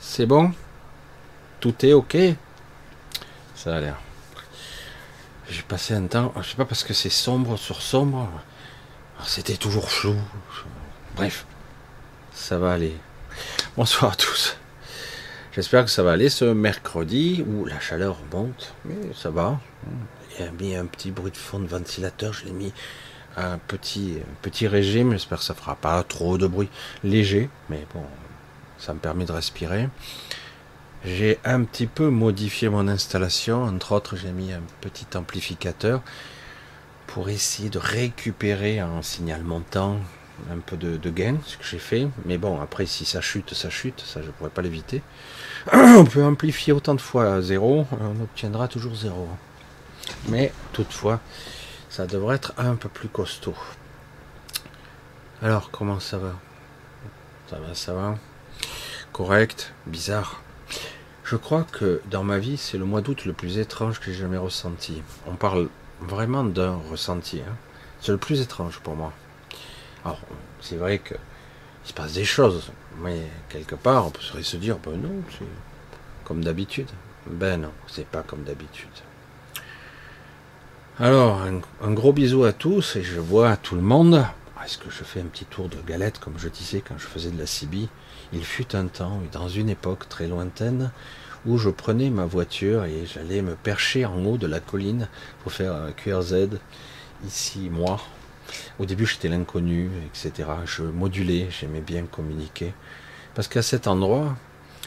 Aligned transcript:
C'est 0.00 0.26
bon? 0.26 0.52
Tout 1.60 1.84
est 1.84 1.92
ok? 1.92 2.16
Ça 3.54 3.76
a 3.76 3.80
l'air. 3.80 3.96
J'ai 5.50 5.62
passé 5.62 5.94
un 5.94 6.06
temps, 6.06 6.32
je 6.40 6.50
sais 6.50 6.56
pas 6.56 6.64
parce 6.64 6.84
que 6.84 6.94
c'est 6.94 7.10
sombre 7.10 7.56
sur 7.56 7.82
sombre. 7.82 8.30
C'était 9.24 9.56
toujours 9.56 9.90
flou. 9.90 10.14
Bref, 11.16 11.46
ça 12.32 12.58
va 12.58 12.72
aller. 12.72 12.94
Bonsoir 13.76 14.12
à 14.12 14.14
tous. 14.14 14.56
J'espère 15.52 15.84
que 15.84 15.90
ça 15.90 16.04
va 16.04 16.12
aller 16.12 16.28
ce 16.28 16.44
mercredi 16.44 17.44
où 17.48 17.64
la 17.64 17.80
chaleur 17.80 18.18
monte, 18.32 18.74
mais 18.84 19.12
ça 19.14 19.30
va. 19.30 19.58
Il 20.38 20.44
a 20.44 20.50
mis 20.52 20.76
un 20.76 20.86
petit 20.86 21.10
bruit 21.10 21.32
de 21.32 21.36
fond 21.36 21.58
de 21.58 21.66
ventilateur, 21.66 22.32
je 22.32 22.44
l'ai 22.44 22.52
mis 22.52 22.72
un 23.36 23.58
petit, 23.58 24.18
petit 24.42 24.68
régime, 24.68 25.12
j'espère 25.12 25.38
que 25.38 25.44
ça 25.44 25.54
fera 25.54 25.74
pas 25.74 26.02
trop 26.04 26.38
de 26.38 26.46
bruit 26.46 26.68
léger, 27.02 27.50
mais 27.68 27.84
bon, 27.92 28.04
ça 28.78 28.94
me 28.94 28.98
permet 28.98 29.24
de 29.24 29.32
respirer. 29.32 29.88
J'ai 31.04 31.38
un 31.44 31.62
petit 31.62 31.86
peu 31.86 32.10
modifié 32.10 32.68
mon 32.68 32.88
installation, 32.88 33.64
entre 33.64 33.92
autres 33.92 34.16
j'ai 34.16 34.32
mis 34.32 34.52
un 34.52 34.62
petit 34.80 35.06
amplificateur 35.16 36.02
pour 37.06 37.28
essayer 37.28 37.70
de 37.70 37.78
récupérer 37.78 38.80
un 38.80 39.02
signal 39.02 39.42
montant, 39.42 39.98
un 40.50 40.58
peu 40.58 40.76
de, 40.76 41.10
gain, 41.10 41.36
ce 41.46 41.56
que 41.56 41.64
j'ai 41.64 41.78
fait. 41.78 42.08
Mais 42.24 42.36
bon, 42.36 42.60
après 42.60 42.86
si 42.86 43.04
ça 43.04 43.20
chute, 43.20 43.54
ça 43.54 43.70
chute, 43.70 44.00
ça 44.00 44.22
je 44.22 44.30
pourrais 44.30 44.50
pas 44.50 44.62
l'éviter. 44.62 45.02
On 45.72 46.04
peut 46.04 46.24
amplifier 46.24 46.72
autant 46.72 46.94
de 46.94 47.00
fois 47.00 47.34
à 47.34 47.42
zéro, 47.42 47.86
on 47.92 48.22
obtiendra 48.22 48.68
toujours 48.68 48.94
zéro. 48.94 49.28
Mais 50.28 50.52
toutefois, 50.72 51.20
ça 51.88 52.06
devrait 52.06 52.36
être 52.36 52.54
un 52.58 52.76
peu 52.76 52.88
plus 52.88 53.08
costaud. 53.08 53.54
Alors, 55.42 55.70
comment 55.70 56.00
ça 56.00 56.18
va? 56.18 56.34
Ça 57.50 57.58
va, 57.58 57.74
ça 57.74 57.94
va? 57.94 58.16
Correct, 59.18 59.72
bizarre. 59.86 60.40
Je 61.24 61.34
crois 61.34 61.64
que 61.64 62.00
dans 62.08 62.22
ma 62.22 62.38
vie, 62.38 62.56
c'est 62.56 62.78
le 62.78 62.84
mois 62.84 63.00
d'août 63.00 63.24
le 63.24 63.32
plus 63.32 63.58
étrange 63.58 63.98
que 63.98 64.12
j'ai 64.12 64.18
jamais 64.20 64.36
ressenti. 64.36 65.02
On 65.26 65.34
parle 65.34 65.70
vraiment 66.00 66.44
d'un 66.44 66.76
ressenti. 66.88 67.40
Hein. 67.40 67.56
C'est 68.00 68.12
le 68.12 68.18
plus 68.18 68.40
étrange 68.40 68.78
pour 68.78 68.94
moi. 68.94 69.12
Alors, 70.04 70.20
c'est 70.60 70.76
vrai 70.76 71.00
que 71.00 71.14
il 71.84 71.88
se 71.88 71.94
passe 71.94 72.12
des 72.12 72.24
choses, 72.24 72.70
mais 73.00 73.18
quelque 73.48 73.74
part, 73.74 74.06
on 74.06 74.10
pourrait 74.10 74.44
se 74.44 74.56
dire, 74.56 74.78
ben 74.78 74.96
non, 74.96 75.22
c'est 75.36 75.44
comme 76.22 76.44
d'habitude. 76.44 76.88
Ben 77.26 77.60
non, 77.60 77.72
c'est 77.88 78.06
pas 78.06 78.22
comme 78.22 78.44
d'habitude. 78.44 78.86
Alors, 81.00 81.42
un, 81.82 81.90
gros 81.90 82.12
bisou 82.12 82.44
à 82.44 82.52
tous, 82.52 82.94
et 82.94 83.02
je 83.02 83.18
vois 83.18 83.56
tout 83.56 83.74
le 83.74 83.82
monde. 83.82 84.24
Est-ce 84.64 84.78
que 84.78 84.90
je 84.90 85.02
fais 85.02 85.20
un 85.20 85.26
petit 85.26 85.44
tour 85.44 85.68
de 85.68 85.78
galette, 85.84 86.20
comme 86.20 86.38
je 86.38 86.48
disais 86.48 86.84
quand 86.86 86.98
je 86.98 87.06
faisais 87.06 87.30
de 87.30 87.38
la 87.38 87.46
CB 87.46 87.88
Il 88.32 88.44
fut 88.44 88.76
un 88.76 88.86
temps, 88.86 89.20
dans 89.32 89.48
une 89.48 89.70
époque 89.70 90.08
très 90.08 90.26
lointaine, 90.26 90.90
où 91.46 91.56
je 91.56 91.70
prenais 91.70 92.10
ma 92.10 92.26
voiture 92.26 92.84
et 92.84 93.06
j'allais 93.06 93.42
me 93.42 93.54
percher 93.54 94.04
en 94.04 94.24
haut 94.24 94.36
de 94.36 94.46
la 94.46 94.60
colline 94.60 95.08
pour 95.42 95.52
faire 95.52 95.74
un 95.74 95.92
QRZ, 95.92 96.48
ici, 97.26 97.70
moi. 97.70 98.00
Au 98.78 98.86
début, 98.86 99.06
j'étais 99.06 99.28
l'inconnu, 99.28 99.90
etc. 100.06 100.48
Je 100.66 100.82
modulais, 100.82 101.48
j'aimais 101.50 101.80
bien 101.80 102.04
communiquer. 102.04 102.74
Parce 103.34 103.48
qu'à 103.48 103.62
cet 103.62 103.86
endroit, 103.86 104.36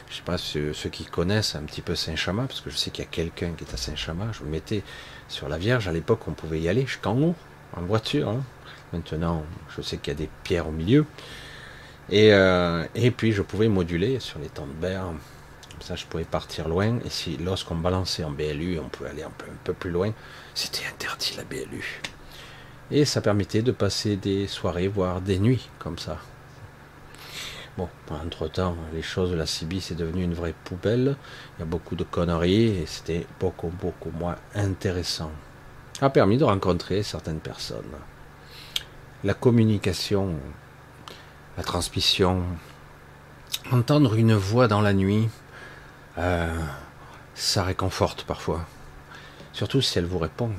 je 0.07 0.13
ne 0.13 0.17
sais 0.17 0.23
pas 0.23 0.37
ceux, 0.37 0.73
ceux, 0.73 0.89
qui 0.89 1.05
connaissent 1.05 1.55
un 1.55 1.63
petit 1.63 1.81
peu 1.81 1.95
Saint-Chamas, 1.95 2.47
parce 2.47 2.61
que 2.61 2.69
je 2.69 2.75
sais 2.75 2.91
qu'il 2.91 3.03
y 3.03 3.07
a 3.07 3.09
quelqu'un 3.09 3.53
qui 3.57 3.63
est 3.63 3.73
à 3.73 3.77
Saint-Chamas, 3.77 4.33
je 4.33 4.43
me 4.43 4.49
mettais 4.49 4.83
sur 5.29 5.47
la 5.47 5.57
Vierge. 5.57 5.87
À 5.87 5.91
l'époque, 5.91 6.27
on 6.27 6.33
pouvait 6.33 6.59
y 6.59 6.69
aller 6.69 6.85
jusqu'en 6.85 7.17
haut, 7.17 7.35
en 7.75 7.81
voiture. 7.81 8.29
Hein. 8.29 8.43
Maintenant, 8.93 9.45
je 9.75 9.81
sais 9.81 9.97
qu'il 9.97 10.11
y 10.13 10.15
a 10.15 10.19
des 10.19 10.29
pierres 10.43 10.67
au 10.67 10.71
milieu. 10.71 11.05
Et, 12.11 12.33
euh, 12.33 12.85
et 12.93 13.11
puis, 13.11 13.31
je 13.31 13.41
pouvais 13.41 13.67
moduler 13.67 14.19
sur 14.19 14.39
les 14.39 14.49
temps 14.49 14.67
de 14.67 14.73
berre 14.73 15.13
ça, 15.81 15.95
je 15.95 16.05
pouvais 16.05 16.23
partir 16.23 16.67
loin. 16.67 16.99
Et 17.05 17.09
si, 17.09 17.37
lorsqu'on 17.37 17.75
balançait 17.75 18.23
en 18.23 18.31
BLU, 18.31 18.79
on 18.79 18.89
pouvait 18.89 19.09
aller 19.09 19.23
un 19.23 19.31
peu, 19.31 19.45
un 19.45 19.57
peu 19.63 19.73
plus 19.73 19.89
loin, 19.89 20.13
c'était 20.53 20.85
interdit 20.87 21.33
la 21.37 21.43
BLU. 21.43 22.01
Et 22.91 23.05
ça 23.05 23.21
permettait 23.21 23.61
de 23.61 23.71
passer 23.71 24.15
des 24.15 24.47
soirées, 24.47 24.87
voire 24.87 25.21
des 25.21 25.39
nuits, 25.39 25.69
comme 25.79 25.97
ça. 25.97 26.17
Bon, 27.77 27.87
entre-temps, 28.09 28.75
les 28.93 29.01
choses 29.01 29.31
de 29.31 29.35
la 29.35 29.45
CB, 29.45 29.79
c'est 29.79 29.95
devenu 29.95 30.23
une 30.23 30.33
vraie 30.33 30.53
poubelle. 30.65 31.15
Il 31.57 31.61
y 31.61 31.63
a 31.63 31.65
beaucoup 31.65 31.95
de 31.95 32.03
conneries 32.03 32.81
et 32.81 32.85
c'était 32.85 33.25
beaucoup, 33.39 33.69
beaucoup 33.69 34.11
moins 34.11 34.35
intéressant. 34.53 35.31
Ça 35.97 36.07
a 36.07 36.09
permis 36.09 36.37
de 36.37 36.43
rencontrer 36.43 37.01
certaines 37.01 37.39
personnes. 37.39 37.83
La 39.23 39.33
communication, 39.33 40.35
transmission, 41.63 42.43
entendre 43.71 44.15
une 44.15 44.33
voix 44.33 44.67
dans 44.67 44.81
la 44.81 44.93
nuit, 44.93 45.29
euh, 46.17 46.59
ça 47.35 47.63
réconforte 47.63 48.23
parfois. 48.23 48.65
Surtout 49.53 49.81
si 49.81 49.97
elle 49.97 50.05
vous 50.05 50.19
répond 50.19 50.51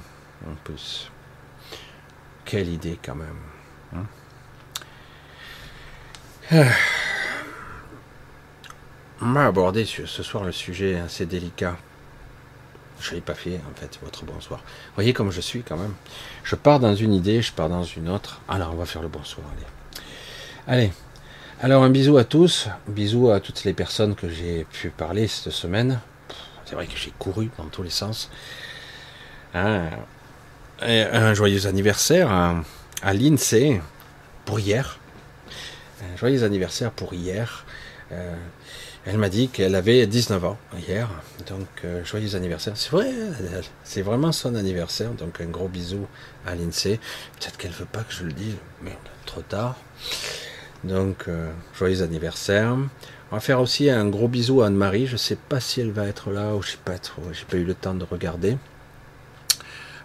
en 0.47 0.55
plus. 0.65 1.11
Quelle 2.45 2.69
idée 2.69 2.99
quand 3.03 3.15
même. 3.15 3.39
Hein. 3.97 4.07
Euh, 6.53 6.71
on 9.23 9.33
va 9.33 9.47
aborder 9.47 9.85
ce 9.85 10.23
soir 10.23 10.45
le 10.45 10.53
sujet 10.53 10.99
assez 10.99 11.27
délicat. 11.27 11.77
Je 13.01 13.15
l'ai 13.15 13.21
pas 13.21 13.35
fait 13.35 13.61
en 13.69 13.75
fait, 13.79 13.99
votre 14.03 14.25
bonsoir. 14.25 14.63
Voyez 14.95 15.13
comme 15.13 15.31
je 15.31 15.41
suis 15.41 15.63
quand 15.63 15.77
même. 15.77 15.95
Je 16.45 16.55
pars 16.55 16.79
dans 16.79 16.95
une 16.95 17.13
idée, 17.13 17.43
je 17.43 17.53
pars 17.53 17.69
dans 17.69 17.85
une 17.85 18.09
autre. 18.09 18.41
Alors 18.49 18.73
on 18.73 18.77
va 18.77 18.87
faire 18.87 19.03
le 19.03 19.09
bonsoir. 19.09 19.47
Allez. 19.57 19.67
Allez, 20.69 20.93
alors 21.61 21.83
un 21.83 21.91
bisou 21.91 22.19
à 22.19 22.25
tous, 22.25 22.69
bisou 22.87 23.31
à 23.31 23.41
toutes 23.41 23.65
les 23.65 23.73
personnes 23.73 24.15
que 24.15 24.29
j'ai 24.29 24.65
pu 24.71 24.91
parler 24.91 25.27
cette 25.27 25.53
semaine. 25.53 25.99
C'est 26.65 26.77
vrai 26.77 26.87
que 26.87 26.97
j'ai 26.97 27.13
couru 27.19 27.51
dans 27.59 27.65
tous 27.65 27.83
les 27.83 27.91
sens. 27.91 28.31
Hein, 29.55 29.91
un 30.81 31.35
joyeux 31.35 31.67
anniversaire 31.67 32.31
à, 32.31 33.13
l'INSEE 33.13 33.81
pour 34.45 34.61
hier. 34.61 35.01
Un 36.01 36.17
joyeux 36.17 36.45
anniversaire 36.45 36.93
pour 36.93 37.13
hier. 37.13 37.67
Euh, 38.13 38.37
elle 39.05 39.19
m'a 39.19 39.31
dit 39.31 39.49
qu'elle 39.49 39.75
avait 39.75 40.07
19 40.07 40.45
ans 40.45 40.59
hier, 40.79 41.09
donc 41.49 41.67
euh, 41.85 42.05
joyeux 42.05 42.37
anniversaire. 42.37 42.75
C'est 42.77 42.91
vrai, 42.91 43.11
c'est 43.83 44.03
vraiment 44.03 44.31
son 44.31 44.55
anniversaire, 44.55 45.11
donc 45.11 45.41
un 45.41 45.47
gros 45.47 45.67
bisou 45.67 46.07
à 46.47 46.55
l'INSEE. 46.55 47.01
Peut-être 47.41 47.57
qu'elle 47.57 47.73
veut 47.73 47.85
pas 47.85 48.05
que 48.05 48.15
je 48.15 48.23
le 48.23 48.33
dise, 48.33 48.55
mais 48.81 48.97
trop 49.27 49.43
tard. 49.43 49.77
Donc, 50.85 51.29
euh, 51.29 51.53
joyeux 51.75 52.03
anniversaire. 52.03 52.77
On 53.31 53.37
va 53.37 53.41
faire 53.41 53.61
aussi 53.61 53.89
un 53.89 54.09
gros 54.09 54.29
bisou 54.29 54.63
à 54.63 54.67
Anne-Marie. 54.67 55.07
Je 55.07 55.13
ne 55.13 55.19
sais 55.19 55.37
pas 55.37 55.61
si 55.61 55.81
elle 55.81 55.93
va 55.93 56.07
être 56.07 56.31
là 56.31 56.55
ou 56.55 56.63
je 56.63 56.73
sais 56.73 56.79
pas 56.85 56.99
pas 56.99 57.57
eu 57.57 57.65
le 57.65 57.75
temps 57.75 57.95
de 57.95 58.05
regarder. 58.05 58.59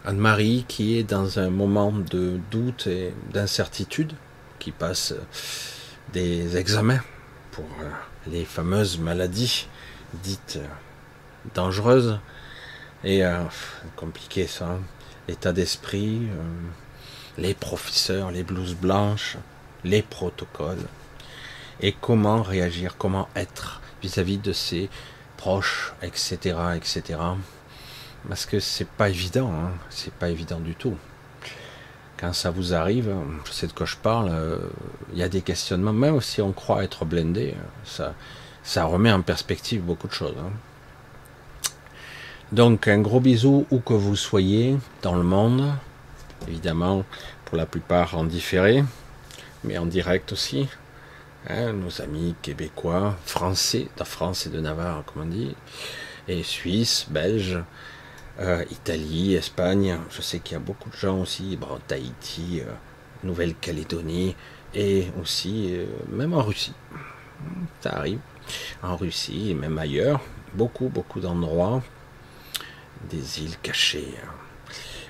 Anne-Marie 0.05 0.65
qui 0.67 0.97
est 0.97 1.03
dans 1.03 1.39
un 1.39 1.49
moment 1.49 1.91
de 1.91 2.39
doute 2.51 2.87
et 2.87 3.13
d'incertitude, 3.33 4.13
qui 4.59 4.71
passe 4.71 5.13
des 6.13 6.57
examens 6.57 7.01
pour 7.51 7.65
euh, 7.81 7.89
les 8.27 8.45
fameuses 8.45 8.99
maladies 8.99 9.67
dites 10.23 10.59
euh, 10.61 10.67
dangereuses 11.55 12.19
et 13.03 13.23
compliqué 13.95 14.47
ça. 14.47 14.65
Hein. 14.65 14.79
L'état 15.27 15.53
d'esprit, 15.53 16.21
les 17.37 17.53
professeurs, 17.53 18.31
les 18.31 18.43
blouses 18.43 18.75
blanches, 18.75 19.37
les 19.87 20.01
protocoles 20.01 20.85
et 21.79 21.93
comment 21.93 22.41
réagir, 22.41 22.97
comment 22.97 23.29
être 23.35 23.81
vis-à-vis 24.01 24.37
de 24.37 24.53
ses 24.53 24.89
proches, 25.37 25.93
etc., 26.01 26.55
etc. 26.75 27.19
Parce 28.27 28.45
que 28.45 28.59
c'est 28.59 28.87
pas 28.87 29.09
évident, 29.09 29.51
hein. 29.51 29.71
c'est 29.89 30.13
pas 30.13 30.29
évident 30.29 30.59
du 30.59 30.75
tout. 30.75 30.95
Quand 32.17 32.33
ça 32.33 32.49
vous 32.49 32.73
arrive, 32.73 33.13
je 33.45 33.51
sais 33.51 33.67
de 33.67 33.73
quoi 33.73 33.85
je 33.85 33.95
parle, 33.95 34.29
euh, 34.31 34.57
il 35.13 35.19
y 35.19 35.23
a 35.23 35.29
des 35.29 35.41
questionnements, 35.41 35.93
même 35.93 36.19
si 36.19 36.41
on 36.41 36.51
croit 36.51 36.83
être 36.83 37.05
blindé, 37.05 37.53
ça, 37.83 38.83
remet 38.85 39.11
en 39.11 39.21
perspective 39.21 39.81
beaucoup 39.81 40.07
de 40.07 40.13
choses. 40.13 40.35
Hein. 40.39 40.51
Donc 42.51 42.87
un 42.87 42.99
gros 42.99 43.19
bisou 43.19 43.67
où 43.69 43.79
que 43.79 43.93
vous 43.93 44.15
soyez 44.15 44.77
dans 45.03 45.15
le 45.15 45.23
monde, 45.23 45.71
évidemment 46.47 47.03
pour 47.45 47.57
la 47.57 47.65
plupart 47.65 48.17
en 48.17 48.23
différé, 48.23 48.83
mais 49.63 49.77
en 49.77 49.85
direct 49.85 50.31
aussi. 50.31 50.67
Hein, 51.49 51.73
nos 51.73 52.01
amis 52.01 52.35
québécois, 52.41 53.15
français, 53.25 53.87
de 53.97 54.03
France 54.03 54.47
et 54.47 54.49
de 54.49 54.59
Navarre, 54.59 55.03
comme 55.05 55.23
on 55.23 55.25
dit, 55.25 55.55
et 56.27 56.43
Suisse, 56.43 57.05
Belge, 57.09 57.59
euh, 58.39 58.65
Italie, 58.69 59.35
Espagne. 59.35 59.97
Je 60.09 60.21
sais 60.21 60.39
qu'il 60.39 60.53
y 60.53 60.55
a 60.57 60.59
beaucoup 60.59 60.89
de 60.89 60.95
gens 60.95 61.21
aussi, 61.21 61.55
bon, 61.55 61.79
Tahiti, 61.87 62.61
euh, 62.61 62.71
Nouvelle-Calédonie, 63.23 64.35
et 64.73 65.07
aussi, 65.21 65.69
euh, 65.71 65.85
même 66.09 66.33
en 66.33 66.41
Russie. 66.41 66.73
Ça 67.81 67.95
arrive. 67.95 68.19
En 68.83 68.97
Russie 68.97 69.51
et 69.51 69.53
même 69.53 69.77
ailleurs. 69.77 70.19
Beaucoup, 70.53 70.89
beaucoup 70.89 71.19
d'endroits, 71.19 71.81
des 73.09 73.41
îles 73.41 73.57
cachées, 73.61 74.13
hein, 74.21 74.29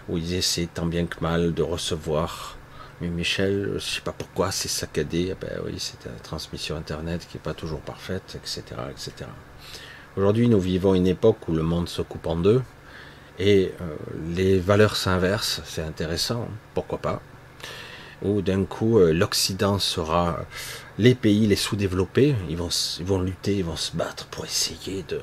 où 0.08 0.18
ils 0.18 0.34
essaient 0.34 0.70
tant 0.72 0.86
bien 0.86 1.06
que 1.06 1.20
mal 1.22 1.54
de 1.54 1.64
recevoir 1.64 2.57
Mais 3.02 3.10
Michel, 3.10 3.74
je 3.76 3.80
sais 3.80 4.02
pas 4.02 4.12
pourquoi, 4.12 4.52
c'est 4.52 4.68
saccadé. 4.68 5.30
Eh 5.32 5.36
ben 5.36 5.62
oui, 5.66 5.76
c'est 5.78 6.04
la 6.06 6.20
transmission 6.20 6.76
Internet 6.76 7.28
qui 7.30 7.38
n'est 7.38 7.44
pas 7.44 7.54
toujours 7.54 7.80
parfaite, 7.82 8.36
etc. 8.36 8.64
etc. 8.90 9.30
Aujourd'hui, 10.16 10.48
nous 10.48 10.60
vivons 10.60 10.96
une 10.96 11.06
époque 11.06 11.48
où 11.48 11.54
le 11.54 11.62
monde 11.62 11.88
se 11.90 12.02
coupe 12.02 12.26
en 12.26 12.36
deux 12.36 12.62
et 13.38 13.72
euh, 13.82 13.96
les 14.36 14.58
valeurs 14.60 14.96
s'inversent. 14.96 15.62
C'est 15.66 15.84
intéressant, 15.84 16.48
pourquoi 16.74 16.98
pas. 16.98 17.22
Où 18.24 18.42
d'un 18.42 18.66
coup, 18.66 18.98
euh, 18.98 19.14
l'Occident 19.14 19.78
sera 19.78 20.40
les 20.98 21.14
pays, 21.14 21.46
les 21.46 21.56
sous-développés, 21.56 22.36
ils 22.50 22.58
vont, 22.58 22.70
ils 23.00 23.06
vont 23.06 23.22
lutter, 23.22 23.58
ils 23.58 23.64
vont 23.64 23.76
se 23.76 23.96
battre 23.96 24.26
pour 24.26 24.46
essayer 24.46 25.04
de 25.08 25.22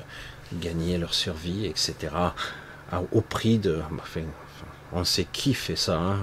gagner 0.53 0.97
leur 0.97 1.13
survie, 1.13 1.65
etc. 1.65 2.13
au 3.11 3.19
prix 3.19 3.57
de, 3.57 3.81
enfin, 3.99 4.21
on 4.93 5.03
sait 5.03 5.27
qui 5.29 5.53
fait 5.53 5.75
ça, 5.75 5.97
hein, 5.97 6.19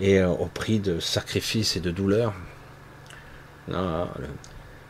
et 0.00 0.18
euh, 0.18 0.28
au 0.28 0.46
prix 0.46 0.80
de 0.80 0.98
sacrifices 0.98 1.76
et 1.76 1.80
de 1.80 1.90
douleurs. 1.90 2.32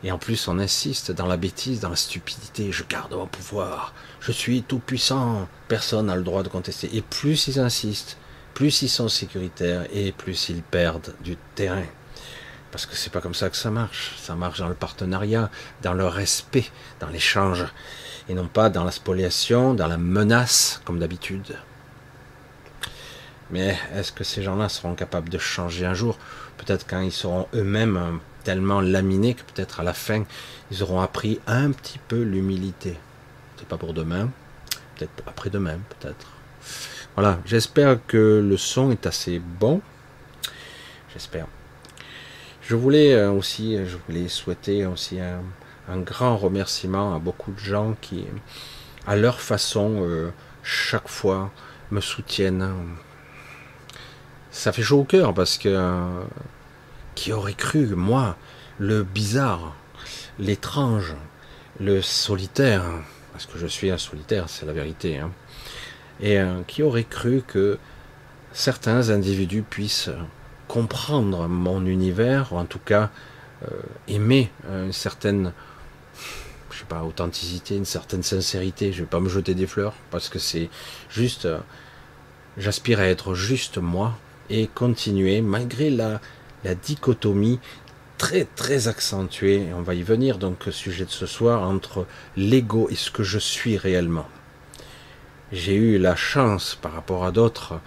et 0.03 0.11
en 0.11 0.17
plus, 0.17 0.47
on 0.47 0.57
insiste 0.57 1.11
dans 1.11 1.27
la 1.27 1.37
bêtise, 1.37 1.81
dans 1.81 1.89
la 1.89 1.95
stupidité. 1.95 2.71
Je 2.71 2.83
garde 2.89 3.13
mon 3.13 3.27
pouvoir. 3.27 3.93
Je 4.19 4.31
suis 4.31 4.63
tout 4.63 4.79
puissant. 4.79 5.47
Personne 5.67 6.07
n'a 6.07 6.15
le 6.15 6.23
droit 6.23 6.43
de 6.43 6.49
contester. 6.49 6.89
Et 6.93 7.01
plus 7.01 7.47
ils 7.47 7.59
insistent, 7.59 8.17
plus 8.53 8.81
ils 8.81 8.89
sont 8.89 9.09
sécuritaires 9.09 9.85
et 9.91 10.11
plus 10.11 10.49
ils 10.49 10.63
perdent 10.63 11.13
du 11.21 11.37
terrain. 11.55 11.85
Parce 12.71 12.85
que 12.85 12.95
c'est 12.95 13.11
pas 13.11 13.19
comme 13.19 13.35
ça 13.35 13.49
que 13.49 13.57
ça 13.57 13.69
marche. 13.69 14.15
Ça 14.17 14.35
marche 14.35 14.59
dans 14.59 14.69
le 14.69 14.75
partenariat, 14.75 15.51
dans 15.81 15.93
le 15.93 16.07
respect, 16.07 16.65
dans 17.01 17.09
l'échange, 17.09 17.65
et 18.29 18.33
non 18.33 18.47
pas 18.47 18.69
dans 18.69 18.85
la 18.85 18.91
spoliation, 18.91 19.73
dans 19.73 19.87
la 19.87 19.97
menace, 19.97 20.81
comme 20.85 20.99
d'habitude. 20.99 21.57
Mais 23.51 23.77
est-ce 23.93 24.11
que 24.11 24.23
ces 24.23 24.41
gens-là 24.41 24.69
seront 24.69 24.95
capables 24.95 25.29
de 25.29 25.37
changer 25.37 25.85
un 25.85 25.93
jour? 25.93 26.17
Peut-être 26.57 26.87
quand 26.87 27.01
ils 27.01 27.11
seront 27.11 27.47
eux-mêmes 27.53 27.97
euh, 27.97 28.11
tellement 28.43 28.81
laminés 28.81 29.33
que 29.33 29.43
peut-être 29.43 29.81
à 29.81 29.83
la 29.83 29.93
fin, 29.93 30.23
ils 30.71 30.81
auront 30.83 31.01
appris 31.01 31.39
un 31.47 31.71
petit 31.71 31.99
peu 31.99 32.21
l'humilité. 32.21 32.97
C'est 33.57 33.67
pas 33.67 33.77
pour 33.77 33.93
demain, 33.93 34.29
peut-être 34.95 35.11
après-demain, 35.27 35.79
peut-être. 35.89 36.27
Voilà, 37.15 37.39
j'espère 37.45 37.99
que 38.07 38.41
le 38.47 38.57
son 38.57 38.91
est 38.91 39.05
assez 39.05 39.39
bon. 39.39 39.81
J'espère. 41.13 41.47
Je 42.61 42.75
voulais 42.75 43.13
euh, 43.13 43.31
aussi, 43.31 43.77
je 43.85 43.97
voulais 44.07 44.29
souhaiter 44.29 44.85
aussi 44.85 45.19
un, 45.19 45.41
grand 45.97 46.37
remerciement 46.37 47.13
à 47.13 47.19
beaucoup 47.19 47.51
de 47.51 47.59
gens 47.59 47.97
qui, 47.99 48.25
à 49.05 49.17
leur 49.17 49.41
façon, 49.41 50.05
euh, 50.07 50.31
chaque 50.63 51.09
fois, 51.09 51.51
me 51.89 51.99
soutiennent 51.99 52.95
ça 54.51 54.73
fait 54.73 54.83
chaud 54.83 54.99
au 54.99 55.03
cœur 55.05 55.33
parce 55.33 55.57
que 55.57 55.69
euh, 55.69 56.23
qui 57.15 57.31
aurait 57.31 57.53
cru, 57.53 57.87
moi, 57.95 58.35
le 58.79 59.03
bizarre, 59.03 59.75
l'étrange, 60.39 61.15
le 61.79 62.01
solitaire, 62.01 62.83
parce 63.31 63.45
que 63.45 63.57
je 63.57 63.67
suis 63.67 63.89
un 63.89 63.97
solitaire, 63.97 64.49
c'est 64.49 64.65
la 64.65 64.73
vérité, 64.73 65.17
hein, 65.17 65.31
et 66.19 66.37
euh, 66.37 66.61
qui 66.67 66.83
aurait 66.83 67.05
cru 67.05 67.41
que 67.47 67.79
certains 68.51 69.09
individus 69.09 69.63
puissent 69.63 70.09
comprendre 70.67 71.47
mon 71.47 71.85
univers, 71.85 72.51
ou 72.51 72.57
en 72.57 72.65
tout 72.65 72.79
cas 72.79 73.09
euh, 73.63 73.75
aimer 74.07 74.51
une 74.69 74.93
certaine, 74.93 75.53
je 76.71 76.79
sais 76.79 76.85
pas, 76.85 77.03
authenticité, 77.03 77.77
une 77.77 77.85
certaine 77.85 78.23
sincérité. 78.23 78.91
Je 78.91 79.01
vais 79.01 79.09
pas 79.09 79.19
me 79.19 79.29
jeter 79.29 79.53
des 79.53 79.67
fleurs 79.67 79.93
parce 80.11 80.29
que 80.29 80.39
c'est 80.39 80.69
juste, 81.09 81.47
j'aspire 82.57 82.99
à 82.99 83.05
être 83.05 83.33
juste 83.33 83.77
moi, 83.77 84.17
et 84.51 84.67
continuer 84.67 85.41
malgré 85.41 85.89
la, 85.89 86.21
la 86.63 86.75
dichotomie 86.75 87.59
très 88.17 88.45
très 88.45 88.87
accentuée, 88.87 89.69
on 89.75 89.81
va 89.81 89.95
y 89.95 90.03
venir 90.03 90.37
donc 90.37 90.67
sujet 90.69 91.05
de 91.05 91.09
ce 91.09 91.25
soir, 91.25 91.63
entre 91.63 92.05
l'ego 92.37 92.87
et 92.91 92.95
ce 92.95 93.09
que 93.09 93.23
je 93.23 93.39
suis 93.39 93.77
réellement. 93.77 94.27
J'ai 95.51 95.73
eu 95.73 95.97
la 95.97 96.15
chance 96.15 96.77
par 96.79 96.93
rapport 96.93 97.25
à 97.25 97.31
d'autres 97.31 97.79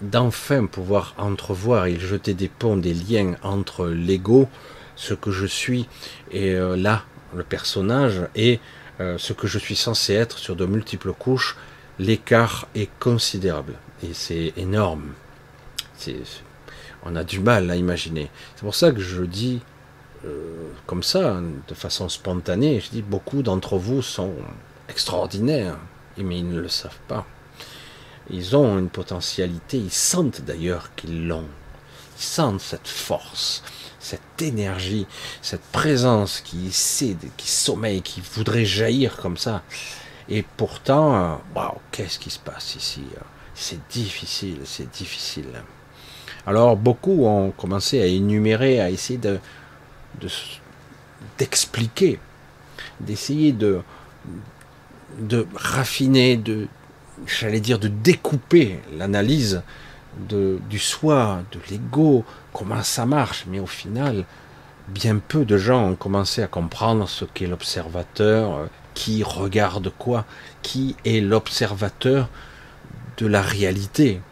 d'enfin 0.00 0.66
pouvoir 0.66 1.14
entrevoir 1.16 1.86
et 1.86 1.98
jeter 1.98 2.34
des 2.34 2.48
ponts, 2.48 2.76
des 2.76 2.94
liens 2.94 3.36
entre 3.42 3.86
l'ego, 3.86 4.48
ce 4.96 5.14
que 5.14 5.30
je 5.30 5.46
suis, 5.46 5.88
et 6.32 6.54
euh, 6.54 6.76
là, 6.76 7.04
le 7.34 7.44
personnage, 7.44 8.22
et 8.34 8.60
euh, 9.00 9.16
ce 9.18 9.32
que 9.32 9.46
je 9.46 9.58
suis 9.58 9.76
censé 9.76 10.14
être 10.14 10.38
sur 10.38 10.56
de 10.56 10.66
multiples 10.66 11.12
couches, 11.12 11.56
l'écart 11.98 12.66
est 12.74 12.90
considérable. 12.98 13.74
Et 14.02 14.12
c'est 14.12 14.52
énorme 14.56 15.12
on 17.04 17.16
a 17.16 17.24
du 17.24 17.40
mal 17.40 17.70
à 17.70 17.76
imaginer. 17.76 18.30
C'est 18.56 18.62
pour 18.62 18.74
ça 18.74 18.92
que 18.92 19.00
je 19.00 19.22
dis 19.22 19.60
euh, 20.24 20.72
comme 20.86 21.02
ça, 21.02 21.40
de 21.68 21.74
façon 21.74 22.08
spontanée, 22.08 22.80
je 22.80 22.90
dis 22.90 23.02
beaucoup 23.02 23.42
d'entre 23.42 23.76
vous 23.76 24.02
sont 24.02 24.32
extraordinaires, 24.88 25.78
mais 26.16 26.38
ils 26.38 26.48
ne 26.48 26.60
le 26.60 26.68
savent 26.68 26.98
pas. 27.06 27.26
Ils 28.30 28.56
ont 28.56 28.78
une 28.78 28.90
potentialité, 28.90 29.78
ils 29.78 29.92
sentent 29.92 30.42
d'ailleurs 30.42 30.94
qu'ils 30.96 31.28
l'ont. 31.28 31.46
Ils 32.18 32.22
sentent 32.22 32.60
cette 32.60 32.88
force, 32.88 33.62
cette 34.00 34.42
énergie, 34.42 35.06
cette 35.40 35.62
présence 35.62 36.40
qui 36.40 36.66
essaie, 36.66 37.16
qui 37.36 37.48
sommeille, 37.48 38.02
qui 38.02 38.20
voudrait 38.20 38.64
jaillir 38.64 39.16
comme 39.16 39.36
ça. 39.36 39.62
Et 40.28 40.42
pourtant, 40.42 41.40
waouh, 41.54 41.78
qu'est-ce 41.92 42.18
qui 42.18 42.30
se 42.30 42.40
passe 42.40 42.74
ici? 42.74 43.04
C'est 43.54 43.88
difficile, 43.88 44.60
c'est 44.64 44.90
difficile. 44.90 45.62
Alors 46.48 46.78
beaucoup 46.78 47.26
ont 47.26 47.50
commencé 47.50 48.00
à 48.00 48.06
énumérer, 48.06 48.80
à 48.80 48.88
essayer 48.88 49.18
de, 49.18 49.38
d'expliquer, 51.36 52.18
d'essayer 53.00 53.52
de, 53.52 53.82
raffiner, 55.54 56.38
de, 56.38 56.66
j'allais 57.26 57.60
dire, 57.60 57.78
de 57.78 57.88
découper 57.88 58.80
l'analyse 58.96 59.62
du 60.30 60.78
soi, 60.78 61.42
de 61.52 61.60
l'ego, 61.70 62.24
comment 62.54 62.82
ça 62.82 63.04
marche. 63.04 63.44
Mais 63.46 63.60
au 63.60 63.66
final, 63.66 64.24
bien 64.88 65.18
peu 65.18 65.44
de 65.44 65.58
gens 65.58 65.90
ont 65.90 65.96
commencé 65.96 66.42
à 66.42 66.46
comprendre 66.46 67.06
ce 67.10 67.26
qu'est 67.26 67.46
l'observateur, 67.46 68.70
qui 68.94 69.22
regarde 69.22 69.92
quoi, 69.98 70.24
qui 70.62 70.96
est 71.04 71.20
l'observateur 71.20 72.30
de 73.18 73.26
la 73.26 73.42
réalité, 73.42 74.22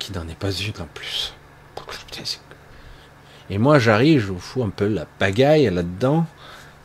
qui 0.00 0.10
n'en 0.10 0.26
est 0.26 0.36
pas 0.36 0.50
une 0.50 0.82
en 0.82 0.88
plus. 0.92 1.32
Et 3.50 3.58
moi, 3.58 3.78
j'arrive, 3.78 4.20
je 4.20 4.32
vous 4.32 4.38
fous 4.38 4.62
un 4.62 4.70
peu 4.70 4.86
la 4.86 5.04
pagaille 5.04 5.68
là-dedans. 5.70 6.26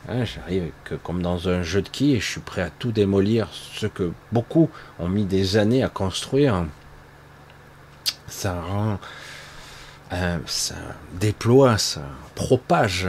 Hein, 0.08 0.24
j'arrive 0.24 0.70
comme 1.02 1.22
dans 1.22 1.48
un 1.48 1.62
jeu 1.62 1.82
de 1.82 1.88
qui 1.88 2.14
et 2.14 2.20
je 2.20 2.26
suis 2.26 2.40
prêt 2.40 2.62
à 2.62 2.70
tout 2.70 2.92
démolir. 2.92 3.48
Ce 3.52 3.86
que 3.86 4.12
beaucoup 4.32 4.70
ont 4.98 5.08
mis 5.08 5.24
des 5.24 5.56
années 5.56 5.82
à 5.82 5.88
construire. 5.88 6.64
Ça 8.28 8.60
rend. 8.60 8.98
Euh, 10.12 10.38
ça 10.46 10.74
déploie, 11.20 11.78
ça 11.78 12.02
propage 12.34 13.08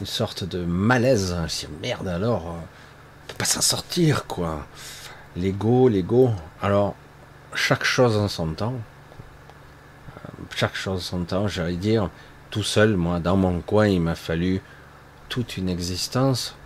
une 0.00 0.06
sorte 0.06 0.44
de 0.44 0.64
malaise. 0.64 1.36
Si 1.48 1.66
merde 1.82 2.06
alors, 2.06 2.46
on 2.46 3.28
peut 3.28 3.38
pas 3.38 3.44
s'en 3.44 3.60
sortir 3.60 4.26
quoi. 4.26 4.66
L'ego, 5.36 5.88
l'ego. 5.88 6.30
Alors, 6.62 6.94
chaque 7.54 7.84
chose 7.84 8.16
en 8.16 8.28
son 8.28 8.52
temps 8.52 8.74
chaque 10.54 10.74
chose 10.74 11.02
son 11.02 11.24
temps, 11.24 11.48
j'allais 11.48 11.76
dire, 11.76 12.10
tout 12.50 12.62
seul, 12.62 12.96
moi, 12.96 13.20
dans 13.20 13.36
mon 13.36 13.60
coin, 13.60 13.86
il 13.86 14.00
m'a 14.00 14.14
fallu 14.14 14.60
toute 15.28 15.56
une 15.56 15.68
existence. 15.68 16.56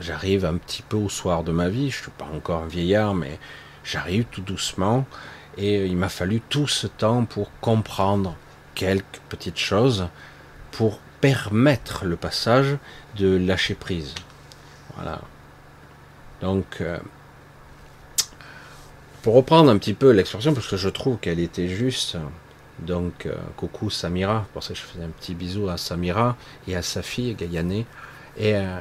J'arrive 0.00 0.44
un 0.44 0.56
petit 0.56 0.82
peu 0.82 0.96
au 0.96 1.08
soir 1.08 1.44
de 1.44 1.52
ma 1.52 1.68
vie, 1.68 1.90
je 1.90 2.02
suis 2.02 2.10
pas 2.10 2.28
encore 2.34 2.62
un 2.62 2.68
vieillard, 2.68 3.14
mais 3.14 3.38
j'arrive 3.84 4.24
tout 4.30 4.42
doucement, 4.42 5.06
et 5.56 5.86
il 5.86 5.96
m'a 5.96 6.08
fallu 6.08 6.40
tout 6.40 6.68
ce 6.68 6.86
temps 6.86 7.24
pour 7.24 7.50
comprendre 7.60 8.36
quelques 8.74 9.20
petites 9.28 9.58
choses, 9.58 10.08
pour 10.70 11.00
permettre 11.20 12.04
le 12.04 12.16
passage 12.16 12.76
de 13.16 13.36
lâcher 13.36 13.74
prise. 13.74 14.14
Voilà. 14.94 15.20
Donc, 16.40 16.80
euh, 16.80 16.98
pour 19.22 19.34
reprendre 19.34 19.70
un 19.70 19.78
petit 19.78 19.94
peu 19.94 20.10
l'expression, 20.10 20.54
parce 20.54 20.68
que 20.68 20.76
je 20.76 20.88
trouve 20.88 21.18
qu'elle 21.18 21.40
était 21.40 21.68
juste, 21.68 22.16
donc, 22.80 23.26
euh, 23.26 23.34
coucou 23.56 23.90
Samira, 23.90 24.46
pour 24.52 24.62
ça 24.62 24.74
je 24.74 24.80
faisais 24.80 25.04
un 25.04 25.08
petit 25.08 25.34
bisou 25.34 25.68
à 25.68 25.76
Samira 25.76 26.36
et 26.66 26.76
à 26.76 26.82
sa 26.82 27.02
fille 27.02 27.34
Gaïané. 27.34 27.86
Et 28.36 28.54
euh, 28.54 28.80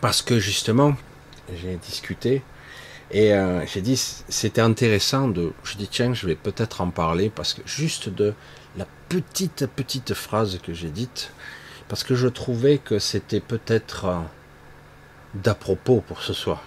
parce 0.00 0.22
que 0.22 0.38
justement, 0.38 0.96
j'ai 1.54 1.76
discuté 1.76 2.42
et 3.12 3.32
euh, 3.32 3.64
j'ai 3.66 3.82
dit 3.82 3.96
c'était 3.96 4.60
intéressant 4.60 5.28
de. 5.28 5.52
Je 5.62 5.76
dis 5.76 5.88
tiens, 5.88 6.12
je 6.12 6.26
vais 6.26 6.34
peut-être 6.34 6.80
en 6.80 6.90
parler 6.90 7.30
parce 7.30 7.54
que 7.54 7.62
juste 7.64 8.08
de 8.08 8.34
la 8.76 8.86
petite 9.08 9.66
petite 9.66 10.14
phrase 10.14 10.58
que 10.60 10.74
j'ai 10.74 10.90
dite, 10.90 11.30
parce 11.88 12.02
que 12.02 12.16
je 12.16 12.26
trouvais 12.26 12.78
que 12.78 12.98
c'était 12.98 13.40
peut-être 13.40 14.22
d'à 15.34 15.54
propos 15.54 16.02
pour 16.06 16.22
ce 16.22 16.32
soir. 16.32 16.64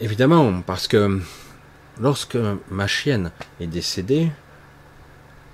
Évidemment, 0.00 0.62
parce 0.62 0.88
que 0.88 1.20
Lorsque 2.00 2.38
ma 2.70 2.86
chienne 2.86 3.30
est 3.60 3.66
décédée, 3.66 4.30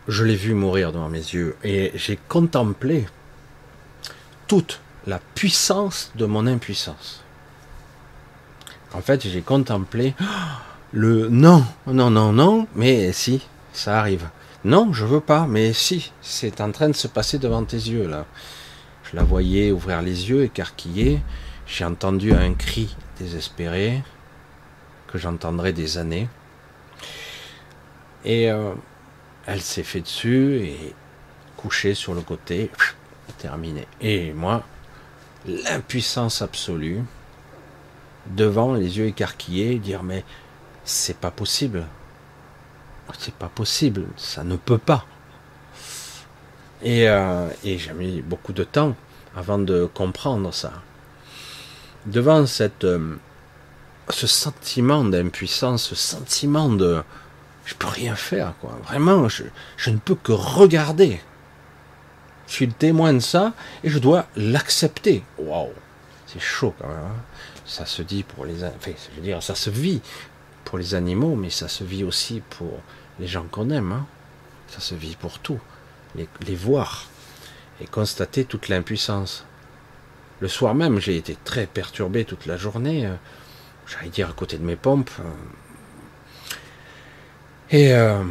je 0.06 0.24
l'ai 0.24 0.36
vu 0.36 0.54
mourir 0.54 0.92
devant 0.92 1.08
mes 1.08 1.18
yeux 1.18 1.56
et 1.64 1.92
j'ai 1.94 2.18
contemplé 2.28 3.06
toute 4.46 4.80
la 5.06 5.20
puissance 5.34 6.12
de 6.14 6.26
mon 6.26 6.46
impuissance. 6.46 7.22
En 8.94 9.00
fait, 9.00 9.26
j'ai 9.26 9.42
contemplé 9.42 10.14
le 10.92 11.28
non, 11.28 11.64
non, 11.86 12.10
non, 12.10 12.32
non, 12.32 12.66
mais 12.74 13.12
si, 13.12 13.46
ça 13.72 13.98
arrive. 13.98 14.28
Non, 14.64 14.92
je 14.92 15.04
veux 15.04 15.20
pas, 15.20 15.46
mais 15.46 15.72
si, 15.72 16.12
c'est 16.22 16.60
en 16.60 16.72
train 16.72 16.88
de 16.88 16.96
se 16.96 17.08
passer 17.08 17.38
devant 17.38 17.64
tes 17.64 17.76
yeux 17.76 18.08
là. 18.08 18.26
Je 19.10 19.16
la 19.16 19.24
voyais 19.24 19.72
ouvrir 19.72 20.02
les 20.02 20.28
yeux, 20.28 20.44
écarquiller. 20.44 21.20
J'ai 21.66 21.84
entendu 21.84 22.32
un 22.32 22.54
cri 22.54 22.94
désespéré 23.18 24.02
que 25.08 25.18
j'entendrai 25.18 25.72
des 25.72 25.98
années. 25.98 26.28
Et 28.24 28.50
euh, 28.50 28.72
elle 29.46 29.60
s'est 29.60 29.82
fait 29.82 30.00
dessus 30.00 30.60
et 30.62 30.94
couchée 31.56 31.94
sur 31.94 32.14
le 32.14 32.20
côté, 32.20 32.70
terminé. 33.38 33.86
Et 34.00 34.32
moi, 34.32 34.64
l'impuissance 35.46 36.42
absolue, 36.42 37.02
devant 38.26 38.74
les 38.74 38.98
yeux 38.98 39.06
écarquillés, 39.06 39.78
dire 39.78 40.02
mais 40.02 40.24
c'est 40.84 41.16
pas 41.16 41.30
possible. 41.30 41.84
C'est 43.18 43.34
pas 43.34 43.48
possible, 43.48 44.04
ça 44.16 44.44
ne 44.44 44.56
peut 44.56 44.78
pas. 44.78 45.06
Et, 46.82 47.08
euh, 47.08 47.48
et 47.64 47.78
j'ai 47.78 47.92
mis 47.94 48.20
beaucoup 48.20 48.52
de 48.52 48.64
temps 48.64 48.94
avant 49.34 49.58
de 49.58 49.88
comprendre 49.92 50.52
ça. 50.52 50.72
Devant 52.06 52.46
cette, 52.46 52.84
euh, 52.84 53.16
ce 54.10 54.26
sentiment 54.26 55.04
d'impuissance, 55.04 55.84
ce 55.84 55.94
sentiment 55.94 56.68
de 56.68 57.02
je 57.68 57.74
peux 57.74 57.86
rien 57.86 58.16
faire, 58.16 58.54
quoi. 58.62 58.78
Vraiment, 58.84 59.28
je, 59.28 59.44
je 59.76 59.90
ne 59.90 59.98
peux 59.98 60.14
que 60.14 60.32
regarder. 60.32 61.20
Je 62.46 62.52
suis 62.54 62.66
le 62.66 62.72
témoin 62.72 63.12
de 63.12 63.18
ça 63.18 63.52
et 63.84 63.90
je 63.90 63.98
dois 63.98 64.26
l'accepter. 64.36 65.22
Waouh, 65.38 65.68
c'est 66.26 66.40
chaud 66.40 66.74
quand 66.78 66.88
même. 66.88 66.96
Hein. 66.96 67.22
ça 67.66 67.84
se 67.84 68.00
dit 68.00 68.22
pour 68.22 68.46
les, 68.46 68.64
enfin, 68.64 68.92
je 69.10 69.16
veux 69.16 69.22
dire, 69.22 69.42
ça 69.42 69.54
se 69.54 69.68
vit 69.68 70.00
pour 70.64 70.78
les 70.78 70.94
animaux, 70.94 71.36
mais 71.36 71.50
ça 71.50 71.68
se 71.68 71.84
vit 71.84 72.04
aussi 72.04 72.42
pour 72.48 72.80
les 73.20 73.26
gens 73.26 73.44
qu'on 73.44 73.68
aime. 73.68 73.92
Hein. 73.92 74.06
Ça 74.68 74.80
se 74.80 74.94
vit 74.94 75.16
pour 75.16 75.38
tout. 75.38 75.60
Les, 76.14 76.26
les 76.46 76.54
voir 76.54 77.06
et 77.82 77.86
constater 77.86 78.46
toute 78.46 78.68
l'impuissance. 78.68 79.44
Le 80.40 80.48
soir 80.48 80.74
même, 80.74 81.00
j'ai 81.00 81.16
été 81.16 81.36
très 81.44 81.66
perturbé 81.66 82.24
toute 82.24 82.46
la 82.46 82.56
journée. 82.56 83.10
J'allais 83.88 84.10
dire 84.10 84.28
à 84.28 84.32
côté 84.32 84.58
de 84.58 84.64
mes 84.64 84.76
pompes. 84.76 85.10
Et 87.70 87.94
euh, 87.94 88.22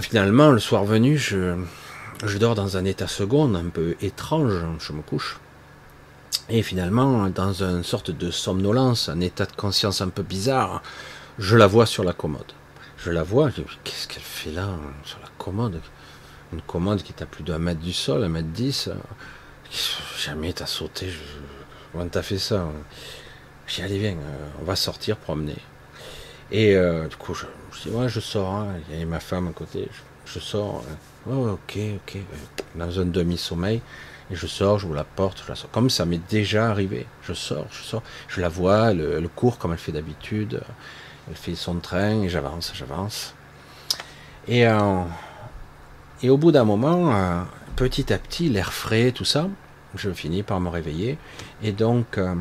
finalement, 0.00 0.50
le 0.50 0.58
soir 0.58 0.84
venu, 0.84 1.16
je, 1.16 1.56
je 2.24 2.38
dors 2.38 2.54
dans 2.54 2.76
un 2.76 2.84
état 2.84 3.08
second, 3.08 3.54
un 3.54 3.68
peu 3.68 3.96
étrange, 4.00 4.52
je 4.80 4.92
me 4.92 5.02
couche. 5.02 5.38
Et 6.48 6.62
finalement, 6.62 7.28
dans 7.30 7.62
une 7.62 7.84
sorte 7.84 8.10
de 8.10 8.30
somnolence, 8.30 9.08
un 9.08 9.20
état 9.20 9.46
de 9.46 9.52
conscience 9.52 10.00
un 10.00 10.08
peu 10.08 10.22
bizarre, 10.22 10.82
je 11.38 11.56
la 11.56 11.66
vois 11.66 11.86
sur 11.86 12.04
la 12.04 12.12
commode. 12.12 12.52
Je 12.98 13.10
la 13.10 13.22
vois, 13.22 13.50
je 13.50 13.62
dis, 13.62 13.68
qu'est-ce 13.84 14.06
qu'elle 14.06 14.22
fait 14.22 14.50
là, 14.50 14.68
sur 15.04 15.18
la 15.20 15.28
commode? 15.38 15.80
Une 16.52 16.62
commode 16.62 17.02
qui 17.02 17.12
est 17.12 17.22
à 17.22 17.26
plus 17.26 17.42
d'un 17.42 17.58
mètre 17.58 17.80
du 17.80 17.92
sol, 17.92 18.22
un 18.22 18.28
mètre 18.28 18.48
dix. 18.48 18.90
Jamais 20.18 20.52
t'as 20.52 20.66
sauté, 20.66 21.08
je... 21.08 21.18
comment 21.92 22.06
t'as 22.06 22.22
fait 22.22 22.38
ça? 22.38 22.68
J'ai 23.72 23.84
allez, 23.84 23.98
viens, 23.98 24.10
euh, 24.10 24.48
on 24.60 24.64
va 24.64 24.76
sortir 24.76 25.16
promener. 25.16 25.56
Et 26.50 26.76
euh, 26.76 27.08
du 27.08 27.16
coup, 27.16 27.32
je, 27.32 27.46
je, 27.72 27.88
dis, 27.88 27.96
ouais, 27.96 28.06
je 28.06 28.20
sors, 28.20 28.52
hein. 28.52 28.74
il 28.90 28.98
y 28.98 29.02
a 29.02 29.06
ma 29.06 29.18
femme 29.18 29.48
à 29.48 29.52
côté, 29.52 29.88
je, 30.26 30.38
sors. 30.38 30.84
Hein. 31.26 31.34
Ok, 31.34 31.78
ok. 31.96 32.18
Dans 32.74 33.00
un 33.00 33.06
demi-sommeil. 33.06 33.80
Et 34.30 34.36
je 34.36 34.46
sors, 34.46 34.76
vous 34.76 34.92
la 34.92 35.04
porte, 35.04 35.42
je 35.42 35.48
la 35.48 35.54
sors. 35.54 35.70
Comme 35.70 35.88
ça 35.88 36.04
m'est 36.04 36.20
déjà 36.28 36.68
arrivé. 36.68 37.06
Je 37.22 37.32
sors, 37.32 37.66
je 37.70 37.82
sors. 37.82 38.02
Je 38.28 38.42
la 38.42 38.50
vois, 38.50 38.92
le, 38.92 39.20
le 39.20 39.28
cours 39.28 39.56
comme 39.56 39.72
elle 39.72 39.78
fait 39.78 39.92
d'habitude. 39.92 40.60
Elle 41.30 41.36
fait 41.36 41.54
son 41.54 41.76
train 41.76 42.20
et 42.24 42.28
j'avance, 42.28 42.72
j'avance. 42.74 43.32
Et, 44.48 44.66
euh, 44.66 45.02
au 46.24 46.36
bout 46.36 46.52
d'un 46.52 46.64
moment, 46.64 47.16
euh, 47.16 47.42
petit 47.76 48.12
à 48.12 48.18
petit, 48.18 48.50
l'air 48.50 48.74
frais, 48.74 49.12
tout 49.12 49.24
ça, 49.24 49.48
je 49.94 50.10
finis 50.10 50.42
par 50.42 50.60
me 50.60 50.68
réveiller. 50.68 51.16
Et 51.62 51.72
donc, 51.72 52.18
euh, 52.18 52.34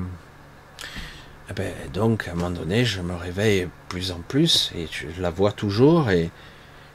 ben, 1.53 1.74
donc, 1.93 2.27
à 2.27 2.31
un 2.31 2.36
moment 2.36 2.51
donné, 2.51 2.86
je 2.86 3.01
me 3.01 3.15
réveille 3.15 3.67
plus 3.89 4.12
en 4.12 4.20
plus 4.27 4.72
et 4.75 4.88
je 4.91 5.22
la 5.22 5.29
vois 5.29 5.51
toujours. 5.51 6.10
Et, 6.10 6.31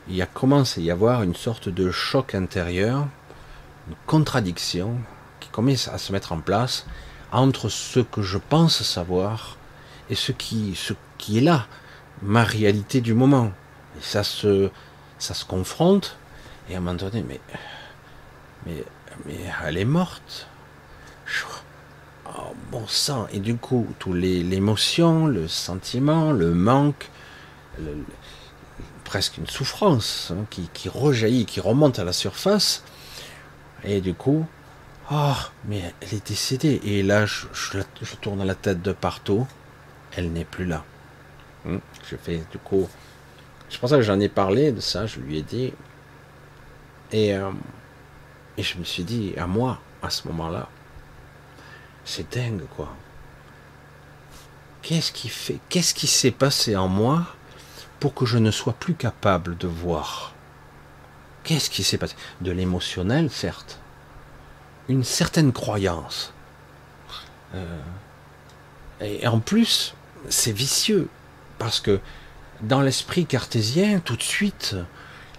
il 0.08 0.22
a 0.22 0.26
commence 0.26 0.78
à 0.78 0.80
y 0.80 0.90
avoir 0.90 1.24
une 1.24 1.34
sorte 1.34 1.68
de 1.68 1.90
choc 1.90 2.34
intérieur, 2.36 3.08
une 3.88 3.96
contradiction 4.06 4.98
qui 5.40 5.48
commence 5.48 5.88
à 5.88 5.98
se 5.98 6.12
mettre 6.12 6.32
en 6.32 6.38
place 6.38 6.86
entre 7.32 7.68
ce 7.68 8.00
que 8.00 8.22
je 8.22 8.38
pense 8.38 8.82
savoir 8.82 9.56
et 10.08 10.14
ce 10.14 10.30
qui, 10.30 10.74
ce 10.76 10.94
qui 11.18 11.38
est 11.38 11.40
là, 11.40 11.66
ma 12.22 12.44
réalité 12.44 13.00
du 13.00 13.14
moment. 13.14 13.50
Et 13.98 14.02
ça 14.02 14.22
se, 14.22 14.70
ça 15.18 15.34
se 15.34 15.44
confronte, 15.44 16.16
et 16.70 16.74
à 16.74 16.78
un 16.78 16.80
moment 16.80 16.96
donné, 16.96 17.24
mais, 17.26 17.40
mais, 18.64 18.84
mais 19.24 19.38
elle 19.64 19.78
est 19.78 19.84
morte. 19.84 20.46
Oh, 22.38 22.54
bon 22.70 22.86
sang. 22.86 23.26
Et 23.32 23.38
du 23.38 23.56
coup, 23.56 23.86
tous 23.98 24.12
les, 24.12 24.42
l'émotion, 24.42 25.26
le 25.26 25.48
sentiment, 25.48 26.32
le 26.32 26.52
manque, 26.52 27.08
presque 29.04 29.38
une 29.38 29.46
souffrance 29.46 30.32
hein, 30.34 30.44
qui, 30.50 30.68
qui, 30.74 30.88
rejaillit, 30.88 31.46
qui 31.46 31.60
remonte 31.60 31.98
à 31.98 32.04
la 32.04 32.12
surface. 32.12 32.84
Et 33.84 34.00
du 34.00 34.12
coup, 34.14 34.44
oh, 35.10 35.32
mais 35.64 35.94
elle 36.00 36.14
est 36.14 36.26
décédée. 36.26 36.80
Et 36.84 37.02
là, 37.02 37.24
je, 37.24 37.46
je, 37.52 38.14
tourne 38.20 38.44
la 38.44 38.54
tête 38.54 38.82
de 38.82 38.92
partout. 38.92 39.46
Elle 40.14 40.32
n'est 40.32 40.44
plus 40.44 40.66
là. 40.66 40.84
Hmm. 41.64 41.78
Je 42.10 42.16
fais 42.16 42.42
du 42.50 42.58
coup. 42.58 42.88
Je 43.70 43.78
pense 43.78 43.90
que 43.90 44.02
j'en 44.02 44.20
ai 44.20 44.28
parlé 44.28 44.72
de 44.72 44.80
ça, 44.80 45.06
je 45.06 45.20
lui 45.20 45.38
ai 45.38 45.42
dit. 45.42 45.72
Et, 47.12 47.34
euh, 47.34 47.50
et 48.56 48.62
je 48.62 48.78
me 48.78 48.84
suis 48.84 49.04
dit, 49.04 49.34
à 49.36 49.46
moi, 49.46 49.80
à 50.02 50.10
ce 50.10 50.28
moment-là, 50.28 50.68
c'est 52.06 52.32
dingue 52.34 52.64
quoi. 52.74 52.88
Qu'est-ce 54.80 55.12
qui 55.12 55.28
fait 55.28 55.58
Qu'est-ce 55.68 55.92
qui 55.92 56.06
s'est 56.06 56.30
passé 56.30 56.76
en 56.76 56.88
moi 56.88 57.26
pour 58.00 58.14
que 58.14 58.24
je 58.24 58.38
ne 58.38 58.50
sois 58.50 58.72
plus 58.72 58.94
capable 58.94 59.56
de 59.58 59.66
voir? 59.66 60.32
Qu'est-ce 61.42 61.68
qui 61.68 61.82
s'est 61.82 61.98
passé? 61.98 62.14
De 62.40 62.52
l'émotionnel, 62.52 63.30
certes. 63.30 63.80
Une 64.88 65.04
certaine 65.04 65.52
croyance. 65.52 66.32
Euh, 67.54 67.80
et 69.00 69.26
en 69.26 69.40
plus, 69.40 69.94
c'est 70.28 70.52
vicieux, 70.52 71.08
parce 71.58 71.80
que 71.80 72.00
dans 72.62 72.80
l'esprit 72.80 73.26
cartésien, 73.26 74.00
tout 74.00 74.16
de 74.16 74.22
suite, 74.22 74.76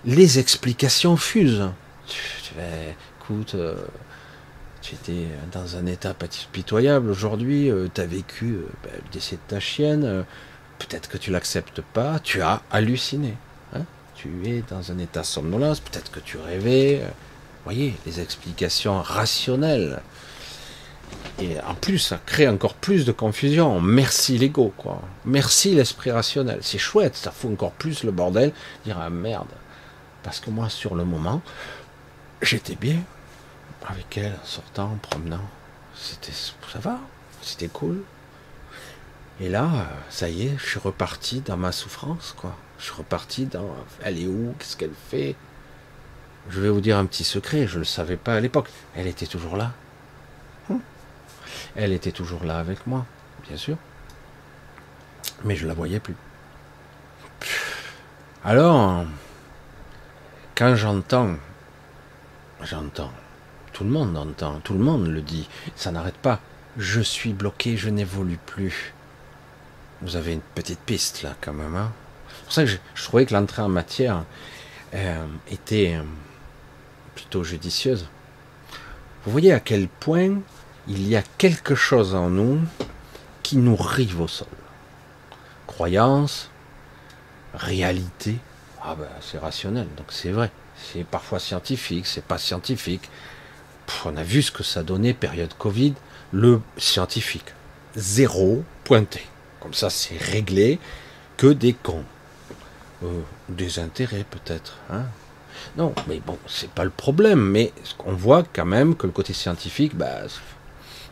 les 0.06 0.39
explications 0.39 1.17
fusent. 1.17 1.71
Tu, 2.08 2.53
écoute, 3.21 3.56
euh, 3.56 3.75
tu 4.88 4.95
étais 4.95 5.28
dans 5.52 5.76
un 5.76 5.86
état 5.86 6.15
pitoyable 6.54 7.10
aujourd'hui, 7.10 7.69
euh, 7.69 7.89
tu 7.93 8.00
as 8.00 8.06
vécu 8.06 8.54
euh, 8.54 8.69
ben, 8.84 8.91
le 8.93 9.12
décès 9.12 9.36
de 9.36 9.41
ta 9.47 9.60
chienne, 9.60 10.04
euh, 10.06 10.23
Peut-être 10.80 11.10
que 11.10 11.17
tu 11.17 11.32
l'acceptes 11.32 11.82
pas, 11.82 12.19
tu 12.19 12.43
as 12.43 12.62
halluciné. 12.69 13.34
Hein 13.73 13.82
tu 14.13 14.30
es 14.45 14.63
dans 14.69 14.91
un 14.91 15.00
état 15.00 15.23
somnolence, 15.23 15.80
peut-être 15.80 16.12
que 16.12 16.19
tu 16.19 16.38
rêvais. 16.38 17.02
voyez, 17.63 17.95
les 18.06 18.21
explications 18.21 19.02
rationnelles. 19.02 20.02
Et 21.39 21.60
en 21.67 21.73
plus, 21.73 21.97
ça 21.97 22.19
crée 22.23 22.47
encore 22.47 22.76
plus 22.76 23.06
de 23.06 23.12
confusion. 23.12 23.82
Merci 23.82 24.38
l'ego, 24.38 24.71
quoi. 24.78 25.02
Merci 25.26 25.73
l'esprit 25.73 26.12
rationnel. 26.12 26.60
C'est 26.62 26.78
chouette, 26.78 27.15
ça 27.15 27.32
fout 27.32 27.52
encore 27.52 27.71
plus 27.71 28.04
le 28.04 28.12
bordel. 28.12 28.54
Dire, 28.86 29.00
ah 29.02 29.10
merde. 29.10 29.50
Parce 30.21 30.39
que 30.39 30.52
moi, 30.52 30.69
sur 30.69 30.93
le 30.93 31.06
moment, 31.06 31.41
j'étais 32.43 32.76
bien 32.76 33.00
avec 33.88 34.17
elle, 34.17 34.34
en 34.41 34.45
sortant, 34.45 34.91
en 34.91 34.97
promenant. 34.97 35.41
C'était, 35.95 36.32
ça 36.32 36.80
va, 36.80 37.00
c'était 37.41 37.67
cool. 37.67 38.04
Et 39.39 39.50
là, 39.50 39.88
ça 40.10 40.30
y 40.30 40.47
est, 40.47 40.58
je 40.58 40.65
suis 40.65 40.80
reparti 40.80 41.41
dans 41.41 41.58
ma 41.58 41.71
souffrance, 41.71 42.34
quoi. 42.38 42.56
Je 42.80 42.86
suis 42.86 42.93
reparti 42.93 43.45
dans 43.45 43.76
elle 44.04 44.19
est 44.19 44.28
où, 44.28 44.54
qu'est-ce 44.60 44.78
qu'elle 44.78 44.93
fait? 45.10 45.36
Je 46.50 46.62
vais 46.62 46.69
vous 46.69 46.82
dire 46.82 46.97
un 46.97 47.06
petit 47.06 47.23
secret, 47.23 47.67
je 47.67 47.76
ne 47.76 47.80
le 47.80 47.86
savais 47.86 48.17
pas 48.17 48.36
à 48.36 48.39
l'époque. 48.39 48.69
Elle 48.95 49.08
était 49.08 49.26
toujours 49.26 49.58
là. 49.58 49.71
Hum. 50.69 50.80
Elle 51.76 51.91
était 51.93 52.12
toujours 52.12 52.43
là 52.43 52.60
avec 52.60 52.88
moi, 52.88 53.06
bien 53.47 53.58
sûr. 53.58 53.78
Mais 55.43 55.56
je 55.56 55.67
la 55.67 55.73
voyais 55.73 56.00
plus. 56.00 56.15
Alors, 58.43 59.06
quand 60.56 60.76
j'entends, 60.76 61.36
j'entends, 62.62 63.12
tout 63.77 63.83
le 63.83 63.91
monde 63.91 64.17
entend, 64.17 64.59
tout 64.63 64.73
le 64.73 64.79
monde 64.79 65.05
le 65.05 65.21
dit, 65.21 65.47
ça 65.75 65.91
n'arrête 65.91 66.17
pas. 66.17 66.39
Je 66.77 66.99
suis 66.99 67.31
bloqué, 67.31 67.77
je 67.77 67.89
n'évolue 67.89 68.39
plus. 68.43 68.95
Vous 70.01 70.15
avez 70.15 70.33
une 70.33 70.41
petite 70.41 70.79
piste 70.79 71.21
là 71.21 71.35
quand 71.39 71.53
même. 71.53 71.75
Hein 71.75 71.91
c'est 72.27 72.43
pour 72.43 72.53
ça 72.53 72.63
que 72.63 72.71
je, 72.71 73.03
trouvais 73.03 73.27
que 73.27 73.35
l'entrée 73.35 73.61
en 73.61 73.69
matière 73.69 74.23
euh, 74.95 75.27
était, 75.51 75.93
euh, 75.95 76.01
plutôt 77.13 77.43
judicieuse. 77.43 78.07
Vous 79.23 79.31
voyez 79.31 79.53
à 79.53 79.59
quel 79.59 79.87
point 79.87 80.39
il 80.87 81.07
y 81.07 81.15
a 81.15 81.21
quelque 81.37 81.75
chose 81.75 82.15
en 82.15 82.31
nous 82.31 82.59
qui 83.43 83.57
nous 83.57 83.75
rive 83.75 84.21
au 84.21 84.27
sol. 84.27 84.47
Croyance, 85.67 86.49
réalité, 87.53 88.39
ah 88.81 88.95
ben 88.95 89.07
c'est 89.21 89.37
rationnel, 89.37 89.87
donc 89.95 90.07
c'est 90.09 90.31
vrai. 90.31 90.49
C'est 90.75 91.03
parfois 91.03 91.37
scientifique, 91.37 92.07
c'est 92.07 92.25
pas 92.25 92.39
scientifique. 92.39 93.07
On 94.06 94.17
a 94.17 94.23
vu 94.23 94.41
ce 94.41 94.52
que 94.52 94.63
ça 94.63 94.84
donnait 94.84 95.13
période 95.13 95.54
Covid, 95.58 95.93
le 96.32 96.62
scientifique. 96.78 97.54
Zéro 97.95 98.63
pointé. 98.84 99.21
Comme 99.60 99.73
ça 99.73 99.89
c'est 99.89 100.17
réglé, 100.17 100.80
que 101.38 101.47
des 101.47 101.73
cons. 101.73 102.04
Euh, 103.04 103.21
des 103.50 103.80
intérêts 103.80 104.26
peut-être. 104.30 104.78
Hein 104.89 105.06
non, 105.78 105.93
mais 106.08 106.19
bon, 106.19 106.38
c'est 106.47 106.69
pas 106.69 106.84
le 106.84 106.89
problème. 106.89 107.39
Mais 107.39 107.71
on 108.06 108.13
voit 108.13 108.43
quand 108.54 108.65
même 108.65 108.95
que 108.95 109.08
le 109.08 109.13
côté 109.13 109.34
scientifique, 109.34 109.95
bah, 109.95 110.21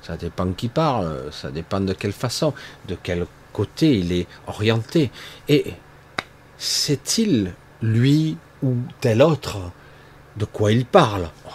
ça 0.01 0.17
dépend 0.17 0.45
de 0.45 0.53
qui 0.53 0.67
parle, 0.67 1.31
ça 1.31 1.51
dépend 1.51 1.79
de 1.79 1.93
quelle 1.93 2.13
façon, 2.13 2.53
de 2.87 2.97
quel 3.01 3.25
côté 3.53 3.99
il 3.99 4.11
est 4.11 4.27
orienté. 4.47 5.11
Et 5.47 5.73
sait-il, 6.57 7.53
lui 7.81 8.37
ou 8.63 8.75
tel 9.01 9.21
autre, 9.21 9.57
de 10.37 10.45
quoi 10.45 10.71
il 10.71 10.85
parle? 10.85 11.29
Oh, 11.47 11.51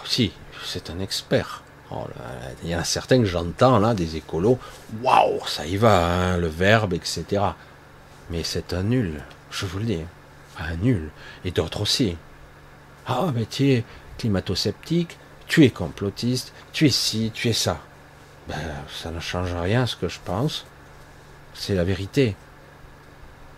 c'est 0.65 0.89
un 0.89 0.99
expert. 0.99 1.63
Oh 1.93 2.05
il 2.63 2.69
y 2.69 2.75
en 2.75 2.79
a 2.79 2.83
certains 2.85 3.19
que 3.19 3.25
j'entends 3.25 3.77
là, 3.79 3.93
des 3.93 4.15
écolos, 4.15 4.59
waouh, 5.01 5.45
ça 5.45 5.65
y 5.65 5.75
va, 5.75 6.05
hein, 6.05 6.37
le 6.37 6.47
verbe, 6.47 6.93
etc. 6.93 7.25
Mais 8.29 8.43
c'est 8.43 8.73
un 8.73 8.83
nul, 8.83 9.21
je 9.49 9.65
vous 9.65 9.79
le 9.79 9.85
dis, 9.85 10.01
un 10.57 10.75
nul. 10.77 11.09
Et 11.43 11.51
d'autres 11.51 11.81
aussi. 11.81 12.15
Ah, 13.05 13.31
mais 13.35 13.45
tu 13.45 13.71
es 13.71 13.83
climato-sceptique, 14.17 15.17
tu 15.47 15.65
es 15.65 15.69
complotiste, 15.69 16.53
tu 16.71 16.85
es 16.85 16.91
ci, 16.91 17.31
tu 17.33 17.49
es 17.49 17.53
ça. 17.53 17.79
Ben, 18.47 18.55
ça 18.89 19.11
ne 19.11 19.19
change 19.19 19.53
rien 19.53 19.85
ce 19.85 19.97
que 19.97 20.07
je 20.07 20.19
pense. 20.23 20.65
C'est 21.53 21.75
la 21.75 21.83
vérité. 21.83 22.35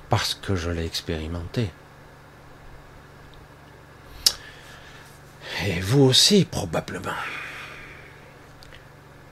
Parce 0.10 0.34
que 0.34 0.56
je 0.56 0.72
l'ai 0.72 0.86
expérimenté. 0.86 1.70
Et 5.66 5.80
vous 5.80 6.04
aussi, 6.04 6.46
probablement. 6.46 7.12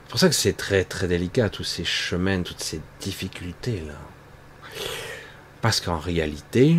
C'est 0.04 0.10
pour 0.10 0.20
ça 0.20 0.28
que 0.28 0.34
c'est 0.34 0.56
très 0.56 0.84
très 0.84 1.08
délicat, 1.08 1.48
tous 1.48 1.64
ces 1.64 1.84
chemins, 1.84 2.42
toutes 2.42 2.62
ces 2.62 2.80
difficultés-là. 3.00 3.94
Parce 5.60 5.80
qu'en 5.80 5.98
réalité, 5.98 6.76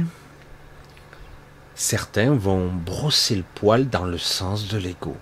certains 1.76 2.34
vont 2.34 2.68
brosser 2.68 3.36
le 3.36 3.44
poil 3.56 3.90
dans 3.90 4.06
le 4.06 4.18
sens 4.18 4.68
de 4.68 4.78
l'ego. 4.78 5.18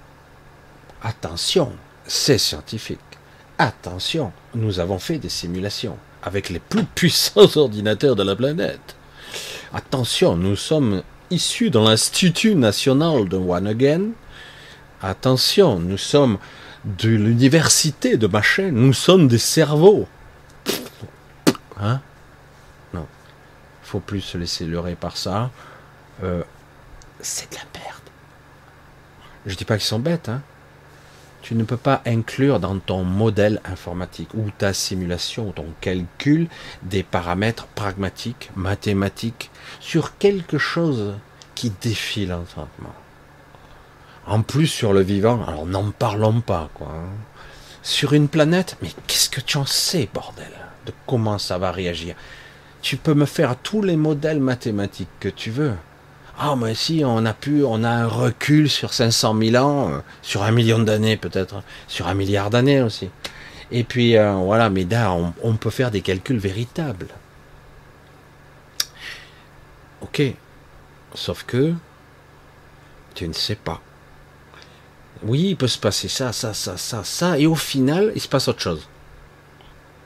Attention, 1.01 1.73
c'est 2.05 2.37
scientifique. 2.37 2.99
Attention, 3.57 4.33
nous 4.55 4.79
avons 4.79 4.99
fait 4.99 5.17
des 5.17 5.29
simulations 5.29 5.97
avec 6.23 6.49
les 6.49 6.59
plus 6.59 6.83
puissants 6.95 7.57
ordinateurs 7.57 8.15
de 8.15 8.23
la 8.23 8.35
planète. 8.35 8.95
Attention, 9.73 10.35
nous 10.35 10.55
sommes 10.55 11.03
issus 11.31 11.69
dans 11.69 11.83
l'Institut 11.83 12.55
national 12.55 13.27
de 13.27 13.37
One 13.37 13.67
Again. 13.67 14.09
Attention, 15.01 15.79
nous 15.79 15.97
sommes 15.97 16.37
de 16.85 17.09
l'université 17.09 18.17
de 18.17 18.27
machin, 18.27 18.71
nous 18.71 18.93
sommes 18.93 19.27
des 19.27 19.37
cerveaux. 19.37 20.07
Hein? 21.79 22.01
Non. 22.93 23.07
Faut 23.83 23.99
plus 23.99 24.21
se 24.21 24.37
laisser 24.37 24.65
leurrer 24.65 24.95
par 24.95 25.17
ça. 25.17 25.49
Euh, 26.23 26.43
c'est 27.19 27.51
de 27.51 27.55
la 27.55 27.65
perte. 27.73 28.03
Je 29.45 29.55
dis 29.55 29.65
pas 29.65 29.77
qu'ils 29.77 29.87
sont 29.87 29.99
bêtes, 29.99 30.29
hein. 30.29 30.41
Tu 31.41 31.55
ne 31.55 31.63
peux 31.63 31.77
pas 31.77 32.01
inclure 32.05 32.59
dans 32.59 32.77
ton 32.77 33.03
modèle 33.03 33.61
informatique 33.65 34.33
ou 34.35 34.51
ta 34.57 34.73
simulation 34.73 35.49
ou 35.49 35.51
ton 35.51 35.65
calcul 35.81 36.47
des 36.83 37.03
paramètres 37.03 37.65
pragmatiques, 37.67 38.51
mathématiques, 38.55 39.49
sur 39.79 40.17
quelque 40.17 40.57
chose 40.57 41.15
qui 41.55 41.71
défie 41.81 42.27
l'entendement. 42.27 42.93
En 44.27 44.43
plus 44.43 44.67
sur 44.67 44.93
le 44.93 45.01
vivant, 45.01 45.43
alors 45.47 45.65
n'en 45.65 45.89
parlons 45.91 46.41
pas, 46.41 46.69
quoi. 46.75 46.93
Hein. 46.95 47.09
Sur 47.81 48.13
une 48.13 48.27
planète, 48.27 48.77
mais 48.81 48.89
qu'est-ce 49.07 49.29
que 49.29 49.41
tu 49.41 49.57
en 49.57 49.65
sais, 49.65 50.07
bordel, 50.13 50.51
de 50.85 50.93
comment 51.07 51.39
ça 51.39 51.57
va 51.57 51.71
réagir? 51.71 52.15
Tu 52.83 52.97
peux 52.97 53.15
me 53.15 53.25
faire 53.25 53.55
tous 53.57 53.81
les 53.81 53.95
modèles 53.95 54.39
mathématiques 54.39 55.09
que 55.19 55.29
tu 55.29 55.49
veux. 55.49 55.73
Ah, 56.43 56.55
mais 56.55 56.73
si, 56.73 57.03
on 57.05 57.23
a 57.27 57.35
pu, 57.35 57.63
on 57.63 57.83
a 57.83 57.89
un 57.89 58.07
recul 58.07 58.67
sur 58.67 58.95
500 58.95 59.37
000 59.39 59.63
ans, 59.63 59.91
euh, 59.91 59.99
sur 60.23 60.41
un 60.41 60.51
million 60.51 60.79
d'années 60.79 61.15
peut-être, 61.15 61.61
sur 61.87 62.07
un 62.07 62.15
milliard 62.15 62.49
d'années 62.49 62.81
aussi. 62.81 63.11
Et 63.69 63.83
puis, 63.83 64.17
euh, 64.17 64.33
voilà, 64.33 64.71
mais 64.71 64.83
là, 64.85 65.15
on, 65.43 65.55
peut 65.55 65.69
faire 65.69 65.91
des 65.91 66.01
calculs 66.01 66.39
véritables. 66.39 67.09
Ok. 70.01 70.23
Sauf 71.13 71.43
que, 71.43 71.75
tu 73.13 73.27
ne 73.27 73.33
sais 73.33 73.55
pas. 73.55 73.79
Oui, 75.21 75.49
il 75.49 75.57
peut 75.57 75.67
se 75.67 75.77
passer 75.77 76.07
ça, 76.07 76.33
ça, 76.33 76.55
ça, 76.55 76.75
ça, 76.75 77.03
ça, 77.03 77.37
et 77.37 77.45
au 77.45 77.53
final, 77.53 78.11
il 78.15 78.21
se 78.21 78.27
passe 78.27 78.47
autre 78.47 78.61
chose. 78.61 78.89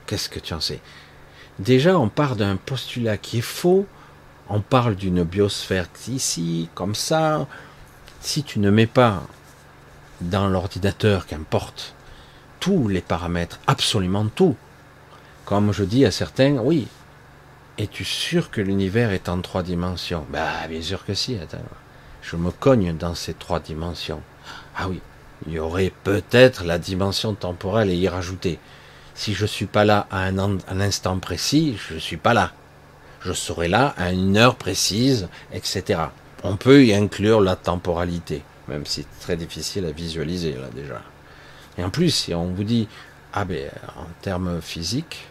Qu'est-ce 0.06 0.28
que 0.28 0.38
tu 0.38 0.52
en 0.52 0.60
sais? 0.60 0.80
Déjà, 1.58 1.98
on 1.98 2.10
part 2.10 2.36
d'un 2.36 2.56
postulat 2.56 3.16
qui 3.16 3.38
est 3.38 3.40
faux, 3.40 3.86
on 4.48 4.60
parle 4.60 4.94
d'une 4.94 5.24
biosphère 5.24 5.88
ici, 6.08 6.68
comme 6.74 6.94
ça. 6.94 7.46
Si 8.20 8.42
tu 8.42 8.58
ne 8.58 8.70
mets 8.70 8.86
pas 8.86 9.22
dans 10.20 10.48
l'ordinateur, 10.48 11.26
qu'importe, 11.26 11.94
tous 12.60 12.88
les 12.88 13.00
paramètres, 13.00 13.60
absolument 13.66 14.26
tout, 14.26 14.56
comme 15.44 15.72
je 15.72 15.84
dis 15.84 16.04
à 16.04 16.10
certains, 16.10 16.56
oui, 16.58 16.88
es-tu 17.78 18.04
sûr 18.04 18.50
que 18.50 18.60
l'univers 18.60 19.12
est 19.12 19.28
en 19.28 19.40
trois 19.40 19.62
dimensions? 19.62 20.26
Bah, 20.30 20.66
bien 20.68 20.82
sûr 20.82 21.04
que 21.04 21.14
si, 21.14 21.36
attends. 21.36 21.58
Je 22.22 22.36
me 22.36 22.50
cogne 22.50 22.96
dans 22.96 23.14
ces 23.14 23.34
trois 23.34 23.60
dimensions. 23.60 24.22
Ah 24.76 24.88
oui, 24.88 25.00
il 25.46 25.52
y 25.52 25.58
aurait 25.58 25.92
peut-être 26.02 26.64
la 26.64 26.78
dimension 26.78 27.34
temporelle 27.34 27.90
à 27.90 27.94
y 27.94 28.08
rajouter. 28.08 28.58
Si 29.14 29.34
je 29.34 29.46
suis 29.46 29.66
pas 29.66 29.84
là 29.84 30.06
à 30.10 30.24
un, 30.24 30.38
un 30.38 30.80
instant 30.80 31.18
précis, 31.18 31.78
je 31.88 31.94
ne 31.94 31.98
suis 31.98 32.16
pas 32.16 32.34
là 32.34 32.52
je 33.26 33.32
serai 33.32 33.66
là 33.66 33.92
à 33.98 34.12
une 34.12 34.36
heure 34.36 34.54
précise, 34.54 35.28
etc. 35.52 36.00
On 36.44 36.56
peut 36.56 36.84
y 36.84 36.94
inclure 36.94 37.40
la 37.40 37.56
temporalité, 37.56 38.42
même 38.68 38.86
si 38.86 39.02
c'est 39.02 39.20
très 39.20 39.36
difficile 39.36 39.84
à 39.84 39.90
visualiser 39.90 40.52
là 40.52 40.68
déjà. 40.72 41.02
Et 41.76 41.82
en 41.82 41.90
plus, 41.90 42.10
si 42.10 42.34
on 42.34 42.46
vous 42.46 42.62
dit, 42.62 42.86
ah 43.32 43.44
ben, 43.44 43.68
en 43.96 44.06
termes 44.22 44.60
physiques 44.62 45.26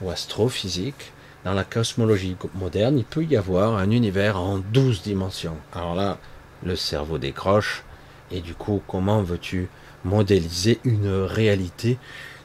ou 0.00 0.10
astrophysiques, 0.10 1.12
dans 1.44 1.52
la 1.52 1.62
cosmologie 1.62 2.36
moderne, 2.54 2.98
il 2.98 3.04
peut 3.04 3.24
y 3.24 3.36
avoir 3.36 3.76
un 3.76 3.90
univers 3.90 4.40
en 4.40 4.58
12 4.58 5.02
dimensions. 5.02 5.58
Alors 5.74 5.94
là, 5.94 6.18
le 6.64 6.74
cerveau 6.74 7.18
décroche, 7.18 7.84
et 8.32 8.40
du 8.40 8.54
coup, 8.54 8.82
comment 8.88 9.22
veux-tu 9.22 9.68
modéliser 10.04 10.80
une 10.84 11.12
réalité 11.12 11.98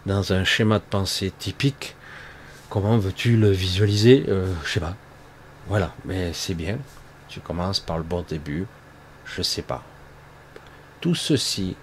dans 0.06 0.34
un 0.34 0.44
schéma 0.44 0.80
de 0.80 0.84
pensée 0.84 1.32
typique 1.40 1.96
Comment 2.72 2.98
veux-tu 2.98 3.36
le 3.36 3.52
visualiser 3.52 4.24
Je 4.26 4.32
euh, 4.32 4.54
Je 4.64 4.72
sais 4.72 4.80
pas. 4.80 4.96
Voilà, 5.68 5.94
mais 6.06 6.32
c'est 6.32 6.54
bien. 6.54 6.78
Tu 7.28 7.42
commences 7.42 7.82
par 7.82 7.98
le 7.98 8.04
bon 8.06 8.24
début. 8.26 8.66
Je 9.26 9.42
sais 9.42 9.62
pas. 9.62 9.84
Tout 11.02 11.14
ceci 11.14 11.76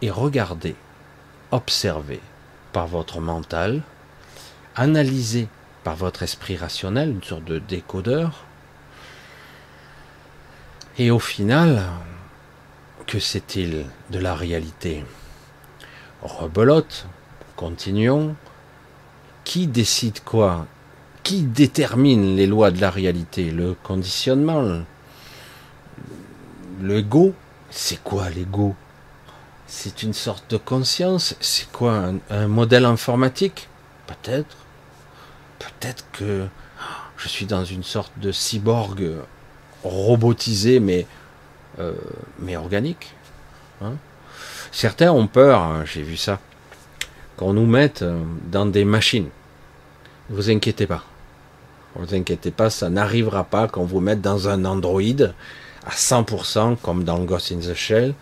est 0.00 0.10
regardé, 0.10 0.74
observé 1.50 2.20
par 2.72 2.86
votre 2.86 3.20
mental, 3.20 3.82
analysé 4.74 5.48
par 5.84 5.96
votre 5.96 6.22
esprit 6.22 6.56
rationnel, 6.56 7.10
une 7.10 7.22
sorte 7.22 7.44
de 7.44 7.58
décodeur. 7.58 8.44
Et 10.96 11.10
au 11.10 11.18
final, 11.18 11.82
que 13.06 13.18
c'est-il 13.18 13.84
de 14.08 14.18
la 14.18 14.34
réalité? 14.34 15.04
Rebelote, 16.22 17.06
continuons, 17.54 18.34
qui 19.44 19.66
décide 19.66 20.20
quoi? 20.20 20.66
Qui 21.22 21.42
détermine 21.42 22.36
les 22.36 22.46
lois 22.46 22.70
de 22.70 22.80
la 22.80 22.90
réalité? 22.90 23.50
Le 23.50 23.74
conditionnement? 23.74 24.82
L'ego 26.82 27.34
C'est 27.70 28.02
quoi 28.02 28.30
l'ego 28.30 28.74
C'est 29.66 30.02
une 30.02 30.14
sorte 30.14 30.50
de 30.50 30.56
conscience? 30.56 31.36
C'est 31.40 31.70
quoi 31.70 32.12
un, 32.30 32.48
modèle 32.48 32.84
informatique? 32.84 33.68
Peut-être. 34.06 34.56
Peut-être 35.58 36.04
que 36.12 36.46
je 37.16 37.28
suis 37.28 37.46
dans 37.46 37.64
une 37.64 37.84
sorte 37.84 38.12
de 38.18 38.32
cyborg 38.32 39.10
robotisé 39.84 40.80
mais, 40.80 41.06
euh, 41.78 41.94
organique. 42.56 43.14
Hein. 43.82 43.92
Certains 44.72 45.12
ont 45.12 45.26
peur, 45.26 45.60
hein, 45.60 45.84
j'ai 45.84 46.02
vu 46.02 46.16
ça, 46.16 46.38
qu'on 47.40 47.54
nous 47.54 47.64
mette 47.64 48.04
dans 48.52 48.66
des 48.66 48.84
machines. 48.84 49.30
Ne 50.28 50.36
vous 50.36 50.50
inquiétez 50.50 50.86
pas. 50.86 51.02
Ne 51.96 52.04
vous 52.04 52.14
inquiétez 52.14 52.50
pas, 52.50 52.68
ça 52.68 52.90
n'arrivera 52.90 53.44
pas 53.44 53.66
qu'on 53.66 53.86
vous 53.86 54.00
mette 54.00 54.20
dans 54.20 54.48
un 54.48 54.66
Android 54.66 55.00
à 55.86 55.90
100% 55.90 56.76
comme 56.76 57.02
dans 57.02 57.18
Ghost 57.20 57.50
in 57.50 57.60
the 57.60 57.74
Shell, 57.74 58.14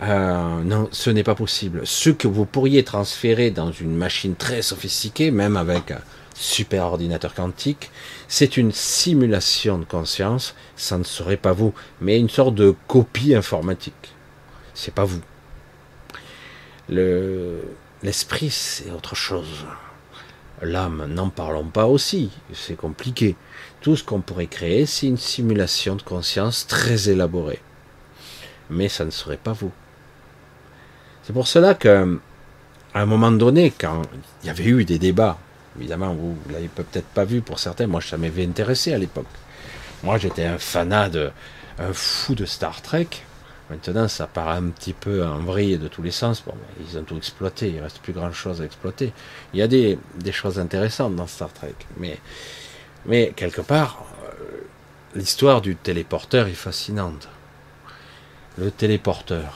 Euh, 0.00 0.62
non, 0.62 0.88
ce 0.92 1.10
n'est 1.10 1.24
pas 1.24 1.34
possible. 1.34 1.80
Ce 1.84 2.10
que 2.10 2.28
vous 2.28 2.46
pourriez 2.46 2.84
transférer 2.84 3.50
dans 3.50 3.72
une 3.72 3.96
machine 3.96 4.36
très 4.36 4.62
sophistiquée, 4.62 5.32
même 5.32 5.56
avec 5.56 5.90
un 5.90 6.00
super 6.36 6.84
ordinateur 6.84 7.34
quantique, 7.34 7.90
c'est 8.28 8.56
une 8.56 8.70
simulation 8.70 9.76
de 9.78 9.84
conscience. 9.84 10.54
Ça 10.76 10.98
ne 10.98 11.02
serait 11.02 11.36
pas 11.36 11.52
vous, 11.52 11.74
mais 12.00 12.20
une 12.20 12.30
sorte 12.30 12.54
de 12.54 12.76
copie 12.86 13.34
informatique. 13.34 14.14
C'est 14.72 14.94
pas 14.94 15.04
vous. 15.04 15.22
Le, 16.88 17.60
l'esprit, 18.02 18.50
c'est 18.50 18.90
autre 18.90 19.14
chose. 19.14 19.66
L'âme, 20.62 21.06
n'en 21.08 21.30
parlons 21.30 21.68
pas 21.68 21.86
aussi. 21.86 22.30
C'est 22.52 22.76
compliqué. 22.76 23.36
Tout 23.80 23.96
ce 23.96 24.02
qu'on 24.02 24.20
pourrait 24.20 24.46
créer, 24.46 24.86
c'est 24.86 25.06
une 25.06 25.16
simulation 25.16 25.94
de 25.94 26.02
conscience 26.02 26.66
très 26.66 27.08
élaborée. 27.08 27.60
Mais 28.70 28.88
ça 28.88 29.04
ne 29.04 29.10
serait 29.10 29.36
pas 29.36 29.52
vous. 29.52 29.72
C'est 31.22 31.32
pour 31.32 31.46
cela 31.46 31.74
que, 31.74 32.18
à 32.94 33.00
un 33.00 33.06
moment 33.06 33.30
donné, 33.30 33.70
quand 33.70 34.02
il 34.42 34.46
y 34.46 34.50
avait 34.50 34.64
eu 34.64 34.84
des 34.84 34.98
débats, 34.98 35.38
évidemment, 35.78 36.14
vous 36.14 36.36
ne 36.48 36.52
l'avez 36.54 36.68
peut-être 36.68 37.06
pas 37.06 37.24
vu 37.24 37.40
pour 37.40 37.58
certains, 37.58 37.86
moi 37.86 38.00
ça 38.00 38.16
m'avait 38.16 38.44
intéressé 38.44 38.92
à 38.92 38.98
l'époque. 38.98 39.26
Moi 40.02 40.18
j'étais 40.18 40.44
un 40.44 40.58
fanat, 40.58 41.10
un 41.78 41.92
fou 41.92 42.34
de 42.34 42.44
Star 42.44 42.82
Trek. 42.82 43.08
Maintenant, 43.70 44.08
ça 44.08 44.26
paraît 44.26 44.56
un 44.56 44.70
petit 44.70 44.94
peu 44.94 45.26
en 45.26 45.40
vrille 45.40 45.76
de 45.76 45.88
tous 45.88 46.02
les 46.02 46.10
sens. 46.10 46.42
Bon, 46.44 46.54
ils 46.80 46.98
ont 46.98 47.02
tout 47.02 47.16
exploité, 47.16 47.68
il 47.68 47.80
reste 47.80 47.98
plus 47.98 48.14
grand 48.14 48.32
chose 48.32 48.62
à 48.62 48.64
exploiter. 48.64 49.12
Il 49.52 49.60
y 49.60 49.62
a 49.62 49.68
des, 49.68 49.98
choses 50.32 50.58
intéressantes 50.58 51.14
dans 51.16 51.26
Star 51.26 51.52
Trek, 51.52 51.74
mais, 51.98 52.18
mais 53.04 53.32
quelque 53.36 53.60
part, 53.60 54.04
euh, 54.24 54.62
l'histoire 55.14 55.60
du 55.60 55.76
téléporteur 55.76 56.46
est 56.46 56.52
fascinante. 56.52 57.28
Le 58.56 58.70
téléporteur, 58.70 59.54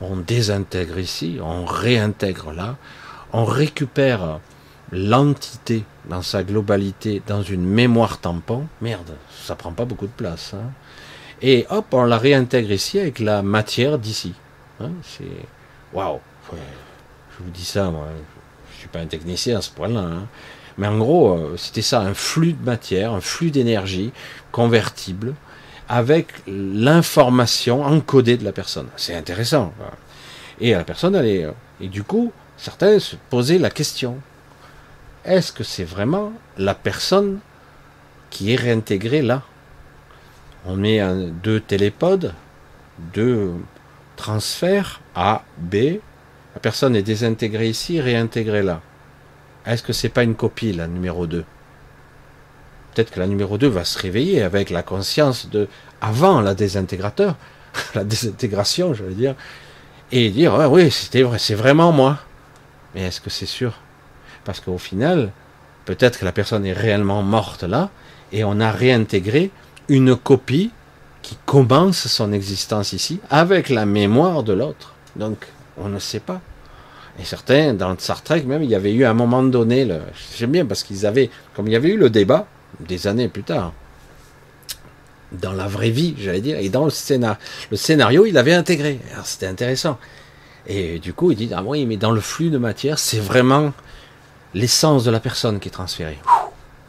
on 0.00 0.16
désintègre 0.16 0.98
ici, 0.98 1.38
on 1.42 1.64
réintègre 1.64 2.52
là, 2.52 2.76
on 3.32 3.44
récupère 3.44 4.38
l'entité 4.92 5.84
dans 6.08 6.22
sa 6.22 6.42
globalité 6.42 7.22
dans 7.26 7.42
une 7.42 7.64
mémoire 7.64 8.18
tampon. 8.18 8.66
Merde, 8.80 9.14
ça 9.42 9.56
prend 9.56 9.72
pas 9.72 9.84
beaucoup 9.84 10.06
de 10.06 10.12
place. 10.12 10.54
Hein. 10.54 10.70
Et 11.42 11.66
hop, 11.70 11.86
on 11.92 12.04
la 12.04 12.18
réintègre 12.18 12.72
ici 12.72 12.98
avec 12.98 13.18
la 13.18 13.42
matière 13.42 13.98
d'ici. 13.98 14.34
Hein. 14.80 14.90
c'est 15.02 15.24
waouh. 15.92 16.20
Je 16.52 17.44
vous 17.44 17.50
dis 17.50 17.64
ça, 17.64 17.90
moi, 17.90 18.06
je 18.72 18.78
suis 18.78 18.88
pas 18.88 19.00
un 19.00 19.06
technicien 19.06 19.58
à 19.58 19.62
ce 19.62 19.70
point-là. 19.70 20.00
Hein. 20.00 20.26
Mais 20.78 20.86
en 20.86 20.98
gros, 20.98 21.32
euh, 21.32 21.56
c'était 21.56 21.82
ça, 21.82 22.00
un 22.00 22.14
flux 22.14 22.52
de 22.52 22.64
matière, 22.64 23.12
un 23.12 23.20
flux 23.20 23.50
d'énergie 23.50 24.12
convertible 24.52 25.34
avec 25.88 26.28
l'information 26.46 27.84
encodée 27.84 28.36
de 28.36 28.44
la 28.44 28.52
personne. 28.52 28.86
C'est 28.96 29.14
intéressant. 29.14 29.72
Et 30.60 30.72
la 30.72 30.84
personne, 30.84 31.14
elle 31.14 31.26
est. 31.26 31.46
Et 31.80 31.88
du 31.88 32.04
coup, 32.04 32.32
certains 32.56 32.98
se 32.98 33.16
posaient 33.30 33.58
la 33.58 33.70
question 33.70 34.20
est-ce 35.24 35.52
que 35.52 35.64
c'est 35.64 35.84
vraiment 35.84 36.32
la 36.56 36.74
personne 36.74 37.40
qui 38.30 38.52
est 38.52 38.56
réintégrée 38.56 39.22
là? 39.22 39.42
On 40.66 40.76
met 40.76 41.00
un, 41.00 41.28
deux 41.28 41.60
télépodes, 41.60 42.34
deux 43.14 43.52
transferts 44.16 45.00
A, 45.14 45.42
B. 45.58 45.74
La 46.54 46.60
personne 46.60 46.94
est 46.94 47.02
désintégrée 47.02 47.68
ici, 47.68 48.00
réintégrée 48.00 48.62
là. 48.62 48.80
Est-ce 49.66 49.82
que 49.82 49.92
c'est 49.92 50.08
pas 50.08 50.22
une 50.22 50.34
copie, 50.34 50.72
la 50.72 50.86
numéro 50.86 51.26
2 51.26 51.44
Peut-être 52.94 53.10
que 53.10 53.20
la 53.20 53.26
numéro 53.26 53.56
2 53.56 53.68
va 53.68 53.84
se 53.84 53.98
réveiller 53.98 54.42
avec 54.42 54.70
la 54.70 54.82
conscience 54.82 55.48
de 55.48 55.68
avant 56.00 56.40
la 56.40 56.54
désintégrateur, 56.54 57.36
la 57.94 58.04
désintégration, 58.04 58.94
je 58.94 59.04
veux 59.04 59.14
dire, 59.14 59.34
et 60.12 60.30
dire 60.30 60.54
oui, 60.70 60.90
c'était 60.90 61.22
vrai, 61.22 61.38
c'est 61.38 61.54
vraiment 61.54 61.92
moi. 61.92 62.18
Mais 62.94 63.02
est-ce 63.02 63.20
que 63.20 63.30
c'est 63.30 63.46
sûr? 63.46 63.78
Parce 64.44 64.60
qu'au 64.60 64.78
final, 64.78 65.30
peut-être 65.84 66.18
que 66.18 66.24
la 66.24 66.32
personne 66.32 66.66
est 66.66 66.72
réellement 66.72 67.22
morte 67.22 67.62
là, 67.62 67.90
et 68.32 68.44
on 68.44 68.60
a 68.60 68.70
réintégré 68.70 69.50
une 69.90 70.16
copie 70.16 70.70
qui 71.20 71.36
commence 71.44 72.06
son 72.06 72.32
existence 72.32 72.92
ici 72.92 73.20
avec 73.28 73.68
la 73.68 73.84
mémoire 73.84 74.42
de 74.42 74.52
l'autre. 74.52 74.94
Donc, 75.16 75.46
on 75.76 75.88
ne 75.88 75.98
sait 75.98 76.20
pas. 76.20 76.40
Et 77.18 77.24
certains, 77.24 77.74
dans 77.74 77.90
le 77.90 77.96
Star 77.98 78.22
Trek 78.22 78.44
même, 78.44 78.62
il 78.62 78.70
y 78.70 78.74
avait 78.74 78.94
eu 78.94 79.04
à 79.04 79.10
un 79.10 79.14
moment 79.14 79.42
donné, 79.42 79.86
j'aime 80.38 80.52
bien 80.52 80.64
parce 80.64 80.84
qu'ils 80.84 81.04
avaient, 81.04 81.28
comme 81.54 81.66
il 81.66 81.72
y 81.72 81.76
avait 81.76 81.90
eu 81.90 81.98
le 81.98 82.08
débat, 82.08 82.46
des 82.78 83.06
années 83.06 83.28
plus 83.28 83.42
tard, 83.42 83.72
dans 85.32 85.52
la 85.52 85.66
vraie 85.66 85.90
vie, 85.90 86.14
j'allais 86.18 86.40
dire, 86.40 86.58
et 86.58 86.68
dans 86.68 86.84
le 86.84 86.90
scénario. 86.90 87.36
Le 87.70 87.76
scénario, 87.76 88.26
il 88.26 88.38
avait 88.38 88.54
intégré. 88.54 89.00
C'était 89.24 89.46
intéressant. 89.46 89.98
Et 90.66 90.98
du 90.98 91.12
coup, 91.12 91.32
il 91.32 91.36
dit, 91.36 91.50
ah 91.54 91.62
oui, 91.64 91.84
mais 91.84 91.96
dans 91.96 92.12
le 92.12 92.20
flux 92.20 92.50
de 92.50 92.58
matière, 92.58 92.98
c'est 92.98 93.18
vraiment 93.18 93.72
l'essence 94.54 95.04
de 95.04 95.10
la 95.10 95.20
personne 95.20 95.58
qui 95.58 95.68
est 95.68 95.72
transférée. 95.72 96.18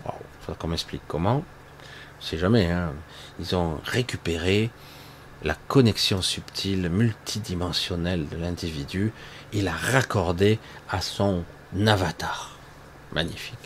Wow. 0.05 0.13
Faudra 0.41 0.59
qu'on 0.59 0.67
m'explique 0.67 1.01
comment. 1.07 1.43
Je 2.21 2.27
sais 2.27 2.37
jamais. 2.37 2.71
Hein. 2.71 2.93
Ils 3.39 3.55
ont 3.55 3.79
récupéré 3.83 4.69
la 5.43 5.55
connexion 5.67 6.21
subtile, 6.21 6.89
multidimensionnelle 6.89 8.27
de 8.27 8.37
l'individu 8.37 9.11
et 9.53 9.61
l'a 9.61 9.73
raccordé 9.73 10.59
à 10.89 11.01
son 11.01 11.43
avatar. 11.87 12.55
Magnifique. 13.11 13.57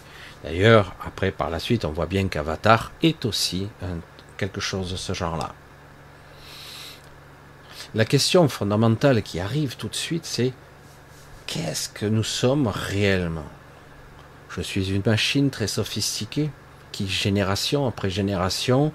D'ailleurs, 0.43 0.95
après, 1.05 1.31
par 1.31 1.49
la 1.49 1.59
suite, 1.59 1.85
on 1.85 1.91
voit 1.91 2.05
bien 2.05 2.27
qu'Avatar 2.27 2.91
est 3.03 3.25
aussi 3.25 3.67
quelque 4.37 4.61
chose 4.61 4.91
de 4.91 4.95
ce 4.95 5.13
genre-là. 5.13 5.53
La 7.93 8.05
question 8.05 8.47
fondamentale 8.47 9.21
qui 9.23 9.39
arrive 9.39 9.75
tout 9.77 9.87
de 9.87 9.95
suite, 9.95 10.25
c'est 10.25 10.53
qu'est-ce 11.47 11.89
que 11.89 12.05
nous 12.05 12.23
sommes 12.23 12.67
réellement? 12.67 13.47
Je 14.49 14.61
suis 14.61 14.91
une 14.91 15.03
machine 15.05 15.49
très 15.49 15.67
sophistiquée 15.67 16.51
qui, 16.95 17.09
génération 17.09 17.87
après 17.87 18.09
génération, 18.09 18.93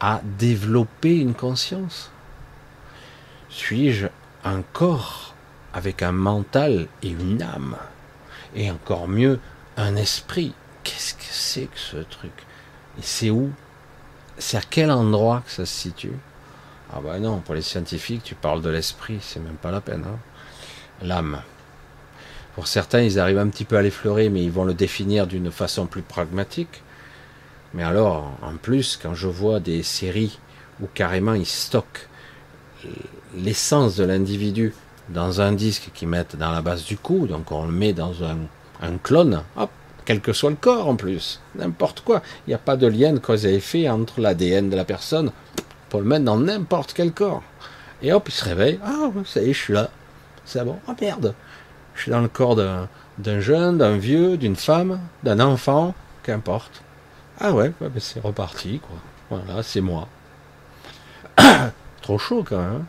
a 0.00 0.20
développé 0.36 1.16
une 1.16 1.34
conscience. 1.34 2.10
Suis-je 3.48 4.08
un 4.42 4.62
corps 4.62 5.32
avec 5.72 6.02
un 6.02 6.10
mental 6.10 6.88
et 7.04 7.10
une 7.10 7.40
âme 7.42 7.76
Et 8.56 8.68
encore 8.68 9.06
mieux, 9.06 9.38
un 9.76 9.94
esprit? 9.94 10.54
Qu'est-ce 10.82 11.14
que 11.14 11.30
c'est 11.30 11.66
que 11.66 11.78
ce 11.78 11.98
truc? 11.98 12.32
Et 12.98 13.02
c'est 13.02 13.30
où? 13.30 13.52
C'est 14.38 14.56
à 14.56 14.62
quel 14.68 14.90
endroit 14.90 15.42
que 15.46 15.52
ça 15.52 15.66
se 15.66 15.72
situe? 15.72 16.18
Ah 16.92 16.98
bah 17.00 17.20
non, 17.20 17.38
pour 17.38 17.54
les 17.54 17.62
scientifiques, 17.62 18.24
tu 18.24 18.34
parles 18.34 18.60
de 18.60 18.70
l'esprit, 18.70 19.18
c'est 19.20 19.40
même 19.40 19.54
pas 19.54 19.70
la 19.70 19.80
peine. 19.80 20.04
Hein. 20.04 20.18
L'âme. 21.00 21.42
Pour 22.56 22.66
certains, 22.66 23.02
ils 23.02 23.20
arrivent 23.20 23.38
un 23.38 23.48
petit 23.48 23.64
peu 23.64 23.76
à 23.76 23.82
l'effleurer, 23.82 24.30
mais 24.30 24.42
ils 24.42 24.50
vont 24.50 24.64
le 24.64 24.74
définir 24.74 25.28
d'une 25.28 25.52
façon 25.52 25.86
plus 25.86 26.02
pragmatique. 26.02 26.82
Mais 27.76 27.82
alors, 27.82 28.32
en 28.40 28.56
plus, 28.56 28.98
quand 29.00 29.14
je 29.14 29.28
vois 29.28 29.60
des 29.60 29.82
séries 29.82 30.38
où 30.80 30.86
carrément 30.94 31.34
ils 31.34 31.44
stockent 31.44 32.08
l'essence 33.36 33.96
de 33.96 34.04
l'individu 34.04 34.72
dans 35.10 35.42
un 35.42 35.52
disque 35.52 35.90
qu'ils 35.92 36.08
mettent 36.08 36.36
dans 36.36 36.52
la 36.52 36.62
base 36.62 36.84
du 36.84 36.96
cou, 36.96 37.26
donc 37.26 37.52
on 37.52 37.66
le 37.66 37.72
met 37.72 37.92
dans 37.92 38.14
un, 38.24 38.96
clone, 39.02 39.42
hop, 39.58 39.68
quel 40.06 40.22
que 40.22 40.32
soit 40.32 40.48
le 40.48 40.56
corps 40.56 40.88
en 40.88 40.96
plus, 40.96 41.42
n'importe 41.54 42.00
quoi. 42.00 42.22
Il 42.46 42.50
n'y 42.50 42.54
a 42.54 42.58
pas 42.58 42.78
de 42.78 42.86
lien 42.86 43.12
de 43.12 43.18
cause 43.18 43.44
à 43.44 43.50
effet 43.50 43.90
entre 43.90 44.22
l'ADN 44.22 44.70
de 44.70 44.76
la 44.76 44.86
personne 44.86 45.30
pour 45.90 46.00
le 46.00 46.06
mettre 46.06 46.24
dans 46.24 46.38
n'importe 46.38 46.94
quel 46.94 47.12
corps. 47.12 47.42
Et 48.00 48.10
hop, 48.10 48.26
il 48.26 48.32
se 48.32 48.44
réveille. 48.46 48.80
Ah, 48.82 49.10
ça 49.26 49.42
y 49.42 49.50
est, 49.50 49.52
je 49.52 49.58
suis 49.58 49.74
là. 49.74 49.90
C'est 50.46 50.64
bon. 50.64 50.78
Oh 50.88 50.92
merde. 50.98 51.34
Je 51.94 52.02
suis 52.02 52.10
dans 52.10 52.20
le 52.20 52.28
corps 52.28 52.56
d'un 52.56 53.40
jeune, 53.40 53.76
d'un 53.76 53.98
vieux, 53.98 54.38
d'une 54.38 54.56
femme, 54.56 54.98
d'un 55.24 55.40
enfant, 55.40 55.94
qu'importe. 56.22 56.82
Ah 57.40 57.52
ouais, 57.52 57.72
ben 57.80 57.90
c'est 57.98 58.20
reparti, 58.20 58.80
quoi. 58.80 58.96
Voilà, 59.30 59.62
c'est 59.62 59.80
moi. 59.80 60.08
Trop 62.02 62.18
chaud 62.18 62.44
quand 62.48 62.58
même. 62.58 62.74
Hein. 62.76 62.84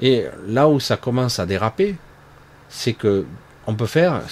Et 0.00 0.26
là 0.46 0.68
où 0.68 0.78
ça 0.80 0.96
commence 0.96 1.38
à 1.38 1.46
déraper, 1.46 1.96
c'est 2.68 2.92
que 2.92 3.26
on 3.66 3.74
peut 3.74 3.86
faire, 3.86 4.22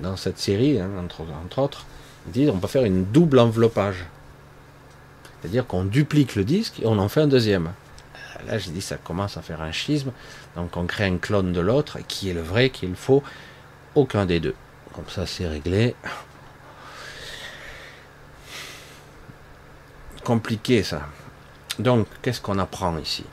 dans 0.00 0.16
cette 0.16 0.38
série, 0.38 0.80
hein, 0.80 0.90
entre, 1.02 1.58
autres, 1.58 1.86
ils 2.34 2.50
on 2.50 2.58
peut 2.58 2.68
faire 2.68 2.84
une 2.84 3.04
double 3.04 3.38
enveloppage. 3.38 4.04
C'est-à-dire 5.40 5.66
qu'on 5.66 5.84
duplique 5.84 6.36
le 6.36 6.44
disque 6.44 6.80
et 6.80 6.86
on 6.86 6.98
en 6.98 7.08
fait 7.08 7.20
un 7.20 7.26
deuxième. 7.26 7.70
Là, 8.46 8.58
j'ai 8.58 8.70
dit 8.70 8.80
ça 8.80 8.96
commence 8.96 9.36
à 9.36 9.42
faire 9.42 9.62
un 9.62 9.72
schisme. 9.72 10.10
Donc 10.56 10.76
on 10.76 10.86
crée 10.86 11.04
un 11.04 11.18
clone 11.18 11.52
de 11.52 11.60
l'autre, 11.60 11.98
qui 12.06 12.30
est 12.30 12.34
le 12.34 12.42
vrai, 12.42 12.70
qui 12.70 12.86
est 12.86 12.88
le 12.88 12.94
faux. 12.94 13.22
Aucun 13.94 14.26
des 14.26 14.40
deux. 14.40 14.54
Comme 14.94 15.08
ça, 15.08 15.26
c'est 15.26 15.46
réglé. 15.46 15.94
Compliqué 20.24 20.82
ça. 20.82 21.02
Donc, 21.78 22.06
qu'est-ce 22.22 22.40
qu'on 22.40 22.58
apprend 22.58 22.96
ici? 22.98 23.24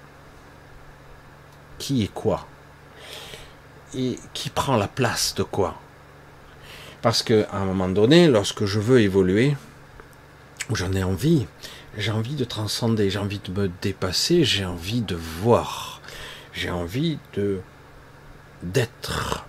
Qui 1.78 2.04
est 2.04 2.14
quoi? 2.14 2.46
Et 3.96 4.20
qui 4.34 4.50
prend 4.50 4.76
la 4.76 4.88
place 4.88 5.34
de 5.36 5.44
quoi? 5.44 5.80
Parce 7.02 7.24
qu'à 7.24 7.48
un 7.54 7.66
moment 7.66 7.88
donné, 7.88 8.28
lorsque 8.28 8.66
je 8.66 8.80
veux 8.80 9.00
évoluer, 9.00 9.56
ou 10.70 10.76
j'en 10.76 10.92
ai 10.94 11.04
envie, 11.04 11.48
j'ai 11.98 12.12
envie 12.12 12.36
de 12.36 12.44
transcender, 12.44 13.10
j'ai 13.10 13.20
envie 13.20 13.40
de 13.40 13.52
me 13.52 13.72
dépasser, 13.82 14.44
j'ai 14.44 14.66
envie 14.66 15.02
de 15.02 15.16
voir. 15.16 16.02
J'ai 16.54 16.70
envie 16.70 17.18
de 17.34 17.62
d'être 18.64 19.46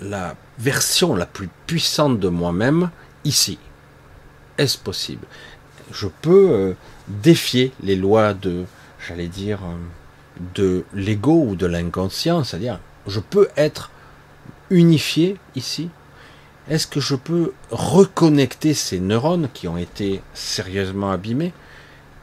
la 0.00 0.36
version 0.58 1.14
la 1.14 1.26
plus 1.26 1.50
puissante 1.66 2.18
de 2.18 2.28
moi-même 2.28 2.90
ici. 3.24 3.58
Est-ce 4.56 4.78
possible? 4.78 5.26
Je 5.92 6.06
peux 6.06 6.50
euh, 6.50 6.74
défier 7.08 7.72
les 7.82 7.96
lois 7.96 8.34
de, 8.34 8.64
j'allais 9.06 9.28
dire, 9.28 9.60
euh, 9.62 10.40
de 10.54 10.84
l'ego 10.94 11.44
ou 11.48 11.56
de 11.56 11.66
l'inconscient, 11.66 12.44
c'est-à-dire, 12.44 12.78
je 13.06 13.20
peux 13.20 13.48
être 13.56 13.90
unifié 14.70 15.36
ici 15.56 15.88
Est-ce 16.68 16.86
que 16.86 17.00
je 17.00 17.14
peux 17.14 17.54
reconnecter 17.70 18.74
ces 18.74 19.00
neurones 19.00 19.48
qui 19.54 19.68
ont 19.68 19.78
été 19.78 20.20
sérieusement 20.34 21.10
abîmés, 21.10 21.54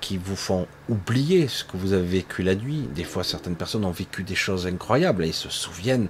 qui 0.01 0.17
vous 0.17 0.35
font 0.35 0.67
oublier 0.87 1.47
ce 1.47 1.63
que 1.63 1.77
vous 1.77 1.93
avez 1.93 2.05
vécu 2.05 2.43
la 2.43 2.53
nuit? 2.53 2.87
Des 2.93 3.03
fois, 3.03 3.23
certaines 3.23 3.55
personnes 3.55 3.85
ont 3.85 3.91
vécu 3.91 4.21
des 4.21 4.35
choses 4.35 4.67
incroyables 4.67 5.25
et 5.25 5.29
ils 5.29 5.33
se 5.33 5.49
souviennent. 5.49 6.07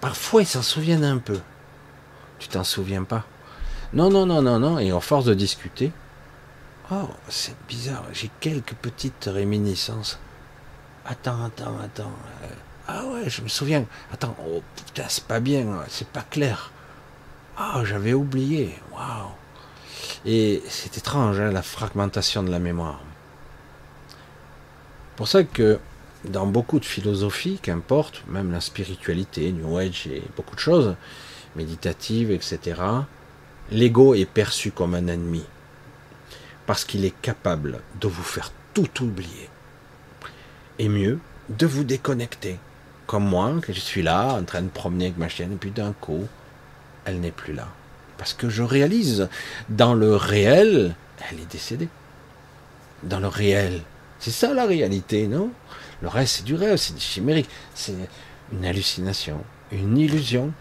Parfois, 0.00 0.42
ils 0.42 0.46
s'en 0.46 0.62
souviennent 0.62 1.04
un 1.04 1.18
peu. 1.18 1.38
Tu 2.40 2.48
t'en 2.48 2.64
souviens 2.64 3.04
pas? 3.04 3.24
Non, 3.92 4.10
non, 4.10 4.26
non, 4.26 4.42
non, 4.42 4.58
non. 4.58 4.80
Et 4.80 4.92
en 4.92 5.00
force 5.00 5.24
de 5.24 5.34
discuter, 5.34 5.92
oh, 6.90 7.08
c'est 7.28 7.56
bizarre, 7.66 8.04
j'ai 8.12 8.30
quelques 8.40 8.74
petites 8.74 9.28
réminiscences. 9.32 10.18
Attends, 11.06 11.44
attends, 11.44 11.78
attends. 11.82 12.12
Euh, 12.44 12.48
ah 12.88 13.04
ouais, 13.06 13.28
je 13.28 13.42
me 13.42 13.48
souviens. 13.48 13.84
Attends, 14.12 14.36
oh 14.46 14.62
putain, 14.76 15.04
c'est 15.08 15.24
pas 15.24 15.40
bien, 15.40 15.66
c'est 15.88 16.08
pas 16.08 16.22
clair. 16.22 16.70
Ah, 17.56 17.82
j'avais 17.84 18.14
oublié. 18.14 18.74
Waouh. 18.92 19.30
Et 20.26 20.62
c'est 20.68 20.96
étrange, 20.96 21.38
hein, 21.40 21.50
la 21.50 21.62
fragmentation 21.62 22.42
de 22.42 22.50
la 22.50 22.58
mémoire. 22.58 23.00
Pour 25.16 25.28
ça 25.28 25.44
que 25.44 25.78
dans 26.24 26.46
beaucoup 26.46 26.80
de 26.80 26.84
philosophies, 26.84 27.58
qu'importe, 27.60 28.22
même 28.28 28.50
la 28.50 28.60
spiritualité, 28.60 29.52
New 29.52 29.76
Age 29.78 30.06
et 30.06 30.22
beaucoup 30.36 30.54
de 30.54 30.60
choses, 30.60 30.96
méditatives, 31.56 32.30
etc., 32.30 32.80
l'ego 33.70 34.14
est 34.14 34.24
perçu 34.24 34.70
comme 34.70 34.94
un 34.94 35.06
ennemi. 35.06 35.44
Parce 36.66 36.84
qu'il 36.84 37.04
est 37.04 37.20
capable 37.22 37.80
de 38.00 38.08
vous 38.08 38.22
faire 38.22 38.52
tout 38.72 39.02
oublier. 39.02 39.48
Et 40.78 40.88
mieux, 40.88 41.18
de 41.48 41.66
vous 41.66 41.84
déconnecter 41.84 42.58
comme 43.06 43.28
moi, 43.28 43.52
que 43.60 43.72
je 43.72 43.80
suis 43.80 44.02
là, 44.02 44.32
en 44.32 44.44
train 44.44 44.62
de 44.62 44.68
promener 44.68 45.06
avec 45.06 45.18
ma 45.18 45.28
chienne, 45.28 45.52
et 45.52 45.56
puis 45.56 45.70
d'un 45.70 45.92
coup, 45.92 46.26
elle 47.04 47.20
n'est 47.20 47.30
plus 47.30 47.52
là. 47.52 47.68
Parce 48.16 48.32
que 48.32 48.48
je 48.48 48.62
réalise, 48.62 49.28
dans 49.68 49.94
le 49.94 50.16
réel, 50.16 50.94
elle 51.30 51.40
est 51.40 51.50
décédée. 51.50 51.88
Dans 53.02 53.20
le 53.20 53.28
réel. 53.28 53.82
C'est 54.18 54.30
ça 54.30 54.54
la 54.54 54.64
réalité, 54.64 55.26
non? 55.26 55.50
Le 56.00 56.08
reste, 56.08 56.36
c'est 56.36 56.44
du 56.44 56.54
rêve, 56.54 56.76
c'est 56.76 56.94
du 56.94 57.00
chimérique, 57.00 57.48
c'est 57.74 57.94
une 58.52 58.64
hallucination, 58.64 59.44
une 59.70 59.98
illusion. 59.98 60.52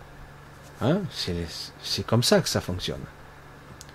Hein? 0.81 0.99
C'est 1.81 2.05
comme 2.05 2.23
ça 2.23 2.41
que 2.41 2.49
ça 2.49 2.59
fonctionne. 2.59 2.99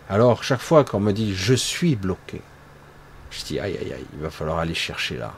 Alors, 0.09 0.43
chaque 0.43 0.61
fois 0.61 0.85
qu'on 0.85 1.01
me 1.01 1.13
dit 1.13 1.35
je 1.35 1.55
suis 1.55 1.97
bloqué, 1.97 2.41
je 3.31 3.45
dis 3.45 3.61
aïe 3.61 3.77
aïe 3.77 3.93
aïe, 3.93 4.07
il 4.15 4.21
va 4.21 4.31
falloir 4.31 4.59
aller 4.59 4.75
chercher 4.75 5.17
là. 5.17 5.35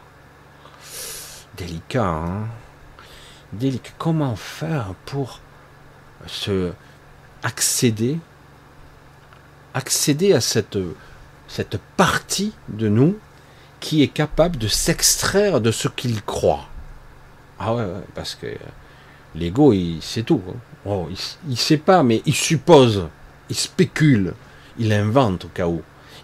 Délicat, 1.57 2.05
hein 2.05 2.47
Comment 3.99 4.37
faire 4.37 4.95
pour 5.07 5.41
se 6.27 6.73
accéder, 7.43 8.19
accéder 9.75 10.33
à 10.33 10.41
cette, 10.41 10.79
cette 11.49 11.79
partie 11.97 12.55
de 12.69 12.89
nous 12.89 13.19
qui 13.81 14.03
est 14.03 14.09
capable 14.09 14.57
de 14.57 14.69
s'extraire 14.69 15.61
de 15.61 15.73
ce 15.73 15.89
qu'il 15.89 16.23
croit? 16.23 16.69
Ah 17.59 17.75
ouais, 17.75 17.87
parce 18.15 18.37
que 18.37 18.47
l'ego, 19.35 19.73
il 19.73 20.01
sait 20.01 20.23
tout. 20.23 20.43
Hein. 20.49 20.57
Oh, 20.87 21.09
il, 21.11 21.51
ne 21.51 21.57
sait 21.57 21.77
pas, 21.77 22.03
mais 22.03 22.23
il 22.25 22.35
suppose, 22.35 23.09
il 23.49 23.57
spécule, 23.57 24.35
il 24.79 24.93
invente 24.93 25.47
au 25.47 25.49
cas 25.49 25.67
où. 25.67 25.83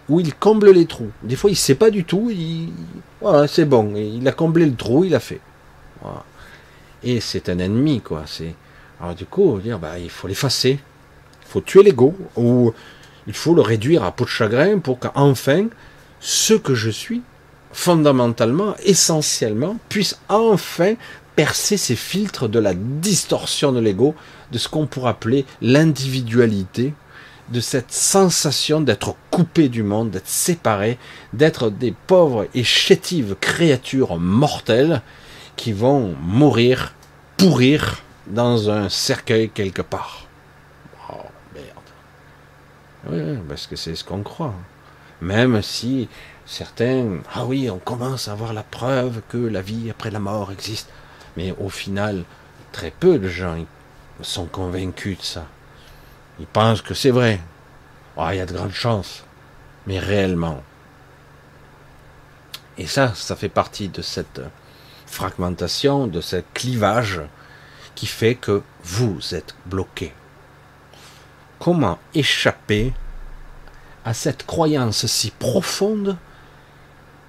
Ou 0.09 0.19
il 0.21 0.33
comble 0.33 0.71
les 0.71 0.85
trous. 0.85 1.11
Des 1.23 1.35
fois, 1.35 1.49
il 1.49 1.55
sait 1.55 1.75
pas 1.75 1.89
du 1.89 2.05
tout. 2.05 2.29
Il, 2.31 2.69
voilà, 3.21 3.47
c'est 3.47 3.65
bon. 3.65 3.93
Il 3.95 4.27
a 4.27 4.31
comblé 4.31 4.65
le 4.65 4.75
trou, 4.75 5.03
il 5.03 5.13
a 5.13 5.19
fait. 5.19 5.41
Et 7.03 7.19
c'est 7.19 7.49
un 7.49 7.59
ennemi, 7.59 8.01
quoi. 8.01 8.23
Alors 8.99 9.15
du 9.15 9.25
coup, 9.25 9.59
dire, 9.59 9.79
bah, 9.79 9.99
il 9.99 10.09
faut 10.09 10.27
l'effacer, 10.27 10.79
il 11.41 11.47
faut 11.47 11.61
tuer 11.61 11.83
l'ego, 11.83 12.15
ou 12.35 12.73
il 13.27 13.33
faut 13.33 13.53
le 13.53 13.61
réduire 13.61 14.03
à 14.03 14.11
peau 14.11 14.23
de 14.23 14.29
chagrin 14.29 14.79
pour 14.79 14.99
qu'enfin 14.99 15.67
ce 16.19 16.53
que 16.53 16.73
je 16.73 16.89
suis, 16.89 17.21
fondamentalement, 17.71 18.75
essentiellement, 18.83 19.77
puisse 19.89 20.19
enfin 20.29 20.95
percer 21.35 21.77
ces 21.77 21.95
filtres 21.95 22.49
de 22.49 22.57
la 22.57 22.73
distorsion 22.73 23.71
de 23.71 23.79
l'ego, 23.79 24.15
de 24.51 24.57
ce 24.57 24.67
qu'on 24.67 24.87
pourrait 24.87 25.11
appeler 25.11 25.45
l'individualité, 25.61 26.93
de 27.49 27.59
cette 27.59 27.91
sensation 27.91 28.81
d'être 28.81 29.15
coupé 29.31 29.69
du 29.69 29.83
monde, 29.83 30.11
d'être 30.11 30.27
séparé, 30.27 30.97
d'être 31.33 31.69
des 31.69 31.93
pauvres 32.07 32.47
et 32.53 32.63
chétives 32.63 33.35
créatures 33.39 34.17
mortelles 34.17 35.01
qui 35.55 35.71
vont 35.71 36.15
mourir, 36.21 36.93
pourrir 37.37 38.03
dans 38.27 38.69
un 38.69 38.89
cercueil 38.89 39.49
quelque 39.49 39.81
part. 39.81 40.27
Oh 41.09 41.15
merde. 41.55 41.67
Oui, 43.09 43.39
parce 43.47 43.67
que 43.67 43.75
c'est 43.75 43.95
ce 43.95 44.03
qu'on 44.03 44.23
croit. 44.23 44.53
Même 45.21 45.61
si 45.61 46.09
certains, 46.45 47.19
ah 47.33 47.45
oui, 47.45 47.69
on 47.69 47.79
commence 47.79 48.27
à 48.27 48.33
avoir 48.33 48.53
la 48.53 48.63
preuve 48.63 49.21
que 49.29 49.37
la 49.37 49.61
vie 49.61 49.89
après 49.89 50.11
la 50.11 50.19
mort 50.19 50.51
existe. 50.51 50.89
Mais 51.37 51.53
au 51.59 51.69
final, 51.69 52.23
très 52.71 52.91
peu 52.91 53.19
de 53.19 53.29
gens 53.29 53.65
sont 54.21 54.45
convaincus 54.45 55.17
de 55.17 55.23
ça. 55.23 55.45
Ils 56.39 56.47
pensent 56.47 56.81
que 56.81 56.93
c'est 56.93 57.11
vrai. 57.11 57.39
Oh, 58.15 58.27
il 58.31 58.37
y 58.37 58.39
a 58.39 58.45
de 58.45 58.53
grandes 58.53 58.73
chances. 58.73 59.23
Mais 59.85 59.99
réellement. 59.99 60.63
Et 62.77 62.85
ça, 62.85 63.13
ça 63.15 63.35
fait 63.35 63.49
partie 63.49 63.89
de 63.89 64.01
cette 64.01 64.41
fragmentation, 65.07 66.07
de 66.07 66.21
ce 66.21 66.43
clivage 66.53 67.21
qui 67.95 68.05
fait 68.05 68.35
que 68.35 68.61
vous 68.83 69.33
êtes 69.33 69.55
bloqué. 69.65 70.13
Comment 71.59 71.97
échapper 72.13 72.93
à 74.05 74.13
cette 74.13 74.45
croyance 74.45 75.07
si 75.07 75.31
profonde? 75.31 76.17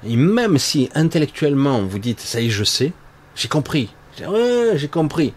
Et 0.05 0.17
même 0.17 0.59
si 0.59 0.91
intellectuellement 0.95 1.83
vous 1.83 1.99
dites 1.99 2.21
ça 2.21 2.41
y 2.41 2.47
est 2.47 2.51
je 2.51 2.65
sais, 2.65 2.93
j'ai 3.35 3.49
compris, 3.49 3.93
j'ai 4.17 4.89
compris, 4.89 5.33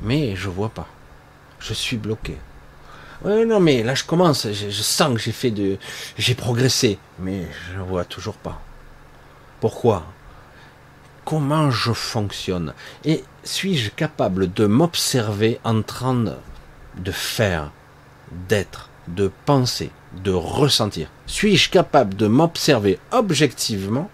mais 0.00 0.34
je 0.34 0.48
vois 0.48 0.70
pas, 0.70 0.88
je 1.58 1.74
suis 1.74 1.96
bloqué. 1.96 2.38
Ouais, 3.22 3.44
non, 3.44 3.60
mais 3.60 3.82
là 3.82 3.94
je 3.94 4.04
commence, 4.04 4.46
je, 4.50 4.70
je 4.70 4.82
sens 4.82 5.12
que 5.12 5.20
j'ai 5.20 5.32
fait 5.32 5.50
de, 5.50 5.76
j'ai 6.16 6.34
progressé, 6.34 6.98
mais 7.18 7.46
je 7.74 7.80
vois 7.80 8.06
toujours 8.06 8.36
pas. 8.36 8.60
Pourquoi? 9.60 10.06
Comment 11.26 11.70
je 11.70 11.92
fonctionne? 11.92 12.72
Et 13.04 13.22
suis-je 13.44 13.90
capable 13.90 14.50
de 14.52 14.64
m'observer 14.64 15.60
en 15.64 15.82
train 15.82 16.14
de 16.96 17.12
faire, 17.12 17.72
d'être, 18.48 18.88
de 19.06 19.30
penser, 19.44 19.90
de 20.24 20.32
ressentir? 20.32 21.08
Suis-je 21.26 21.68
capable 21.68 22.14
de 22.14 22.26
m'observer 22.26 22.98
objectivement, 23.12 24.10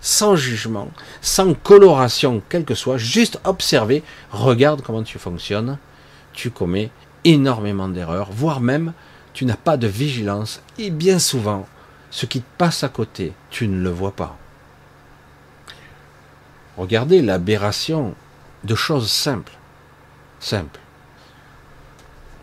sans 0.00 0.36
jugement, 0.36 0.88
sans 1.20 1.52
coloration, 1.52 2.42
quelle 2.48 2.64
que 2.64 2.74
soit, 2.74 2.96
juste 2.96 3.38
observer, 3.44 4.02
regarde 4.30 4.80
comment 4.80 5.02
tu 5.02 5.18
fonctionnes, 5.18 5.76
tu 6.32 6.50
commets 6.50 6.90
énormément 7.24 7.88
d'erreurs, 7.88 8.30
voire 8.32 8.60
même 8.60 8.92
tu 9.32 9.44
n'as 9.44 9.56
pas 9.56 9.76
de 9.76 9.86
vigilance 9.86 10.62
et 10.78 10.90
bien 10.90 11.20
souvent, 11.20 11.66
ce 12.10 12.26
qui 12.26 12.40
te 12.40 12.58
passe 12.58 12.82
à 12.82 12.88
côté, 12.88 13.32
tu 13.50 13.68
ne 13.68 13.80
le 13.80 13.90
vois 13.90 14.10
pas. 14.10 14.36
Regardez 16.76 17.22
l'aberration 17.22 18.14
de 18.64 18.74
choses 18.74 19.10
simples. 19.10 19.52
Simples. 20.40 20.80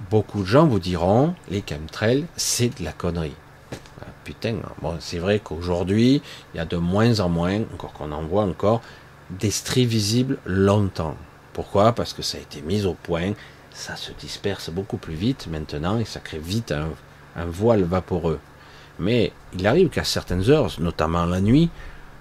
Beaucoup 0.09 0.41
de 0.41 0.45
gens 0.45 0.67
vous 0.67 0.79
diront, 0.79 1.35
les 1.49 1.63
chemtrails, 1.67 2.25
c'est 2.37 2.79
de 2.79 2.85
la 2.85 2.91
connerie. 2.91 3.35
Ah, 4.01 4.07
putain, 4.23 4.57
bon, 4.81 4.95
c'est 4.99 5.19
vrai 5.19 5.39
qu'aujourd'hui, 5.39 6.21
il 6.53 6.57
y 6.57 6.59
a 6.59 6.65
de 6.65 6.77
moins 6.77 7.19
en 7.19 7.29
moins, 7.29 7.61
encore 7.73 7.93
qu'on 7.93 8.11
en 8.11 8.23
voit 8.23 8.43
encore, 8.43 8.81
des 9.31 9.51
stries 9.51 9.85
visibles 9.85 10.37
longtemps. 10.45 11.17
Pourquoi? 11.53 11.93
Parce 11.93 12.13
que 12.13 12.21
ça 12.21 12.37
a 12.37 12.41
été 12.41 12.61
mis 12.61 12.85
au 12.85 12.93
point, 12.93 13.33
ça 13.75 13.97
se 13.97 14.13
disperse 14.13 14.69
beaucoup 14.69 14.97
plus 14.97 15.13
vite 15.13 15.47
maintenant 15.47 15.99
et 15.99 16.05
ça 16.05 16.21
crée 16.21 16.39
vite 16.39 16.71
un, 16.71 17.45
voile 17.45 17.83
vaporeux. 17.83 18.39
Mais 18.97 19.33
il 19.53 19.67
arrive 19.67 19.89
qu'à 19.89 20.05
certaines 20.05 20.49
heures, 20.49 20.71
notamment 20.79 21.25
la 21.25 21.41
nuit, 21.41 21.69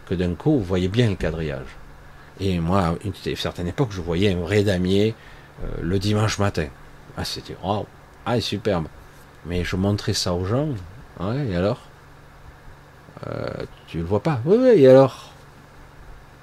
que 0.07 0.17
d'un 0.17 0.35
coup, 0.35 0.59
vous 0.59 0.65
voyez 0.65 0.89
bien 0.89 1.09
le 1.09 1.15
quadrillage. 1.15 1.69
Et 2.41 2.59
moi, 2.59 2.81
à 2.81 2.95
une 3.05 3.37
certaine 3.37 3.69
époque, 3.69 3.93
je 3.93 4.01
voyais 4.01 4.35
un 4.35 4.41
vrai 4.41 4.65
damier 4.65 5.15
euh, 5.63 5.69
le 5.81 6.01
dimanche 6.01 6.41
matin. 6.41 6.67
Ah, 7.17 7.25
c'était 7.25 7.57
oh, 7.63 7.87
ah, 8.27 8.41
superbe. 8.41 8.89
Mais 9.47 9.63
je 9.63 9.77
montrais 9.77 10.15
ça 10.15 10.35
aux 10.35 10.45
gens. 10.45 10.71
Ouais, 11.21 11.47
et 11.47 11.57
alors? 11.57 11.81
Euh, 13.29 13.65
Tu 13.87 13.99
le 13.99 14.05
vois 14.05 14.23
pas? 14.23 14.41
Oui, 14.45 14.57
oui, 14.59 14.83
et 14.83 14.89
alors? 14.89 15.31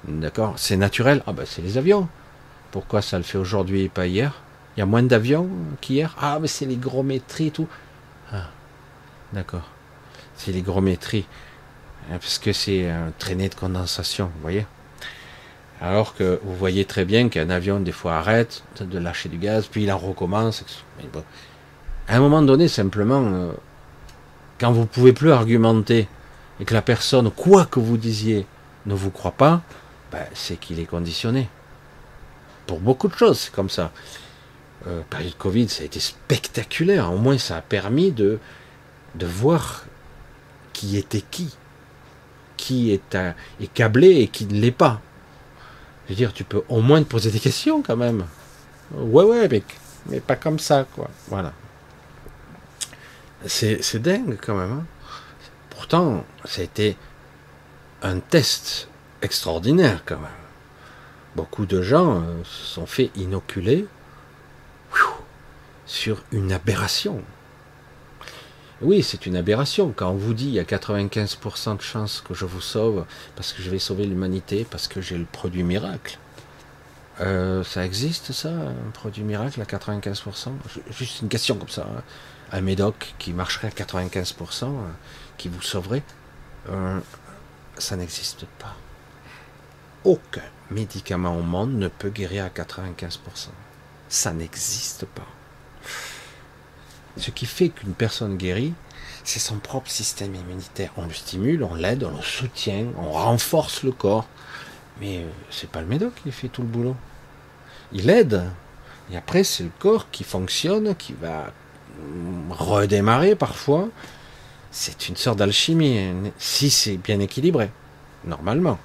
D'accord 0.08 0.54
C'est 0.56 0.78
naturel? 0.78 1.22
Ah 1.26 1.32
ben 1.32 1.44
c'est 1.46 1.62
les 1.62 1.76
avions. 1.76 2.08
Pourquoi 2.70 3.02
ça 3.02 3.18
le 3.18 3.24
fait 3.24 3.38
aujourd'hui 3.38 3.82
et 3.82 3.88
pas 3.90 4.06
hier? 4.06 4.41
Il 4.76 4.80
y 4.80 4.82
a 4.82 4.86
moins 4.86 5.02
d'avions 5.02 5.48
qu'hier? 5.80 6.14
Ah 6.20 6.38
mais 6.40 6.48
c'est 6.48 6.64
l'hygrométrie 6.64 7.48
et 7.48 7.50
tout. 7.50 7.68
Ah, 8.32 8.48
d'accord. 9.32 9.68
C'est 10.36 10.52
l'hygrométrie. 10.52 11.26
Hein, 12.10 12.18
parce 12.18 12.38
que 12.38 12.52
c'est 12.52 12.88
un 12.88 13.12
traîné 13.18 13.48
de 13.48 13.54
condensation, 13.54 14.30
vous 14.34 14.40
voyez? 14.40 14.66
Alors 15.80 16.14
que 16.14 16.40
vous 16.44 16.54
voyez 16.54 16.84
très 16.84 17.04
bien 17.04 17.28
qu'un 17.28 17.50
avion, 17.50 17.80
des 17.80 17.92
fois, 17.92 18.14
arrête 18.14 18.62
de 18.80 18.98
lâcher 18.98 19.28
du 19.28 19.38
gaz, 19.38 19.66
puis 19.66 19.82
il 19.82 19.92
en 19.92 19.98
recommence. 19.98 20.64
À 22.08 22.16
un 22.16 22.20
moment 22.20 22.42
donné, 22.42 22.68
simplement, 22.68 23.22
euh, 23.24 23.52
quand 24.60 24.72
vous 24.72 24.82
ne 24.82 24.86
pouvez 24.86 25.12
plus 25.12 25.32
argumenter 25.32 26.08
et 26.60 26.64
que 26.64 26.74
la 26.74 26.82
personne, 26.82 27.30
quoi 27.32 27.66
que 27.66 27.80
vous 27.80 27.96
disiez, 27.96 28.46
ne 28.86 28.94
vous 28.94 29.10
croit 29.10 29.32
pas, 29.32 29.62
ben, 30.12 30.24
c'est 30.34 30.56
qu'il 30.56 30.78
est 30.78 30.86
conditionné. 30.86 31.48
Pour 32.66 32.78
beaucoup 32.78 33.08
de 33.08 33.14
choses, 33.14 33.40
c'est 33.40 33.52
comme 33.52 33.70
ça. 33.70 33.90
Euh, 34.88 35.02
période 35.10 35.36
Covid, 35.38 35.68
ça 35.68 35.82
a 35.82 35.86
été 35.86 36.00
spectaculaire. 36.00 37.12
Au 37.12 37.16
moins, 37.16 37.38
ça 37.38 37.56
a 37.56 37.62
permis 37.62 38.10
de, 38.10 38.38
voir 39.20 39.84
qui 40.72 40.96
était 40.96 41.22
qui. 41.30 41.54
Qui 42.56 42.92
est, 42.92 43.16
est 43.60 43.72
câblé 43.74 44.20
et 44.20 44.28
qui 44.28 44.46
ne 44.46 44.60
l'est 44.60 44.70
pas. 44.70 45.00
Je 46.04 46.10
veux 46.10 46.16
dire, 46.16 46.32
tu 46.32 46.44
peux 46.44 46.62
au 46.68 46.80
moins 46.80 47.02
te 47.02 47.08
poser 47.08 47.30
des 47.30 47.40
questions 47.40 47.82
quand 47.82 47.96
même. 47.96 48.24
Ouais, 48.92 49.24
ouais, 49.24 49.48
mais, 49.48 49.62
mais 50.06 50.20
pas 50.20 50.36
comme 50.36 50.58
ça, 50.58 50.86
quoi. 50.94 51.08
Voilà. 51.28 51.52
C'est 53.46 53.98
dingue 53.98 54.38
quand 54.40 54.54
même. 54.54 54.72
Hein. 54.72 54.84
Pourtant, 55.70 56.24
ça 56.44 56.60
a 56.60 56.64
été 56.64 56.96
un 58.02 58.20
test 58.20 58.88
extraordinaire 59.22 60.02
quand 60.04 60.18
même. 60.18 60.30
Beaucoup 61.34 61.66
de 61.66 61.82
gens 61.82 62.20
euh, 62.20 62.44
se 62.44 62.74
sont 62.74 62.86
fait 62.86 63.10
inoculer 63.16 63.86
sur 65.92 66.22
une 66.32 66.52
aberration. 66.52 67.22
Oui, 68.80 69.02
c'est 69.02 69.26
une 69.26 69.36
aberration. 69.36 69.92
Quand 69.94 70.10
on 70.10 70.16
vous 70.16 70.32
dit 70.32 70.46
il 70.46 70.54
y 70.54 70.58
a 70.58 70.64
95% 70.64 71.76
de 71.76 71.82
chances 71.82 72.22
que 72.26 72.32
je 72.32 72.46
vous 72.46 72.62
sauve 72.62 73.04
parce 73.36 73.52
que 73.52 73.62
je 73.62 73.68
vais 73.68 73.78
sauver 73.78 74.06
l'humanité, 74.06 74.66
parce 74.68 74.88
que 74.88 75.02
j'ai 75.02 75.18
le 75.18 75.26
produit 75.26 75.62
miracle. 75.62 76.18
Euh, 77.20 77.62
ça 77.62 77.84
existe 77.84 78.32
ça, 78.32 78.48
un 78.48 78.90
produit 78.94 79.22
miracle 79.22 79.60
à 79.60 79.64
95% 79.64 80.52
Juste 80.90 81.20
une 81.20 81.28
question 81.28 81.56
comme 81.56 81.68
ça. 81.68 81.82
Hein. 81.82 82.02
Un 82.52 82.62
médoc 82.62 83.14
qui 83.18 83.34
marcherait 83.34 83.68
à 83.68 83.70
95%, 83.70 84.64
euh, 84.64 84.68
qui 85.36 85.50
vous 85.50 85.60
sauverait, 85.60 86.02
euh, 86.70 87.00
ça 87.76 87.96
n'existe 87.96 88.46
pas. 88.58 88.74
Aucun 90.04 90.40
médicament 90.70 91.36
au 91.36 91.42
monde 91.42 91.74
ne 91.74 91.88
peut 91.88 92.10
guérir 92.10 92.46
à 92.46 92.48
95%. 92.48 93.50
Ça 94.08 94.32
n'existe 94.32 95.04
pas. 95.04 95.28
Ce 97.16 97.30
qui 97.30 97.46
fait 97.46 97.68
qu'une 97.68 97.92
personne 97.92 98.36
guérit, 98.36 98.72
c'est 99.24 99.38
son 99.38 99.58
propre 99.58 99.90
système 99.90 100.34
immunitaire. 100.34 100.92
On 100.96 101.06
le 101.06 101.12
stimule, 101.12 101.62
on 101.62 101.74
l'aide, 101.74 102.04
on 102.04 102.16
le 102.16 102.22
soutient, 102.22 102.86
on 102.98 103.12
renforce 103.12 103.82
le 103.82 103.92
corps. 103.92 104.26
Mais 105.00 105.18
euh, 105.18 105.28
c'est 105.50 105.70
pas 105.70 105.80
le 105.80 105.86
médoc 105.86 106.12
qui 106.22 106.32
fait 106.32 106.48
tout 106.48 106.62
le 106.62 106.68
boulot. 106.68 106.96
Il 107.92 108.08
aide. 108.10 108.44
Et 109.10 109.16
après, 109.16 109.44
c'est 109.44 109.64
le 109.64 109.70
corps 109.78 110.10
qui 110.10 110.24
fonctionne, 110.24 110.94
qui 110.96 111.14
va 111.20 111.52
redémarrer 112.50 113.34
parfois. 113.34 113.88
C'est 114.70 115.08
une 115.08 115.16
sorte 115.16 115.38
d'alchimie, 115.38 116.12
si 116.38 116.70
c'est 116.70 116.96
bien 116.96 117.20
équilibré, 117.20 117.70
normalement. 118.24 118.78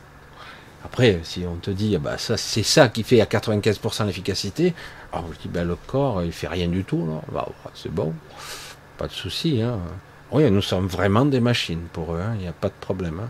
Après, 0.84 1.20
si 1.24 1.46
on 1.46 1.56
te 1.56 1.72
dit, 1.72 1.98
bah 1.98 2.18
ça, 2.18 2.36
c'est 2.36 2.64
ça 2.64 2.90
qui 2.90 3.04
fait 3.04 3.22
à 3.22 3.26
95% 3.26 4.06
l'efficacité, 4.06 4.74
alors 5.14 5.26
je 5.34 5.40
dis, 5.40 5.48
ben, 5.48 5.68
le 5.68 5.76
corps, 5.76 6.24
il 6.24 6.32
fait 6.32 6.48
rien 6.48 6.68
du 6.68 6.84
tout, 6.84 7.08
bah, 7.32 7.48
c'est 7.74 7.92
bon, 7.92 8.14
pas 8.98 9.08
de 9.08 9.14
souci. 9.14 9.62
Hein. 9.62 9.80
Oui, 10.32 10.50
nous 10.52 10.62
sommes 10.62 10.88
vraiment 10.88 11.26
des 11.26 11.40
machines 11.40 11.88
pour 11.94 12.14
eux, 12.14 12.22
hein. 12.22 12.34
il 12.36 12.42
n'y 12.42 12.48
a 12.48 12.54
pas 12.54 12.68
de 12.68 12.74
problème. 12.80 13.22
Hein. 13.24 13.30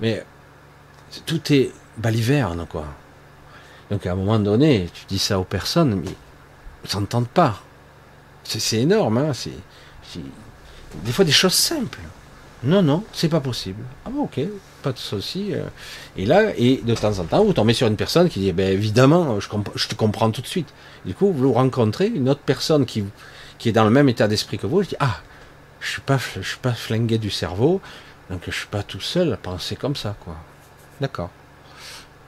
Mais 0.00 0.24
tout 1.24 1.52
est 1.52 1.72
baliverne, 1.96 2.66
quoi. 2.66 2.84
Donc 3.90 4.06
à 4.06 4.12
un 4.12 4.16
moment 4.16 4.38
donné, 4.38 4.88
tu 4.92 5.04
dis 5.06 5.18
ça 5.18 5.38
aux 5.38 5.44
personnes, 5.44 5.96
mais 5.96 6.10
ils 6.84 6.90
s'entendent 6.90 7.28
pas. 7.28 7.60
C'est 8.44 8.78
énorme, 8.80 9.18
hein. 9.18 9.32
C'est 9.32 9.52
des 11.02 11.12
fois 11.12 11.24
des 11.24 11.32
choses 11.32 11.54
simples. 11.54 11.98
Non, 12.62 12.82
non, 12.82 13.04
c'est 13.12 13.28
pas 13.28 13.40
possible. 13.40 13.82
Ah 14.04 14.10
bon, 14.10 14.24
ok, 14.24 14.40
pas 14.82 14.92
de 14.92 14.98
souci. 14.98 15.52
Euh. 15.52 15.64
Et 16.16 16.26
là, 16.26 16.52
et 16.56 16.80
de 16.82 16.94
temps 16.94 17.18
en 17.18 17.24
temps, 17.24 17.44
vous 17.44 17.52
tombez 17.52 17.74
sur 17.74 17.86
une 17.86 17.96
personne 17.96 18.28
qui 18.28 18.40
dit, 18.40 18.52
ben 18.52 18.72
évidemment, 18.72 19.38
je, 19.40 19.48
je 19.74 19.88
te 19.88 19.94
comprends 19.94 20.30
tout 20.30 20.40
de 20.40 20.46
suite. 20.46 20.72
Du 21.04 21.14
coup, 21.14 21.32
vous 21.32 21.52
rencontrez 21.52 22.06
une 22.06 22.28
autre 22.28 22.40
personne 22.44 22.86
qui, 22.86 23.04
qui 23.58 23.68
est 23.68 23.72
dans 23.72 23.84
le 23.84 23.90
même 23.90 24.08
état 24.08 24.26
d'esprit 24.26 24.58
que 24.58 24.66
vous, 24.66 24.82
je 24.82 24.88
dis, 24.90 24.96
ah, 25.00 25.20
je 25.80 25.90
suis 25.90 26.00
pas, 26.00 26.18
je 26.18 26.46
suis 26.46 26.58
pas 26.58 26.72
flingué 26.72 27.18
du 27.18 27.30
cerveau, 27.30 27.80
donc 28.30 28.40
je 28.46 28.52
suis 28.52 28.66
pas 28.66 28.82
tout 28.82 29.00
seul 29.00 29.32
à 29.32 29.36
penser 29.36 29.76
comme 29.76 29.96
ça, 29.96 30.16
quoi. 30.20 30.36
D'accord. 31.00 31.30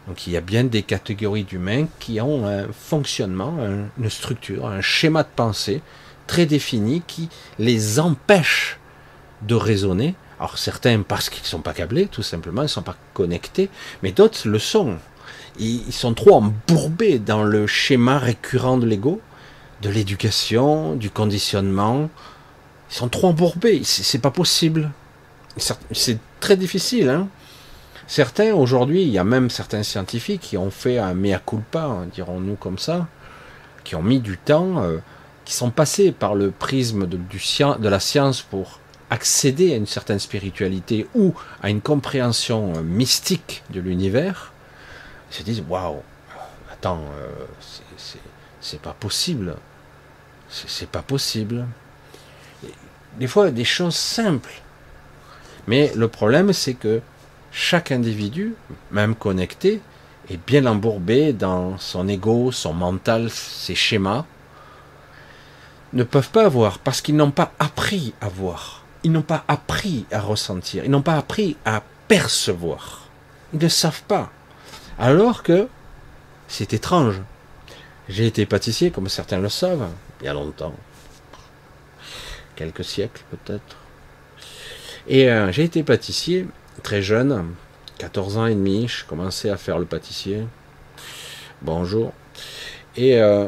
Donc 0.07 0.27
il 0.27 0.33
y 0.33 0.37
a 0.37 0.41
bien 0.41 0.65
des 0.65 0.83
catégories 0.83 1.45
d'humains 1.45 1.87
qui 1.99 2.21
ont 2.21 2.47
un 2.47 2.67
fonctionnement, 2.73 3.59
une 3.99 4.11
structure, 4.11 4.67
un 4.67 4.81
schéma 4.81 5.23
de 5.23 5.29
pensée 5.35 5.83
très 6.27 6.47
défini 6.47 7.03
qui 7.07 7.29
les 7.59 8.01
empêche 8.01 8.78
de 9.43 9.55
raisonner. 9.55 10.15
Alors 10.39 10.59
certains 10.59 11.03
parce 11.03 11.31
qu'ils 11.31 11.43
ne 11.43 11.49
sont 11.49 11.61
pas 11.61 11.73
câblés, 11.73 12.07
tout 12.07 12.23
simplement, 12.23 12.63
ils 12.63 12.67
ne 12.67 12.69
sont 12.69 12.83
pas 12.83 12.97
connectés, 13.15 13.71
mais 14.03 14.13
d'autres 14.13 14.49
le 14.49 14.59
sont. 14.59 14.97
Ils 15.59 15.93
sont 15.93 16.15
trop 16.15 16.35
embourbés 16.35 17.19
dans 17.19 17.43
le 17.43 17.67
schéma 17.67 18.19
récurrent 18.19 18.79
de 18.79 18.87
l'ego, 18.87 19.21
de 19.83 19.91
l'éducation, 19.91 20.95
du 20.95 21.11
conditionnement. 21.11 22.09
Ils 22.91 22.95
sont 22.95 23.09
trop 23.09 23.29
embourbés, 23.29 23.83
c'est 23.85 24.21
pas 24.21 24.31
possible. 24.31 24.91
C'est 25.57 26.19
très 26.39 26.57
difficile. 26.57 27.09
Hein 27.09 27.29
certains, 28.09 28.55
aujourd'hui, 28.55 29.03
il 29.03 29.11
y 29.11 29.19
a 29.19 29.25
même 29.25 29.51
certains 29.51 29.85
scientifiques 29.85 30.41
qui 30.41 30.57
ont 30.57 30.71
fait 30.71 30.99
un 30.99 31.15
mea 31.15 31.39
culpa, 31.39 31.85
hein, 31.85 32.09
dirons-nous 32.13 32.57
comme 32.57 32.79
ça, 32.79 33.07
qui 33.85 33.95
ont 33.95 34.03
mis 34.03 34.19
du 34.19 34.37
temps, 34.37 34.83
euh, 34.83 34.99
qui 35.45 35.55
sont 35.55 35.71
passés 35.71 36.11
par 36.11 36.35
le 36.35 36.51
prisme 36.51 37.07
de, 37.07 37.89
la 37.89 38.01
science 38.01 38.43
pour 38.43 38.81
accéder 39.11 39.73
à 39.73 39.77
une 39.77 39.87
certaine 39.87 40.19
spiritualité 40.19 41.07
ou 41.15 41.35
à 41.63 41.71
une 41.71 41.81
compréhension 41.81 42.75
euh, 42.77 42.83
mystique 42.83 43.63
de 43.71 43.81
l'univers, 43.81 44.53
ils 45.31 45.37
se 45.37 45.43
disent 45.43 45.63
waouh, 45.69 46.03
attends, 46.73 47.03
euh, 47.19 47.29
c'est 48.61 48.81
pas 48.81 48.95
possible, 48.99 49.57
c'est 50.49 50.89
pas 50.89 51.03
possible. 51.03 51.67
des 53.19 53.27
fois, 53.27 53.51
des 53.51 53.65
choses 53.65 53.97
simples. 53.97 54.63
Mais 55.67 55.93
le 55.95 56.09
problème, 56.09 56.53
c'est 56.53 56.75
que 56.75 57.01
chaque 57.53 57.93
individu, 57.93 58.55
même 58.91 59.15
connecté, 59.15 59.81
est 60.31 60.41
bien 60.47 60.67
embourbé 60.67 61.33
dans 61.33 61.79
son 61.79 62.09
ego, 62.09 62.53
son 62.53 62.75
mental, 62.75 63.31
ses 63.31 63.75
schémas, 63.75 64.25
ne 65.93 66.05
peuvent 66.05 66.31
pas 66.31 66.45
avoir 66.45 66.79
parce 66.79 67.01
qu'ils 67.01 67.17
n'ont 67.17 67.31
pas 67.31 67.53
appris 67.59 68.15
à 68.21 68.29
voir. 68.29 68.85
Ils 69.05 69.13
n'ont 69.13 69.23
pas 69.23 69.45
appris 69.49 70.07
à 70.11 70.21
ressentir, 70.21 70.85
ils 70.85 70.91
n'ont 70.91 71.03
pas 71.03 71.17
appris 71.17 71.57
à 71.65 71.83
percevoir. 72.09 73.09
Ils 73.53 73.61
ne 73.61 73.69
savent 73.69 74.03
pas. 74.03 74.31
Alors 74.99 75.43
que 75.43 75.69
c'est 76.49 76.73
étrange. 76.73 77.21
J'ai 78.09 78.27
été 78.27 78.47
pâtissier, 78.47 78.91
comme 78.91 79.09
certains 79.09 79.39
le 79.39 79.49
savent, 79.49 79.89
il 80.21 80.27
y 80.27 80.29
a 80.29 80.33
longtemps. 80.33 80.75
Quelques 82.57 82.85
siècles 82.85 83.23
peut-être. 83.31 83.77
Et 85.07 85.31
euh, 85.31 85.53
j'ai 85.53 85.65
été 85.65 85.83
pâtissier 85.83 86.47
très 86.83 87.03
jeune, 87.03 87.55
14 87.99 88.39
ans 88.39 88.47
et 88.47 88.55
demi, 88.55 88.89
je 88.89 89.05
commençais 89.05 89.51
à 89.51 89.57
faire 89.57 89.79
le 89.79 89.85
pâtissier. 89.85 90.47
Bonjour. 91.63 92.13
Et 92.97 93.21
euh, 93.21 93.47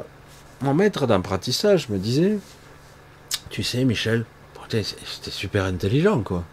mon 0.61 0.75
maître 0.75 1.07
d'apprentissage 1.07 1.89
me 1.89 1.99
disait, 1.99 2.39
tu 3.49 3.63
sais 3.63 3.85
Michel, 3.85 4.25
c'était 4.71 5.31
super 5.31 5.65
intelligent, 5.65 6.23
quoi. 6.23 6.45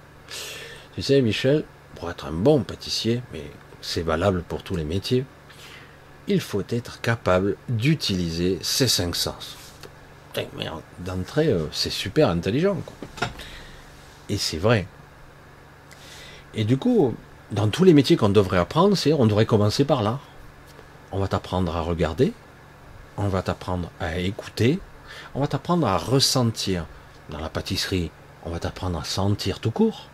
Tu 0.96 1.02
sais, 1.02 1.22
Michel, 1.22 1.64
pour 1.96 2.10
être 2.10 2.26
un 2.26 2.32
bon 2.32 2.62
pâtissier, 2.64 3.22
mais 3.32 3.44
c'est 3.82 4.02
valable 4.02 4.44
pour 4.44 4.64
tous 4.64 4.76
les 4.76 4.84
métiers, 4.84 5.26
il 6.28 6.42
faut 6.42 6.64
être 6.70 7.00
capable 7.02 7.56
d'utiliser 7.70 8.60
ses 8.62 8.88
cinq 8.88 9.16
sens. 9.16 9.58
Mais 10.56 10.68
d'entrée, 11.00 11.48
euh, 11.48 11.66
c'est 11.72 11.90
super 11.90 12.30
intelligent. 12.30 12.78
Quoi. 12.86 13.28
Et 14.30 14.38
c'est 14.38 14.58
vrai. 14.58 14.86
Et 16.54 16.64
du 16.64 16.78
coup, 16.78 17.16
dans 17.52 17.70
tous 17.70 17.84
les 17.84 17.94
métiers 17.94 18.18
qu'on 18.18 18.30
devrait 18.30 18.58
apprendre, 18.58 18.96
c'est 18.96 19.14
on 19.14 19.26
devrait 19.26 19.46
commencer 19.46 19.86
par 19.86 20.04
là. 20.04 20.20
On 21.12 21.20
va 21.20 21.28
t'apprendre 21.28 21.76
à 21.76 21.82
regarder, 21.82 22.34
on 23.16 23.30
va 23.30 23.42
t'apprendre 23.42 23.90
à 24.00 24.18
écouter, 24.20 24.80
on 25.34 25.40
va 25.40 25.48
t'apprendre 25.48 25.88
à 25.88 25.98
ressentir 25.98 26.86
dans 27.30 27.40
la 27.40 27.50
pâtisserie, 27.50 28.12
on 28.46 28.50
va 28.50 28.60
t'apprendre 28.60 29.00
à 29.00 29.04
sentir 29.04 29.60
tout 29.60 29.72
court, 29.72 30.10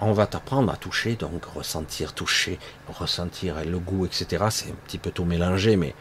on 0.00 0.12
va 0.12 0.26
t'apprendre 0.26 0.72
à 0.72 0.76
toucher, 0.76 1.14
donc 1.14 1.44
ressentir, 1.44 2.12
toucher, 2.12 2.58
ressentir 2.88 3.64
le 3.64 3.78
goût, 3.78 4.04
etc. 4.04 4.44
C'est 4.50 4.70
un 4.70 4.76
petit 4.86 4.98
peu 4.98 5.10
tout 5.10 5.24
mélangé, 5.24 5.76
mais 5.76 5.94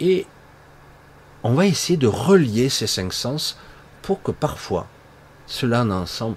et 0.00 0.26
on 1.44 1.54
va 1.54 1.66
essayer 1.66 1.96
de 1.96 2.06
relier 2.06 2.68
ces 2.68 2.86
cinq 2.86 3.12
sens 3.12 3.56
pour 4.02 4.22
que 4.22 4.32
parfois 4.32 4.88
cela 5.46 5.84
ensemble, 5.84 6.36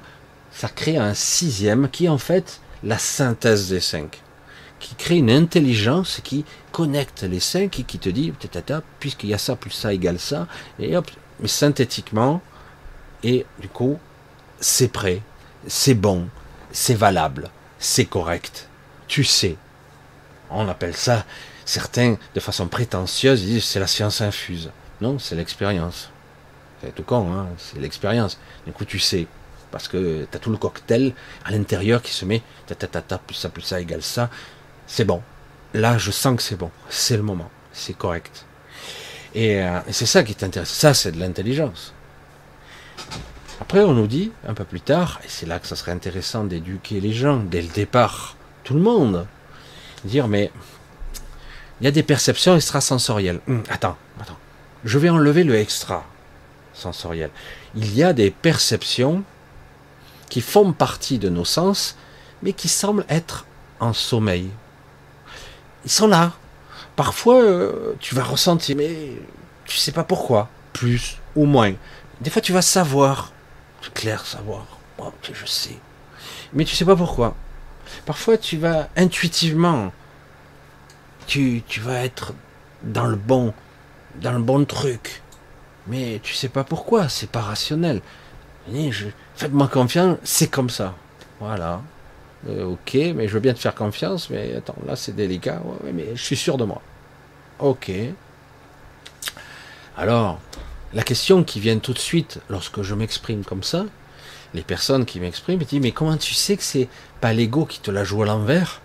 ça 0.51 0.69
crée 0.69 0.97
un 0.97 1.13
sixième 1.13 1.89
qui 1.89 2.05
est 2.05 2.09
en 2.09 2.17
fait 2.17 2.61
la 2.83 2.97
synthèse 2.97 3.69
des 3.69 3.79
cinq, 3.79 4.21
qui 4.79 4.95
crée 4.95 5.17
une 5.17 5.31
intelligence 5.31 6.21
qui 6.23 6.45
connecte 6.71 7.23
les 7.23 7.39
cinq 7.39 7.79
et 7.79 7.83
qui 7.83 7.97
te 7.97 8.09
dit, 8.09 8.33
puisqu'il 8.99 9.29
y 9.29 9.33
a 9.33 9.37
ça 9.37 9.55
plus 9.55 9.71
ça 9.71 9.93
égale 9.93 10.19
ça, 10.19 10.47
et 10.79 10.95
hop, 10.95 11.09
mais 11.39 11.47
synthétiquement, 11.47 12.41
et 13.25 13.45
du 13.59 13.67
coup, 13.67 13.99
c'est 14.59 14.87
prêt, 14.87 15.21
c'est 15.67 15.95
bon, 15.95 16.29
c'est 16.71 16.93
valable, 16.93 17.49
c'est 17.79 18.05
correct, 18.05 18.69
tu 19.07 19.23
sais. 19.23 19.57
On 20.51 20.69
appelle 20.69 20.95
ça, 20.95 21.25
certains, 21.65 22.17
de 22.35 22.39
façon 22.39 22.67
prétentieuse, 22.67 23.41
disent 23.41 23.65
c'est 23.65 23.79
la 23.79 23.87
science 23.87 24.21
infuse. 24.21 24.69
Non, 25.01 25.17
c'est 25.17 25.35
l'expérience. 25.35 26.11
C'est 26.81 26.93
tout 26.93 27.01
con, 27.01 27.33
hein 27.33 27.47
c'est 27.57 27.79
l'expérience. 27.79 28.39
Du 28.67 28.71
coup, 28.71 28.85
tu 28.85 28.99
sais, 28.99 29.25
parce 29.71 29.87
que 29.87 30.27
tu 30.29 30.37
as 30.37 30.39
tout 30.39 30.51
le 30.51 30.57
cocktail 30.57 31.15
à 31.45 31.51
l'intérieur 31.51 32.03
qui 32.03 32.11
se 32.11 32.25
met, 32.25 32.43
ta, 32.67 32.75
ta, 32.75 32.85
ta, 32.85 33.01
ta, 33.01 33.17
plus 33.17 33.33
ça, 33.33 33.49
plus 33.49 33.63
ça 33.63 33.81
égale 33.81 34.03
ça. 34.03 34.29
C'est 34.85 35.03
bon. 35.03 35.23
Là, 35.73 35.97
je 35.97 36.11
sens 36.11 36.37
que 36.37 36.43
c'est 36.43 36.57
bon. 36.57 36.69
C'est 36.89 37.17
le 37.17 37.23
moment. 37.23 37.49
C'est 37.73 37.97
correct. 37.97 38.45
Et, 39.33 39.63
euh, 39.63 39.79
c'est 39.89 40.05
ça 40.05 40.23
qui 40.23 40.33
est 40.33 40.43
intéressant. 40.43 40.75
Ça, 40.75 40.93
c'est 40.93 41.11
de 41.11 41.19
l'intelligence. 41.19 41.94
Après, 43.61 43.81
on 43.81 43.93
nous 43.93 44.07
dit, 44.07 44.31
un 44.47 44.53
peu 44.53 44.65
plus 44.65 44.81
tard, 44.81 45.19
et 45.23 45.29
c'est 45.29 45.45
là 45.45 45.59
que 45.59 45.67
ça 45.67 45.75
serait 45.75 45.91
intéressant 45.91 46.43
d'éduquer 46.43 46.99
les 46.99 47.13
gens, 47.13 47.37
dès 47.37 47.61
le 47.61 47.69
départ, 47.69 48.35
tout 48.63 48.73
le 48.73 48.81
monde, 48.81 49.25
dire, 50.03 50.27
mais 50.27 50.51
il 51.79 51.85
y 51.85 51.87
a 51.87 51.91
des 51.91 52.03
perceptions 52.03 52.55
extrasensorielles. 52.55 53.39
Hum, 53.47 53.63
attends, 53.69 53.97
attends. 54.19 54.37
Je 54.83 54.97
vais 54.99 55.09
enlever 55.09 55.43
le 55.43 55.55
extra 55.55 56.05
sensoriel. 56.73 57.29
Il 57.75 57.95
y 57.95 58.03
a 58.03 58.13
des 58.13 58.31
perceptions 58.31 59.23
qui 60.29 60.41
font 60.41 60.73
partie 60.73 61.17
de 61.17 61.29
nos 61.29 61.45
sens, 61.45 61.97
mais 62.43 62.53
qui 62.53 62.67
semblent 62.67 63.05
être 63.09 63.45
en 63.79 63.93
sommeil. 63.93 64.49
Ils 65.85 65.91
sont 65.91 66.07
là. 66.07 66.33
Parfois, 66.95 67.41
euh, 67.41 67.93
tu 67.99 68.15
vas 68.15 68.23
ressentir, 68.23 68.75
mais 68.75 69.13
tu 69.65 69.77
sais 69.77 69.91
pas 69.91 70.03
pourquoi, 70.03 70.49
plus 70.73 71.17
ou 71.35 71.45
moins. 71.45 71.73
Des 72.21 72.29
fois, 72.29 72.41
tu 72.41 72.53
vas 72.53 72.61
savoir, 72.61 73.33
clair, 73.93 74.25
savoir. 74.25 74.65
je 75.23 75.45
sais, 75.45 75.77
mais 76.53 76.65
tu 76.65 76.75
sais 76.75 76.85
pas 76.85 76.95
pourquoi. 76.95 77.35
Parfois, 78.05 78.37
tu 78.37 78.57
vas 78.57 78.89
intuitivement, 78.95 79.91
tu, 81.27 81.63
tu 81.67 81.79
vas 81.79 82.03
être 82.03 82.33
dans 82.83 83.05
le 83.05 83.15
bon, 83.15 83.53
dans 84.21 84.33
le 84.33 84.41
bon 84.41 84.65
truc, 84.65 85.21
mais 85.87 86.19
tu 86.23 86.33
sais 86.33 86.49
pas 86.49 86.63
pourquoi. 86.63 87.09
C'est 87.09 87.29
pas 87.29 87.41
rationnel. 87.41 88.01
Faites-moi 89.35 89.67
confiance, 89.67 90.17
c'est 90.23 90.49
comme 90.49 90.69
ça. 90.69 90.95
Voilà. 91.39 91.81
Euh, 92.47 92.65
ok, 92.65 92.97
mais 93.15 93.27
je 93.27 93.33
veux 93.33 93.39
bien 93.39 93.53
te 93.53 93.59
faire 93.59 93.75
confiance, 93.75 94.29
mais 94.29 94.55
attends, 94.55 94.75
là 94.85 94.95
c'est 94.95 95.15
délicat. 95.15 95.61
mais 95.83 96.15
je 96.15 96.21
suis 96.21 96.35
sûr 96.35 96.57
de 96.57 96.63
moi. 96.63 96.81
Ok. 97.59 97.91
Alors, 99.97 100.39
la 100.95 101.03
question 101.03 101.43
qui 101.43 101.59
vient 101.59 101.77
tout 101.77 101.93
de 101.93 101.99
suite 101.99 102.39
lorsque 102.49 102.81
je 102.81 102.95
m'exprime 102.95 103.43
comme 103.43 103.63
ça, 103.63 103.85
les 104.53 104.63
personnes 104.63 105.05
qui 105.05 105.19
m'expriment 105.19 105.59
me 105.59 105.65
disent 105.65 105.81
mais 105.81 105.91
comment 105.91 106.17
tu 106.17 106.33
sais 106.33 106.55
que 106.55 106.63
c'est 106.63 106.87
pas 107.19 107.33
l'ego 107.33 107.65
qui 107.65 107.79
te 107.81 107.91
la 107.91 108.03
joue 108.03 108.23
à 108.23 108.25
l'envers? 108.25 108.81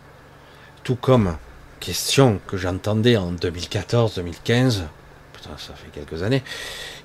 Tout 0.83 0.97
comme 0.97 1.37
question 1.79 2.41
que 2.49 2.57
j'entendais 2.57 3.17
en 3.17 3.33
2014-2015, 3.33 4.83
putain 5.33 5.57
ça 5.57 5.75
fait 5.75 5.91
quelques 5.93 6.23
années, 6.25 6.43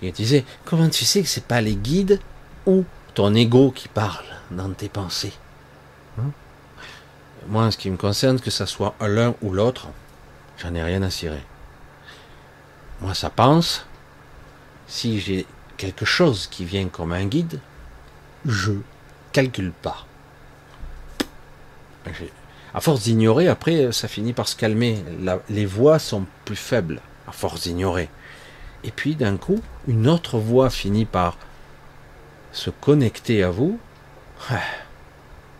il 0.01 0.11
disait 0.11 0.43
comment 0.65 0.89
tu 0.89 1.05
sais 1.05 1.21
que 1.21 1.29
c'est 1.29 1.45
pas 1.45 1.61
les 1.61 1.75
guides 1.75 2.19
ou 2.65 2.83
ton 3.13 3.33
ego 3.35 3.71
qui 3.71 3.87
parle 3.87 4.25
dans 4.49 4.71
tes 4.71 4.89
pensées? 4.89 5.33
Hein? 6.19 6.31
Moi, 7.47 7.69
ce 7.69 7.77
qui 7.77 7.91
me 7.91 7.97
concerne, 7.97 8.39
que 8.39 8.49
ce 8.49 8.65
soit 8.65 8.95
l'un 8.99 9.35
ou 9.43 9.53
l'autre, 9.53 9.87
j'en 10.57 10.73
ai 10.73 10.81
rien 10.81 11.03
à 11.03 11.11
cirer. 11.11 11.43
Moi, 13.01 13.13
ça 13.13 13.29
pense, 13.29 13.85
si 14.87 15.19
j'ai 15.19 15.45
quelque 15.77 16.05
chose 16.05 16.47
qui 16.47 16.65
vient 16.65 16.87
comme 16.87 17.11
un 17.11 17.25
guide, 17.25 17.59
je 18.45 18.73
calcule 19.31 19.71
pas. 19.71 20.05
À 22.73 22.81
force 22.81 23.01
d'ignorer, 23.01 23.47
après, 23.47 23.91
ça 23.91 24.07
finit 24.07 24.33
par 24.33 24.47
se 24.47 24.55
calmer. 24.55 25.03
les 25.49 25.65
voix 25.65 25.99
sont 25.99 26.25
plus 26.45 26.55
faibles, 26.55 27.01
à 27.27 27.31
force 27.31 27.61
d'ignorer. 27.61 28.09
Et 28.83 28.91
puis, 28.91 29.15
d'un 29.15 29.37
coup, 29.37 29.61
une 29.87 30.07
autre 30.07 30.37
voix 30.37 30.69
finit 30.69 31.05
par 31.05 31.37
se 32.51 32.69
connecter 32.69 33.43
à 33.43 33.49
vous. 33.49 33.79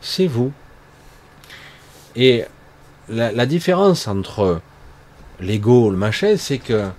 C'est 0.01 0.27
vous. 0.27 0.53
Et 2.15 2.45
la, 3.09 3.31
la 3.31 3.45
différence 3.45 4.07
entre 4.07 4.61
l'ego, 5.39 5.89
le 5.89 5.97
machin, 5.97 6.35
c'est 6.37 6.59
que 6.59 6.89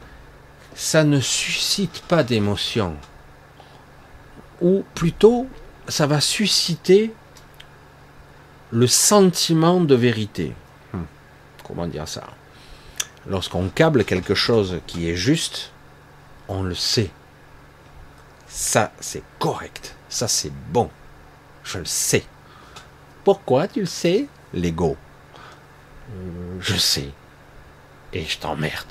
ça 0.76 1.04
ne 1.04 1.20
suscite 1.20 2.02
pas 2.02 2.22
d'émotion. 2.22 2.94
Ou 4.60 4.84
plutôt, 4.94 5.48
ça 5.88 6.06
va 6.06 6.20
susciter 6.20 7.12
le 8.70 8.86
sentiment 8.86 9.80
de 9.80 9.94
vérité. 9.94 10.52
Hmm. 10.92 11.04
Comment 11.64 11.86
dire 11.86 12.06
ça? 12.06 12.24
Lorsqu'on 13.26 13.68
câble 13.68 14.04
quelque 14.04 14.34
chose 14.34 14.80
qui 14.86 15.08
est 15.08 15.16
juste, 15.16 15.72
on 16.46 16.62
le 16.62 16.74
sait. 16.74 17.10
Ça, 18.46 18.92
c'est 19.00 19.22
correct. 19.38 19.96
Ça, 20.10 20.28
c'est 20.28 20.52
bon. 20.70 20.90
Je 21.64 21.78
le 21.78 21.84
sais. 21.86 22.24
Pourquoi 23.24 23.66
tu 23.66 23.80
le 23.80 23.86
sais? 23.86 24.26
L'ego. 24.52 24.96
Euh, 26.12 26.56
je 26.60 26.76
sais. 26.76 27.10
Et 28.12 28.24
je 28.24 28.38
t'emmerde. 28.38 28.86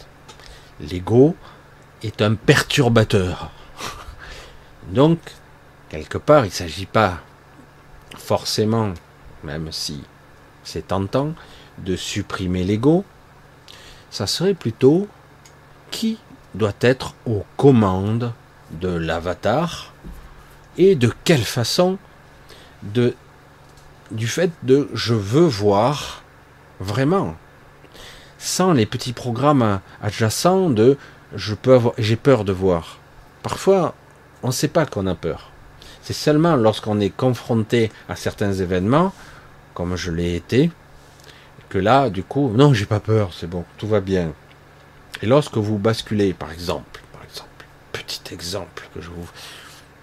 L'ego, 0.80 1.36
est 2.06 2.22
un 2.22 2.36
perturbateur. 2.36 3.52
Donc, 4.90 5.20
quelque 5.90 6.18
part, 6.18 6.46
il 6.46 6.50
ne 6.50 6.54
s'agit 6.54 6.86
pas 6.86 7.20
forcément, 8.18 8.94
même 9.44 9.72
si 9.72 10.04
c'est 10.64 10.88
tentant, 10.88 11.34
de 11.80 11.96
supprimer 11.96 12.64
l'ego. 12.64 13.04
Ça 14.12 14.28
serait 14.28 14.54
plutôt 14.54 15.08
qui 15.92 16.18
doit 16.54 16.74
être 16.82 17.16
aux 17.26 17.46
commandes 17.58 18.32
de 18.72 18.90
l'avatar 18.90 19.94
et 20.78 20.96
de 20.96 21.12
quelle 21.24 21.44
façon 21.44 21.98
de 22.84 23.16
du 24.12 24.28
fait 24.28 24.52
de 24.64 24.88
je 24.94 25.14
veux 25.14 25.46
voir 25.46 26.22
vraiment 26.80 27.36
sans 28.38 28.74
les 28.74 28.86
petits 28.86 29.14
programmes 29.14 29.82
adjacents 30.02 30.70
de 30.70 30.98
je 31.34 31.56
peux 31.56 31.74
avoir, 31.74 31.94
j'ai 31.98 32.16
peur 32.16 32.44
de 32.44 32.52
voir. 32.52 33.00
Parfois, 33.44 33.96
on 34.44 34.48
ne 34.48 34.54
sait 34.54 34.68
pas 34.68 34.86
qu'on 34.86 35.08
a 35.08 35.16
peur. 35.16 35.52
C'est 36.02 36.14
seulement 36.14 36.56
lorsqu'on 36.56 37.00
est 37.00 37.10
confronté 37.10 37.92
à 38.08 38.16
certains 38.16 38.54
événements, 38.54 39.14
comme 39.74 39.96
je 39.96 40.12
l'ai 40.12 40.36
été, 40.36 40.72
que 41.70 41.78
là, 41.78 42.10
du 42.10 42.24
coup, 42.24 42.52
non, 42.56 42.74
j'ai 42.74 42.86
pas 42.86 43.00
peur, 43.00 43.32
c'est 43.34 43.50
bon, 43.50 43.66
tout 43.78 43.88
va 43.88 44.02
bien. 44.02 44.34
Et 45.22 45.26
lorsque 45.26 45.58
vous 45.58 45.78
basculez, 45.78 46.34
par 46.34 46.52
exemple, 46.52 47.02
par 47.12 47.24
exemple, 47.24 47.66
petit 47.92 48.22
exemple 48.32 48.88
que 48.94 49.02
je 49.02 49.10
vous, 49.10 49.28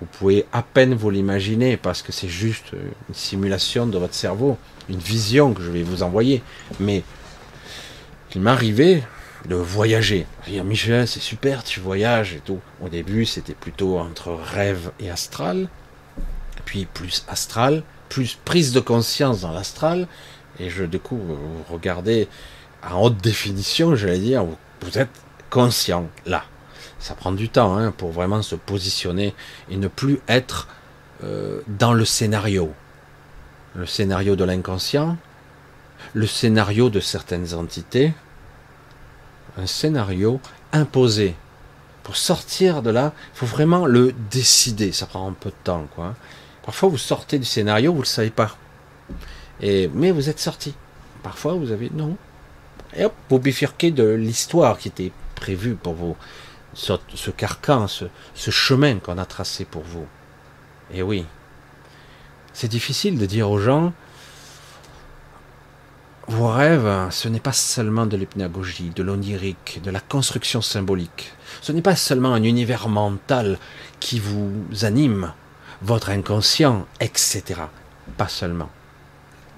vous 0.01 0.07
pouvez 0.07 0.47
à 0.53 0.63
peine 0.63 0.95
vous 0.95 1.11
l'imaginer 1.11 1.77
parce 1.77 2.03
que 2.03 2.11
c'est 2.11 2.29
juste 2.29 2.73
une 2.73 3.15
simulation 3.15 3.87
de 3.87 3.97
votre 3.99 4.15
cerveau, 4.15 4.59
une 4.89 4.99
vision 4.99 5.55
que 5.55 5.63
je 5.63 5.71
vais 5.71 5.83
vous 5.83 6.03
envoyer. 6.03 6.43
Mais 6.81 7.05
il 8.35 8.41
m'arrivait 8.41 9.05
de 9.49 9.57
voyager. 9.57 10.27
Dire, 10.47 10.65
Michel, 10.65 11.07
c'est 11.09 11.21
super, 11.21 11.65
tu 11.65 11.81
voyages 11.81 12.35
et 12.35 12.41
tout. 12.41 12.61
Au 12.81 12.89
début, 12.89 13.27
c'était 13.27 13.55
plutôt 13.55 13.99
entre 13.99 14.33
rêve 14.33 14.93
et 15.01 15.11
astral, 15.11 15.69
puis 16.65 16.87
plus 16.87 17.25
astral, 17.29 17.83
plus 18.09 18.39
prise 18.45 18.73
de 18.73 18.81
conscience 18.81 19.41
dans 19.41 19.53
l'astral, 19.53 20.07
et 20.59 20.71
je, 20.71 20.85
du 20.85 20.99
coup, 20.99 21.17
vous 21.17 21.65
regardez 21.71 22.29
en 22.89 23.01
haute 23.03 23.19
définition, 23.19 23.95
j'allais 23.95 24.19
dire, 24.19 24.45
vous, 24.45 24.99
êtes 24.99 25.09
conscient 25.51 26.09
là. 26.27 26.45
Ça 26.99 27.15
prend 27.15 27.33
du 27.33 27.49
temps 27.49 27.77
hein, 27.77 27.93
pour 27.97 28.13
vraiment 28.13 28.43
se 28.43 28.55
positionner 28.55 29.35
et 29.71 29.77
ne 29.77 29.89
plus 29.89 30.21
être 30.29 30.69
euh, 31.25 31.61
dans 31.67 31.93
le 31.93 32.05
scénario. 32.05 32.73
Le 33.75 33.87
scénario 33.87 34.37
de 34.37 34.45
l'inconscient, 34.45 35.17
le 36.15 36.27
scénario 36.27 36.91
de 36.91 37.01
certaines 37.01 37.55
entités, 37.55 38.13
un 39.57 39.67
scénario 39.67 40.41
imposé. 40.73 41.35
Pour 42.03 42.17
sortir 42.17 42.83
de 42.83 42.91
là, 42.91 43.13
il 43.35 43.39
faut 43.39 43.47
vraiment 43.47 43.87
le 43.87 44.13
décider. 44.31 44.93
Ça 44.93 45.07
prend 45.07 45.29
un 45.29 45.33
peu 45.33 45.51
de 45.51 45.57
temps, 45.65 45.87
quoi. 45.95 46.15
Parfois, 46.65 46.89
vous 46.89 46.99
sortez 46.99 47.39
du 47.39 47.45
scénario, 47.45 47.93
vous 47.93 47.99
ne 47.99 48.03
le 48.03 48.09
savez 48.09 48.31
pas. 48.31 48.57
Et, 49.61 49.89
mais 49.95 50.11
vous 50.11 50.29
êtes 50.29 50.41
sorti. 50.41 50.75
Parfois, 51.23 51.55
vous 51.55 51.71
avez 51.71 51.91
non. 51.95 52.17
Et 52.95 53.05
hop, 53.05 53.15
vous 53.31 53.39
bifurquez 53.39 53.91
de 53.91 54.05
l'histoire 54.05 54.79
qui 54.79 54.89
était 54.89 55.13
prévue 55.35 55.75
pour 55.75 55.95
vous, 55.95 56.17
ce, 56.75 57.31
carcan, 57.31 57.87
ce 57.89 58.51
chemin 58.51 58.99
qu'on 58.99 59.19
a 59.19 59.25
tracé 59.25 59.65
pour 59.65 59.83
vous. 59.83 60.07
Et 60.93 61.03
oui, 61.03 61.25
c'est 62.53 62.69
difficile 62.69 63.19
de 63.19 63.27
dire 63.27 63.51
aux 63.51 63.59
gens, 63.59 63.93
vos 66.29 66.49
rêves, 66.49 67.09
ce 67.11 67.29
n'est 67.29 67.41
pas 67.41 67.53
seulement 67.53 68.07
de 68.07 68.17
l'hypnagogie, 68.17 68.91
de 68.95 69.03
l'onirique, 69.03 69.81
de 69.83 69.91
la 69.91 70.01
construction 70.01 70.63
symbolique. 70.63 71.33
Ce 71.61 71.73
n'est 71.73 71.83
pas 71.83 71.97
seulement 71.97 72.33
un 72.33 72.43
univers 72.43 72.89
mental 72.89 73.59
qui 74.01 74.19
vous 74.19 74.51
anime, 74.83 75.33
votre 75.83 76.11
inconscient, 76.11 76.87
etc. 77.01 77.43
Pas 78.17 78.29
seulement. 78.29 78.71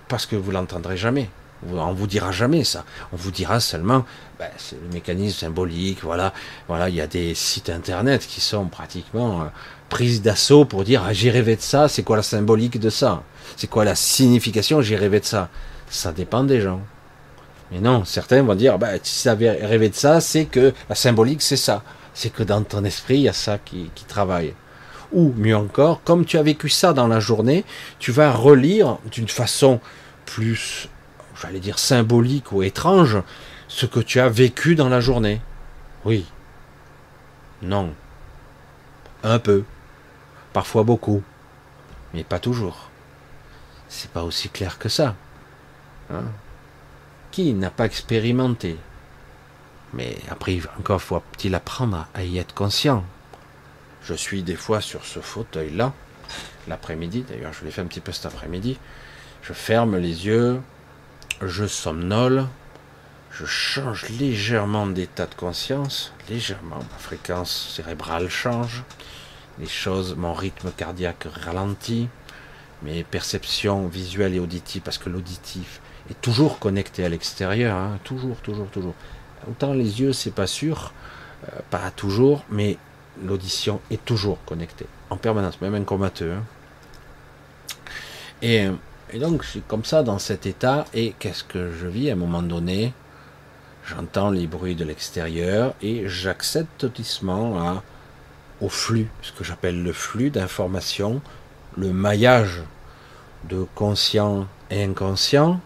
Parce 0.08 0.26
que 0.26 0.36
vous 0.36 0.50
l'entendrez 0.50 0.96
jamais. 0.96 1.28
On 1.70 1.92
vous 1.92 2.06
dira 2.06 2.30
jamais 2.30 2.64
ça. 2.64 2.84
On 3.12 3.16
vous 3.16 3.30
dira 3.30 3.60
seulement, 3.60 4.04
ben, 4.38 4.50
c'est 4.58 4.78
le 4.80 4.92
mécanisme 4.92 5.38
symbolique. 5.38 6.02
Voilà, 6.02 6.32
voilà, 6.68 6.88
il 6.88 6.94
y 6.94 7.00
a 7.00 7.06
des 7.06 7.34
sites 7.34 7.70
internet 7.70 8.26
qui 8.26 8.40
sont 8.40 8.66
pratiquement 8.66 9.42
euh, 9.42 9.44
prises 9.88 10.20
d'assaut 10.20 10.64
pour 10.64 10.84
dire, 10.84 11.02
ah, 11.06 11.12
j'ai 11.12 11.30
rêvé 11.30 11.56
de 11.56 11.62
ça. 11.62 11.88
C'est 11.88 12.02
quoi 12.02 12.16
la 12.16 12.22
symbolique 12.22 12.78
de 12.78 12.90
ça? 12.90 13.22
C'est 13.56 13.68
quoi 13.68 13.84
la 13.84 13.94
signification 13.94 14.82
J'ai 14.82 14.96
rêvé 14.96 15.20
de 15.20 15.24
ça? 15.24 15.48
Ça 15.94 16.12
dépend 16.12 16.42
des 16.42 16.60
gens. 16.60 16.80
Mais 17.70 17.78
non, 17.78 18.04
certains 18.04 18.42
vont 18.42 18.56
dire, 18.56 18.78
bah, 18.78 18.90
si 19.00 19.22
tu 19.22 19.28
avais 19.28 19.50
rêvé 19.50 19.88
de 19.88 19.94
ça, 19.94 20.20
c'est 20.20 20.46
que 20.46 20.72
la 20.88 20.94
symbolique, 20.94 21.40
c'est 21.40 21.56
ça. 21.56 21.82
C'est 22.14 22.30
que 22.30 22.42
dans 22.42 22.62
ton 22.62 22.84
esprit, 22.84 23.18
il 23.18 23.22
y 23.22 23.28
a 23.28 23.32
ça 23.32 23.58
qui 23.58 23.90
travaille. 24.08 24.54
Ou 25.12 25.32
mieux 25.36 25.56
encore, 25.56 26.02
comme 26.02 26.24
tu 26.24 26.36
as 26.36 26.42
vécu 26.42 26.68
ça 26.68 26.92
dans 26.92 27.06
la 27.06 27.20
journée, 27.20 27.64
tu 28.00 28.10
vas 28.10 28.32
relire 28.32 28.98
d'une 29.12 29.28
façon 29.28 29.80
plus 30.26 30.88
j'allais 31.40 31.60
dire 31.60 31.78
symbolique 31.78 32.52
ou 32.52 32.62
étrange, 32.62 33.18
ce 33.68 33.86
que 33.86 34.00
tu 34.00 34.20
as 34.20 34.28
vécu 34.28 34.74
dans 34.74 34.88
la 34.88 35.00
journée. 35.00 35.40
Oui. 36.04 36.26
Non. 37.62 37.94
Un 39.22 39.38
peu. 39.38 39.64
Parfois 40.52 40.82
beaucoup. 40.82 41.22
Mais 42.12 42.24
pas 42.24 42.38
toujours. 42.38 42.90
C'est 43.88 44.10
pas 44.10 44.22
aussi 44.22 44.48
clair 44.48 44.78
que 44.78 44.88
ça. 44.88 45.14
Hein? 46.10 46.24
Qui 47.30 47.54
n'a 47.54 47.70
pas 47.70 47.86
expérimenté? 47.86 48.76
Mais 49.92 50.16
après, 50.30 50.58
encore 50.78 51.00
faut-il 51.00 51.54
apprendre 51.54 52.06
à 52.14 52.24
y 52.24 52.38
être 52.38 52.54
conscient. 52.54 53.04
Je 54.02 54.14
suis 54.14 54.42
des 54.42 54.56
fois 54.56 54.80
sur 54.80 55.04
ce 55.04 55.20
fauteuil-là, 55.20 55.92
l'après-midi, 56.68 57.24
d'ailleurs 57.28 57.52
je 57.52 57.64
l'ai 57.64 57.70
fait 57.70 57.80
un 57.80 57.86
petit 57.86 58.00
peu 58.00 58.12
cet 58.12 58.26
après-midi, 58.26 58.78
je 59.42 59.52
ferme 59.52 59.96
les 59.96 60.26
yeux, 60.26 60.60
je 61.40 61.66
somnole, 61.66 62.46
je 63.30 63.46
change 63.46 64.08
légèrement 64.10 64.86
d'état 64.86 65.26
de 65.26 65.34
conscience, 65.34 66.12
légèrement, 66.28 66.78
ma 66.78 66.98
fréquence 66.98 67.72
cérébrale 67.74 68.28
change, 68.28 68.82
les 69.58 69.66
choses, 69.66 70.14
mon 70.16 70.34
rythme 70.34 70.70
cardiaque 70.70 71.26
ralentit, 71.44 72.08
mes 72.82 73.04
perceptions 73.04 73.86
visuelles 73.86 74.34
et 74.34 74.40
auditives, 74.40 74.82
parce 74.82 74.98
que 74.98 75.08
l'auditif 75.08 75.80
est 76.10 76.20
toujours 76.20 76.58
connecté 76.58 77.04
à 77.04 77.08
l'extérieur, 77.08 77.76
hein, 77.76 77.98
toujours, 78.04 78.36
toujours, 78.36 78.68
toujours. 78.68 78.94
Autant 79.48 79.72
les 79.72 80.00
yeux, 80.00 80.12
c'est 80.12 80.34
pas 80.34 80.46
sûr, 80.46 80.92
euh, 81.44 81.60
pas 81.70 81.90
toujours, 81.90 82.44
mais 82.50 82.78
l'audition 83.22 83.80
est 83.90 84.04
toujours 84.04 84.38
connectée, 84.44 84.86
en 85.10 85.16
permanence, 85.16 85.60
même 85.60 85.74
un 85.74 85.84
comateux. 85.84 86.32
Hein. 86.32 86.42
Et 88.42 88.68
et 89.14 89.20
donc, 89.20 89.44
je 89.44 89.60
comme 89.60 89.84
ça 89.84 90.02
dans 90.02 90.18
cet 90.18 90.44
état, 90.44 90.86
et 90.92 91.14
qu'est-ce 91.20 91.44
que 91.44 91.70
je 91.70 91.86
vis 91.86 92.10
à 92.10 92.14
un 92.14 92.16
moment 92.16 92.42
donné? 92.42 92.92
J'entends 93.86 94.30
les 94.30 94.48
bruits 94.48 94.74
de 94.74 94.84
l'extérieur 94.84 95.74
et 95.82 96.08
j'accède 96.08 96.66
doucement 96.80 97.60
à, 97.60 97.82
au 98.60 98.68
flux, 98.68 99.08
ce 99.22 99.30
que 99.30 99.44
j'appelle 99.44 99.82
le 99.84 99.92
flux 99.92 100.30
d'informations, 100.30 101.20
le 101.76 101.92
maillage 101.92 102.62
de 103.48 103.66
conscient 103.76 104.48
et 104.68 104.82
inconscient, 104.82 105.60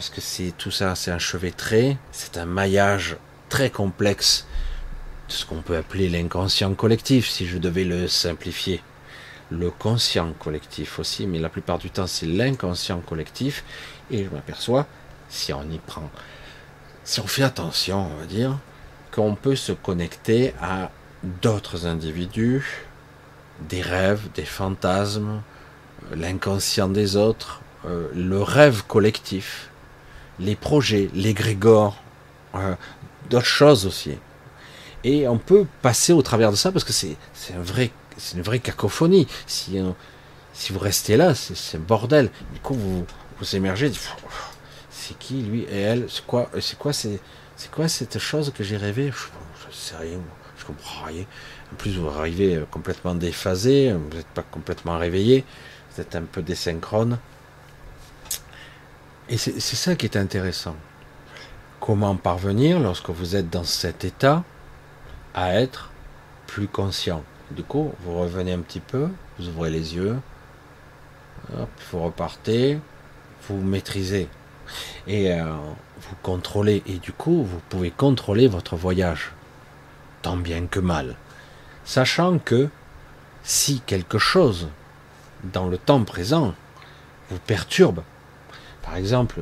parce 0.00 0.08
que 0.08 0.22
c'est 0.22 0.54
tout 0.56 0.70
ça, 0.70 0.94
c'est 0.94 1.10
un 1.10 1.18
chevêtré, 1.18 1.98
c'est 2.10 2.38
un 2.38 2.46
maillage 2.46 3.18
très 3.50 3.68
complexe 3.68 4.46
de 5.28 5.32
ce 5.34 5.44
qu'on 5.44 5.60
peut 5.60 5.76
appeler 5.76 6.08
l'inconscient 6.08 6.72
collectif, 6.72 7.28
si 7.28 7.46
je 7.46 7.58
devais 7.58 7.84
le 7.84 8.08
simplifier. 8.08 8.82
Le 9.50 9.70
conscient 9.70 10.32
collectif 10.32 10.98
aussi, 10.98 11.26
mais 11.26 11.38
la 11.38 11.50
plupart 11.50 11.76
du 11.76 11.90
temps 11.90 12.06
c'est 12.06 12.24
l'inconscient 12.24 13.00
collectif, 13.00 13.62
et 14.10 14.24
je 14.24 14.30
m'aperçois, 14.30 14.86
si 15.28 15.52
on 15.52 15.64
y 15.70 15.76
prend, 15.76 16.10
si 17.04 17.20
on 17.20 17.26
fait 17.26 17.42
attention, 17.42 18.10
on 18.10 18.20
va 18.20 18.24
dire, 18.24 18.56
qu'on 19.12 19.34
peut 19.34 19.54
se 19.54 19.72
connecter 19.72 20.54
à 20.62 20.90
d'autres 21.42 21.86
individus, 21.86 22.86
des 23.68 23.82
rêves, 23.82 24.28
des 24.34 24.46
fantasmes, 24.46 25.42
l'inconscient 26.16 26.88
des 26.88 27.16
autres, 27.16 27.60
euh, 27.84 28.08
le 28.14 28.42
rêve 28.42 28.84
collectif, 28.86 29.69
les 30.40 30.56
projets, 30.56 31.10
les 31.14 31.34
grégores, 31.34 32.02
euh, 32.54 32.74
d'autres 33.28 33.46
choses 33.46 33.86
aussi. 33.86 34.12
Et 35.04 35.28
on 35.28 35.38
peut 35.38 35.66
passer 35.82 36.12
au 36.12 36.22
travers 36.22 36.50
de 36.50 36.56
ça 36.56 36.72
parce 36.72 36.84
que 36.84 36.92
c'est 36.92 37.16
un 37.54 37.62
une 38.34 38.42
vraie 38.42 38.58
cacophonie. 38.58 39.26
Si, 39.46 39.78
euh, 39.78 39.90
vous 40.70 40.78
restez 40.78 41.16
là, 41.16 41.34
c'est 41.34 41.78
un 41.78 41.80
bordel. 41.80 42.30
Du 42.52 42.60
coup, 42.60 42.74
vous, 42.74 43.06
vous 43.38 43.56
émergez, 43.56 43.90
c'est 44.90 45.18
qui 45.18 45.42
lui 45.42 45.62
et 45.70 45.80
elle 45.80 46.06
C'est 46.08 46.26
quoi 46.26 46.50
quoi 46.78 46.92
c'est 46.92 47.70
quoi 47.70 47.88
cette 47.88 48.18
chose 48.18 48.52
que 48.56 48.64
j'ai 48.64 48.76
rêvé 48.76 49.12
Je 49.12 49.68
ne 49.68 49.72
sais 49.72 49.96
rien, 49.96 50.18
je 50.58 50.64
comprends 50.64 51.04
rien. 51.04 51.24
En 51.72 51.76
plus, 51.76 51.96
vous 51.98 52.08
arrivez 52.08 52.56
euh, 52.56 52.64
complètement 52.70 53.14
déphasé, 53.14 53.92
vous 53.92 54.16
n'êtes 54.16 54.26
pas 54.28 54.42
complètement 54.42 54.98
réveillé, 54.98 55.44
vous 55.92 56.00
êtes 56.00 56.16
un 56.16 56.22
peu 56.22 56.42
désynchrone. 56.42 57.18
Et 59.30 59.38
c'est 59.38 59.60
ça 59.60 59.94
qui 59.94 60.06
est 60.06 60.16
intéressant. 60.16 60.76
Comment 61.80 62.16
parvenir, 62.16 62.78
lorsque 62.78 63.08
vous 63.08 63.36
êtes 63.36 63.48
dans 63.48 63.64
cet 63.64 64.04
état, 64.04 64.44
à 65.34 65.54
être 65.54 65.90
plus 66.46 66.68
conscient 66.68 67.22
du 67.50 67.64
coup, 67.64 67.92
vous 68.00 68.18
revenez 68.18 68.52
un 68.52 68.60
petit 68.60 68.80
peu, 68.80 69.08
vous 69.38 69.48
ouvrez 69.48 69.70
les 69.70 69.94
yeux, 69.96 70.16
vous 71.48 72.00
repartez, 72.00 72.78
vous 73.48 73.60
maîtrisez 73.60 74.28
et 75.08 75.32
euh, 75.32 75.52
vous 76.00 76.16
contrôlez. 76.22 76.82
Et 76.86 76.98
du 76.98 77.12
coup, 77.12 77.42
vous 77.42 77.60
pouvez 77.68 77.90
contrôler 77.90 78.46
votre 78.46 78.76
voyage, 78.76 79.32
tant 80.22 80.36
bien 80.36 80.66
que 80.66 80.78
mal, 80.78 81.16
sachant 81.84 82.38
que 82.38 82.68
si 83.42 83.80
quelque 83.80 84.18
chose 84.18 84.68
dans 85.42 85.66
le 85.66 85.78
temps 85.78 86.04
présent 86.04 86.54
vous 87.30 87.38
perturbe, 87.38 88.02
par 88.82 88.96
exemple, 88.96 89.40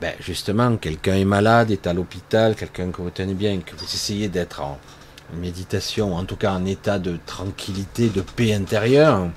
ben 0.00 0.14
justement, 0.20 0.76
quelqu'un 0.76 1.14
est 1.14 1.24
malade, 1.24 1.70
est 1.70 1.86
à 1.86 1.92
l'hôpital, 1.92 2.54
quelqu'un 2.54 2.90
que 2.90 3.02
vous 3.02 3.10
tenez 3.10 3.34
bien, 3.34 3.58
que 3.60 3.74
vous 3.76 3.84
essayez 3.84 4.28
d'être 4.28 4.60
en, 4.60 4.78
méditation, 5.32 6.14
en 6.14 6.24
tout 6.24 6.36
cas 6.36 6.52
un 6.52 6.64
état 6.66 6.98
de 6.98 7.18
tranquillité, 7.26 8.08
de 8.08 8.20
paix 8.20 8.54
intérieure, 8.54 9.28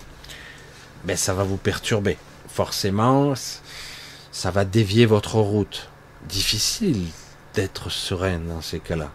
ben 1.05 1.15
ça 1.15 1.33
va 1.33 1.43
vous 1.43 1.57
perturber. 1.57 2.17
Forcément, 2.49 3.33
ça 4.31 4.51
va 4.51 4.65
dévier 4.65 5.05
votre 5.05 5.35
route. 5.35 5.89
Difficile 6.27 7.05
d'être 7.53 7.89
serein 7.89 8.39
dans 8.39 8.61
ces 8.61 8.79
cas-là. 8.79 9.09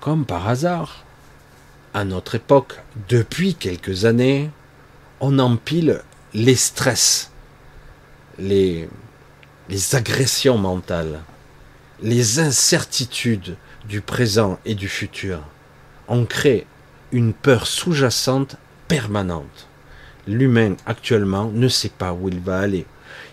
Comme 0.00 0.24
par 0.24 0.48
hasard, 0.48 1.04
à 1.92 2.04
notre 2.04 2.34
époque, 2.34 2.80
depuis 3.08 3.54
quelques 3.54 4.04
années, 4.04 4.50
on 5.20 5.38
empile 5.38 6.02
les 6.32 6.56
stress, 6.56 7.30
les, 8.38 8.88
agressions 9.92 10.58
mentales, 10.58 11.20
les 12.02 12.40
incertitudes, 12.40 13.56
du 13.88 14.00
présent 14.00 14.58
et 14.64 14.74
du 14.74 14.88
futur. 14.88 15.40
On 16.08 16.24
crée 16.24 16.66
une 17.12 17.32
peur 17.32 17.66
sous-jacente 17.66 18.56
permanente. 18.88 19.68
L'humain 20.26 20.76
actuellement 20.86 21.50
ne 21.52 21.68
sait 21.68 21.90
pas 21.90 22.14
où 22.14 22.28
il 22.28 22.40
va 22.40 22.60
aller. 22.60 22.86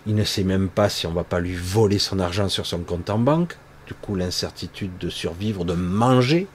Il 0.06 0.16
ne 0.16 0.24
sait 0.24 0.43
même 0.43 0.68
pas 0.68 0.89
si 0.89 1.08
on 1.08 1.14
va 1.14 1.24
pas 1.24 1.39
lui 1.39 1.56
voler 1.56 1.99
son 1.99 2.20
argent 2.20 2.49
sur 2.49 2.66
son 2.66 2.80
compte 2.80 3.10
en 3.10 3.18
banque. 3.18 3.58
Du 3.88 3.93
coup, 3.93 4.16
l'incertitude 4.16 4.97
de 4.99 5.10
survivre, 5.10 5.64
de 5.64 5.74
manger. 5.74 6.47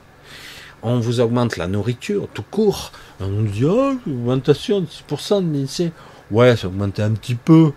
On 0.83 0.99
vous 0.99 1.19
augmente 1.19 1.57
la 1.57 1.67
nourriture 1.67 2.27
tout 2.33 2.43
court. 2.43 2.91
On 3.19 3.27
nous 3.27 3.47
dit, 3.47 3.65
oh, 3.65 3.93
augmentation 4.05 4.81
de 4.81 4.85
6% 4.85 5.41
de. 5.41 5.91
Ouais, 6.29 6.55
ça 6.55 6.67
augmenté 6.67 7.01
un 7.01 7.11
petit 7.11 7.35
peu. 7.35 7.71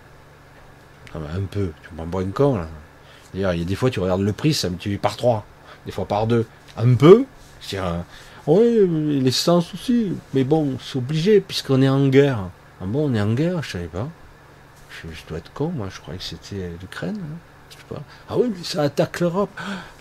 Un 1.15 1.45
peu, 1.49 1.71
tu 1.83 1.95
m'en 1.95 2.05
bois 2.05 2.23
une 2.23 2.31
con, 2.31 2.57
là. 2.57 2.67
Il 3.33 3.39
y 3.39 3.45
a 3.45 3.53
des 3.55 3.75
fois, 3.75 3.89
tu 3.89 3.99
regardes 3.99 4.21
le 4.21 4.33
prix, 4.33 4.53
ça 4.53 4.69
me 4.69 4.75
tue 4.75 4.97
par 4.97 5.15
trois 5.15 5.45
des 5.85 5.91
fois 5.91 6.05
par 6.05 6.27
deux, 6.27 6.45
un 6.77 6.93
peu. 6.95 7.25
Je 7.61 7.77
oui, 8.47 9.19
l'essence 9.21 9.73
aussi, 9.73 10.13
mais 10.33 10.43
bon, 10.43 10.77
c'est 10.83 10.97
obligé 10.97 11.41
puisqu'on 11.41 11.81
est 11.83 11.89
en 11.89 12.07
guerre. 12.07 12.49
Ah 12.81 12.85
bon, 12.85 13.11
on 13.11 13.13
est 13.13 13.21
en 13.21 13.33
guerre, 13.33 13.61
je 13.61 13.71
savais 13.71 13.85
pas. 13.85 14.09
Je, 14.89 15.07
dois 15.27 15.37
être 15.37 15.53
con, 15.53 15.69
moi, 15.69 15.87
je 15.93 15.99
croyais 15.99 16.17
que 16.17 16.25
c'était 16.25 16.71
l'Ukraine. 16.81 17.19
Hein. 17.21 17.97
Ah 18.29 18.37
oui, 18.37 18.51
mais 18.55 18.63
ça 18.63 18.81
attaque 18.81 19.19
l'Europe. 19.19 19.51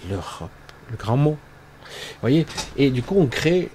L'Europe, 0.09 0.51
le 0.91 0.97
grand 0.97 1.17
mot. 1.17 1.37
Vous 1.85 2.21
voyez 2.21 2.47
Et 2.77 2.91
du 2.91 3.03
coup, 3.03 3.17
on 3.19 3.27
crée 3.27 3.71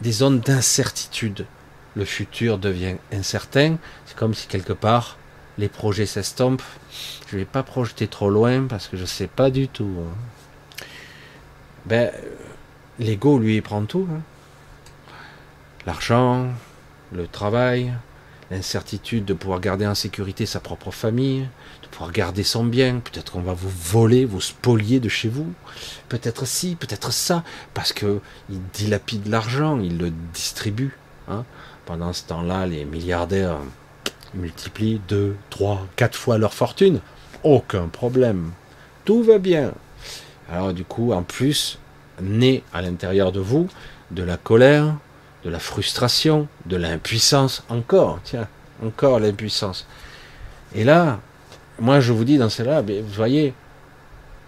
des 0.00 0.12
zones 0.12 0.40
d'incertitude. 0.40 1.46
Le 1.96 2.04
futur 2.04 2.58
devient 2.58 2.96
incertain. 3.12 3.76
C'est 4.06 4.16
comme 4.16 4.34
si 4.34 4.46
quelque 4.46 4.72
part, 4.72 5.16
les 5.58 5.68
projets 5.68 6.06
s'estompent. 6.06 6.62
Je 7.28 7.36
ne 7.36 7.40
vais 7.40 7.46
pas 7.46 7.62
projeter 7.62 8.08
trop 8.08 8.30
loin 8.30 8.66
parce 8.66 8.88
que 8.88 8.96
je 8.96 9.02
ne 9.02 9.06
sais 9.06 9.26
pas 9.26 9.50
du 9.50 9.68
tout. 9.68 9.96
Hein. 10.00 10.84
Ben, 11.86 12.10
l'ego, 12.98 13.38
lui, 13.38 13.60
prend 13.60 13.84
tout. 13.84 14.08
Hein. 14.10 14.20
L'argent, 15.86 16.48
le 17.12 17.26
travail, 17.26 17.92
l'incertitude 18.50 19.24
de 19.24 19.34
pouvoir 19.34 19.60
garder 19.60 19.86
en 19.86 19.94
sécurité 19.94 20.46
sa 20.46 20.60
propre 20.60 20.90
famille, 20.90 21.48
de 21.82 21.88
pouvoir 21.88 22.12
garder 22.12 22.42
son 22.42 22.64
bien, 22.64 23.00
peut-être 23.00 23.32
qu'on 23.32 23.42
va 23.42 23.52
vous 23.52 23.68
voler, 23.68 24.24
vous 24.24 24.40
spolier 24.40 25.00
de 25.00 25.08
chez 25.08 25.28
vous, 25.28 25.52
peut-être 26.08 26.46
ci, 26.46 26.74
peut-être 26.74 27.12
ça, 27.12 27.44
parce 27.74 27.92
que 27.92 28.20
il 28.50 28.60
dilapide 28.72 29.26
l'argent, 29.28 29.78
il 29.80 29.98
le 29.98 30.12
distribue. 30.32 30.96
Hein. 31.28 31.44
Pendant 31.86 32.12
ce 32.12 32.24
temps-là, 32.24 32.66
les 32.66 32.84
milliardaires 32.84 33.58
multiplient 34.34 35.00
deux, 35.08 35.36
trois, 35.50 35.86
quatre 35.96 36.16
fois 36.16 36.38
leur 36.38 36.54
fortune. 36.54 37.00
Aucun 37.42 37.88
problème. 37.88 38.52
Tout 39.04 39.22
va 39.22 39.38
bien. 39.38 39.72
Alors 40.50 40.72
du 40.72 40.84
coup, 40.84 41.12
en 41.12 41.22
plus, 41.22 41.78
naît 42.20 42.62
à 42.72 42.82
l'intérieur 42.82 43.32
de 43.32 43.40
vous 43.40 43.68
de 44.10 44.22
la 44.22 44.36
colère, 44.36 44.94
de 45.44 45.50
la 45.50 45.58
frustration, 45.58 46.48
de 46.66 46.76
l'impuissance, 46.76 47.64
encore, 47.68 48.20
tiens, 48.24 48.48
encore 48.84 49.20
l'impuissance. 49.20 49.86
Et 50.74 50.84
là, 50.84 51.20
moi 51.78 52.00
je 52.00 52.12
vous 52.12 52.24
dis 52.24 52.38
dans 52.38 52.48
celle-là, 52.48 52.82
vous 52.82 53.14
voyez, 53.14 53.54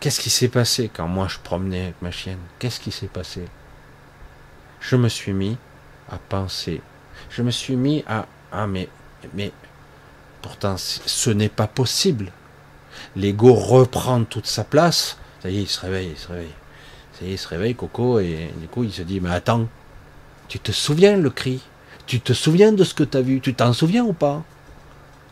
qu'est-ce 0.01 0.21
qui 0.21 0.31
s'est 0.31 0.49
passé 0.49 0.91
quand 0.93 1.09
moi 1.09 1.27
je 1.29 1.39
promenais 1.43 1.83
avec 1.85 2.03
ma 2.03 2.11
chienne? 2.11 2.39
Qu'est-ce 2.59 2.81
qui 2.81 2.91
s'est 2.91 3.07
passé? 3.09 3.45
Je 4.81 4.97
me 4.97 5.09
suis 5.09 5.33
mis 5.33 5.57
à 6.11 6.19
penser. 6.19 6.81
Je 7.31 7.43
me 7.43 7.51
suis 7.51 7.77
mis 7.77 8.05
à 8.07 8.27
ah 8.53 8.67
mais 8.67 8.89
mais 9.35 9.51
pourtant 10.47 10.77
ce 10.79 11.31
n'est 11.31 11.49
pas 11.49 11.67
possible. 11.67 12.31
L'ego 13.17 13.53
reprend 13.53 14.23
toute 14.25 14.47
sa 14.47 14.63
place. 14.63 15.19
Ça 15.43 15.51
y 15.51 15.59
est, 15.59 15.63
il 15.63 15.69
se 15.69 15.81
réveille, 15.81 16.11
il 16.13 16.19
se 16.19 16.29
réveille. 16.29 16.55
Ça 17.13 17.25
y 17.25 17.31
est, 17.31 17.33
il 17.33 17.39
se 17.39 17.49
réveille, 17.49 17.75
Coco, 17.75 18.21
et 18.21 18.51
du 18.61 18.69
coup 18.69 18.85
il 18.85 18.93
se 18.93 19.03
dit 19.03 19.21
mais 19.21 19.31
attends, 19.31 19.67
tu 20.49 20.61
te 20.61 20.71
souviens 20.71 21.17
le 21.17 21.31
cri? 21.31 21.61
Tu 22.07 22.21
te 22.21 22.33
souviens 22.33 22.71
de 22.71 22.85
ce 22.85 22.95
que 22.95 23.03
tu 23.03 23.17
as 23.17 23.23
vu? 23.23 23.41
Tu 23.41 23.55
t'en 23.55 23.73
souviens 23.73 24.05
ou 24.05 24.13
pas? 24.13 24.45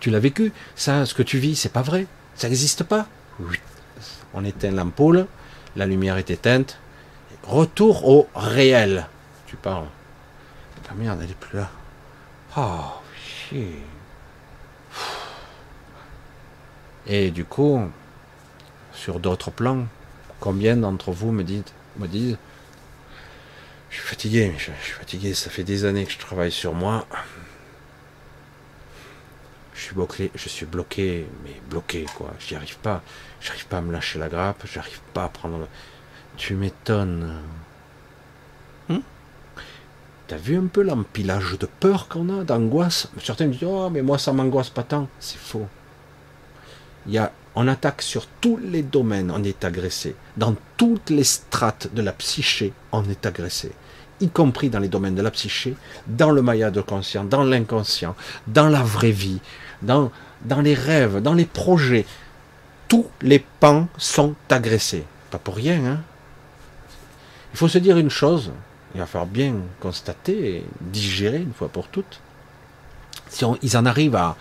Tu 0.00 0.10
l'as 0.10 0.18
vécu? 0.18 0.52
Ça, 0.74 1.06
ce 1.06 1.14
que 1.14 1.22
tu 1.22 1.38
vis, 1.38 1.54
c'est 1.54 1.72
pas 1.72 1.82
vrai 1.82 2.06
Ça 2.34 2.48
n'existe 2.48 2.82
pas? 2.82 3.06
On 4.34 4.44
éteint 4.44 4.72
l'ampoule, 4.72 5.26
la 5.76 5.86
lumière 5.86 6.16
est 6.16 6.30
éteinte. 6.30 6.78
Retour 7.44 8.08
au 8.08 8.28
réel. 8.34 9.06
Tu 9.46 9.54
parles. 9.54 9.86
Ah 10.90 10.94
merde, 10.96 11.20
elle 11.22 11.30
est 11.30 11.38
plus 11.38 11.58
là. 11.58 11.70
Oh, 12.56 13.00
chier. 13.24 13.80
Et 17.06 17.30
du 17.30 17.44
coup, 17.44 17.80
sur 18.92 19.20
d'autres 19.20 19.50
plans, 19.50 19.86
combien 20.40 20.76
d'entre 20.76 21.12
vous 21.12 21.32
me 21.32 21.42
disent, 21.42 21.64
me 21.98 22.06
disent 22.06 22.38
je 23.94 24.00
suis 24.00 24.08
fatigué, 24.08 24.52
je, 24.58 24.72
suis 24.82 24.92
fatigué. 24.92 25.34
Ça 25.34 25.50
fait 25.50 25.62
des 25.62 25.84
années 25.84 26.04
que 26.04 26.10
je 26.10 26.18
travaille 26.18 26.50
sur 26.50 26.74
moi. 26.74 27.06
Je 29.72 29.82
suis 29.82 29.94
bloqué, 29.94 30.32
je 30.34 30.48
suis 30.48 30.66
bloqué, 30.66 31.28
mais 31.44 31.60
bloqué 31.70 32.04
quoi. 32.16 32.32
J'y 32.40 32.56
arrive 32.56 32.76
pas. 32.78 33.02
J'arrive 33.40 33.66
pas 33.66 33.78
à 33.78 33.80
me 33.82 33.92
lâcher 33.92 34.18
la 34.18 34.28
grappe. 34.28 34.64
J'arrive 34.66 34.98
pas 35.12 35.24
à 35.24 35.28
prendre. 35.28 35.58
Le... 35.58 35.66
Tu 36.36 36.54
m'étonnes. 36.54 37.40
Hmm? 38.88 38.98
T'as 40.26 40.38
vu 40.38 40.56
un 40.58 40.66
peu 40.66 40.82
l'empilage 40.82 41.56
de 41.56 41.66
peur 41.66 42.08
qu'on 42.08 42.40
a, 42.40 42.42
d'angoisse? 42.42 43.08
Certains 43.22 43.46
me 43.46 43.52
disent 43.52 43.62
Oh, 43.62 43.90
mais 43.90 44.02
moi 44.02 44.18
ça 44.18 44.32
m'angoisse 44.32 44.70
pas 44.70 44.82
tant. 44.82 45.06
C'est 45.20 45.38
faux. 45.38 45.68
Il 47.06 47.12
y 47.12 47.18
a, 47.18 47.32
on 47.54 47.68
attaque 47.68 48.02
sur 48.02 48.26
tous 48.40 48.58
les 48.58 48.82
domaines, 48.82 49.30
on 49.30 49.42
est 49.44 49.64
agressé. 49.64 50.16
Dans 50.36 50.54
toutes 50.76 51.10
les 51.10 51.24
strates 51.24 51.92
de 51.94 52.02
la 52.02 52.12
psyché, 52.12 52.72
on 52.92 53.04
est 53.08 53.26
agressé 53.26 53.72
y 54.20 54.28
compris 54.28 54.70
dans 54.70 54.78
les 54.78 54.88
domaines 54.88 55.14
de 55.14 55.22
la 55.22 55.30
psyché, 55.30 55.74
dans 56.06 56.30
le 56.30 56.40
maillage 56.40 56.72
de 56.72 56.80
conscient, 56.80 57.24
dans 57.24 57.42
l'inconscient, 57.42 58.14
dans 58.46 58.68
la 58.68 58.82
vraie 58.82 59.10
vie, 59.10 59.40
dans, 59.82 60.10
dans 60.44 60.60
les 60.60 60.74
rêves, 60.74 61.20
dans 61.20 61.34
les 61.34 61.44
projets. 61.44 62.06
Tous 62.88 63.06
les 63.22 63.44
pans 63.60 63.88
sont 63.98 64.34
agressés. 64.48 65.04
Pas 65.30 65.38
pour 65.38 65.56
rien. 65.56 65.84
Hein 65.84 66.00
il 67.52 67.56
faut 67.56 67.68
se 67.68 67.78
dire 67.78 67.98
une 67.98 68.10
chose, 68.10 68.50
il 68.94 69.00
va 69.00 69.06
falloir 69.06 69.26
bien 69.26 69.54
constater 69.80 70.56
et 70.56 70.64
digérer 70.80 71.38
une 71.38 71.52
fois 71.52 71.68
pour 71.68 71.88
toutes. 71.88 72.20
Si 73.28 73.44
ils 73.62 73.76
en 73.76 73.86
arrivent 73.86 74.16
à 74.16 74.36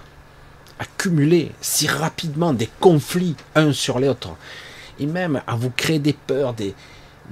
accumuler 0.79 1.51
si 1.61 1.87
rapidement 1.87 2.53
des 2.53 2.69
conflits 2.79 3.35
uns 3.55 3.73
sur 3.73 3.99
les 3.99 4.09
autres, 4.09 4.35
et 4.99 5.05
même 5.05 5.41
à 5.47 5.55
vous 5.55 5.69
créer 5.69 5.99
des 5.99 6.13
peurs, 6.13 6.53
des, 6.53 6.75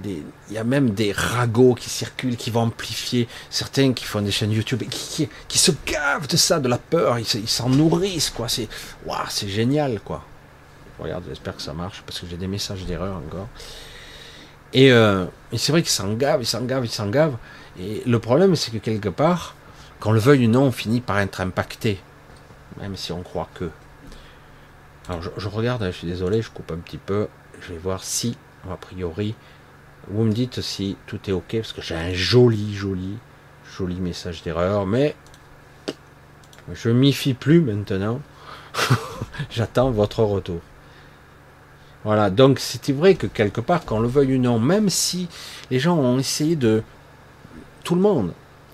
il 0.03 0.23
y 0.51 0.57
a 0.57 0.63
même 0.63 0.91
des 0.91 1.11
ragots 1.11 1.75
qui 1.75 1.89
circulent, 1.89 2.37
qui 2.37 2.49
vont 2.49 2.61
amplifier, 2.61 3.27
certains 3.49 3.93
qui 3.93 4.05
font 4.05 4.21
des 4.21 4.31
chaînes 4.31 4.51
YouTube, 4.51 4.83
qui, 4.89 5.29
qui, 5.47 5.57
se 5.57 5.71
gavent 5.85 6.27
de 6.27 6.37
ça, 6.37 6.59
de 6.59 6.67
la 6.67 6.77
peur, 6.77 7.19
ils 7.19 7.25
s'en 7.25 7.69
nourrissent, 7.69 8.29
quoi. 8.29 8.47
C'est, 8.47 8.67
génial, 9.47 9.99
quoi. 9.99 10.23
Regarde, 10.99 11.23
j'espère 11.27 11.55
que 11.55 11.61
ça 11.61 11.73
marche, 11.73 12.03
parce 12.05 12.19
que 12.19 12.27
j'ai 12.29 12.37
des 12.37 12.47
messages 12.47 12.85
d'erreur 12.85 13.17
encore. 13.17 13.47
Et, 14.73 14.91
euh, 14.91 15.25
et 15.51 15.57
c'est 15.57 15.71
vrai 15.71 15.81
qu'ils 15.81 15.91
s'en 15.91 16.13
gavent, 16.13 16.41
ils 16.41 16.45
s'en 16.45 16.61
gavent, 16.61 16.85
ils 16.85 16.91
s'en 16.91 17.09
gavent. 17.09 17.37
Et 17.79 18.01
le 18.05 18.19
problème, 18.19 18.55
c'est 18.55 18.71
que 18.71 18.77
quelque 18.77 19.09
part, 19.09 19.55
qu'on 19.99 20.11
le 20.13 20.19
veuille 20.19 20.47
ou 20.47 20.49
non, 20.49 20.63
on 20.63 20.71
finit 20.71 21.01
par 21.01 21.19
être 21.19 21.41
impacté, 21.41 21.99
même 22.79 22.95
si 22.95 23.11
on 23.11 23.21
croit 23.21 23.49
que. 23.53 23.69
Alors 25.09 25.21
je, 25.21 25.47
regarde, 25.47 25.83
je 25.85 25.91
suis 25.91 26.07
désolé, 26.07 26.41
je 26.41 26.49
coupe 26.51 26.71
un 26.71 26.77
petit 26.77 26.97
peu, 26.97 27.27
je 27.61 27.73
vais 27.73 27.79
voir 27.79 28.03
si, 28.03 28.37
a 28.69 28.75
priori, 28.77 29.35
vous 30.07 30.23
me 30.23 30.31
dites 30.31 30.61
si 30.61 30.97
tout 31.07 31.19
est 31.27 31.31
OK, 31.31 31.55
parce 31.57 31.73
que 31.73 31.81
j'ai 31.81 31.95
un 31.95 32.13
joli, 32.13 32.73
joli, 32.73 33.17
joli 33.77 33.95
message 33.95 34.43
d'erreur, 34.43 34.85
mais 34.85 35.15
je 36.73 36.89
m'y 36.89 37.13
fie 37.13 37.33
plus 37.33 37.61
maintenant. 37.61 38.21
J'attends 39.49 39.91
votre 39.91 40.23
retour. 40.23 40.61
Voilà, 42.03 42.29
donc 42.31 42.59
c'était 42.59 42.93
vrai 42.93 43.15
que 43.15 43.27
quelque 43.27 43.61
part, 43.61 43.85
qu'on 43.85 43.99
le 43.99 44.07
veuille 44.07 44.35
ou 44.35 44.39
non, 44.39 44.59
même 44.59 44.89
si 44.89 45.27
les 45.69 45.79
gens 45.79 45.97
ont 45.97 46.17
essayé 46.17 46.55
de. 46.55 46.83
Tout 47.83 47.95
le 47.95 48.01
monde 48.01 48.33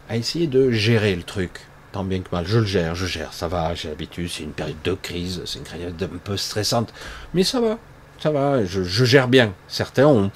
a 0.10 0.18
essayé 0.18 0.48
de 0.48 0.72
gérer 0.72 1.16
le 1.16 1.24
truc, 1.24 1.62
tant 1.92 2.04
bien 2.04 2.20
que 2.20 2.30
mal. 2.32 2.46
Je 2.46 2.60
le 2.60 2.66
gère, 2.66 2.96
je 2.96 3.06
gère, 3.06 3.34
ça 3.34 3.48
va, 3.48 3.76
j'ai 3.76 3.90
l'habitude, 3.90 4.30
c'est 4.30 4.44
une 4.44 4.52
période 4.52 4.82
de 4.84 4.94
crise, 4.94 5.42
c'est 5.46 5.60
une 5.60 5.66
période 5.66 6.02
un 6.02 6.18
peu 6.18 6.38
stressante, 6.38 6.94
mais 7.34 7.44
ça 7.44 7.60
va, 7.60 7.78
ça 8.20 8.32
va, 8.32 8.66
je, 8.66 8.84
gère 8.84 9.28
bien. 9.28 9.54
Certains 9.68 10.08
ont 10.08 10.32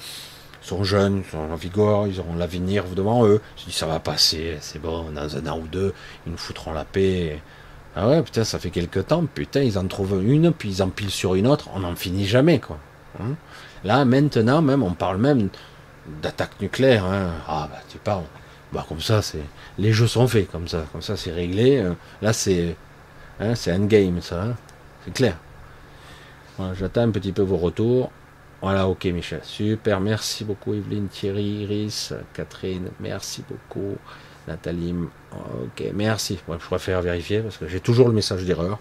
sont 0.60 0.84
jeunes, 0.84 1.24
ils 1.26 1.30
sont 1.30 1.38
en 1.38 1.56
vigueur, 1.56 2.06
ils 2.06 2.20
auront 2.20 2.36
l'avenir 2.36 2.84
devant 2.94 3.26
eux. 3.26 3.40
Ça 3.68 3.86
va 3.86 3.98
passer, 3.98 4.58
c'est 4.60 4.80
bon, 4.80 5.10
dans 5.10 5.36
un 5.36 5.46
an 5.48 5.58
ou 5.58 5.66
deux, 5.66 5.92
ils 6.24 6.30
nous 6.30 6.38
foutront 6.38 6.72
la 6.72 6.84
paix. 6.84 7.42
Ah 7.96 8.08
ouais, 8.08 8.22
putain, 8.22 8.44
ça 8.44 8.60
fait 8.60 8.70
quelques 8.70 9.08
temps, 9.08 9.26
putain, 9.26 9.62
ils 9.62 9.76
en 9.76 9.86
trouvent 9.86 10.22
une, 10.24 10.52
puis 10.52 10.68
ils 10.70 10.82
empilent 10.82 11.10
sur 11.10 11.34
une 11.34 11.48
autre, 11.48 11.68
on 11.74 11.80
n'en 11.80 11.96
finit 11.96 12.26
jamais, 12.26 12.60
quoi. 12.60 12.78
Hein? 13.20 13.34
Là, 13.84 14.04
maintenant, 14.04 14.62
même, 14.62 14.82
on 14.82 14.92
parle 14.92 15.18
même 15.18 15.48
d'attaque 16.22 16.60
nucléaire. 16.60 17.04
Hein. 17.04 17.30
Ah, 17.48 17.68
bah, 17.70 17.80
tu 17.88 17.98
parles. 17.98 18.24
Bah, 18.72 18.84
comme 18.88 19.00
ça, 19.00 19.22
c'est. 19.22 19.44
Les 19.78 19.92
jeux 19.92 20.06
sont 20.06 20.26
faits, 20.26 20.50
comme 20.50 20.68
ça. 20.68 20.86
Comme 20.92 21.02
ça, 21.02 21.16
c'est 21.16 21.32
réglé. 21.32 21.78
Euh. 21.78 21.94
Là, 22.20 22.32
c'est. 22.32 22.76
Hein, 23.40 23.54
c'est 23.54 23.72
endgame, 23.72 24.20
ça. 24.20 24.42
Hein. 24.42 24.56
C'est 25.04 25.12
clair. 25.12 25.36
J'attends 26.74 27.02
un 27.02 27.10
petit 27.10 27.32
peu 27.32 27.42
vos 27.42 27.56
retours. 27.56 28.12
Voilà, 28.62 28.86
ok 28.86 29.06
Michel. 29.06 29.40
Super, 29.42 30.00
merci 30.00 30.44
beaucoup 30.44 30.72
Evelyne, 30.72 31.08
Thierry, 31.08 31.42
Iris, 31.42 32.14
Catherine, 32.32 32.90
merci 33.00 33.42
beaucoup. 33.48 33.96
Nathalie, 34.46 34.94
ok, 35.32 35.84
merci. 35.94 36.38
je 36.48 36.66
préfère 36.66 37.02
vérifier 37.02 37.40
parce 37.40 37.56
que 37.56 37.66
j'ai 37.66 37.80
toujours 37.80 38.06
le 38.06 38.14
message 38.14 38.44
d'erreur. 38.44 38.78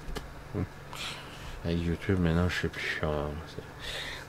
Avec 1.66 1.84
YouTube, 1.84 2.20
maintenant, 2.20 2.48
je 2.48 2.62
sais 2.62 2.68
plus. 2.68 3.02
Euh, 3.04 3.28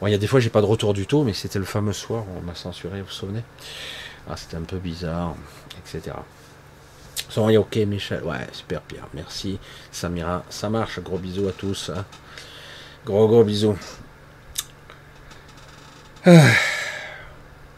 il 0.07 0.11
y 0.11 0.15
a 0.15 0.19
des 0.19 0.27
fois, 0.27 0.41
j'ai 0.41 0.51
pas 0.51 0.61
de 0.63 0.67
retour 0.67 0.95
du 0.95 1.07
tout, 1.07 1.23
mais 1.23 1.33
c'était 1.35 1.59
le 1.59 1.65
fameux 1.67 1.93
soir 1.93 2.25
on 2.37 2.41
m'a 2.41 2.55
censuré, 2.55 3.01
vous 3.01 3.07
vous 3.07 3.13
souvenez? 3.13 3.43
Ah, 4.29 4.37
c'était 4.37 4.57
un 4.57 4.63
peu 4.63 4.79
bizarre, 4.79 5.35
etc. 5.79 6.17
Sont 7.29 7.55
ok, 7.55 7.77
Michel. 7.87 8.23
Ouais, 8.23 8.47
super, 8.53 8.83
Pierre. 8.83 9.09
Merci. 9.15 9.59
Samira, 9.91 10.45
ça 10.51 10.69
marche. 10.69 11.01
Gros 11.01 11.19
bisous 11.19 11.49
à 11.49 11.53
tous. 11.53 11.91
Hein. 11.91 12.05
Gros, 13.05 13.27
gros 13.27 13.45
bisous. 13.45 13.77
Ah. 16.25 16.51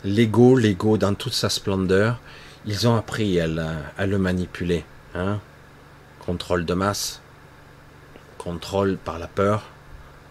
L'ego, 0.05 0.57
l'ego 0.57 0.99
dans 0.99 1.15
toute 1.15 1.33
sa 1.33 1.49
splendeur, 1.49 2.21
ils 2.67 2.87
ont 2.87 2.95
appris 2.95 3.41
à, 3.41 3.47
le 3.47 4.19
manipuler. 4.19 4.85
Hein. 5.15 5.41
Contrôle 6.27 6.67
de 6.67 6.75
masse, 6.75 7.23
contrôle 8.37 8.99
par 8.99 9.19
la 9.19 9.29
peur. 9.29 9.63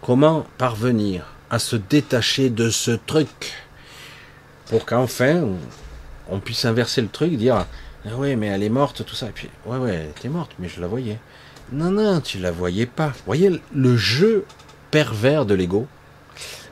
Comment 0.00 0.46
parvenir 0.58 1.24
à 1.50 1.58
se 1.58 1.74
détacher 1.74 2.50
de 2.50 2.70
ce 2.70 2.92
truc 2.92 3.52
pour 4.66 4.86
qu'enfin 4.86 5.48
on 6.28 6.40
puisse 6.40 6.64
inverser 6.64 7.02
le 7.02 7.08
truc, 7.08 7.32
dire 7.36 7.66
ah 8.06 8.16
ouais 8.16 8.36
mais 8.36 8.48
elle 8.48 8.62
est 8.62 8.68
morte 8.68 9.04
tout 9.04 9.14
ça 9.14 9.28
et 9.28 9.32
puis 9.32 9.48
ouais 9.66 9.78
ouais 9.78 9.94
elle 9.94 10.10
était 10.10 10.28
morte 10.28 10.52
mais 10.58 10.68
je 10.68 10.80
la 10.80 10.86
voyais. 10.86 11.18
Non 11.72 11.90
non 11.90 12.20
tu 12.20 12.38
la 12.38 12.50
voyais 12.50 12.86
pas. 12.86 13.12
Voyez 13.26 13.60
le 13.74 13.96
jeu 13.96 14.44
pervers 14.90 15.46
de 15.46 15.54
l'ego? 15.54 15.86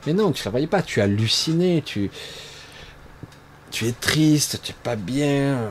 Mais 0.06 0.12
non 0.12 0.32
tu 0.32 0.44
la 0.44 0.50
voyais 0.50 0.66
pas. 0.66 0.82
Tu 0.82 1.00
halluciné. 1.00 1.82
Tu 1.82 2.10
tu 3.70 3.86
es 3.86 3.92
triste. 3.92 4.60
Tu 4.62 4.72
es 4.72 4.76
pas 4.82 4.96
bien. 4.96 5.70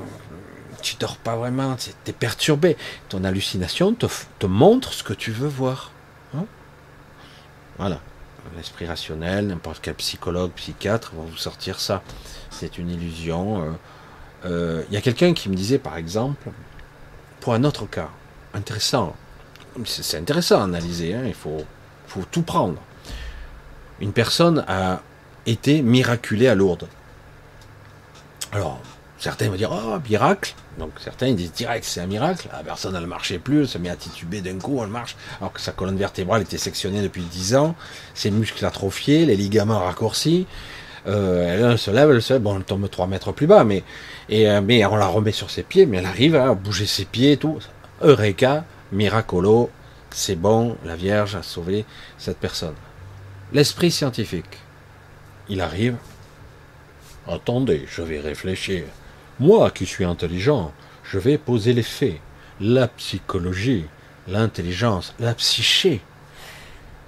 Tu 0.81 0.95
dors 0.99 1.17
pas 1.17 1.35
vraiment. 1.35 1.75
Tu 1.75 1.91
es 2.07 2.13
perturbé. 2.13 2.77
Ton 3.09 3.23
hallucination 3.23 3.93
te, 3.93 4.45
montre 4.47 4.93
ce 4.93 5.03
que 5.03 5.13
tu 5.13 5.31
veux 5.31 5.47
voir. 5.47 5.91
Hein? 6.35 6.45
Voilà 7.77 7.99
l'esprit 8.55 8.85
rationnel, 8.85 9.47
n'importe 9.47 9.79
quel 9.81 9.95
psychologue, 9.95 10.51
psychiatre 10.51 11.13
va 11.15 11.23
vous 11.23 11.37
sortir 11.37 11.79
ça. 11.79 12.01
C'est 12.61 12.77
une 12.77 12.91
illusion. 12.91 13.63
Euh, 13.63 13.71
euh, 14.45 14.83
il 14.87 14.93
y 14.93 14.97
a 14.97 15.01
quelqu'un 15.01 15.33
qui 15.33 15.49
me 15.49 15.55
disait, 15.55 15.79
par 15.79 15.97
exemple, 15.97 16.51
pour 17.39 17.55
un 17.55 17.63
autre 17.63 17.87
cas, 17.87 18.09
intéressant, 18.53 19.15
c'est 19.83 20.17
intéressant 20.19 20.61
à 20.61 20.65
analyser, 20.65 21.15
hein, 21.15 21.23
il 21.25 21.33
faut, 21.33 21.65
tout 22.29 22.43
prendre. 22.43 22.79
Une 23.99 24.13
personne 24.13 24.63
a 24.67 25.01
été 25.47 25.81
miraculée 25.81 26.47
à 26.47 26.53
Lourdes. 26.53 26.87
Alors, 28.51 28.79
certains 29.17 29.49
vont 29.49 29.55
dire, 29.55 29.71
oh, 29.71 29.97
miracle, 30.07 30.53
donc 30.77 30.91
certains 31.03 31.33
disent 31.33 31.53
direct 31.53 31.83
c'est 31.83 32.01
un 32.01 32.05
miracle, 32.05 32.47
la 32.51 32.63
personne 32.63 32.95
elle 32.95 33.07
marchait 33.07 33.39
plus, 33.39 33.61
elle 33.61 33.67
se 33.67 33.79
met 33.79 33.89
à 33.89 33.95
tituber 33.95 34.41
d'un 34.41 34.59
coup, 34.59 34.79
elle 34.83 34.89
marche, 34.89 35.15
alors 35.39 35.51
que 35.51 35.61
sa 35.61 35.71
colonne 35.71 35.97
vertébrale 35.97 36.43
était 36.43 36.59
sectionnée 36.59 37.01
depuis 37.01 37.23
10 37.23 37.55
ans, 37.55 37.75
ses 38.13 38.29
muscles 38.29 38.63
atrophiés, 38.63 39.25
les 39.25 39.35
ligaments 39.35 39.79
raccourcis, 39.79 40.45
elle 41.05 41.77
se 41.77 41.91
lève, 41.91 42.11
elle 42.11 42.21
se 42.21 42.33
lève, 42.33 42.41
bon 42.41 42.57
elle 42.57 42.63
tombe 42.63 42.89
3 42.89 43.07
mètres 43.07 43.31
plus 43.31 43.47
bas, 43.47 43.63
mais, 43.63 43.83
et, 44.29 44.49
euh, 44.49 44.61
mais 44.61 44.85
on 44.85 44.95
la 44.95 45.07
remet 45.07 45.31
sur 45.31 45.49
ses 45.49 45.63
pieds, 45.63 45.85
mais 45.85 45.97
elle 45.97 46.05
arrive 46.05 46.35
à 46.35 46.53
bouger 46.53 46.85
ses 46.85 47.05
pieds 47.05 47.33
et 47.33 47.37
tout. 47.37 47.59
Eureka, 48.01 48.65
miracolo, 48.91 49.69
c'est 50.11 50.35
bon, 50.35 50.77
la 50.85 50.95
Vierge 50.95 51.35
a 51.35 51.43
sauvé 51.43 51.85
cette 52.17 52.37
personne. 52.37 52.75
L'esprit 53.53 53.91
scientifique, 53.91 54.59
il 55.49 55.61
arrive, 55.61 55.95
attendez, 57.27 57.85
je 57.89 58.01
vais 58.01 58.19
réfléchir. 58.19 58.83
Moi 59.39 59.71
qui 59.71 59.85
suis 59.85 60.05
intelligent, 60.05 60.71
je 61.03 61.17
vais 61.17 61.37
poser 61.37 61.73
les 61.73 61.83
faits, 61.83 62.19
la 62.59 62.87
psychologie, 62.87 63.85
l'intelligence, 64.27 65.13
la 65.19 65.33
psyché. 65.33 66.01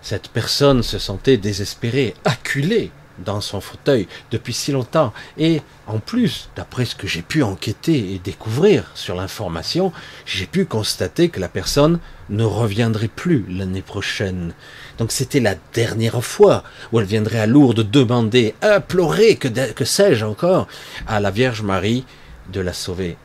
Cette 0.02 0.28
personne 0.30 0.84
se 0.84 1.00
sentait 1.00 1.38
désespérée, 1.38 2.14
acculée 2.26 2.91
dans 3.20 3.41
son 3.41 3.61
fauteuil 3.61 4.07
depuis 4.32 4.53
si 4.53 4.72
longtemps. 4.72 5.14
Et 5.38 5.61
en 5.88 5.99
plus, 5.99 6.49
d'après 6.55 6.86
ce 6.86 6.95
que 6.95 7.07
j'ai 7.07 7.22
pu 7.22 7.43
enquêter 7.43 8.14
et 8.14 8.20
découvrir 8.20 8.91
sur 8.95 9.16
l'information, 9.16 9.91
j'ai 10.26 10.45
pu 10.45 10.66
constater 10.66 11.30
que 11.30 11.39
la 11.39 11.47
personne 11.47 11.99
ne 12.30 12.43
reviendrait 12.43 13.07
plus 13.07 13.45
l'année 13.49 13.82
prochaine. 13.82 14.53
Donc 14.97 15.11
c'était 15.11 15.39
la 15.39 15.55
dernière 15.74 16.24
fois 16.24 16.64
où 16.91 16.99
elle 16.99 17.05
viendrait 17.05 17.39
à 17.39 17.47
Lourdes 17.47 17.89
demander, 17.89 18.55
implorer, 18.61 19.36
que, 19.36 19.47
que 19.72 19.86
sais-je 19.86 20.26
encore, 20.26 20.68
à 21.07 21.20
la 21.20 21.32
Vierge 21.32 21.61
Marie 21.61 22.05
de 22.51 22.61
la 22.61 22.74
sauver. 22.74 23.18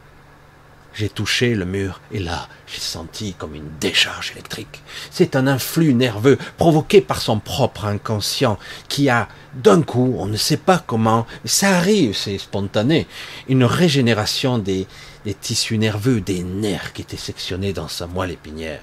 J'ai 0.94 1.08
touché 1.08 1.54
le 1.54 1.64
mur 1.64 2.00
et 2.10 2.18
là, 2.18 2.48
j'ai 2.72 2.80
senti 2.80 3.34
comme 3.34 3.54
une 3.54 3.70
décharge 3.80 4.32
électrique. 4.32 4.82
C'est 5.10 5.36
un 5.36 5.46
influx 5.46 5.94
nerveux 5.94 6.38
provoqué 6.56 7.00
par 7.00 7.20
son 7.20 7.38
propre 7.38 7.86
inconscient 7.86 8.58
qui 8.88 9.08
a, 9.08 9.28
d'un 9.54 9.82
coup, 9.82 10.16
on 10.18 10.26
ne 10.26 10.36
sait 10.36 10.58
pas 10.58 10.82
comment, 10.86 11.26
ça 11.44 11.76
arrive, 11.76 12.14
c'est 12.14 12.38
spontané, 12.38 13.06
une 13.48 13.64
régénération 13.64 14.58
des, 14.58 14.86
tissus 15.40 15.78
nerveux, 15.78 16.20
des 16.20 16.42
nerfs 16.42 16.92
qui 16.92 17.02
étaient 17.02 17.16
sectionnés 17.16 17.72
dans 17.72 17.88
sa 17.88 18.06
moelle 18.06 18.32
épinière. 18.32 18.80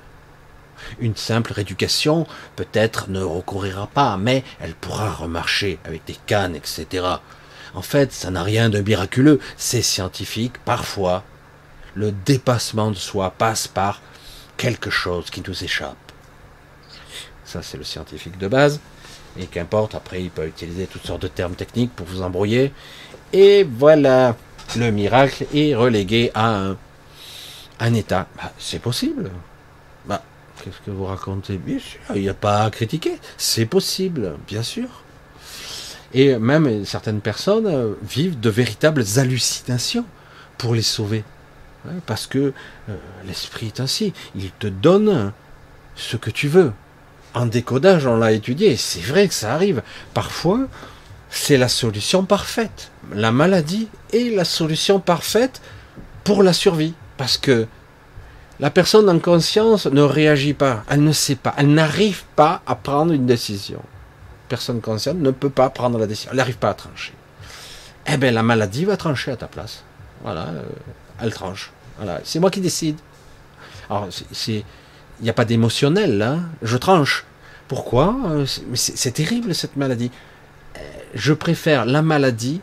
Une 1.00 1.16
simple 1.16 1.54
rééducation, 1.54 2.28
peut-être, 2.56 3.10
ne 3.10 3.24
recourira 3.24 3.88
pas, 3.88 4.18
mais 4.18 4.44
elle 4.60 4.76
pourra 4.76 5.12
remarcher 5.12 5.80
avec 5.86 6.06
des 6.06 6.18
cannes, 6.28 6.56
etc. 6.56 7.06
En 7.74 7.82
fait, 7.82 8.12
ça 8.12 8.30
n'a 8.30 8.44
rien 8.44 8.70
de 8.70 8.80
miraculeux, 8.82 9.40
c'est 9.58 9.82
scientifique. 9.82 10.58
Parfois, 10.64 11.24
le 11.96 12.12
dépassement 12.12 12.92
de 12.92 12.96
soi 12.96 13.32
passe 13.32 13.68
par 13.68 14.02
quelque 14.58 14.90
chose 14.90 15.30
qui 15.30 15.42
nous 15.46 15.64
échappe. 15.64 15.98
Ça, 17.46 17.62
c'est 17.62 17.78
le 17.78 17.84
scientifique 17.84 18.38
de 18.38 18.48
base. 18.48 18.80
Et 19.38 19.48
qu'importe, 19.48 19.96
après, 19.96 20.22
il 20.22 20.30
peut 20.30 20.48
utiliser 20.48 20.88
toutes 20.88 21.06
sortes 21.06 21.22
de 21.22 21.28
termes 21.28 21.56
techniques 21.56 21.94
pour 21.96 22.08
vous 22.08 22.22
embrouiller. 22.22 22.72
Et 23.34 23.64
voilà, 23.64 24.36
le 24.78 24.92
miracle 24.92 25.46
est 25.54 25.76
relégué 25.76 26.32
à 26.34 26.74
un, 27.80 27.94
état. 27.94 28.28
Bah, 28.38 28.54
c'est 28.58 28.80
possible. 28.80 29.30
Bah, 30.06 30.22
qu'est-ce 30.64 30.80
que 30.86 30.92
vous 30.92 31.06
racontez? 31.06 31.58
Bien 31.58 31.80
sûr, 31.80 32.00
il 32.16 32.22
n'y 32.22 32.30
a 32.30 32.34
pas 32.34 32.64
à 32.64 32.72
critiquer. 32.72 33.20
C'est 33.38 33.66
possible, 33.66 34.38
bien 34.48 34.64
sûr. 34.64 34.88
Et 36.14 36.38
même 36.38 36.86
certaines 36.86 37.20
personnes 37.20 37.68
euh, 37.68 37.94
vivent 38.02 38.40
de 38.40 38.50
véritables 38.50 39.04
hallucinations 39.18 40.06
pour 40.58 40.74
les 40.74 40.82
sauver. 40.82 41.26
Parce 42.06 42.28
que 42.28 42.54
euh, 42.90 42.96
l'esprit 43.26 43.68
est 43.68 43.80
ainsi. 43.80 44.14
Il 44.36 44.52
te 44.52 44.68
donne 44.68 45.32
ce 45.96 46.18
que 46.18 46.30
tu 46.30 46.48
veux. 46.48 46.72
En 47.34 47.46
décodage, 47.46 48.08
on 48.08 48.18
l'a 48.18 48.32
étudié. 48.32 48.78
C'est 48.78 49.02
vrai 49.02 49.28
que 49.28 49.34
ça 49.34 49.54
arrive. 49.54 49.82
Parfois, 50.14 50.62
c'est 51.30 51.58
la 51.58 51.68
solution 51.68 52.26
parfaite. 52.26 52.92
La 53.14 53.32
maladie 53.32 53.90
est 54.14 54.36
la 54.36 54.46
solution 54.46 55.00
parfaite 55.00 55.62
pour 56.24 56.44
la 56.44 56.54
survie. 56.54 56.94
Parce 57.18 57.38
que 57.38 57.68
la 58.60 58.70
personne 58.70 59.10
en 59.10 59.20
conscience 59.20 59.86
ne 59.86 60.02
réagit 60.02 60.54
pas. 60.54 60.84
Elle 60.90 61.04
ne 61.04 61.12
sait 61.12 61.36
pas. 61.36 61.54
Elle 61.58 61.74
n'arrive 61.74 62.24
pas 62.36 62.62
à 62.66 62.76
prendre 62.76 63.12
une 63.12 63.26
décision 63.26 63.82
personne 64.48 64.82
consciente 64.82 65.18
ne 65.18 65.32
peut 65.32 65.50
pas 65.50 65.70
prendre 65.70 65.98
la 66.00 66.08
décision. 66.08 66.32
Elle 66.32 66.38
n'arrive 66.38 66.58
pas 66.58 66.70
à 66.70 66.74
trancher. 66.74 67.14
Eh 68.08 68.18
bien, 68.18 68.32
la 68.32 68.44
maladie 68.44 68.86
va 68.86 68.98
trancher 68.98 69.32
à 69.32 69.36
ta 69.36 69.48
place. 69.48 69.84
Voilà, 70.24 70.48
euh, 70.48 70.64
elle 71.22 71.34
tranche. 71.34 71.72
C'est 72.24 72.40
moi 72.40 72.52
qui 72.52 72.62
décide. 72.62 72.98
Alors, 73.90 74.10
il 74.48 74.64
n'y 75.22 75.30
a 75.30 75.34
pas 75.34 75.46
d'émotionnel 75.46 76.18
là. 76.18 76.40
Je 76.62 76.78
tranche. 76.78 77.26
Pourquoi? 77.68 78.16
Euh, 78.28 78.46
C'est 78.76 79.12
terrible 79.12 79.56
cette 79.56 79.76
maladie. 79.76 80.12
Euh, 80.78 80.80
je 81.14 81.34
préfère 81.34 81.86
la 81.86 82.02
maladie, 82.02 82.62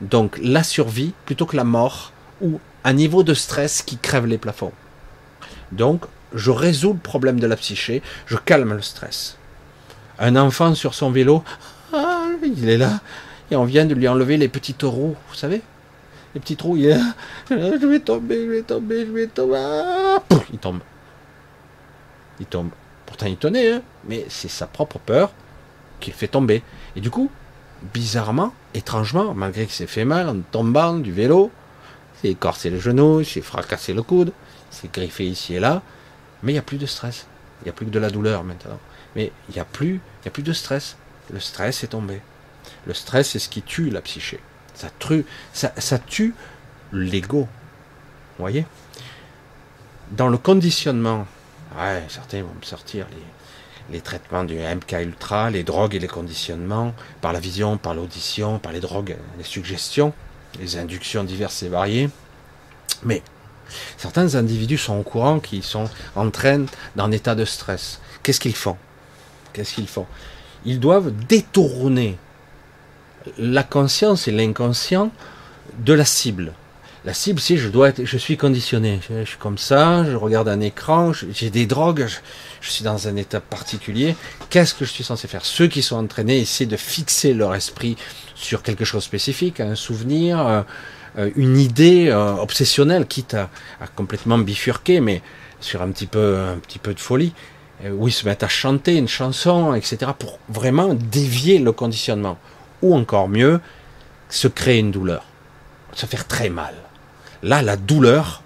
donc 0.00 0.38
la 0.42 0.62
survie, 0.62 1.12
plutôt 1.26 1.46
que 1.46 1.56
la 1.56 1.64
mort 1.64 2.12
ou 2.40 2.58
un 2.84 2.92
niveau 2.92 3.22
de 3.22 3.34
stress 3.34 3.82
qui 3.82 3.98
crève 3.98 4.26
les 4.26 4.38
plafonds. 4.38 4.72
Donc, 5.70 6.04
je 6.34 6.50
résous 6.50 6.94
le 6.94 6.98
problème 6.98 7.38
de 7.38 7.46
la 7.46 7.56
psyché, 7.56 8.02
je 8.26 8.36
calme 8.36 8.72
le 8.72 8.82
stress 8.82 9.36
un 10.22 10.36
enfant 10.36 10.74
sur 10.74 10.94
son 10.94 11.10
vélo, 11.10 11.42
ah, 11.92 12.28
il 12.42 12.68
est 12.68 12.78
là, 12.78 13.00
et 13.50 13.56
on 13.56 13.64
vient 13.64 13.84
de 13.84 13.94
lui 13.94 14.08
enlever 14.08 14.36
les 14.36 14.48
petits 14.48 14.74
roues, 14.82 15.16
vous 15.28 15.34
savez? 15.34 15.62
Les 16.34 16.40
petits 16.40 16.56
trous, 16.56 16.76
je 17.50 17.86
vais 17.86 18.00
tomber, 18.00 18.46
je 18.46 18.50
vais 18.50 18.62
tomber, 18.62 19.06
je 19.06 19.12
vais 19.12 19.26
tomber, 19.26 19.56
ah, 19.58 20.22
il 20.52 20.58
tombe. 20.58 20.80
Il 22.40 22.46
tombe. 22.46 22.70
Pourtant 23.06 23.26
il 23.26 23.36
tenait, 23.36 23.72
hein, 23.72 23.82
mais 24.08 24.24
c'est 24.28 24.48
sa 24.48 24.66
propre 24.66 24.98
peur 24.98 25.32
qui 26.00 26.10
fait 26.10 26.28
tomber. 26.28 26.62
Et 26.96 27.00
du 27.00 27.10
coup, 27.10 27.30
bizarrement, 27.92 28.54
étrangement, 28.74 29.34
malgré 29.34 29.66
qu'il 29.66 29.74
s'est 29.74 29.86
fait 29.86 30.06
mal 30.06 30.28
en 30.28 30.40
tombant 30.50 30.94
du 30.94 31.12
vélo, 31.12 31.50
il 32.14 32.20
s'est 32.20 32.32
écorcé 32.32 32.70
le 32.70 32.80
genou, 32.80 33.20
il 33.20 33.26
s'est 33.26 33.42
fracassé 33.42 33.92
le 33.92 34.02
coude, 34.02 34.32
il 34.70 34.74
s'est 34.74 34.90
griffé 34.92 35.26
ici 35.26 35.54
et 35.54 35.60
là, 35.60 35.82
mais 36.42 36.52
il 36.52 36.54
n'y 36.54 36.58
a 36.58 36.62
plus 36.62 36.78
de 36.78 36.86
stress, 36.86 37.26
il 37.60 37.64
n'y 37.64 37.70
a 37.70 37.72
plus 37.72 37.86
que 37.86 37.90
de 37.90 37.98
la 37.98 38.10
douleur 38.10 38.44
maintenant. 38.44 38.78
Mais 39.14 39.32
il 39.48 39.54
n'y 39.54 39.60
a 39.60 39.64
plus, 39.66 40.00
il 40.22 40.24
y 40.24 40.28
a 40.28 40.30
plus 40.30 40.42
de 40.42 40.52
stress. 40.52 40.96
Le 41.30 41.40
stress 41.40 41.84
est 41.84 41.88
tombé. 41.88 42.20
Le 42.86 42.94
stress, 42.94 43.30
c'est 43.30 43.38
ce 43.38 43.48
qui 43.48 43.62
tue 43.62 43.90
la 43.90 44.00
psyché. 44.00 44.40
Ça 44.74 44.88
tue, 44.98 45.24
ça, 45.52 45.98
tue 45.98 46.34
l'ego. 46.92 47.40
Vous 48.38 48.42
voyez? 48.42 48.66
Dans 50.10 50.28
le 50.28 50.38
conditionnement, 50.38 51.26
certains 52.08 52.42
vont 52.42 52.54
me 52.58 52.64
sortir 52.64 53.06
les, 53.10 53.94
les 53.96 54.00
traitements 54.00 54.44
du 54.44 54.56
MK 54.56 54.92
Ultra, 55.02 55.50
les 55.50 55.62
drogues 55.62 55.94
et 55.94 55.98
les 55.98 56.08
conditionnements, 56.08 56.94
par 57.20 57.32
la 57.32 57.40
vision, 57.40 57.78
par 57.78 57.94
l'audition, 57.94 58.58
par 58.58 58.72
les 58.72 58.80
drogues, 58.80 59.16
les 59.38 59.44
suggestions, 59.44 60.12
les 60.58 60.76
inductions 60.76 61.24
diverses 61.24 61.62
et 61.62 61.68
variées. 61.68 62.10
Mais 63.04 63.22
certains 63.96 64.34
individus 64.34 64.78
sont 64.78 64.98
au 64.98 65.02
courant 65.02 65.40
qu'ils 65.40 65.62
sont 65.62 65.88
en 66.16 66.30
train 66.30 66.64
d'un 66.96 67.10
état 67.10 67.34
de 67.34 67.44
stress. 67.44 68.00
Qu'est-ce 68.22 68.40
qu'ils 68.40 68.56
font? 68.56 68.76
Qu'est-ce 69.52 69.74
qu'ils 69.74 69.88
font? 69.88 70.06
Ils 70.64 70.80
doivent 70.80 71.10
détourner 71.10 72.16
la 73.38 73.62
conscience 73.62 74.28
et 74.28 74.32
l'inconscient 74.32 75.10
de 75.78 75.92
la 75.92 76.04
cible. 76.04 76.52
La 77.04 77.14
cible, 77.14 77.40
c'est 77.40 77.56
je 77.56 77.68
dois 77.68 77.88
être, 77.88 78.04
je 78.04 78.16
suis 78.16 78.36
conditionné. 78.36 79.00
Je, 79.10 79.24
suis 79.24 79.38
comme 79.38 79.58
ça, 79.58 80.04
je 80.04 80.14
regarde 80.14 80.48
un 80.48 80.60
écran, 80.60 81.12
j'ai 81.12 81.50
des 81.50 81.66
drogues, 81.66 82.06
je, 82.60 82.70
suis 82.70 82.84
dans 82.84 83.08
un 83.08 83.16
état 83.16 83.40
particulier. 83.40 84.14
Qu'est-ce 84.50 84.72
que 84.72 84.84
je 84.84 84.90
suis 84.90 85.02
censé 85.02 85.26
faire? 85.26 85.44
Ceux 85.44 85.66
qui 85.66 85.82
sont 85.82 85.96
entraînés 85.96 86.38
essaient 86.38 86.66
de 86.66 86.76
fixer 86.76 87.34
leur 87.34 87.56
esprit 87.56 87.96
sur 88.36 88.62
quelque 88.62 88.84
chose 88.84 89.02
spécifique, 89.02 89.58
un 89.58 89.74
souvenir, 89.74 90.46
euh, 90.46 90.62
euh, 91.18 91.30
une 91.34 91.58
idée 91.58 92.08
euh, 92.08 92.34
obsessionnelle, 92.34 93.06
quitte 93.06 93.34
à, 93.34 93.48
complètement 93.96 94.38
bifurquer, 94.38 95.00
mais 95.00 95.22
sur 95.60 95.82
un 95.82 95.90
petit 95.90 96.06
peu, 96.06 96.38
un 96.38 96.58
petit 96.58 96.78
peu 96.78 96.94
de 96.94 97.00
folie, 97.00 97.32
où 97.84 98.06
ils 98.06 98.12
se 98.12 98.26
mettent 98.26 98.44
à 98.44 98.48
chanter 98.48 98.96
une 98.96 99.08
chanson, 99.08 99.74
etc., 99.74 100.12
pour 100.16 100.38
vraiment 100.48 100.94
dévier 100.94 101.58
le 101.58 101.72
conditionnement. 101.72 102.38
Ou 102.82 102.94
encore 102.94 103.28
mieux, 103.28 103.60
se 104.28 104.48
créer 104.48 104.78
une 104.78 104.90
douleur, 104.90 105.24
se 105.92 106.06
faire 106.06 106.26
très 106.26 106.50
mal. 106.50 106.74
Là, 107.42 107.62
la 107.62 107.76
douleur, 107.76 108.42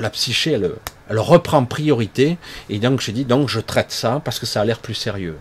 la 0.00 0.10
psyché, 0.10 0.52
elle, 0.52 0.72
elle 1.08 1.18
reprend 1.18 1.64
priorité, 1.64 2.38
et 2.68 2.78
donc 2.78 3.00
je 3.00 3.10
dis, 3.10 3.24
donc 3.24 3.48
je 3.48 3.60
traite 3.60 3.92
ça 3.92 4.20
parce 4.24 4.38
que 4.38 4.46
ça 4.46 4.60
a 4.60 4.64
l'air 4.64 4.78
plus 4.78 4.94
sérieux. 4.94 5.38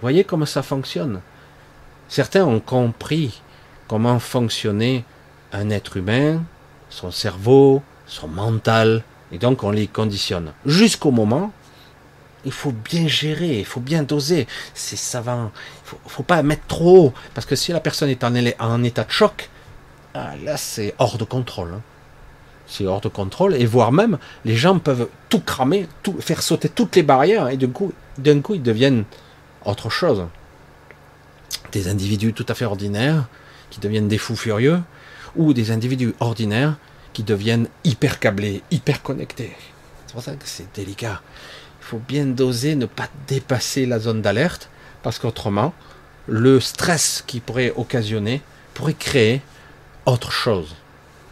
Voyez 0.00 0.24
comment 0.24 0.46
ça 0.46 0.62
fonctionne? 0.62 1.20
Certains 2.08 2.44
ont 2.44 2.60
compris 2.60 3.42
comment 3.88 4.18
fonctionnait 4.18 5.04
un 5.52 5.70
être 5.70 5.96
humain, 5.96 6.42
son 6.90 7.10
cerveau, 7.10 7.82
son 8.06 8.28
mental, 8.28 9.02
et 9.32 9.38
donc 9.38 9.62
on 9.62 9.70
les 9.70 9.86
conditionne. 9.86 10.52
Jusqu'au 10.64 11.10
moment, 11.10 11.52
il 12.44 12.52
faut 12.52 12.72
bien 12.72 13.08
gérer, 13.08 13.58
il 13.58 13.64
faut 13.64 13.80
bien 13.80 14.02
doser. 14.02 14.46
C'est 14.74 14.96
savant. 14.96 15.50
Il 15.84 15.88
faut, 15.88 15.98
faut 16.06 16.22
pas 16.22 16.42
mettre 16.42 16.66
trop 16.66 17.06
haut, 17.06 17.14
parce 17.34 17.46
que 17.46 17.56
si 17.56 17.72
la 17.72 17.80
personne 17.80 18.08
est 18.08 18.24
en, 18.24 18.82
état 18.82 19.04
de 19.04 19.10
choc, 19.10 19.50
ah, 20.14 20.34
là 20.44 20.56
c'est 20.56 20.94
hors 20.98 21.18
de 21.18 21.24
contrôle. 21.24 21.74
Hein. 21.74 21.82
C'est 22.66 22.86
hors 22.86 23.00
de 23.00 23.08
contrôle, 23.08 23.54
et 23.54 23.64
voire 23.64 23.92
même, 23.92 24.18
les 24.44 24.56
gens 24.56 24.78
peuvent 24.78 25.08
tout 25.30 25.40
cramer, 25.40 25.88
faire 26.20 26.42
sauter 26.42 26.68
toutes 26.68 26.96
les 26.96 27.02
barrières, 27.02 27.48
et 27.48 27.58
coup, 27.58 27.92
d'un 28.18 28.40
coup, 28.40 28.54
ils 28.54 28.62
deviennent 28.62 29.04
autre 29.64 29.88
chose. 29.88 30.26
Des 31.72 31.88
individus 31.88 32.34
tout 32.34 32.44
à 32.48 32.54
fait 32.54 32.66
ordinaires, 32.66 33.26
qui 33.70 33.80
deviennent 33.80 34.08
des 34.08 34.18
fous 34.18 34.36
furieux, 34.36 34.80
ou 35.34 35.54
des 35.54 35.70
individus 35.70 36.14
ordinaires 36.20 36.76
qui 37.12 37.22
deviennent 37.22 37.68
hyper 37.84 38.18
câblés, 38.18 38.62
hyper 38.70 39.02
connectés. 39.02 39.56
C'est 40.06 40.12
pour 40.12 40.22
ça 40.22 40.32
que 40.32 40.46
c'est 40.46 40.72
délicat. 40.74 41.22
Faut 41.88 42.02
bien 42.06 42.26
doser, 42.26 42.74
ne 42.74 42.84
pas 42.84 43.08
dépasser 43.26 43.86
la 43.86 43.98
zone 43.98 44.20
d'alerte, 44.20 44.68
parce 45.02 45.18
qu'autrement, 45.18 45.72
le 46.26 46.60
stress 46.60 47.24
qui 47.26 47.40
pourrait 47.40 47.72
occasionner 47.76 48.42
pourrait 48.74 48.92
créer 48.92 49.40
autre 50.04 50.30
chose. 50.30 50.76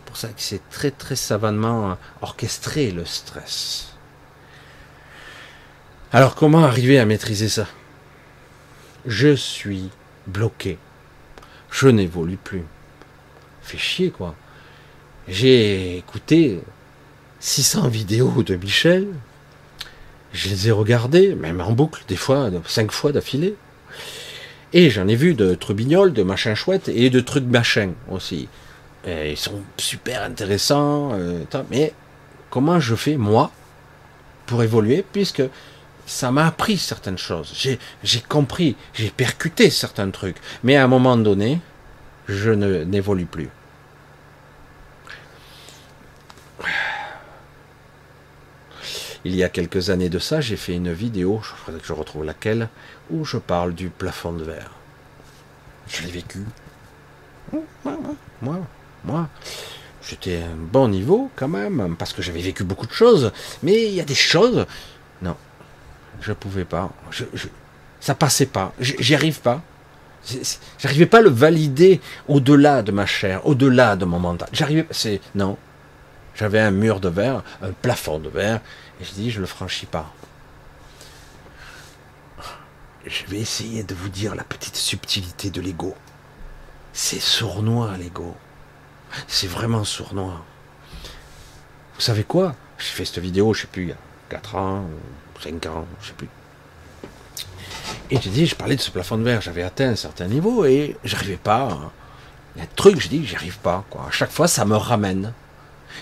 Pour 0.07 0.17
ça 0.17 0.29
que 0.29 0.41
c'est 0.41 0.67
très 0.71 0.91
très 0.91 1.15
savamment 1.15 1.99
orchestré 2.23 2.91
le 2.91 3.05
stress. 3.05 3.93
Alors 6.11 6.35
comment 6.35 6.65
arriver 6.65 6.99
à 6.99 7.05
maîtriser 7.05 7.51
ça? 7.51 7.67
Je 9.05 9.37
suis 9.37 9.91
bloqué. 10.27 10.79
Je 11.71 11.89
n'évolue 11.89 12.39
plus 12.39 12.65
fait 13.61 13.77
chier, 13.77 14.11
quoi. 14.11 14.35
J'ai 15.29 15.99
écouté 15.99 16.63
600 17.41 17.89
vidéos 17.89 18.43
de 18.43 18.55
Michel. 18.57 19.09
Je 20.37 20.51
les 20.51 20.68
ai 20.68 20.70
regardées, 20.70 21.34
même 21.34 21.62
en 21.62 21.72
boucle, 21.72 22.03
des 22.09 22.16
fois, 22.16 22.51
cinq 22.66 22.93
fois 22.93 23.11
d'affilée. 23.11 23.55
Et 24.74 24.91
j'en 24.91 25.09
ai 25.09 25.16
vu 25.16 25.32
de 25.32 25.55
trubignoles, 25.55 26.12
de 26.12 26.22
machins 26.22 26.55
chouettes 26.55 26.89
et 26.89 27.09
de 27.09 27.20
trucs 27.20 27.47
machins 27.47 27.95
aussi. 28.11 28.47
ils 29.07 29.39
sont 29.39 29.62
super 29.78 30.22
intéressants. 30.22 31.12
Euh, 31.14 31.43
mais 31.70 31.95
comment 32.51 32.78
je 32.80 32.95
fais, 32.95 33.16
moi, 33.16 33.51
pour 34.45 34.62
évoluer, 34.62 35.03
puisque 35.11 35.43
ça 36.05 36.30
m'a 36.30 36.49
appris 36.49 36.76
certaines 36.76 37.16
choses. 37.16 37.55
J'ai 38.05 38.20
compris, 38.20 38.76
j'ai 38.93 39.09
percuté 39.09 39.70
certains 39.70 40.11
trucs. 40.11 40.37
Mais 40.62 40.76
à 40.76 40.84
un 40.84 40.89
moment 40.89 41.16
donné, 41.16 41.61
je 42.28 42.51
n'évolue 42.51 43.24
plus. 43.24 43.49
Il 49.27 49.35
y 49.35 49.43
a 49.43 49.49
quelques 49.49 49.91
années 49.91 50.09
de 50.09 50.20
ça, 50.20 50.41
j'ai 50.41 50.55
fait 50.57 50.74
une 50.74 50.93
vidéo, 50.93 51.41
je 51.43 51.49
faudrait 51.49 51.81
que 51.81 51.87
je 51.89 51.93
retrouve 51.93 52.24
laquelle, 52.24 52.68
où 53.11 53.24
je 53.24 53.39
parle 53.39 53.74
du 53.74 53.89
plafond 53.89 54.33
de 54.33 54.45
verre. 54.45 54.70
Je 55.89 56.03
l'ai 56.05 56.12
vécu. 56.12 56.45
Moi, 57.83 58.61
moi, 59.03 59.29
j'étais 60.01 60.37
à 60.37 60.47
un 60.47 60.57
bon 60.57 60.87
niveau 60.87 61.29
quand 61.35 61.49
même, 61.49 61.97
parce 61.99 62.12
que 62.12 62.22
j'avais 62.22 62.41
vécu 62.41 62.62
beaucoup 62.62 62.87
de 62.87 62.93
choses. 62.93 63.33
Mais 63.64 63.89
il 63.89 63.95
y 63.95 64.01
a 64.01 64.05
des 64.05 64.14
choses, 64.14 64.64
non, 65.20 65.35
je 66.20 66.33
pouvais 66.33 66.64
pas. 66.64 66.93
Ça 67.99 68.14
passait 68.14 68.47
pas. 68.47 68.74
J'y 68.79 69.16
arrive 69.16 69.41
pas. 69.41 69.61
J'arrivais 70.79 71.07
pas 71.07 71.18
à 71.18 71.22
le 71.22 71.31
valider 71.31 72.01
au-delà 72.29 72.83
de 72.83 72.93
ma 72.93 73.07
chair, 73.07 73.45
au-delà 73.45 73.97
de 73.97 74.05
mon 74.05 74.20
mental. 74.20 74.49
J'arrivais, 74.53 74.87
c'est 74.93 75.20
non. 75.35 75.59
J'avais 76.37 76.61
un 76.61 76.70
mur 76.70 77.01
de 77.01 77.09
verre, 77.09 77.43
un 77.62 77.72
plafond 77.72 78.18
de 78.18 78.29
verre, 78.29 78.61
et 79.01 79.05
je 79.05 79.13
dis 79.13 79.31
je 79.31 79.41
le 79.41 79.47
franchis 79.47 79.87
pas. 79.87 80.13
Je 83.07 83.25
vais 83.27 83.39
essayer 83.39 83.85
de 83.85 83.95
vous 83.95 84.09
dire 84.09 84.35
la 84.35 84.43
petite 84.43 84.77
subtilité 84.77 85.51
de 85.51 85.61
l'ego. 85.61 85.95
C'est 86.93 87.21
sournois 87.21 87.97
l'ego. 87.97 88.35
C'est 89.29 89.47
vraiment 89.47 89.85
sournois. 89.85 90.45
Vous 91.95 92.01
savez 92.01 92.25
quoi? 92.25 92.57
J'ai 92.79 92.87
fait 92.87 93.05
cette 93.05 93.19
vidéo, 93.19 93.55
je 93.55 93.63
sais 93.63 93.67
plus, 93.69 93.83
il 93.85 93.89
y 93.91 93.93
a 93.93 93.97
4 94.29 94.57
ans, 94.57 94.85
5 95.41 95.67
ans, 95.67 95.87
je 96.03 96.09
sais 96.09 96.13
plus. 96.15 96.29
Et 98.11 98.19
tu 98.19 98.29
dis, 98.29 98.47
je 98.47 98.55
parlais 98.55 98.77
de 98.77 98.81
ce 98.81 98.91
plafond 98.91 99.19
de 99.19 99.23
verre, 99.23 99.41
j'avais 99.41 99.63
atteint 99.63 99.91
un 99.91 99.97
certain 99.97 100.27
niveau 100.27 100.65
et 100.65 100.97
j'arrivais 101.05 101.37
pas. 101.37 101.79
Il 102.55 102.59
y 102.59 102.61
a 102.61 102.65
un 102.65 102.75
truc, 102.75 103.01
je 103.01 103.09
dis, 103.09 103.25
j'y 103.25 103.37
arrive 103.37 103.59
pas. 103.59 103.85
Quoi. 103.89 104.07
À 104.09 104.11
chaque 104.11 104.31
fois, 104.31 104.49
ça 104.49 104.65
me 104.65 104.77
ramène. 104.77 105.33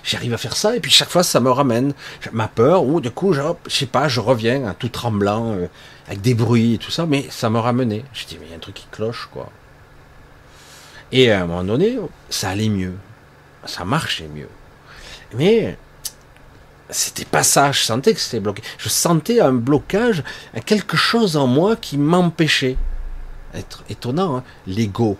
J'arrive 0.04 0.34
à 0.34 0.38
faire 0.38 0.54
ça 0.54 0.76
et 0.76 0.80
puis 0.80 0.90
chaque 0.90 1.08
fois, 1.08 1.22
ça 1.22 1.40
me 1.40 1.50
ramène 1.50 1.94
ma 2.32 2.46
peur 2.46 2.84
ou 2.84 3.00
du 3.00 3.10
coup, 3.10 3.32
je, 3.32 3.40
je 3.66 3.74
sais 3.74 3.86
pas, 3.86 4.06
je 4.06 4.20
reviens 4.20 4.74
tout 4.78 4.90
tremblant, 4.90 5.52
euh, 5.52 5.66
avec 6.06 6.20
des 6.20 6.34
bruits 6.34 6.74
et 6.74 6.78
tout 6.78 6.90
ça, 6.90 7.06
mais 7.06 7.26
ça 7.30 7.48
me 7.48 7.58
ramenait. 7.58 8.04
Je 8.12 8.26
dis, 8.26 8.36
mais 8.38 8.46
il 8.46 8.50
y 8.50 8.52
a 8.52 8.56
un 8.56 8.60
truc 8.60 8.74
qui 8.74 8.86
cloche, 8.90 9.28
quoi. 9.32 9.50
Et 11.10 11.30
à 11.30 11.42
un 11.42 11.46
moment 11.46 11.64
donné, 11.64 11.98
ça 12.28 12.50
allait 12.50 12.68
mieux. 12.68 12.94
Ça 13.64 13.84
marchait 13.84 14.28
mieux. 14.28 14.48
Mais 15.34 15.78
c'était 16.90 17.24
pas 17.24 17.42
ça, 17.42 17.72
je 17.72 17.80
sentais 17.80 18.12
que 18.12 18.20
c'était 18.20 18.40
bloqué. 18.40 18.62
Je 18.78 18.88
sentais 18.88 19.40
un 19.40 19.52
blocage, 19.52 20.22
quelque 20.66 20.96
chose 20.96 21.36
en 21.36 21.46
moi 21.46 21.76
qui 21.76 21.96
m'empêchait. 21.96 22.76
Être 23.54 23.84
étonnant, 23.88 24.36
hein 24.36 24.44
l'ego, 24.66 25.16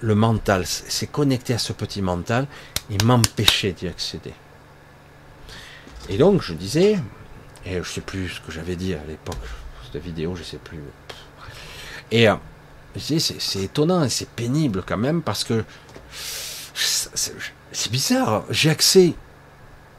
le 0.00 0.14
mental, 0.14 0.64
c'est 0.66 1.08
connecté 1.08 1.52
à 1.54 1.58
ce 1.58 1.72
petit 1.72 2.00
mental, 2.00 2.46
il 2.90 3.04
m'empêchait 3.04 3.72
d'y 3.72 3.88
accéder. 3.88 4.34
Et 6.08 6.16
donc 6.16 6.42
je 6.42 6.54
disais, 6.54 6.98
et 7.66 7.82
je 7.82 7.88
sais 7.88 8.00
plus 8.00 8.28
ce 8.28 8.40
que 8.40 8.52
j'avais 8.52 8.76
dit 8.76 8.94
à 8.94 9.04
l'époque, 9.06 9.36
cette 9.90 10.02
vidéo, 10.02 10.34
je 10.36 10.42
sais 10.42 10.58
plus. 10.58 10.80
Et 12.10 12.28
euh, 12.28 12.36
c'est 12.96 13.62
étonnant 13.62 14.04
et 14.04 14.08
c'est 14.08 14.28
pénible 14.28 14.82
quand 14.86 14.96
même 14.96 15.22
parce 15.22 15.44
que 15.44 15.64
c'est 16.74 17.92
bizarre, 17.92 18.44
j'ai 18.50 18.70
accès 18.70 19.14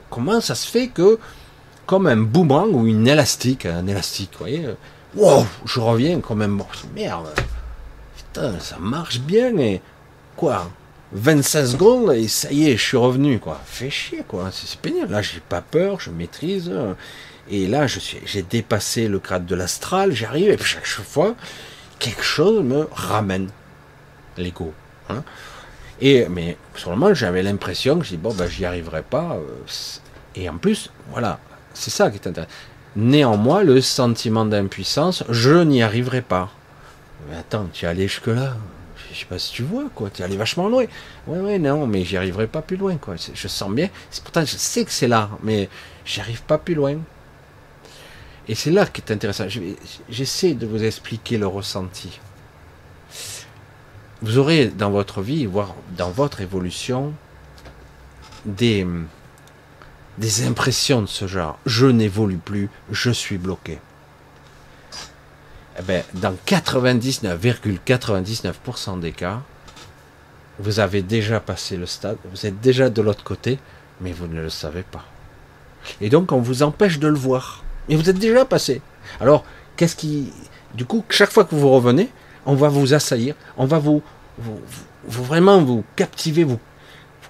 Comment 0.09 0.41
ça 0.41 0.55
se 0.55 0.67
fait 0.67 0.87
que, 0.87 1.19
comme 1.85 2.07
un 2.07 2.17
boomerang 2.17 2.73
ou 2.73 2.87
une 2.87 3.07
élastique, 3.07 3.65
un 3.65 3.85
élastique, 3.85 4.31
vous 4.33 4.39
voyez, 4.39 4.67
wow, 5.15 5.45
je 5.65 5.79
reviens 5.79 6.19
comme 6.19 6.41
un. 6.41 6.57
Merde, 6.95 7.29
putain, 8.17 8.59
ça 8.59 8.77
marche 8.79 9.19
bien, 9.19 9.55
et 9.57 9.81
quoi? 10.35 10.67
25 11.12 11.66
secondes 11.66 12.14
et 12.14 12.28
ça 12.28 12.51
y 12.51 12.70
est, 12.70 12.78
je 12.78 12.84
suis 12.84 12.97
revenu, 12.97 13.39
quoi. 13.39 13.62
Fait 13.66 13.89
chier, 13.89 14.24
quoi. 14.28 14.49
C'est 14.51 14.80
pénible. 14.80 15.12
Là, 15.12 15.22
j'ai 15.22 15.39
pas 15.39 15.62
peur, 15.62 15.99
je 15.99 16.12
maîtrise. 16.12 16.72
Et 17.49 17.68
là, 17.68 17.88
je 17.88 17.99
suis, 17.99 18.20
j'ai 18.26 18.43
dépassé 18.43 19.07
le 19.07 19.20
cadre 19.20 19.45
de 19.45 19.55
l'astral, 19.55 20.14
j'arrive, 20.14 20.51
et 20.51 20.57
chaque 20.60 20.86
fois, 20.86 21.36
quelque 21.97 22.22
chose 22.24 22.64
me 22.64 22.88
ramène. 22.91 23.49
L'ego. 24.38 24.74
Hein. 25.10 25.24
Et, 25.99 26.28
mais 26.30 26.57
sur 26.76 26.91
le 26.91 26.97
moment, 26.97 27.14
j'avais 27.14 27.43
l'impression 27.43 27.97
que 27.97 28.05
je 28.05 28.12
dis, 28.12 28.18
bon, 28.18 28.34
ben, 28.34 28.47
j'y 28.47 28.66
arriverai 28.66 29.01
pas. 29.01 29.36
Euh, 29.36 29.66
et 30.36 30.47
en 30.47 30.57
plus, 30.57 30.91
voilà, 31.12 31.39
c'est 31.74 31.89
ça 31.89 32.10
qui 32.10 32.18
est 32.18 32.28
intéressant. 32.28 32.51
Néanmoins, 32.95 33.64
le 33.64 33.82
sentiment 33.82 34.45
d'impuissance, 34.45 35.24
je 35.30 35.64
n'y 35.64 35.82
arriverai 35.82 36.22
pas. 36.22 36.51
Mais 37.30 37.38
attends, 37.38 37.68
tu 37.74 37.86
es 37.86 37.88
allé 37.88 38.07
jusque-là? 38.07 38.55
Je 39.12 39.20
sais 39.20 39.26
pas 39.26 39.39
si 39.39 39.51
tu 39.51 39.64
vois, 39.64 39.86
quoi. 39.93 40.10
Tu 40.10 40.22
es 40.22 40.26
allé 40.26 40.38
vachement 40.38 40.70
loin. 40.70 40.86
Ouais, 41.28 41.39
ouais, 41.39 41.60
non, 41.60 41.88
mais 41.88 42.03
j'y 42.03 42.18
arriverai 42.18 42.47
pas 42.47 42.62
plus 42.62 42.78
loin, 42.78 42.97
quoi. 42.97 43.16
Je 43.34 43.47
sens 43.47 43.72
bien. 43.72 43.89
Pourtant, 44.24 44.41
je 44.41 44.57
sais 44.57 44.86
que 44.86 44.91
c'est 44.91 45.07
là, 45.07 45.30
mais 45.43 45.70
j'y 46.05 46.20
arrive 46.20 46.43
pas 46.43 46.57
plus 46.57 46.76
loin. 46.76 46.97
Et 48.47 48.55
c'est 48.55 48.72
là 48.72 48.86
qui 48.86 49.01
est 49.01 49.12
intéressant. 49.12 49.45
J'essaie 50.10 50.53
de 50.53 50.66
vous 50.66 50.84
expliquer 50.84 51.38
le 51.38 51.47
ressenti 51.47 52.20
vous 54.22 54.38
aurez 54.38 54.68
dans 54.68 54.91
votre 54.91 55.22
vie, 55.22 55.45
voire 55.45 55.76
dans 55.97 56.12
votre 56.12 56.41
évolution, 56.41 57.14
des, 58.45 58.86
des 60.18 60.45
impressions 60.45 61.01
de 61.01 61.07
ce 61.07 61.28
genre. 61.28 61.57
Je 61.66 61.86
n'évolue 61.88 62.38
plus, 62.38 62.70
je 62.91 63.12
suis 63.12 63.38
bloqué. 63.38 63.80
Eh 65.80 65.82
ben, 65.82 66.03
dans 66.15 66.36
99,99% 66.45 68.99
des 68.99 69.13
cas, 69.13 69.39
vous 70.59 70.82
avez 70.82 71.01
déjà 71.01 71.39
passé 71.39 71.77
le 71.77 71.86
stade, 71.86 72.17
vous 72.30 72.45
êtes 72.45 72.59
déjà 72.59 72.89
de 72.89 73.01
l'autre 73.01 73.23
côté, 73.23 73.59
mais 74.01 74.11
vous 74.11 74.27
ne 74.27 74.41
le 74.41 74.49
savez 74.49 74.84
pas. 74.84 75.05
Et 76.01 76.09
donc 76.09 76.34
on 76.34 76.41
vous 76.41 76.63
empêche 76.63 76.99
de 76.99 77.07
le 77.07 77.17
voir. 77.17 77.63
Mais 77.88 77.95
vous 77.95 78.09
êtes 78.09 78.19
déjà 78.19 78.43
passé. 78.43 78.82
Alors, 79.21 79.45
qu'est-ce 79.77 79.95
qui... 79.95 80.34
Du 80.75 80.84
coup, 80.86 81.05
chaque 81.09 81.32
fois 81.32 81.45
que 81.45 81.55
vous 81.55 81.69
revenez, 81.69 82.09
on 82.45 82.55
va 82.55 82.67
vous 82.67 82.93
assaillir, 82.93 83.36
on 83.57 83.65
va 83.65 83.80
vous, 83.80 84.03
vraiment 85.07 85.61
vous 85.61 85.86
captiver, 85.95 86.43
vous, 86.43 86.59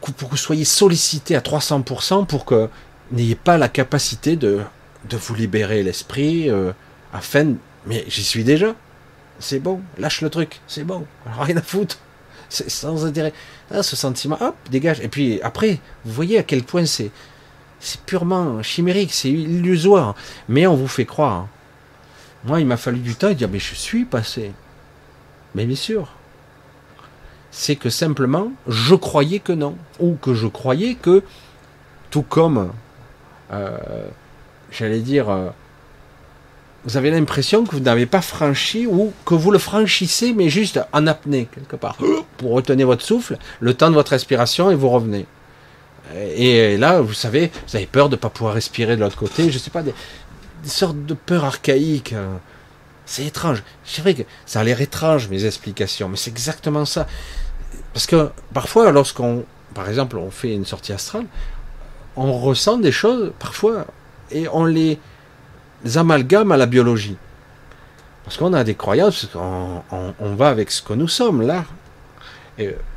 pour 0.02 0.30
que 0.30 0.32
vous 0.32 0.38
soyez 0.38 0.66
sollicité 0.66 1.36
à 1.36 1.42
300% 1.42 2.26
pour 2.26 2.46
que 2.46 2.68
n'ayez 3.12 3.36
pas 3.36 3.60
la 3.60 3.70
capacité 3.70 4.36
de, 4.36 4.62
de 5.08 5.18
vous 5.18 5.36
libérer 5.36 5.84
l'esprit 5.84 6.50
euh, 6.50 6.72
afin... 7.14 7.54
Mais 7.86 8.04
j'y 8.08 8.24
suis 8.24 8.44
déjà. 8.44 8.76
C'est 9.40 9.60
bon, 9.60 9.82
lâche 9.98 10.22
le 10.22 10.30
truc, 10.30 10.60
c'est 10.68 10.84
bon, 10.84 11.06
rien 11.40 11.56
à 11.58 11.62
foutre. 11.62 11.98
C'est 12.50 12.70
sans 12.70 13.06
intérêt. 13.06 13.32
Ah, 13.72 13.84
ce 13.84 13.96
sentiment, 13.96 14.38
hop, 14.42 14.56
dégage. 14.70 15.00
Et 15.02 15.08
puis 15.08 15.40
après, 15.44 15.80
vous 16.04 16.12
voyez 16.12 16.38
à 16.40 16.44
quel 16.44 16.64
point 16.64 16.86
c'est 16.86 17.12
c'est 17.80 18.02
purement 18.02 18.62
chimérique, 18.62 19.14
c'est 19.14 19.30
illusoire. 19.30 20.16
Mais 20.50 20.68
on 20.68 20.76
vous 20.76 20.88
fait 20.88 21.06
croire. 21.06 21.48
Moi, 22.44 22.60
il 22.60 22.66
m'a 22.66 22.78
fallu 22.78 23.00
du 23.00 23.16
temps 23.16 23.30
de 23.30 23.34
dire, 23.34 23.50
mais 23.50 23.60
je 23.60 23.76
suis 23.76 24.06
passé. 24.06 24.52
Mais 25.56 25.66
bien 25.66 25.76
sûr. 25.76 26.10
C'est 27.52 27.76
que 27.76 27.90
simplement, 27.90 28.52
je 28.68 28.96
croyais 28.96 29.40
que 29.40 29.54
non. 29.54 29.76
Ou 30.00 30.16
que 30.16 30.34
je 30.34 30.48
croyais 30.48 30.96
que, 30.96 31.24
tout 32.12 32.22
comme, 32.22 32.72
euh, 33.52 34.08
j'allais 34.72 35.00
dire, 35.00 35.30
euh, 35.30 35.50
vous 36.86 36.98
avez 36.98 37.12
l'impression 37.12 37.66
que 37.66 37.72
vous 37.72 37.82
n'avez 37.82 38.06
pas 38.06 38.22
franchi 38.22 38.88
ou 38.88 39.14
que 39.26 39.34
vous 39.34 39.52
le 39.52 39.60
franchissez, 39.60 40.34
mais 40.34 40.50
juste 40.50 40.80
en 40.94 41.08
apnée, 41.08 41.48
quelque 41.54 41.76
part, 41.76 41.98
pour 42.38 42.52
retenir 42.52 42.88
votre 42.88 43.04
souffle, 43.04 43.38
le 43.60 43.74
temps 43.74 43.90
de 43.90 43.96
votre 43.96 44.12
respiration 44.12 44.72
et 44.72 44.76
vous 44.76 44.90
revenez. 44.90 45.26
Et 46.16 46.78
là, 46.78 47.02
vous 47.02 47.14
savez, 47.14 47.52
vous 47.68 47.76
avez 47.76 47.86
peur 47.86 48.10
de 48.10 48.16
ne 48.16 48.20
pas 48.20 48.30
pouvoir 48.30 48.56
respirer 48.56 48.96
de 48.96 49.02
l'autre 49.02 49.18
côté, 49.18 49.50
je 49.50 49.56
ne 49.56 49.60
sais 49.60 49.70
pas, 49.70 49.84
des, 49.84 49.94
sortes 50.64 51.06
de 51.06 51.14
peurs 51.14 51.46
archaïques. 51.46 52.14
Hein. 52.14 52.40
C'est 53.06 53.26
étrange. 53.26 53.64
C'est 53.84 54.02
vrai 54.02 54.14
que 54.14 54.24
ça 54.46 54.62
a 54.62 54.64
l'air 54.64 54.82
étrange, 54.82 55.30
mes 55.30 55.46
explications, 55.46 56.10
mais 56.10 56.18
c'est 56.18 56.32
exactement 56.32 56.86
ça. 56.86 57.08
Parce 57.94 58.08
que 58.08 58.30
parfois, 58.54 58.92
lorsqu'on, 58.92 59.46
par 59.76 59.88
exemple, 59.88 60.18
on 60.18 60.32
fait 60.32 60.54
une 60.54 60.66
sortie 60.66 60.94
astrale, 60.94 61.26
on 62.16 62.34
ressent 62.34 62.78
des 62.78 62.92
choses, 62.92 63.32
parfois, 63.38 63.86
et 64.32 64.48
on 64.52 64.66
les 64.66 65.00
amalgame 65.96 66.52
à 66.52 66.58
la 66.58 66.66
biologie. 66.66 67.18
Parce 68.24 68.38
qu'on 68.38 68.54
a 68.54 68.64
des 68.64 68.76
croyances, 68.76 69.28
on, 69.36 70.36
va 70.36 70.50
avec 70.50 70.72
ce 70.72 70.82
que 70.82 70.94
nous 70.94 71.08
sommes 71.08 71.42
là. 71.42 71.66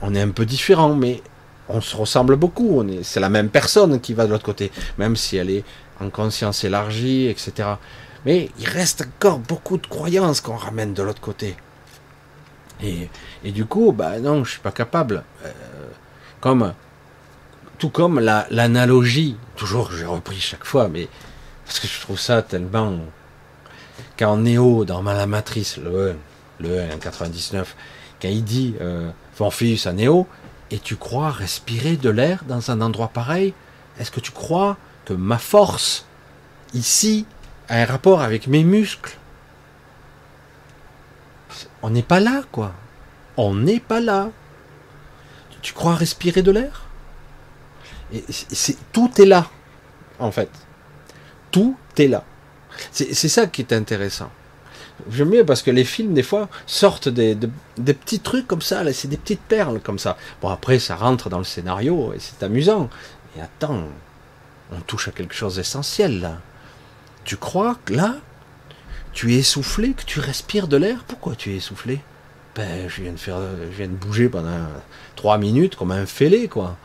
On 0.03 0.15
est 0.15 0.21
un 0.21 0.29
peu 0.31 0.45
différent, 0.45 0.95
mais 0.95 1.23
on 1.69 1.81
se 1.81 1.97
ressemble 1.97 2.37
beaucoup. 2.37 2.85
C'est 3.03 3.21
la 3.21 3.31
même 3.31 3.49
personne 3.49 4.01
qui 4.01 4.13
va 4.15 4.27
de 4.27 4.33
l'autre 4.33 4.45
côté, 4.45 4.71
même 4.99 5.17
si 5.17 5.37
elle 5.37 5.51
est 5.51 5.65
en 6.01 6.11
conscience 6.11 6.65
élargie, 6.65 7.29
etc. 7.29 7.71
Mais 8.27 8.51
il 8.59 8.69
reste 8.69 9.07
encore 9.17 9.39
beaucoup 9.39 9.79
de 9.79 9.87
croyances 9.87 10.41
qu'on 10.41 10.57
ramène 10.57 10.95
de 10.95 11.03
l'autre 11.03 11.21
côté. 11.21 11.57
Et, 12.83 13.53
du 13.53 13.65
coup, 13.65 13.93
bah 13.93 14.19
non, 14.19 14.45
je 14.45 14.53
suis 14.53 14.61
pas 14.61 14.73
capable. 14.73 15.23
Euh, 15.45 15.51
comme 16.41 16.75
tout 17.79 17.91
comme 17.91 18.21
l'analogie, 18.21 19.37
toujours 19.57 19.91
j'ai 19.93 20.05
repris 20.05 20.39
chaque 20.39 20.65
fois, 20.65 20.89
mais 20.89 21.09
parce 21.73 21.81
que 21.81 21.89
je 21.89 22.01
trouve 22.03 22.21
ça 22.21 22.43
tellement 22.43 22.99
quand 24.19 24.37
Néo 24.37 24.85
dans 24.85 25.01
la 25.01 25.27
matrice, 25.27 25.79
le 25.79 26.19
le 26.61 26.83
1 26.83 26.99
99, 26.99 27.75
quand 28.21 28.29
il 28.29 28.45
dit 28.45 28.75
euh, 28.83 29.11
fils 29.51 29.87
à 29.87 29.95
et 30.71 30.79
tu 30.79 30.97
crois 30.97 31.31
respirer 31.31 31.97
de 31.97 32.11
l'air 32.11 32.45
dans 32.47 32.71
un 32.71 32.83
endroit 32.83 33.09
pareil? 33.09 33.55
Est-ce 33.99 34.11
que 34.11 34.21
tu 34.21 34.33
crois 34.33 34.77
que 35.07 35.15
ma 35.15 35.39
force 35.39 36.05
ici 36.75 37.25
a 37.71 37.79
un 37.79 37.87
rapport 37.87 38.21
avec 38.21 38.49
mes 38.49 38.65
muscles? 38.65 39.17
On 41.83 41.89
n'est 41.89 42.03
pas 42.03 42.21
là, 42.21 42.43
quoi. 42.53 42.75
On 43.39 43.55
n'est 43.55 43.81
pas 43.81 44.01
là. 44.01 44.29
Tu 45.63 45.73
crois 45.73 45.95
respirer 45.95 46.43
de 46.43 46.51
l'air? 46.51 46.83
Tout 48.93 49.11
est 49.23 49.27
là, 49.27 49.47
en 50.19 50.31
fait. 50.31 50.51
Tout 51.53 51.77
est 51.97 52.09
là. 52.09 52.25
c'est 52.91 53.15
ça 53.15 53.47
qui 53.47 53.63
est 53.63 53.73
intéressant. 53.73 54.31
J'aime 55.11 55.31
mieux 55.31 55.45
parce 55.45 55.63
que 55.63 55.71
les 55.71 55.85
films, 55.85 56.15
des 56.15 56.23
fois, 56.23 56.49
sortent 56.67 57.09
des, 57.09 57.37
petits 57.77 58.21
trucs 58.21 58.47
comme 58.47 58.63
ça, 58.63 58.91
c'est 58.93 59.09
des 59.09 59.17
petites 59.17 59.41
perles 59.41 59.81
comme 59.81 59.99
ça. 59.99 60.17
Bon, 60.41 60.49
après, 60.49 60.79
ça 60.79 60.97
rentre 60.97 61.29
dans 61.29 61.39
le 61.39 61.45
scénario 61.45 62.13
et 62.13 62.19
c'est 62.19 62.43
amusant. 62.43 62.89
Et 63.37 63.41
attends, 63.41 63.85
on 64.71 64.81
touche 64.81 65.09
à 65.09 65.13
quelque 65.13 65.35
chose 65.35 65.57
d'essentiel 65.57 66.21
là. 66.21 66.39
Tu 67.25 67.37
crois 67.37 67.77
que 67.85 67.95
là, 67.95 68.17
tu 69.13 69.35
es 69.35 69.39
essoufflé, 69.39 69.93
que 69.93 70.05
tu 70.05 70.21
respires 70.21 70.69
de 70.69 70.77
l'air? 70.77 71.05
Pourquoi 71.07 71.37
tu 71.37 71.53
es 71.53 71.57
essoufflé? 71.57 72.01
Ben, 72.55 72.89
je 72.89 73.03
viens 73.03 73.13
de 73.13 73.87
de 73.87 73.97
bouger 73.97 74.29
pendant 74.29 74.67
trois 75.17 75.39
minutes 75.39 75.77
comme 75.77 75.93
un 75.93 76.07
fêlé, 76.07 76.49
quoi. 76.49 76.77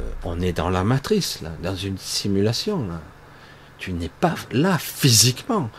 Euh, 0.00 0.10
on 0.24 0.40
est 0.40 0.52
dans 0.52 0.70
la 0.70 0.84
matrice, 0.84 1.40
dans 1.62 1.76
une 1.76 1.98
simulation. 1.98 2.86
Tu 3.78 3.92
n'es 3.92 4.10
pas 4.20 4.34
là 4.50 4.78
physiquement 4.78 5.70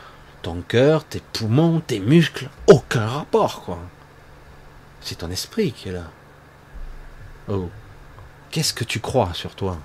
ton 0.42 0.62
cœur, 0.62 1.04
tes 1.06 1.22
poumons, 1.34 1.82
tes 1.82 2.00
muscles, 2.00 2.50
aucun 2.68 3.06
rapport, 3.06 3.62
quoi. 3.64 3.80
C'est 5.02 5.20
ton 5.20 5.30
esprit 5.30 5.72
qui 5.72 5.90
est 5.90 5.94
là. 5.94 6.06
Oh. 7.48 7.70
Qu'est-ce 8.50 8.74
que 8.74 8.84
tu 8.84 9.00
crois 9.00 9.32
sur 9.34 9.56
toi? 9.56 9.78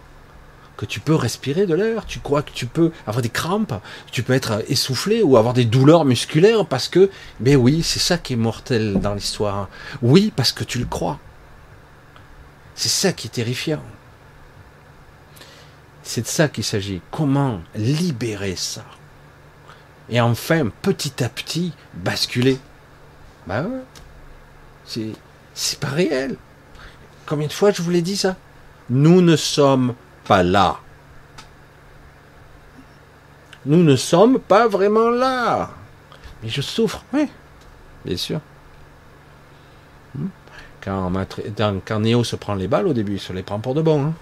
Que 0.76 0.86
tu 0.86 1.00
peux 1.00 1.14
respirer 1.14 1.66
de 1.66 1.74
l'air? 1.74 2.04
Tu 2.04 2.20
crois 2.20 2.42
que 2.42 2.50
tu 2.50 2.66
peux 2.66 2.92
avoir 3.06 3.22
des 3.22 3.30
crampes? 3.30 3.74
Tu 4.10 4.22
peux 4.22 4.34
être 4.34 4.62
essoufflé 4.68 5.22
ou 5.22 5.36
avoir 5.36 5.54
des 5.54 5.64
douleurs 5.64 6.04
musculaires 6.04 6.66
parce 6.66 6.88
que, 6.88 7.10
mais 7.40 7.56
oui, 7.56 7.82
c'est 7.82 7.98
ça 7.98 8.18
qui 8.18 8.34
est 8.34 8.36
mortel 8.36 9.00
dans 9.00 9.14
l'histoire. 9.14 9.68
Oui, 10.02 10.32
parce 10.34 10.52
que 10.52 10.64
tu 10.64 10.78
le 10.78 10.84
crois. 10.84 11.18
C'est 12.74 12.90
ça 12.90 13.12
qui 13.12 13.28
est 13.28 13.30
terrifiant. 13.30 13.82
C'est 16.06 16.22
de 16.22 16.28
ça 16.28 16.46
qu'il 16.48 16.62
s'agit. 16.62 17.02
Comment 17.10 17.60
libérer 17.74 18.54
ça 18.54 18.84
et 20.08 20.20
enfin, 20.20 20.68
petit 20.82 21.24
à 21.24 21.28
petit, 21.28 21.72
basculer. 21.94 22.58
Ben 23.48 23.64
ouais. 23.64 23.82
C'est, 24.84 25.10
c'est 25.52 25.80
pas 25.80 25.88
réel. 25.88 26.36
Combien 27.26 27.48
de 27.48 27.52
fois 27.52 27.72
je 27.72 27.82
vous 27.82 27.90
l'ai 27.90 28.02
dit 28.02 28.16
ça? 28.16 28.36
Nous 28.88 29.20
ne 29.20 29.34
sommes 29.34 29.94
pas 30.24 30.44
là. 30.44 30.78
Nous 33.64 33.82
ne 33.82 33.96
sommes 33.96 34.38
pas 34.38 34.68
vraiment 34.68 35.10
là. 35.10 35.70
Mais 36.40 36.48
je 36.48 36.60
souffre, 36.60 37.04
oui, 37.12 37.28
bien 38.04 38.16
sûr. 38.16 38.40
Hmm. 40.14 40.28
Quand, 40.80 41.98
Néo 41.98 42.22
se 42.22 42.36
prend 42.36 42.54
les 42.54 42.68
balles 42.68 42.86
au 42.86 42.92
début, 42.92 43.14
il 43.14 43.20
se 43.20 43.32
les 43.32 43.42
prend 43.42 43.58
pour 43.58 43.74
de 43.74 43.82
bon. 43.82 44.04
Hein 44.04 44.14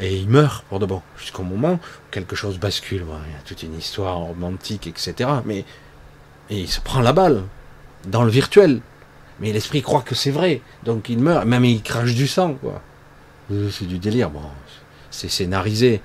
et 0.00 0.16
il 0.16 0.28
meurt 0.28 0.64
pour 0.64 0.78
de 0.78 0.86
bon, 0.86 1.02
jusqu'au 1.18 1.42
moment 1.42 1.74
où 1.74 1.78
quelque 2.10 2.36
chose 2.36 2.58
bascule. 2.58 3.04
il 3.26 3.32
y 3.32 3.36
a 3.36 3.42
toute 3.44 3.62
une 3.62 3.78
histoire 3.78 4.16
romantique, 4.16 4.86
etc. 4.86 5.30
Mais 5.44 5.64
et 6.50 6.60
il 6.60 6.68
se 6.68 6.80
prend 6.80 7.00
la 7.00 7.12
balle 7.12 7.42
dans 8.06 8.24
le 8.24 8.30
virtuel. 8.30 8.80
Mais 9.40 9.52
l'esprit 9.52 9.82
croit 9.82 10.02
que 10.02 10.14
c'est 10.14 10.30
vrai, 10.30 10.60
donc 10.84 11.08
il 11.08 11.18
meurt. 11.18 11.46
Même 11.46 11.64
il 11.64 11.82
crache 11.82 12.14
du 12.14 12.26
sang, 12.26 12.54
quoi. 12.54 12.82
Euh, 13.50 13.70
c'est 13.70 13.86
du 13.86 13.98
délire. 13.98 14.30
Bon, 14.30 14.42
c'est 15.10 15.30
scénarisé. 15.30 16.00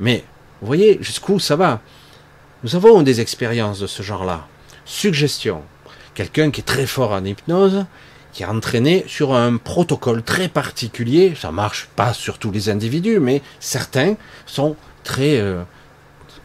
Mais 0.00 0.24
vous 0.60 0.66
voyez 0.66 0.98
jusqu'où 1.00 1.38
ça 1.38 1.56
va? 1.56 1.80
Nous 2.62 2.76
avons 2.76 3.02
des 3.02 3.20
expériences 3.20 3.80
de 3.80 3.86
ce 3.86 4.02
genre-là. 4.02 4.46
Suggestion. 4.84 5.62
Quelqu'un 6.14 6.50
qui 6.50 6.60
est 6.60 6.64
très 6.64 6.86
fort 6.86 7.12
en 7.12 7.24
hypnose, 7.24 7.86
qui 8.32 8.42
est 8.42 8.46
entraîné 8.46 9.04
sur 9.06 9.34
un 9.34 9.56
protocole 9.56 10.22
très 10.22 10.48
particulier. 10.48 11.34
Ça 11.36 11.50
marche 11.52 11.88
pas 11.96 12.12
sur 12.12 12.38
tous 12.38 12.50
les 12.50 12.68
individus, 12.68 13.20
mais 13.20 13.42
certains 13.58 14.14
sont 14.46 14.76
très 15.04 15.38
euh, 15.38 15.62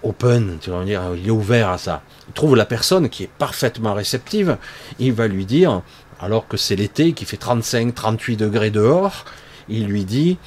open, 0.03 0.57
tu 0.61 0.69
vas 0.69 0.83
dire, 0.83 1.01
il 1.15 1.27
est 1.27 1.31
ouvert 1.31 1.69
à 1.69 1.77
ça. 1.77 2.01
Il 2.27 2.33
trouve 2.33 2.55
la 2.55 2.65
personne 2.65 3.09
qui 3.09 3.23
est 3.23 3.29
parfaitement 3.37 3.93
réceptive, 3.93 4.57
il 4.99 5.13
va 5.13 5.27
lui 5.27 5.45
dire, 5.45 5.81
alors 6.19 6.47
que 6.47 6.57
c'est 6.57 6.75
l'été, 6.75 7.13
qui 7.13 7.25
fait 7.25 7.37
35, 7.37 7.93
38 7.93 8.37
degrés 8.37 8.71
dehors, 8.71 9.25
il 9.67 9.87
lui 9.87 10.05
dit, 10.05 10.37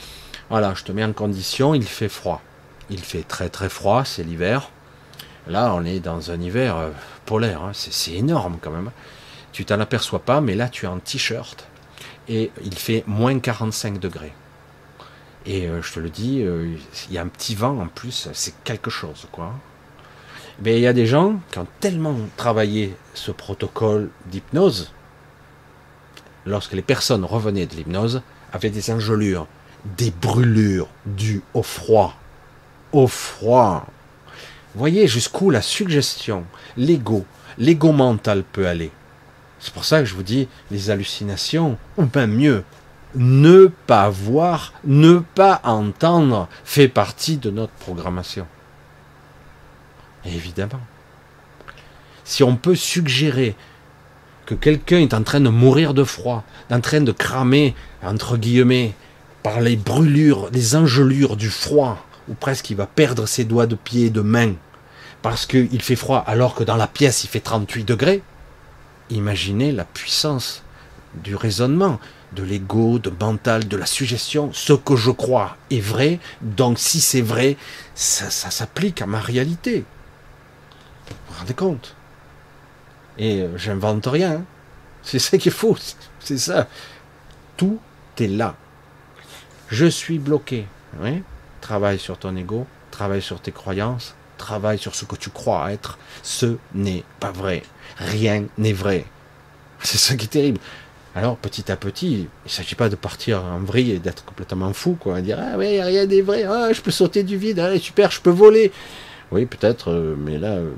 voilà, 0.50 0.74
je 0.74 0.84
te 0.84 0.92
mets 0.92 1.04
en 1.04 1.12
condition, 1.12 1.74
il 1.74 1.84
fait 1.84 2.08
froid. 2.08 2.42
Il 2.90 3.00
fait 3.00 3.22
très 3.22 3.50
très 3.50 3.68
froid, 3.68 4.04
c'est 4.04 4.22
l'hiver. 4.22 4.70
Là, 5.46 5.74
on 5.74 5.84
est 5.84 6.00
dans 6.00 6.30
un 6.30 6.40
hiver 6.40 6.76
euh, 6.76 6.90
polaire, 7.26 7.62
hein. 7.62 7.72
c'est 7.72 8.12
énorme 8.12 8.58
quand 8.60 8.70
même. 8.70 8.90
Tu 9.58 9.64
t'en 9.64 9.80
aperçois 9.80 10.20
pas, 10.20 10.40
mais 10.40 10.54
là 10.54 10.68
tu 10.68 10.84
es 10.84 10.88
en 10.88 11.00
t-shirt 11.00 11.66
et 12.28 12.52
il 12.64 12.76
fait 12.76 13.02
moins 13.08 13.40
45 13.40 13.98
degrés. 13.98 14.32
Et 15.46 15.66
euh, 15.66 15.82
je 15.82 15.94
te 15.94 15.98
le 15.98 16.10
dis, 16.10 16.42
euh, 16.44 16.76
il 17.08 17.12
y 17.12 17.18
a 17.18 17.22
un 17.22 17.26
petit 17.26 17.56
vent 17.56 17.76
en 17.80 17.88
plus, 17.88 18.28
c'est 18.34 18.54
quelque 18.62 18.88
chose, 18.88 19.26
quoi. 19.32 19.52
Mais 20.62 20.76
il 20.76 20.82
y 20.82 20.86
a 20.86 20.92
des 20.92 21.06
gens 21.06 21.40
qui 21.50 21.58
ont 21.58 21.66
tellement 21.80 22.14
travaillé 22.36 22.94
ce 23.14 23.32
protocole 23.32 24.10
d'hypnose, 24.26 24.92
lorsque 26.46 26.74
les 26.74 26.82
personnes 26.82 27.24
revenaient 27.24 27.66
de 27.66 27.74
l'hypnose, 27.74 28.22
avaient 28.52 28.70
des 28.70 28.92
engelures, 28.92 29.48
des 29.96 30.12
brûlures 30.12 30.86
dues 31.04 31.42
au 31.52 31.64
froid. 31.64 32.14
Au 32.92 33.08
froid. 33.08 33.88
Voyez 34.76 35.08
jusqu'où 35.08 35.50
la 35.50 35.62
suggestion, 35.62 36.44
l'ego, 36.76 37.24
l'ego 37.58 37.90
mental 37.90 38.44
peut 38.44 38.68
aller. 38.68 38.92
C'est 39.60 39.72
pour 39.72 39.84
ça 39.84 40.00
que 40.00 40.04
je 40.04 40.14
vous 40.14 40.22
dis, 40.22 40.48
les 40.70 40.90
hallucinations, 40.90 41.78
ou 41.96 42.04
même 42.14 42.34
mieux, 42.34 42.64
ne 43.14 43.66
pas 43.86 44.08
voir, 44.08 44.72
ne 44.84 45.18
pas 45.18 45.60
entendre, 45.64 46.48
fait 46.64 46.88
partie 46.88 47.36
de 47.36 47.50
notre 47.50 47.72
programmation. 47.72 48.46
Évidemment. 50.24 50.80
Si 52.24 52.42
on 52.42 52.56
peut 52.56 52.74
suggérer 52.74 53.56
que 54.46 54.54
quelqu'un 54.54 54.98
est 54.98 55.14
en 55.14 55.22
train 55.22 55.40
de 55.40 55.48
mourir 55.48 55.94
de 55.94 56.04
froid, 56.04 56.44
en 56.70 56.80
train 56.80 57.00
de 57.00 57.12
cramer, 57.12 57.74
entre 58.02 58.36
guillemets, 58.36 58.94
par 59.42 59.60
les 59.60 59.76
brûlures, 59.76 60.48
les 60.52 60.76
engelures 60.76 61.36
du 61.36 61.48
froid, 61.48 62.04
ou 62.28 62.34
presque 62.34 62.70
il 62.70 62.76
va 62.76 62.86
perdre 62.86 63.26
ses 63.26 63.44
doigts 63.44 63.66
de 63.66 63.74
pied 63.74 64.06
et 64.06 64.10
de 64.10 64.20
main, 64.20 64.54
parce 65.22 65.46
qu'il 65.46 65.82
fait 65.82 65.96
froid 65.96 66.22
alors 66.26 66.54
que 66.54 66.64
dans 66.64 66.76
la 66.76 66.86
pièce 66.86 67.24
il 67.24 67.28
fait 67.28 67.40
38 67.40 67.84
degrés, 67.84 68.22
imaginez 69.10 69.72
la 69.72 69.84
puissance 69.84 70.62
du 71.14 71.34
raisonnement, 71.34 72.00
de 72.32 72.42
l'ego, 72.42 72.98
de 72.98 73.10
mental, 73.10 73.66
de 73.66 73.76
la 73.76 73.86
suggestion. 73.86 74.50
Ce 74.52 74.72
que 74.72 74.96
je 74.96 75.10
crois 75.10 75.56
est 75.70 75.80
vrai, 75.80 76.20
donc 76.42 76.78
si 76.78 77.00
c'est 77.00 77.22
vrai, 77.22 77.56
ça, 77.94 78.30
s'applique 78.30 79.02
à 79.02 79.06
ma 79.06 79.20
réalité. 79.20 79.84
Vous 81.08 81.14
vous 81.28 81.38
rendez 81.40 81.54
compte? 81.54 81.94
Et 83.18 83.40
euh, 83.40 83.56
j'invente 83.56 84.06
rien. 84.06 84.32
Hein. 84.32 84.44
C'est 85.02 85.18
ça 85.18 85.38
qui 85.38 85.48
est 85.48 85.52
faux. 85.52 85.76
C'est 86.20 86.38
ça. 86.38 86.68
Tout 87.56 87.78
est 88.18 88.26
là. 88.26 88.54
Je 89.68 89.86
suis 89.86 90.18
bloqué. 90.18 90.66
Travaille 91.60 91.98
sur 91.98 92.18
ton 92.18 92.36
ego, 92.36 92.66
travaille 92.90 93.22
sur 93.22 93.40
tes 93.40 93.52
croyances, 93.52 94.14
travaille 94.38 94.78
sur 94.78 94.94
ce 94.94 95.04
que 95.04 95.16
tu 95.16 95.28
crois 95.30 95.70
être. 95.72 95.98
Ce 96.22 96.56
n'est 96.74 97.04
pas 97.20 97.30
vrai. 97.30 97.62
Rien 97.98 98.44
n'est 98.56 98.72
vrai. 98.72 99.04
C'est 99.82 99.98
ça 99.98 100.16
qui 100.16 100.24
est 100.24 100.28
terrible. 100.28 100.60
Alors 101.14 101.36
petit 101.36 101.70
à 101.72 101.76
petit, 101.76 102.12
il 102.12 102.28
ne 102.44 102.48
s'agit 102.48 102.74
pas 102.74 102.88
de 102.88 102.96
partir 102.96 103.42
en 103.42 103.58
vrille 103.58 103.92
et 103.92 103.98
d'être 103.98 104.24
complètement 104.24 104.72
fou, 104.72 104.96
quoi, 105.00 105.20
dire 105.20 105.38
ah 105.40 105.56
oui, 105.58 105.80
rien 105.82 106.06
n'est 106.06 106.20
vrai, 106.20 106.44
ah, 106.44 106.72
je 106.72 106.80
peux 106.80 106.90
sauter 106.90 107.24
du 107.24 107.36
vide, 107.36 107.58
ah, 107.58 107.76
super, 107.78 108.10
je 108.10 108.20
peux 108.20 108.30
voler. 108.30 108.70
Oui, 109.32 109.44
peut-être, 109.46 109.90
euh, 109.90 110.14
mais 110.16 110.38
là, 110.38 110.52
euh, 110.52 110.70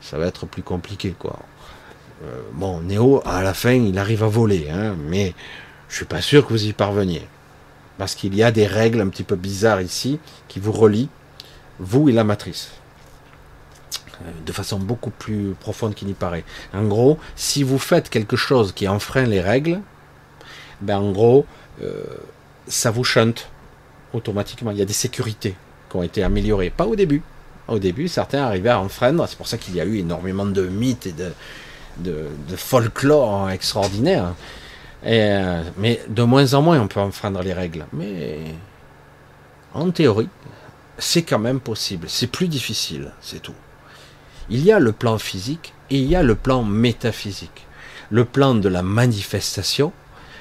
ça 0.00 0.16
va 0.16 0.26
être 0.26 0.46
plus 0.46 0.62
compliqué, 0.62 1.14
quoi. 1.18 1.40
Euh, 2.24 2.42
bon, 2.52 2.80
Néo, 2.80 3.22
à 3.24 3.42
la 3.42 3.54
fin, 3.54 3.72
il 3.72 3.98
arrive 3.98 4.22
à 4.22 4.28
voler, 4.28 4.68
hein, 4.70 4.94
mais 5.08 5.34
je 5.88 5.96
suis 5.96 6.04
pas 6.04 6.20
sûr 6.20 6.46
que 6.46 6.52
vous 6.52 6.66
y 6.66 6.72
parveniez. 6.72 7.26
Parce 7.96 8.14
qu'il 8.14 8.34
y 8.36 8.42
a 8.42 8.52
des 8.52 8.66
règles 8.66 9.00
un 9.00 9.08
petit 9.08 9.24
peu 9.24 9.34
bizarres 9.36 9.80
ici 9.80 10.20
qui 10.46 10.60
vous 10.60 10.72
relient, 10.72 11.08
vous 11.80 12.08
et 12.08 12.12
la 12.12 12.24
matrice. 12.24 12.70
Euh, 14.24 14.30
de 14.44 14.52
façon 14.52 14.78
beaucoup 14.78 15.10
plus 15.10 15.54
profonde 15.60 15.94
qu'il 15.94 16.08
n'y 16.08 16.14
paraît. 16.14 16.44
En 16.74 16.84
gros, 16.84 17.18
si 17.36 17.62
vous 17.62 17.78
faites 17.78 18.10
quelque 18.10 18.36
chose 18.36 18.72
qui 18.72 18.88
enfreint 18.88 19.26
les 19.26 19.40
règles, 19.40 19.80
ben 20.80 20.98
en 20.98 21.12
gros, 21.12 21.46
euh, 21.82 22.02
ça 22.66 22.90
vous 22.90 23.04
chante 23.04 23.48
automatiquement. 24.12 24.70
Il 24.70 24.78
y 24.78 24.82
a 24.82 24.86
des 24.86 24.92
sécurités 24.92 25.54
qui 25.90 25.96
ont 25.96 26.02
été 26.02 26.22
améliorées. 26.22 26.70
Pas 26.70 26.86
au 26.86 26.96
début. 26.96 27.22
Au 27.68 27.78
début, 27.78 28.08
certains 28.08 28.42
arrivaient 28.42 28.70
à 28.70 28.80
enfreindre. 28.80 29.26
C'est 29.28 29.36
pour 29.36 29.46
ça 29.46 29.58
qu'il 29.58 29.76
y 29.76 29.80
a 29.80 29.84
eu 29.84 29.98
énormément 29.98 30.46
de 30.46 30.66
mythes 30.66 31.06
et 31.06 31.12
de, 31.12 31.32
de 31.98 32.56
folklore 32.56 33.50
extraordinaires. 33.50 34.34
Euh, 35.06 35.62
mais 35.76 36.00
de 36.08 36.22
moins 36.22 36.54
en 36.54 36.62
moins, 36.62 36.80
on 36.80 36.88
peut 36.88 37.00
enfreindre 37.00 37.42
les 37.42 37.52
règles. 37.52 37.86
Mais 37.92 38.38
en 39.74 39.90
théorie, 39.90 40.28
c'est 40.98 41.22
quand 41.22 41.38
même 41.38 41.60
possible. 41.60 42.08
C'est 42.08 42.26
plus 42.26 42.48
difficile, 42.48 43.12
c'est 43.20 43.40
tout. 43.40 43.54
Il 44.50 44.64
y 44.64 44.72
a 44.72 44.78
le 44.78 44.92
plan 44.92 45.18
physique 45.18 45.74
et 45.90 45.98
il 45.98 46.08
y 46.08 46.16
a 46.16 46.22
le 46.22 46.34
plan 46.34 46.62
métaphysique. 46.62 47.66
Le 48.10 48.24
plan 48.24 48.54
de 48.54 48.68
la 48.68 48.82
manifestation, 48.82 49.92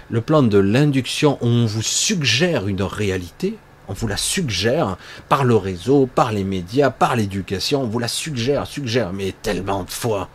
le 0.10 0.22
plan 0.22 0.44
de 0.44 0.58
l'induction 0.58 1.38
on 1.42 1.66
vous 1.66 1.82
suggère 1.82 2.70
une 2.70 2.84
réalité, 2.84 3.58
on 3.90 3.94
vous 3.94 4.08
la 4.08 4.16
suggère 4.16 4.96
par 5.28 5.44
le 5.44 5.58
réseau, 5.58 6.08
par 6.08 6.32
les 6.32 6.46
médias, 6.46 6.90
par 6.90 7.18
l'éducation, 7.18 7.82
on 7.82 7.88
vous 7.88 8.00
la 8.00 8.08
suggère, 8.08 8.66
suggère, 8.66 9.12
mais 9.12 9.34
tellement 9.42 9.84
de 9.84 9.90
fois, 9.90 10.30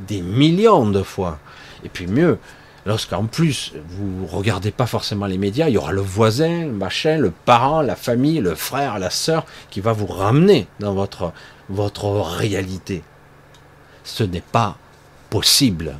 des 0.00 0.20
millions 0.20 0.90
de 0.90 1.02
fois. 1.04 1.38
Et 1.84 1.88
puis 1.88 2.08
mieux, 2.08 2.38
Lorsqu'en 2.84 3.26
plus, 3.26 3.74
vous 3.86 4.26
regardez 4.26 4.72
pas 4.72 4.86
forcément 4.86 5.26
les 5.26 5.38
médias, 5.38 5.68
il 5.68 5.74
y 5.74 5.78
aura 5.78 5.92
le 5.92 6.00
voisin, 6.00 6.64
le 6.64 6.72
machin, 6.72 7.16
le 7.16 7.30
parent, 7.30 7.80
la 7.80 7.94
famille, 7.94 8.40
le 8.40 8.56
frère, 8.56 8.98
la 8.98 9.10
sœur, 9.10 9.46
qui 9.70 9.80
va 9.80 9.92
vous 9.92 10.08
ramener 10.08 10.66
dans 10.80 10.92
votre 10.92 11.32
réalité. 12.08 13.04
Ce 14.04 14.22
n'est 14.24 14.40
pas 14.40 14.76
possible. 15.30 15.98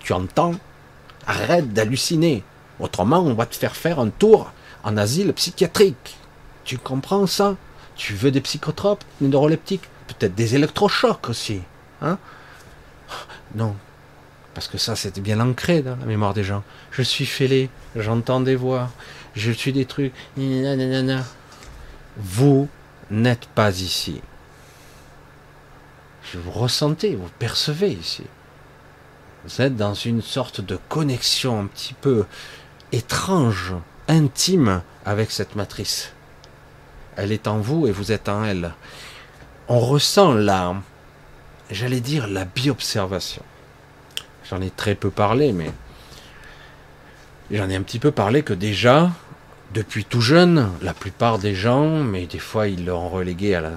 Tu 0.00 0.12
entends? 0.12 0.54
Arrête 1.26 1.72
d'halluciner. 1.72 2.42
Autrement, 2.78 3.20
on 3.20 3.34
va 3.34 3.46
te 3.46 3.56
faire 3.56 3.76
faire 3.76 3.98
un 3.98 4.10
tour 4.10 4.52
en 4.84 4.96
asile 4.96 5.32
psychiatrique. 5.32 6.16
Tu 6.64 6.78
comprends 6.78 7.26
ça? 7.26 7.56
Tu 7.96 8.14
veux 8.14 8.30
des 8.30 8.40
psychotropes, 8.40 9.04
des 9.20 9.28
neuroleptiques, 9.28 9.88
peut-être 10.06 10.34
des 10.34 10.54
électrochocs 10.54 11.28
aussi. 11.28 11.62
Hein? 12.02 12.18
Non, 13.54 13.74
parce 14.54 14.68
que 14.68 14.78
ça 14.78 14.96
c'était 14.96 15.20
bien 15.20 15.40
ancré 15.40 15.82
dans 15.82 15.96
la 15.96 16.06
mémoire 16.06 16.34
des 16.34 16.44
gens. 16.44 16.62
Je 16.90 17.02
suis 17.02 17.26
fêlé, 17.26 17.70
j'entends 17.94 18.40
des 18.40 18.56
voix, 18.56 18.90
je 19.34 19.50
suis 19.52 19.72
des 19.72 19.86
trucs, 19.86 20.12
Vous 22.18 22.68
n'êtes 23.10 23.46
pas 23.46 23.70
ici. 23.70 24.20
Vous 26.34 26.50
ressentez, 26.50 27.14
vous 27.14 27.30
percevez 27.38 27.90
ici. 27.90 28.24
Vous 29.44 29.62
êtes 29.62 29.76
dans 29.76 29.94
une 29.94 30.22
sorte 30.22 30.60
de 30.60 30.78
connexion 30.88 31.60
un 31.60 31.66
petit 31.66 31.94
peu 31.94 32.24
étrange, 32.92 33.74
intime 34.08 34.82
avec 35.04 35.30
cette 35.30 35.54
matrice. 35.54 36.12
Elle 37.16 37.32
est 37.32 37.46
en 37.46 37.58
vous 37.58 37.86
et 37.86 37.92
vous 37.92 38.12
êtes 38.12 38.28
en 38.28 38.44
elle. 38.44 38.74
On 39.68 39.78
ressent 39.78 40.34
la, 40.34 40.74
j'allais 41.70 42.00
dire, 42.00 42.26
la 42.26 42.44
biobservation. 42.44 43.42
J'en 44.50 44.60
ai 44.60 44.70
très 44.70 44.94
peu 44.94 45.10
parlé, 45.10 45.52
mais 45.52 45.72
j'en 47.50 47.70
ai 47.70 47.76
un 47.76 47.82
petit 47.82 47.98
peu 47.98 48.10
parlé 48.10 48.42
que 48.42 48.52
déjà, 48.52 49.10
depuis 49.74 50.04
tout 50.04 50.20
jeune, 50.20 50.70
la 50.82 50.94
plupart 50.94 51.38
des 51.38 51.54
gens, 51.54 52.02
mais 52.02 52.26
des 52.26 52.38
fois 52.38 52.68
ils 52.68 52.84
l'ont 52.84 53.08
relégué 53.08 53.54
à 53.54 53.60
la 53.60 53.72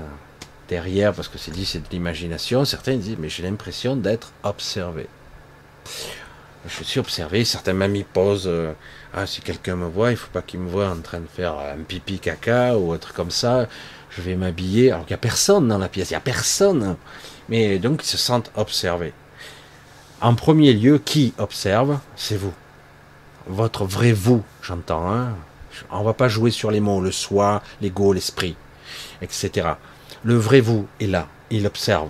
derrière 0.69 1.13
parce 1.13 1.27
que 1.27 1.37
c'est 1.37 1.51
dit 1.51 1.65
c'est 1.65 1.79
de 1.79 1.89
l'imagination, 1.91 2.63
certains 2.63 2.95
disent 2.95 3.17
mais 3.19 3.29
j'ai 3.29 3.43
l'impression 3.43 3.95
d'être 3.95 4.31
observé. 4.43 5.07
Je 6.67 6.83
suis 6.83 6.99
observé, 6.99 7.45
certains 7.45 7.73
même 7.73 7.95
y 7.95 8.03
posent 8.03 8.47
euh, 8.47 8.73
ah 9.13 9.25
si 9.25 9.41
quelqu'un 9.41 9.75
me 9.75 9.87
voit, 9.87 10.11
il 10.11 10.17
faut 10.17 10.31
pas 10.31 10.41
qu'il 10.41 10.59
me 10.59 10.69
voit 10.69 10.89
en 10.89 11.01
train 11.01 11.19
de 11.19 11.27
faire 11.27 11.57
un 11.57 11.83
pipi 11.87 12.19
caca 12.19 12.77
ou 12.77 12.93
autre 12.93 13.13
comme 13.13 13.31
ça, 13.31 13.67
je 14.09 14.21
vais 14.21 14.35
m'habiller 14.35 14.91
alors 14.91 15.05
qu'il 15.05 15.13
n'y 15.13 15.19
a 15.19 15.25
personne 15.29 15.67
dans 15.67 15.77
la 15.77 15.89
pièce, 15.89 16.11
il 16.11 16.13
n'y 16.13 16.17
a 16.17 16.21
personne. 16.21 16.95
Mais 17.49 17.79
donc 17.79 18.03
ils 18.03 18.07
se 18.07 18.17
sentent 18.17 18.51
observés. 18.55 19.13
En 20.21 20.35
premier 20.35 20.73
lieu, 20.73 20.99
qui 20.99 21.33
observe 21.37 21.97
C'est 22.15 22.35
vous. 22.35 22.53
Votre 23.47 23.85
vrai 23.85 24.11
vous, 24.11 24.43
j'entends. 24.61 25.09
Hein 25.09 25.35
On 25.91 26.03
va 26.03 26.13
pas 26.13 26.27
jouer 26.27 26.51
sur 26.51 26.71
les 26.71 26.81
mots, 26.81 27.01
le 27.01 27.11
soi, 27.11 27.63
l'ego, 27.81 28.11
l'esprit, 28.11 28.55
etc. 29.21 29.69
Le 30.23 30.35
vrai 30.35 30.59
vous 30.59 30.87
est 30.99 31.07
là, 31.07 31.27
il 31.49 31.65
observe. 31.65 32.09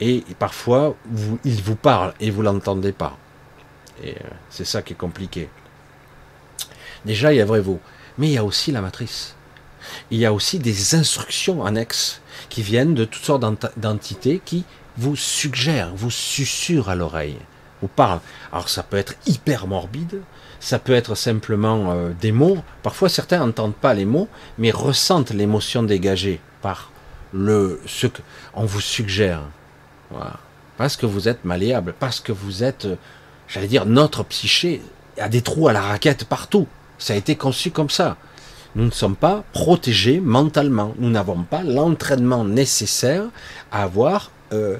Et 0.00 0.24
parfois, 0.38 0.96
il 1.44 1.62
vous 1.62 1.76
parle 1.76 2.14
et 2.20 2.30
vous 2.30 2.42
l'entendez 2.42 2.92
pas. 2.92 3.18
Et 4.02 4.12
euh, 4.12 4.30
c'est 4.48 4.64
ça 4.64 4.80
qui 4.80 4.94
est 4.94 4.96
compliqué. 4.96 5.50
Déjà, 7.04 7.32
il 7.32 7.36
y 7.36 7.40
a 7.40 7.44
vrai 7.44 7.60
vous. 7.60 7.80
Mais 8.16 8.28
il 8.28 8.32
y 8.32 8.38
a 8.38 8.44
aussi 8.44 8.72
la 8.72 8.80
matrice. 8.80 9.34
Il 10.10 10.18
y 10.18 10.26
a 10.26 10.32
aussi 10.32 10.58
des 10.58 10.94
instructions 10.94 11.64
annexes 11.64 12.20
qui 12.48 12.62
viennent 12.62 12.94
de 12.94 13.04
toutes 13.04 13.24
sortes 13.24 13.44
d'entités 13.76 14.40
qui 14.44 14.64
vous 14.96 15.16
suggère, 15.16 15.94
vous 15.94 16.10
susurre 16.10 16.88
à 16.88 16.94
l'oreille, 16.94 17.38
vous 17.80 17.88
parle. 17.88 18.20
Alors 18.52 18.68
ça 18.68 18.82
peut 18.82 18.96
être 18.96 19.14
hyper 19.26 19.66
morbide, 19.66 20.20
ça 20.58 20.78
peut 20.78 20.92
être 20.92 21.14
simplement 21.14 21.92
euh, 21.92 22.10
des 22.20 22.32
mots. 22.32 22.58
Parfois 22.82 23.08
certains 23.08 23.38
n'entendent 23.38 23.74
pas 23.74 23.94
les 23.94 24.04
mots, 24.04 24.28
mais 24.58 24.70
ressentent 24.70 25.30
l'émotion 25.30 25.82
dégagée 25.82 26.40
par 26.60 26.90
le 27.32 27.80
ce 27.86 28.06
qu'on 28.06 28.64
vous 28.64 28.80
suggère. 28.80 29.42
Parce 30.76 30.96
que 30.96 31.06
vous 31.06 31.28
êtes 31.28 31.44
malléable, 31.44 31.94
parce 31.98 32.20
que 32.20 32.32
vous 32.32 32.64
êtes, 32.64 32.86
euh, 32.86 32.96
j'allais 33.48 33.68
dire, 33.68 33.86
notre 33.86 34.24
psyché 34.24 34.80
a 35.18 35.28
des 35.28 35.42
trous 35.42 35.68
à 35.68 35.72
la 35.72 35.82
raquette 35.82 36.24
partout. 36.24 36.66
Ça 36.98 37.12
a 37.12 37.16
été 37.16 37.36
conçu 37.36 37.70
comme 37.70 37.90
ça. 37.90 38.16
Nous 38.76 38.84
ne 38.84 38.90
sommes 38.90 39.16
pas 39.16 39.44
protégés 39.52 40.20
mentalement. 40.20 40.94
Nous 40.98 41.10
n'avons 41.10 41.42
pas 41.42 41.62
l'entraînement 41.62 42.44
nécessaire 42.44 43.24
à 43.70 43.82
avoir 43.82 44.30
euh, 44.52 44.78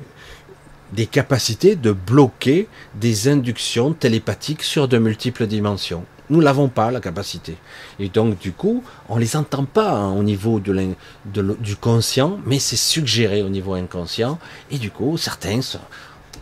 des 0.92 1.06
capacités 1.06 1.76
de 1.76 1.92
bloquer 1.92 2.68
des 2.94 3.28
inductions 3.28 3.92
télépathiques 3.92 4.62
sur 4.62 4.88
de 4.88 4.98
multiples 4.98 5.46
dimensions. 5.46 6.04
Nous 6.30 6.40
l'avons 6.40 6.68
pas, 6.68 6.92
la 6.92 7.00
capacité. 7.00 7.56
Et 7.98 8.08
donc, 8.08 8.38
du 8.38 8.52
coup, 8.52 8.84
on 9.08 9.16
les 9.18 9.36
entend 9.36 9.64
pas 9.64 9.90
hein, 9.90 10.12
au 10.12 10.22
niveau 10.22 10.60
du 10.60 11.76
conscient, 11.76 12.38
mais 12.46 12.60
c'est 12.60 12.76
suggéré 12.76 13.42
au 13.42 13.48
niveau 13.48 13.74
inconscient. 13.74 14.38
Et 14.70 14.78
du 14.78 14.92
coup, 14.92 15.18
certains 15.18 15.60
sont 15.60 15.80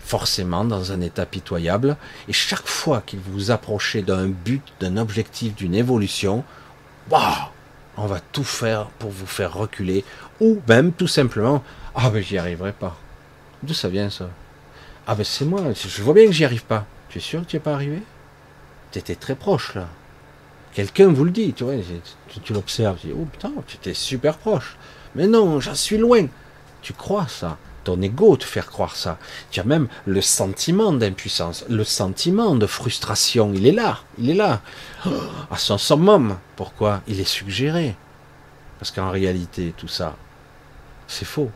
forcément 0.01 0.65
dans 0.65 0.93
un 0.93 1.01
état 1.01 1.25
pitoyable. 1.25 1.97
Et 2.29 2.35
chaque 2.35 2.67
fois 2.67 3.03
qu'ils 3.05 3.21
vous 3.21 3.51
approchez 3.51 4.03
d'un 4.03 4.29
but, 4.29 4.63
d'un 4.81 4.99
objectif, 4.99 5.55
d'une 5.55 5.75
évolution, 5.75 6.45
waouh, 7.11 7.49
on 7.97 8.07
va 8.07 8.21
tout 8.21 8.45
faire 8.45 8.87
pour 8.99 9.11
vous 9.11 9.27
faire 9.27 9.55
reculer. 9.55 10.05
Ou 10.41 10.59
même, 10.69 10.93
tout 10.93 11.09
simplement, 11.09 11.65
ah 11.95 12.11
ben 12.11 12.23
j'y 12.23 12.37
arriverai 12.37 12.73
pas. 12.73 12.97
D'où 13.63 13.73
ça 13.75 13.89
vient 13.89 14.11
ça? 14.11 14.29
Ah 15.07 15.15
ben 15.15 15.25
c'est 15.25 15.47
moi, 15.47 15.63
je 15.73 16.03
vois 16.03 16.13
bien 16.13 16.27
que 16.27 16.33
j'y 16.33 16.45
arrive 16.45 16.65
pas. 16.65 16.85
Tu 17.09 17.19
es 17.19 17.21
sûr 17.23 17.41
que 17.41 17.47
tu 17.47 17.57
n'es 17.57 17.61
pas 17.61 17.73
arrivé? 17.73 18.03
Tu 18.99 19.13
étais 19.13 19.21
très 19.21 19.35
proche 19.35 19.75
là. 19.75 19.89
Quelqu'un 20.75 21.09
vous 21.09 21.25
le 21.25 21.31
dit, 21.31 21.55
tu 21.55 21.65
vois, 21.65 21.75
tu, 22.45 22.53
l'observes, 22.53 22.99
tu 23.01 23.09
dis, 23.09 23.13
oh 23.13 23.25
putain, 23.25 23.53
tu 23.67 23.77
étais 23.77 23.95
super 23.95 24.37
proche. 24.37 24.77
Mais 25.15 25.27
non, 25.27 25.61
j'en 25.61 25.75
suis 25.75 25.97
loin. 25.97 26.27
Tu 26.83 26.93
crois 26.93 27.27
ça. 27.27 27.57
Ton 27.85 28.01
ego 28.03 28.37
te 28.37 28.45
faire 28.45 28.67
croire 28.67 28.95
ça. 28.95 29.19
Tu 29.51 29.61
as 29.61 29.65
même 29.65 29.89
le 30.05 30.21
sentiment 30.21 30.93
d'impuissance, 30.93 31.65
le 31.69 31.85
sentiment 31.85 32.55
de 32.55 32.67
frustration. 32.67 33.53
Il 33.55 33.67
est 33.67 33.73
là, 33.73 33.99
il 34.19 34.31
est 34.31 34.35
là. 34.35 34.61
à 35.51 35.57
son 35.57 35.79
summum. 35.79 36.37
Pourquoi? 36.55 37.01
Il 37.09 37.19
est 37.19 37.25
suggéré. 37.25 37.97
Parce 38.79 38.91
qu'en 38.91 39.11
réalité, 39.11 39.75
tout 39.77 39.89
ça, 39.89 40.17
c'est 41.09 41.25
faux. 41.25 41.51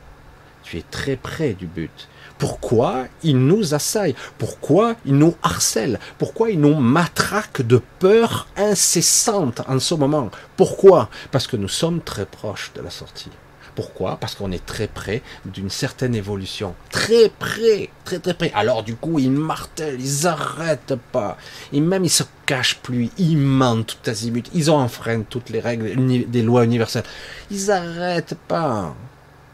Tu 0.62 0.78
es 0.78 0.84
très 0.90 1.16
près 1.16 1.55
du 1.55 1.66
but. 1.66 2.09
Pourquoi 2.39 3.06
ils 3.22 3.39
nous 3.39 3.74
assaillent 3.74 4.16
Pourquoi 4.39 4.97
ils 5.05 5.16
nous 5.16 5.36
harcèlent 5.43 6.01
Pourquoi 6.18 6.51
ils 6.51 6.60
nous 6.60 6.74
matraquent 6.74 7.62
de 7.62 7.80
peur 7.98 8.48
incessante 8.56 9.60
en 9.68 9.78
ce 9.78 9.94
moment? 9.94 10.30
Pourquoi? 10.56 11.09
Parce 11.30 11.47
que 11.47 11.56
nous 11.56 11.68
sommes 11.68 12.01
très 12.01 12.26
proches 12.26 12.72
de 12.74 12.82
la 12.82 12.90
sortie. 12.90 13.30
Pourquoi? 13.74 14.16
Parce 14.16 14.34
qu'on 14.34 14.52
est 14.52 14.64
très 14.64 14.86
près 14.86 15.22
d'une 15.47 15.70
certaine 15.70 16.14
évolution. 16.14 16.74
Très 16.90 17.30
près, 17.30 17.90
très 18.05 18.18
très 18.18 18.34
près. 18.34 18.52
Alors 18.55 18.82
du 18.82 18.97
coup, 18.97 19.18
ils 19.18 19.30
martèlent, 19.30 20.01
ils 20.01 20.26
arrêtent 20.26 20.97
pas. 21.12 21.39
Et 21.72 21.80
même 21.80 22.05
ils 22.05 22.10
se 22.10 22.24
cachent 22.44 22.80
plus, 22.80 23.10
ils 23.18 23.39
mentent 23.39 23.98
tout 24.02 24.10
azimut. 24.10 24.51
Ils 24.52 24.70
enfreint 24.70 25.22
toutes 25.22 25.48
les 25.51 25.60
règles 25.60 25.94
des 26.28 26.43
lois 26.43 26.64
universelles. 26.64 27.05
Ils 27.51 27.70
arrêtent 27.70 28.36
pas. 28.48 28.94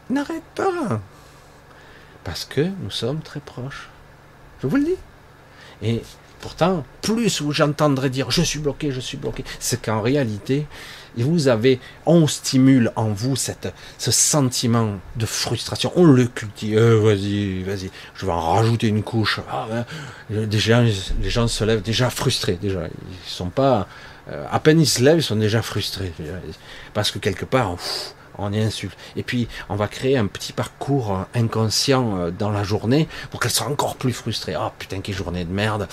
Ils 0.09 0.13
n'arrêtent 0.13 0.43
pas. 0.55 1.01
Parce 2.23 2.45
que 2.45 2.61
nous 2.61 2.91
sommes 2.91 3.21
très 3.21 3.39
proches. 3.39 3.89
Je 4.61 4.67
vous 4.67 4.77
le 4.77 4.85
dis. 4.85 4.97
Et 5.81 6.01
pourtant, 6.41 6.83
plus 7.01 7.41
où 7.41 7.51
j'entendrai 7.51 8.09
dire 8.09 8.31
je 8.31 8.41
suis 8.41 8.59
bloqué, 8.59 8.91
je 8.91 8.99
suis 8.99 9.17
bloqué, 9.17 9.43
c'est 9.59 9.81
qu'en 9.81 10.01
réalité, 10.01 10.67
vous 11.17 11.47
avez, 11.47 11.79
on 12.05 12.27
stimule 12.27 12.91
en 12.95 13.09
vous 13.09 13.35
ce 13.35 14.11
sentiment 14.11 14.99
de 15.15 15.25
frustration. 15.25 15.91
On 15.95 16.05
le 16.05 16.25
cultive. 16.25 16.77
Euh, 16.77 16.99
vas-y, 16.99 17.63
vas-y, 17.63 17.89
je 18.15 18.25
vais 18.25 18.31
en 18.31 18.53
rajouter 18.53 18.87
une 18.87 19.03
couche. 19.03 19.39
Ah, 19.51 19.85
déjà, 20.29 20.81
les 20.81 21.29
gens 21.29 21.47
se 21.47 21.63
lèvent 21.63 21.81
déjà 21.81 22.09
frustrés. 22.09 22.57
Déjà, 22.61 22.81
ils 22.87 23.29
sont 23.29 23.49
pas. 23.49 23.87
Euh, 24.31 24.45
à 24.51 24.59
peine 24.59 24.79
ils 24.79 24.87
se 24.87 25.01
lèvent, 25.01 25.19
ils 25.19 25.23
sont 25.23 25.35
déjà 25.35 25.61
frustrés. 25.61 26.13
Parce 26.93 27.11
que 27.11 27.19
quelque 27.19 27.45
part, 27.45 27.75
on 28.39 28.51
y 28.51 28.59
insulte. 28.59 28.97
Et 29.15 29.23
puis, 29.23 29.47
on 29.69 29.75
va 29.75 29.87
créer 29.87 30.17
un 30.17 30.27
petit 30.27 30.53
parcours 30.53 31.11
euh, 31.11 31.39
inconscient 31.39 32.17
euh, 32.17 32.31
dans 32.31 32.49
la 32.49 32.63
journée 32.63 33.07
pour 33.31 33.39
qu'elle 33.39 33.51
soit 33.51 33.67
encore 33.67 33.95
plus 33.95 34.13
frustrée. 34.13 34.55
Oh 34.57 34.69
putain, 34.77 35.01
quelle 35.01 35.15
journée 35.15 35.45
de 35.45 35.51
merde. 35.51 35.87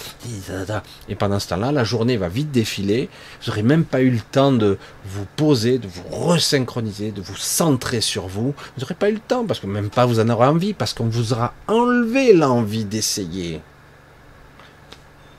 Et 1.09 1.15
pendant 1.15 1.39
ce 1.39 1.49
temps-là, 1.49 1.73
la 1.73 1.85
journée 1.85 2.17
va 2.17 2.29
vite 2.29 2.51
défiler. 2.51 3.09
Vous 3.43 3.51
n'aurez 3.51 3.63
même 3.63 3.85
pas 3.85 4.01
eu 4.01 4.11
le 4.11 4.21
temps 4.21 4.53
de 4.53 4.79
vous 5.05 5.27
poser, 5.37 5.79
de 5.79 5.89
vous 5.89 6.09
resynchroniser, 6.09 7.13
de 7.13 7.21
vous 7.21 7.37
centrer 7.37 8.01
sur 8.01 8.27
vous. 8.27 8.55
Vous 8.77 8.81
n'aurez 8.81 8.95
pas 8.95 9.11
eu 9.11 9.15
le 9.15 9.21
temps 9.21 9.45
parce 9.45 9.61
que 9.61 9.67
même 9.67 9.91
pas 9.91 10.07
vous 10.07 10.21
en 10.21 10.29
aurez 10.29 10.47
envie, 10.47 10.75
parce 10.75 10.95
qu'on 10.95 11.09
vous 11.09 11.33
aura 11.33 11.55
enlevé 11.69 12.33
l'envie 12.33 12.85
d'essayer. 12.85 13.61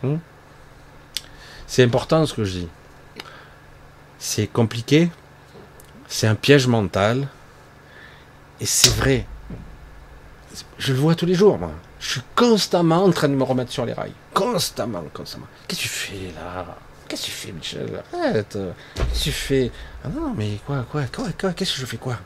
Hmm? 0.04 0.18
C'est 1.66 1.84
important 1.84 2.26
ce 2.26 2.34
que 2.34 2.44
je 2.44 2.60
dis. 2.60 2.68
C'est 4.20 4.48
compliqué 4.48 5.10
c'est 6.08 6.28
un 6.28 6.36
piège 6.36 6.68
mental. 6.68 7.28
Et 8.60 8.66
c'est 8.66 8.94
vrai. 8.96 9.26
Je 10.80 10.94
le 10.94 11.00
vois 11.00 11.16
tous 11.16 11.26
les 11.26 11.36
jours, 11.36 11.58
moi. 11.58 11.72
Je 12.00 12.12
suis 12.12 12.22
constamment 12.36 13.04
en 13.04 13.12
train 13.12 13.28
de 13.28 13.34
me 13.36 13.44
remettre 13.44 13.72
sur 13.72 13.86
les 13.86 13.94
rails. 13.94 14.14
Constamment, 14.34 15.04
constamment. 15.14 15.48
Qu'est-ce 15.68 15.82
que 15.82 15.84
tu 15.84 15.90
fais 15.90 16.34
là? 16.36 16.66
Qu'est-ce 17.08 17.22
que 17.22 17.28
tu 17.28 17.32
fais, 17.32 17.52
Michel? 17.52 18.04
Arrête. 18.14 18.58
Qu'est-ce 18.96 19.20
que 19.20 19.24
tu 19.24 19.32
fais? 19.32 19.72
Ah 20.04 20.10
non, 20.10 20.34
mais 20.36 20.60
quoi, 20.66 20.86
quoi, 20.92 21.04
quoi, 21.06 21.28
quoi? 21.40 21.54
Qu'est-ce 21.54 21.74
que 21.74 21.82
je 21.82 21.86
fais 21.86 21.98
quoi? 21.98 22.18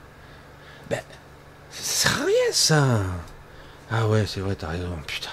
Ben, 0.90 1.02
ça 1.70 2.10
sert 2.10 2.22
à 2.22 2.26
rien, 2.26 2.52
ça. 2.52 3.00
Ah 3.92 4.08
ouais, 4.08 4.26
c'est 4.26 4.40
vrai, 4.40 4.56
t'as 4.56 4.70
raison, 4.70 4.90
putain. 5.06 5.30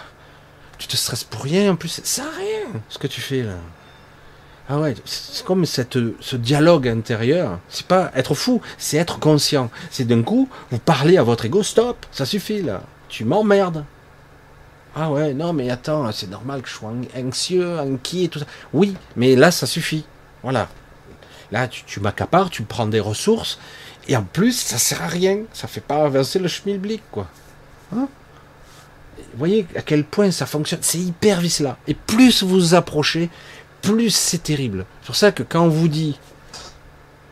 Tu 0.79 0.87
te 0.87 0.97
stresses 0.97 1.25
pour 1.25 1.43
rien, 1.43 1.73
en 1.73 1.77
plus, 1.77 1.89
ça 1.89 2.03
sert 2.05 2.27
à 2.27 2.37
rien, 2.37 2.81
ce 2.89 2.99
que 2.99 3.07
tu 3.07 3.21
fais 3.21 3.43
là. 3.43 3.55
Ah 4.71 4.79
ouais, 4.79 4.95
c'est 5.07 5.45
comme 5.45 5.65
cette, 5.65 5.99
ce 6.21 6.37
dialogue 6.37 6.89
intérieur. 6.89 7.59
C'est 7.71 7.87
pas 7.87 8.13
être 8.15 8.35
fou, 8.35 8.61
c'est 8.77 8.99
être 8.99 9.19
conscient. 9.19 9.71
C'est 9.91 10.05
d'un 10.05 10.23
coup, 10.23 10.49
vous 10.71 10.79
parlez 10.79 11.17
à 11.17 11.23
votre 11.23 11.47
ego, 11.47 11.63
stop, 11.63 12.05
ça 12.13 12.27
suffit 12.27 12.61
là. 12.61 12.83
Tu 13.09 13.25
m'emmerdes. 13.25 13.85
Ah 14.95 15.11
ouais, 15.11 15.33
non 15.33 15.55
mais 15.55 15.71
attends, 15.71 16.11
c'est 16.13 16.29
normal 16.29 16.61
que 16.61 16.69
je 16.69 16.75
sois 16.75 16.93
anxieux, 17.17 17.79
inquiet, 17.79 18.29
tout 18.29 18.41
ça. 18.41 18.47
Oui, 18.75 18.95
mais 19.17 19.37
là 19.37 19.51
ça 19.51 19.67
suffit. 19.67 20.05
Voilà. 20.43 20.69
Là 21.51 21.67
tu, 21.67 22.01
m'accapares, 22.01 22.51
tu 22.51 22.63
prends 22.63 22.87
des 22.87 23.01
ressources, 23.01 23.59
et 24.07 24.17
en 24.19 24.23
plus 24.23 24.53
ça 24.53 24.77
sert 24.77 25.01
à 25.03 25.07
rien. 25.07 25.39
Ça 25.55 25.67
fait 25.67 25.81
pas 25.81 26.05
avancer 26.05 26.39
le 26.39 26.49
schmilblick 26.49 27.03
quoi. 27.11 27.27
Hein? 27.97 28.09
Vous 29.17 29.39
voyez 29.39 29.67
à 29.77 29.83
quel 29.83 30.05
point 30.05 30.31
ça 30.31 30.47
fonctionne? 30.47 30.81
C'est 30.83 30.99
hyper 30.99 31.41
vice 31.41 31.61
là. 31.61 31.79
Et 31.87 31.95
plus 31.95 32.43
vous 32.43 32.75
approchez, 32.75 33.31
plus 33.93 34.11
c'est 34.11 34.43
terrible. 34.43 34.85
C'est 35.01 35.07
pour 35.07 35.17
ça 35.17 35.33
que 35.33 35.43
quand 35.43 35.63
on 35.63 35.69
vous 35.69 35.89
dit, 35.89 36.19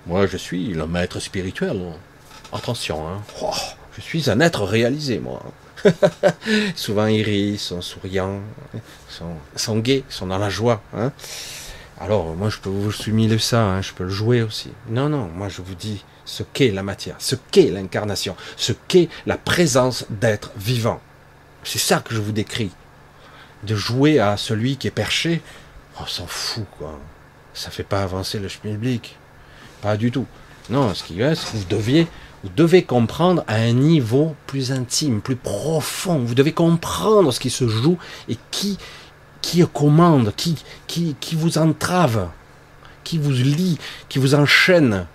moi 0.07 0.27
je 0.27 0.37
suis 0.37 0.73
le 0.73 0.87
maître 0.87 1.21
spirituel, 1.21 1.79
attention, 2.53 3.07
hein. 3.07 3.23
je 3.95 4.01
suis 4.01 4.31
un 4.31 4.41
être 4.41 4.63
réalisé, 4.63 5.19
moi. 5.19 5.43
Souvent 6.75 7.07
ils 7.07 7.23
rient, 7.23 7.59
sont 7.59 7.83
souriants, 7.83 8.41
sont, 9.09 9.35
sont 9.55 9.83
sont 10.09 10.27
dans 10.27 10.39
la 10.39 10.49
joie. 10.49 10.83
Hein. 10.97 11.13
Alors 12.01 12.35
moi 12.35 12.49
je 12.49 12.59
peux 12.59 12.71
vous 12.71 12.93
simuler 12.93 13.39
ça, 13.39 13.63
hein, 13.63 13.83
je 13.83 13.93
peux 13.93 14.05
le 14.05 14.11
jouer 14.11 14.43
aussi. 14.43 14.71
Non, 14.89 15.11
non, 15.11 15.29
moi 15.35 15.49
je 15.49 15.61
vous 15.61 15.75
dis 15.75 16.03
ce 16.25 16.43
qu'est 16.43 16.71
la 16.71 16.83
matière, 16.83 17.17
ce 17.19 17.37
qu'est 17.51 17.71
l'incarnation, 17.71 18.35
ce 18.57 18.73
qu'est 18.89 19.11
la 19.27 19.37
présence 19.37 20.07
d'être 20.09 20.53
vivant. 20.57 21.01
C'est 21.65 21.79
ça 21.79 21.99
que 22.01 22.15
je 22.15 22.21
vous 22.21 22.33
décris. 22.33 22.71
De 23.65 23.75
jouer 23.75 24.21
à 24.21 24.37
celui 24.37 24.77
qui 24.77 24.87
est 24.87 24.91
perché, 24.93 25.43
on 26.01 26.07
s'en 26.07 26.27
fout, 26.27 26.67
quoi. 26.79 26.99
Ça 27.55 27.71
fait 27.71 27.83
pas 27.85 28.03
avancer 28.03 28.39
le 28.39 28.49
schmilblick. 28.49 29.17
Pas 29.81 29.97
du 29.97 30.11
tout. 30.11 30.27
Non, 30.69 30.95
ce 30.95 31.05
qui 31.05 31.21
est, 31.21 31.55
vous 31.55 31.65
deviez, 31.69 32.07
vous 32.43 32.51
devez 32.55 32.83
comprendre 32.83 33.45
à 33.47 33.55
un 33.55 33.73
niveau 33.73 34.35
plus 34.47 34.73
intime, 34.73 35.21
plus 35.21 35.37
profond. 35.37 36.19
Vous 36.19 36.35
devez 36.35 36.53
comprendre 36.53 37.33
ce 37.33 37.41
qui 37.41 37.51
se 37.51 37.69
joue 37.69 37.99
et 38.29 38.37
qui, 38.51 38.79
qui 39.41 39.65
commande, 39.73 40.35
qui, 40.37 40.63
qui, 40.87 41.17
qui 41.21 41.35
vous 41.35 41.59
entrave, 41.59 42.29
qui 43.05 43.19
vous 43.19 43.33
lie, 43.33 43.79
qui 44.09 44.19
vous 44.19 44.35
enchaîne. 44.35 45.07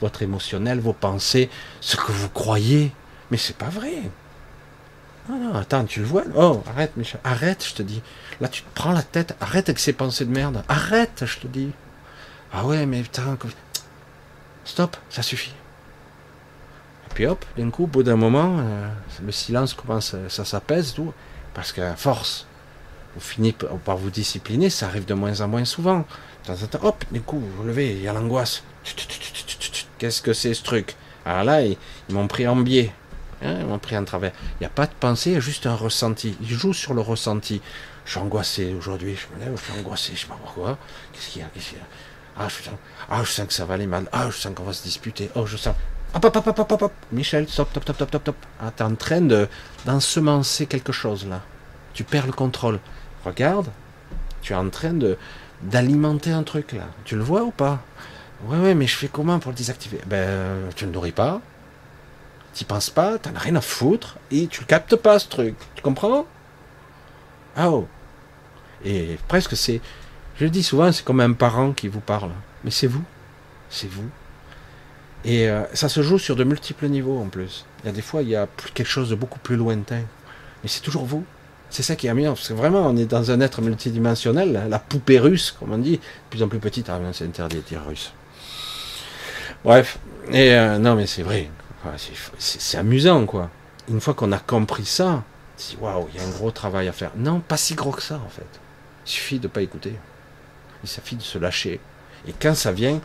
Votre 0.00 0.22
émotionnel, 0.22 0.78
vos 0.78 0.92
pensées, 0.92 1.50
ce 1.80 1.96
que 1.96 2.12
vous 2.12 2.28
croyez. 2.28 2.92
Mais 3.30 3.36
c'est 3.36 3.56
pas 3.56 3.68
vrai. 3.68 4.02
Non, 5.28 5.36
non, 5.36 5.54
attends, 5.54 5.84
tu 5.84 6.00
le 6.00 6.06
vois 6.06 6.24
Oh, 6.34 6.62
arrête, 6.66 6.96
Michel. 6.96 7.20
Arrête, 7.22 7.64
je 7.66 7.74
te 7.74 7.82
dis. 7.82 8.02
Là, 8.40 8.48
tu 8.48 8.62
te 8.62 8.68
prends 8.74 8.92
la 8.92 9.02
tête. 9.02 9.36
Arrête 9.40 9.68
avec 9.68 9.78
ces 9.78 9.92
pensées 9.92 10.24
de 10.24 10.30
merde. 10.30 10.62
Arrête, 10.68 11.24
je 11.26 11.38
te 11.38 11.46
dis. 11.46 11.70
Ah 12.52 12.64
ouais, 12.64 12.86
mais 12.86 13.02
putain. 13.02 13.36
Stop, 14.64 14.96
ça 15.10 15.22
suffit. 15.22 15.52
Et 17.06 17.14
puis 17.14 17.26
hop, 17.26 17.44
d'un 17.56 17.70
coup, 17.70 17.84
au 17.84 17.86
bout 17.86 18.02
d'un 18.02 18.16
moment, 18.16 18.56
euh, 18.58 18.88
le 19.24 19.32
silence 19.32 19.74
commence, 19.74 20.14
ça 20.28 20.44
s'apaise, 20.44 20.94
tout. 20.94 21.12
Parce 21.52 21.72
qu'à 21.72 21.94
force, 21.96 22.46
vous 23.14 23.20
finissez 23.20 23.56
par 23.84 23.96
vous 23.96 24.10
discipliner, 24.10 24.70
ça 24.70 24.86
arrive 24.86 25.04
de 25.04 25.14
moins 25.14 25.40
en 25.40 25.48
moins 25.48 25.64
souvent. 25.64 26.04
Hop, 26.82 27.04
d'un 27.10 27.20
coup, 27.20 27.38
vous 27.38 27.50
vous 27.56 27.64
levez, 27.64 27.92
il 27.92 28.02
y 28.02 28.08
a 28.08 28.12
l'angoisse. 28.12 28.62
Qu'est-ce 29.98 30.22
que 30.22 30.32
c'est 30.32 30.54
ce 30.54 30.62
truc? 30.62 30.96
Alors 31.26 31.44
là, 31.44 31.62
ils 31.62 31.76
m'ont 32.10 32.28
pris 32.28 32.46
en 32.46 32.56
biais. 32.56 32.92
Hein, 33.42 33.56
ils 33.60 33.66
m'ont 33.66 33.78
pris 33.78 33.96
en 33.96 34.04
travers. 34.04 34.32
Il 34.54 34.62
n'y 34.62 34.66
a 34.66 34.70
pas 34.70 34.86
de 34.86 34.92
pensée, 34.98 35.30
il 35.30 35.34
y 35.34 35.36
a 35.36 35.40
juste 35.40 35.66
un 35.66 35.74
ressenti. 35.74 36.36
Ils 36.40 36.48
jouent 36.48 36.74
sur 36.74 36.94
le 36.94 37.00
ressenti. 37.00 37.60
Je 38.04 38.12
suis 38.12 38.20
angoissé 38.20 38.74
aujourd'hui, 38.74 39.16
je 39.16 39.34
me 39.34 39.44
lève, 39.44 39.56
je 39.56 39.70
suis 39.70 39.78
angoissé, 39.78 40.12
je 40.14 40.20
sais 40.20 40.26
pas 40.26 40.38
pourquoi. 40.42 40.78
Qu'est-ce 41.12 41.28
qu'il 41.28 41.42
y 41.42 41.44
a, 41.44 41.48
Qu'est-ce 41.52 41.68
qu'il 41.70 41.78
y 41.78 41.80
a? 41.80 41.84
Ah 42.40 42.48
je, 42.48 42.62
sens, 42.62 42.74
ah, 43.10 43.22
je 43.24 43.30
sens 43.30 43.46
que 43.48 43.52
ça 43.52 43.64
va 43.64 43.74
aller 43.74 43.86
mal. 43.86 44.08
Ah, 44.12 44.30
je 44.30 44.36
sens 44.36 44.54
qu'on 44.54 44.62
va 44.62 44.72
se 44.72 44.82
disputer. 44.82 45.28
Oh, 45.34 45.44
je 45.44 45.56
sens. 45.56 45.74
Hop, 46.14 46.24
hop, 46.24 46.36
hop, 46.36 46.46
hop, 46.46 46.72
hop, 46.72 46.82
hop. 46.82 46.92
Michel, 47.12 47.48
stop, 47.48 47.68
stop, 47.70 47.82
stop, 47.82 47.96
stop, 47.96 48.08
stop, 48.08 48.22
stop. 48.22 48.36
Ah, 48.60 48.70
t'es 48.74 48.84
en 48.84 48.94
train 48.94 49.20
de 49.20 49.48
d'ensemencer 49.84 50.66
quelque 50.66 50.92
chose 50.92 51.26
là. 51.26 51.42
Tu 51.94 52.04
perds 52.04 52.26
le 52.26 52.32
contrôle. 52.32 52.78
Regarde, 53.24 53.70
tu 54.40 54.52
es 54.52 54.56
en 54.56 54.70
train 54.70 54.92
de 54.92 55.18
d'alimenter 55.62 56.30
un 56.30 56.44
truc 56.44 56.72
là. 56.72 56.84
Tu 57.04 57.16
le 57.16 57.22
vois 57.22 57.42
ou 57.42 57.50
pas? 57.50 57.80
Ouais, 58.44 58.58
ouais, 58.58 58.74
mais 58.74 58.86
je 58.86 58.96
fais 58.96 59.08
comment 59.08 59.40
pour 59.40 59.50
le 59.50 59.56
désactiver? 59.56 60.00
Ben, 60.06 60.70
tu 60.76 60.86
ne 60.86 60.92
nourris 60.92 61.12
pas. 61.12 61.40
Tu 62.58 62.64
penses 62.64 62.90
pas, 62.90 63.18
t'en 63.18 63.36
as 63.36 63.38
rien 63.38 63.54
à 63.54 63.60
foutre 63.60 64.16
et 64.32 64.48
tu 64.48 64.62
le 64.62 64.66
captes 64.66 64.96
pas 64.96 65.20
ce 65.20 65.28
truc. 65.28 65.54
Tu 65.76 65.82
comprends? 65.82 66.26
Ah 67.54 67.70
oh. 67.70 67.86
Et 68.84 69.16
presque 69.28 69.56
c'est, 69.56 69.80
je 70.36 70.44
le 70.44 70.50
dis 70.50 70.64
souvent, 70.64 70.90
c'est 70.90 71.04
comme 71.04 71.20
un 71.20 71.34
parent 71.34 71.72
qui 71.72 71.86
vous 71.86 72.00
parle. 72.00 72.32
Mais 72.64 72.72
c'est 72.72 72.88
vous, 72.88 73.04
c'est 73.70 73.88
vous. 73.88 74.08
Et 75.24 75.48
euh, 75.48 75.62
ça 75.72 75.88
se 75.88 76.02
joue 76.02 76.18
sur 76.18 76.34
de 76.34 76.42
multiples 76.42 76.88
niveaux 76.88 77.20
en 77.20 77.28
plus. 77.28 77.64
Il 77.84 77.86
y 77.86 77.90
a 77.90 77.92
des 77.92 78.02
fois, 78.02 78.22
il 78.22 78.28
y 78.28 78.34
a 78.34 78.48
quelque 78.74 78.88
chose 78.88 79.08
de 79.08 79.14
beaucoup 79.14 79.38
plus 79.38 79.54
lointain. 79.54 80.02
Mais 80.64 80.68
c'est 80.68 80.80
toujours 80.80 81.04
vous. 81.04 81.24
C'est 81.70 81.84
ça 81.84 81.94
qui 81.94 82.08
est 82.08 82.10
amusant, 82.10 82.34
parce 82.34 82.48
que 82.48 82.54
vraiment, 82.54 82.80
on 82.88 82.96
est 82.96 83.06
dans 83.06 83.30
un 83.30 83.40
être 83.40 83.62
multidimensionnel, 83.62 84.66
la 84.68 84.78
poupée 84.80 85.20
russe, 85.20 85.54
comme 85.60 85.72
on 85.72 85.78
dit, 85.78 85.98
de 85.98 86.02
plus 86.30 86.42
en 86.42 86.48
plus 86.48 86.58
petite, 86.58 86.88
ah, 86.88 86.98
c'est 87.12 87.24
interdit 87.24 87.58
de 87.58 87.62
dire 87.62 87.82
russe. 87.86 88.12
Bref, 89.64 89.98
et 90.32 90.54
euh, 90.54 90.78
non, 90.78 90.96
mais 90.96 91.06
c'est 91.06 91.22
vrai, 91.22 91.50
c'est 92.38 92.78
amusant, 92.78 93.26
quoi. 93.26 93.50
Une 93.88 94.00
fois 94.00 94.14
qu'on 94.14 94.32
a 94.32 94.38
compris 94.38 94.84
ça, 94.84 95.22
waouh, 95.80 96.08
il 96.12 96.20
y 96.20 96.22
a 96.22 96.26
un 96.26 96.30
gros 96.30 96.50
travail 96.50 96.88
à 96.88 96.92
faire. 96.92 97.10
Non, 97.16 97.40
pas 97.40 97.56
si 97.56 97.74
gros 97.74 97.92
que 97.92 98.02
ça, 98.02 98.16
en 98.24 98.28
fait. 98.28 98.60
Il 99.06 99.10
suffit 99.10 99.38
de 99.38 99.48
pas 99.48 99.62
écouter. 99.62 99.94
Il 100.82 100.88
suffit 100.88 101.16
de 101.16 101.22
se 101.22 101.38
lâcher. 101.38 101.80
Et 102.26 102.32
quand 102.32 102.54
ça 102.54 102.72
vient, 102.72 103.00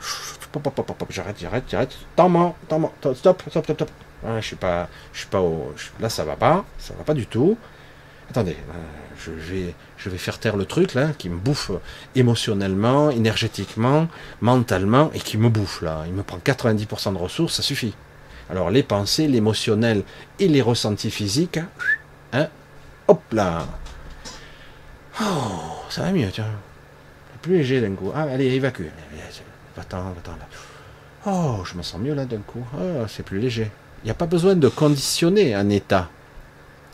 j'arrête, 1.09 1.37
j'arrête, 1.39 1.63
j'arrête, 1.69 1.95
tant 2.15 2.29
mort, 2.29 2.55
tant 2.67 2.79
mort, 2.79 2.93
stop, 2.99 3.41
stop, 3.47 3.63
stop, 3.63 3.65
stop. 3.73 3.89
je 4.23 4.41
suis 4.41 4.55
pas, 4.55 4.89
je 5.13 5.19
suis 5.19 5.27
pas 5.27 5.39
au, 5.39 5.73
là 5.99 6.09
ça 6.09 6.23
va 6.25 6.35
pas, 6.35 6.65
ça 6.79 6.93
va 6.97 7.03
pas 7.03 7.13
du 7.13 7.27
tout. 7.27 7.57
Attendez, 8.29 8.57
euh, 8.69 9.13
je 9.17 9.31
vais, 9.31 9.75
je 9.97 10.09
vais 10.09 10.17
faire 10.17 10.39
taire 10.39 10.57
le 10.57 10.65
truc 10.65 10.93
là, 10.93 11.09
qui 11.17 11.29
me 11.29 11.37
bouffe 11.37 11.71
émotionnellement, 12.15 13.11
énergétiquement, 13.11 14.07
mentalement, 14.41 15.11
et 15.13 15.19
qui 15.19 15.37
me 15.37 15.49
bouffe 15.49 15.81
là. 15.81 16.03
Il 16.07 16.13
me 16.13 16.23
prend 16.23 16.37
90% 16.37 17.13
de 17.13 17.17
ressources, 17.17 17.55
ça 17.55 17.61
suffit. 17.61 17.93
Alors 18.49 18.69
les 18.69 18.83
pensées, 18.83 19.27
l'émotionnel 19.27 20.03
et 20.39 20.47
les 20.47 20.61
ressentis 20.61 21.11
physiques, 21.11 21.59
hein, 22.33 22.47
hop 23.07 23.21
là. 23.31 23.65
Oh, 25.21 25.81
ça 25.89 26.03
va 26.03 26.11
mieux, 26.11 26.29
tiens. 26.31 26.45
Plus 27.41 27.57
léger 27.57 27.81
d'un 27.81 27.93
coup. 27.93 28.11
Ah, 28.15 28.23
allez, 28.23 28.47
évacue. 28.47 28.85
Va-t'en, 29.75 30.11
va-t'en. 30.11 30.31
Oh, 31.25 31.63
je 31.65 31.77
me 31.77 31.83
sens 31.83 31.99
mieux 31.99 32.13
là 32.13 32.25
d'un 32.25 32.39
coup. 32.39 32.65
Oh, 32.75 33.05
c'est 33.07 33.23
plus 33.23 33.39
léger. 33.39 33.69
Il 34.03 34.05
n'y 34.05 34.11
a 34.11 34.15
pas 34.15 34.25
besoin 34.25 34.55
de 34.55 34.67
conditionner 34.67 35.53
un 35.53 35.69
état. 35.69 36.09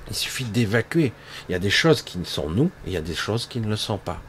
Il 0.10 0.16
suffit 0.16 0.46
d'évacuer. 0.46 1.14
Il 1.48 1.52
y 1.52 1.56
a 1.56 1.60
des 1.60 1.70
choses 1.70 2.02
qui 2.02 2.20
sont 2.26 2.50
nous 2.50 2.72
et 2.86 2.90
il 2.90 2.94
y 2.94 2.98
a 2.98 3.02
des 3.02 3.16
choses 3.16 3.48
qui 3.48 3.60
ne 3.60 3.68
le 3.68 3.76
sont 3.76 3.98
pas. 3.98 4.22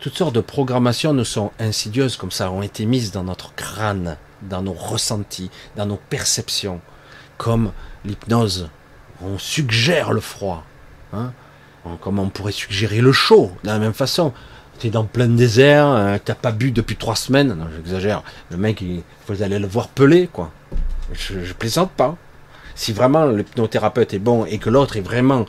Toutes 0.00 0.16
sortes 0.16 0.34
de 0.34 0.40
programmations 0.40 1.12
nous 1.12 1.24
sont 1.24 1.52
insidieuses 1.58 2.16
comme 2.16 2.30
ça, 2.30 2.50
ont 2.50 2.62
été 2.62 2.86
mises 2.86 3.12
dans 3.12 3.24
notre 3.24 3.54
crâne, 3.54 4.16
dans 4.42 4.62
nos 4.62 4.72
ressentis, 4.72 5.50
dans 5.76 5.86
nos 5.86 6.00
perceptions. 6.08 6.80
Comme 7.38 7.72
l'hypnose. 8.04 8.70
On 9.22 9.38
suggère 9.38 10.12
le 10.12 10.20
froid. 10.20 10.64
Hein 11.12 11.32
comme 12.00 12.18
on 12.18 12.28
pourrait 12.28 12.52
suggérer 12.52 13.00
le 13.00 13.12
chaud, 13.12 13.52
de 13.64 13.68
la 13.68 13.78
même 13.78 13.94
façon. 13.94 14.32
Tu 14.78 14.88
es 14.88 14.90
dans 14.90 15.04
plein 15.04 15.28
désert, 15.28 15.86
hein, 15.86 16.18
t'as 16.22 16.34
pas 16.34 16.52
bu 16.52 16.72
depuis 16.72 16.96
trois 16.96 17.16
semaines. 17.16 17.54
Non, 17.54 17.66
j'exagère. 17.74 18.22
Le 18.50 18.56
mec, 18.58 18.80
il, 18.80 19.02
faut 19.26 19.42
aller 19.42 19.58
le 19.58 19.66
voir 19.66 19.88
peler, 19.88 20.28
quoi. 20.30 20.50
Je, 21.12 21.42
je 21.42 21.52
plaisante 21.54 21.90
pas 21.90 22.16
si 22.80 22.94
vraiment 22.94 23.26
l'hypnothérapeute 23.26 24.14
est 24.14 24.18
bon 24.18 24.46
et 24.46 24.58
que 24.58 24.70
l'autre 24.70 24.96
est 24.96 25.02
vraiment, 25.02 25.40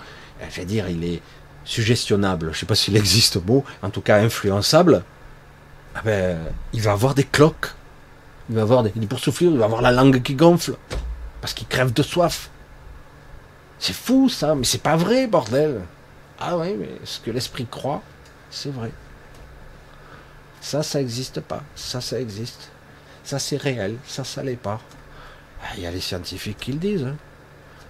euh, 0.41 0.45
je 0.49 0.57
vais 0.57 0.65
dire, 0.65 0.89
il 0.89 1.05
est 1.05 1.21
suggestionnable, 1.63 2.49
je 2.51 2.59
sais 2.59 2.65
pas 2.65 2.75
s'il 2.75 2.97
existe 2.97 3.37
mot, 3.45 3.63
en 3.81 3.89
tout 3.89 4.01
cas 4.01 4.17
influençable, 4.17 5.03
ah 5.95 6.01
ben, 6.03 6.37
il 6.73 6.81
va 6.81 6.91
avoir 6.91 7.15
des 7.15 7.23
cloques, 7.23 7.73
il 8.51 8.55
va 8.55 8.63
avoir 8.63 8.83
des, 8.83 8.89
des 8.89 9.07
il 9.41 9.57
va 9.57 9.65
avoir 9.65 9.81
la 9.81 9.91
langue 9.91 10.21
qui 10.21 10.35
gonfle, 10.35 10.75
parce 11.39 11.53
qu'il 11.53 11.67
crève 11.67 11.93
de 11.93 12.03
soif. 12.03 12.49
C'est 13.79 13.93
fou 13.93 14.27
ça, 14.27 14.55
mais 14.55 14.65
c'est 14.65 14.83
pas 14.83 14.97
vrai, 14.97 15.25
bordel. 15.25 15.79
Ah 16.37 16.57
oui, 16.57 16.75
mais 16.77 16.89
ce 17.05 17.21
que 17.21 17.31
l'esprit 17.31 17.65
croit, 17.65 18.01
c'est 18.49 18.69
vrai. 18.69 18.91
Ça, 20.59 20.83
ça 20.83 20.99
n'existe 20.99 21.39
pas. 21.39 21.63
Ça, 21.75 22.01
ça 22.01 22.19
existe. 22.19 22.71
Ça, 23.23 23.39
c'est 23.39 23.55
réel. 23.55 23.95
Ça, 24.05 24.25
ça 24.25 24.43
l'est 24.43 24.57
pas. 24.57 24.81
Ah, 25.63 25.69
il 25.77 25.83
y 25.83 25.87
a 25.87 25.91
les 25.91 26.01
scientifiques 26.01 26.57
qui 26.57 26.73
le 26.73 26.79
disent. 26.79 27.05
Hein. 27.05 27.15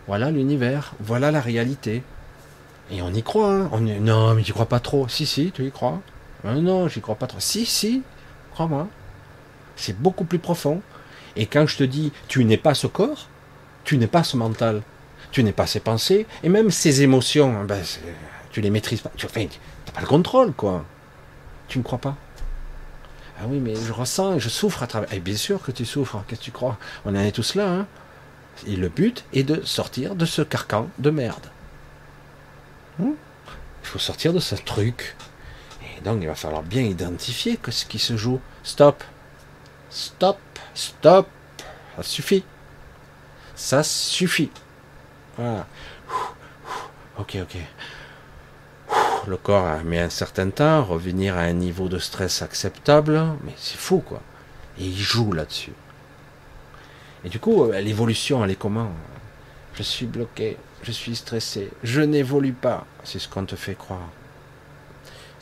Voilà 0.06 0.30
l'univers, 0.30 0.94
voilà 1.00 1.32
la 1.32 1.42
réalité. 1.42 2.04
Et 2.92 3.02
on 3.02 3.12
y 3.12 3.24
croit. 3.24 3.52
Hein. 3.52 3.70
On 3.72 3.80
Non, 3.80 4.36
mais 4.36 4.44
tu 4.44 4.54
crois 4.54 4.68
pas 4.68 4.80
trop. 4.80 5.08
Si, 5.08 5.26
si, 5.26 5.52
tu 5.52 5.66
y 5.66 5.72
crois. 5.72 6.02
Ah, 6.44 6.54
non, 6.54 6.88
j'y 6.88 7.02
crois 7.02 7.16
pas 7.16 7.28
trop. 7.28 7.40
Si, 7.40 7.66
si, 7.66 8.04
crois-moi. 8.54 8.88
C'est 9.82 10.00
beaucoup 10.00 10.26
plus 10.26 10.40
profond. 10.40 10.82
Et 11.36 11.48
quand 11.48 11.66
je 11.66 11.78
te 11.78 11.84
dis, 11.84 12.12
tu 12.28 12.46
n'es 12.46 12.58
pas 12.58 12.74
ce 12.74 12.88
corps, 12.88 13.28
tu 13.84 13.98
n'es 13.98 14.08
pas 14.08 14.24
ce 14.24 14.38
mental, 14.38 14.82
tu 15.32 15.44
n'es 15.44 15.54
pas 15.54 15.66
ces 15.66 15.80
pensées, 15.80 16.28
et 16.44 16.50
même 16.50 16.70
ces 16.70 17.02
émotions, 17.02 17.62
hein, 17.62 17.66
ben, 17.66 17.82
tu 18.52 18.62
les 18.62 18.70
maîtrises 18.70 19.02
pas. 19.02 19.12
Tu 19.18 19.26
n'as 19.26 19.92
pas 19.94 20.02
le 20.02 20.08
contrôle, 20.08 20.54
quoi. 20.54 20.86
Tu 21.68 21.80
ne 21.80 21.84
crois 21.84 21.98
pas 21.98 22.16
ah 23.44 23.46
oui, 23.48 23.58
mais 23.60 23.74
je 23.74 23.92
ressens, 23.92 24.38
je 24.38 24.50
souffre 24.50 24.84
à 24.84 24.88
travers. 24.88 25.12
Et 25.12 25.20
bien 25.20 25.36
sûr 25.36 25.64
que 25.64 25.72
tu 25.72 25.84
souffres, 25.84 26.24
qu'est-ce 26.28 26.42
que 26.42 26.46
tu 26.46 26.52
crois? 26.52 26.78
On 27.06 27.16
en 27.16 27.20
est 27.20 27.32
tous 27.32 27.56
là, 27.56 27.68
hein 27.68 27.88
Et 28.68 28.76
le 28.76 28.88
but 28.88 29.26
est 29.34 29.42
de 29.42 29.66
sortir 29.66 30.14
de 30.14 30.26
ce 30.26 30.44
carcan 30.44 30.90
de 31.00 31.10
merde. 31.10 31.48
Hmm 33.00 33.14
il 33.82 33.88
faut 33.88 33.98
sortir 33.98 34.32
de 34.32 34.40
ce 34.40 34.54
truc. 34.54 35.16
Et 35.98 36.02
donc 36.02 36.20
il 36.22 36.28
va 36.28 36.36
falloir 36.36 36.62
bien 36.62 36.84
identifier 36.84 37.60
ce 37.68 37.86
qui 37.86 37.98
se 37.98 38.16
joue. 38.16 38.40
Stop. 38.64 39.04
Stop. 39.92 40.40
Stop. 40.74 41.28
Ça 41.96 42.04
suffit. 42.04 42.44
Ça 43.56 43.84
suffit. 43.84 44.50
Voilà. 45.38 45.68
Ok, 47.20 47.38
ok 47.42 47.58
le 49.28 49.38
corps 49.38 49.84
met 49.84 50.00
un 50.00 50.10
certain 50.10 50.50
temps 50.50 50.84
revenir 50.84 51.38
à 51.38 51.42
un 51.42 51.54
niveau 51.54 51.88
de 51.88 52.00
stress 52.00 52.42
acceptable, 52.42 53.22
mais 53.44 53.54
c'est 53.56 53.78
fou 53.78 54.00
quoi. 54.00 54.22
Et 54.80 54.86
il 54.86 54.98
joue 54.98 55.32
là-dessus. 55.32 55.74
Et 57.24 57.30
du 57.30 57.40
coup, 57.40 57.64
euh, 57.64 57.80
l'évolution, 57.82 58.44
elle 58.44 58.52
est 58.52 58.56
comment? 58.56 58.92
Je 59.76 59.84
suis 59.84 60.06
bloqué, 60.06 60.58
je 60.82 60.92
suis 60.92 61.16
stressé, 61.16 61.70
je 61.84 62.02
n'évolue 62.02 62.54
pas. 62.54 62.86
C'est 63.04 63.20
ce 63.20 63.30
qu'on 63.30 63.46
te 63.46 63.56
fait 63.56 63.76
croire. 63.76 64.10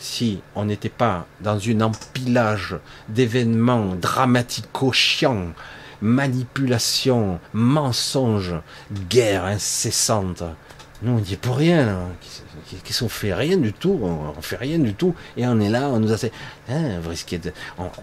Si 0.02 0.40
on 0.56 0.64
n'était 0.64 0.88
pas 0.88 1.28
dans 1.42 1.60
un 1.60 1.82
empilage 1.82 2.78
d'événements 3.10 3.96
dramatico-chiants, 3.96 5.48
manipulation, 6.02 7.42
mensonges, 7.52 8.56
guerre 9.10 9.44
incessante, 9.44 10.44
nous 11.02 11.14
on 11.14 11.20
dit 11.20 11.36
pour 11.36 11.58
rien. 11.58 11.98
Qu'est-ce 12.84 13.02
qu'on 13.02 13.10
fait 13.10 13.34
Rien 13.34 13.58
du 13.58 13.74
tout. 13.74 14.00
On, 14.02 14.42
fait 14.42 14.56
rien 14.56 14.80
du 14.80 14.94
tout. 14.94 15.16
Et 15.36 15.46
on 15.46 15.60
est 15.60 15.70
là, 15.70 15.90
on 15.90 16.00
nous 16.00 16.14
a 16.14 16.16
dit, 16.16 16.32
hein, 16.70 17.00
vous 17.02 17.10
risquez 17.10 17.38
de. 17.38 17.52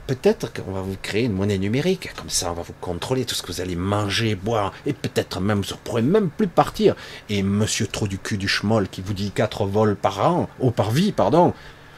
Peut-être 0.06 0.52
qu'on 0.52 0.72
va 0.72 0.82
vous 0.82 0.96
créer 1.00 1.24
une 1.24 1.32
monnaie 1.32 1.58
numérique. 1.58 2.12
Comme 2.14 2.30
ça, 2.30 2.50
on 2.50 2.54
va 2.54 2.62
vous 2.62 2.74
contrôler 2.80 3.24
tout 3.24 3.34
ce 3.34 3.42
que 3.42 3.52
vous 3.52 3.60
allez 3.62 3.76
manger, 3.76 4.34
boire. 4.34 4.72
Et 4.84 4.92
peut-être 4.92 5.40
même, 5.40 5.62
vous 5.62 5.74
ne 5.74 5.78
pourrez 5.84 6.02
même 6.02 6.28
plus 6.28 6.48
partir. 6.48 6.94
Et 7.30 7.42
monsieur 7.42 7.86
trop 7.86 8.06
du 8.06 8.18
cul 8.18 8.36
du 8.36 8.48
schmoll 8.48 8.88
qui 8.88 9.00
vous 9.00 9.14
dit 9.14 9.30
4 9.30 9.66
vols 9.66 9.96
par 9.96 10.26
an, 10.26 10.48
ou 10.60 10.70
par 10.70 10.90
vie, 10.90 11.12
pardon. 11.12 11.54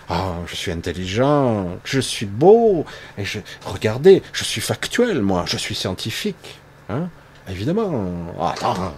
Ah, 0.09 0.37
je 0.47 0.57
suis 0.57 0.73
intelligent, 0.73 1.79
je 1.85 2.01
suis 2.01 2.27
beau, 2.27 2.87
et 3.19 3.25
je, 3.25 3.41
regardez, 3.67 4.23
je 4.33 4.43
suis 4.45 4.63
factuel, 4.63 5.21
moi, 5.21 5.45
je 5.47 5.59
suis 5.59 5.75
scientifique. 5.75 6.59
Hein 6.89 7.09
Évidemment. 7.51 8.33
Ah, 8.41 8.55
attends, 8.57 8.95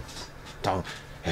attends, 0.61 0.83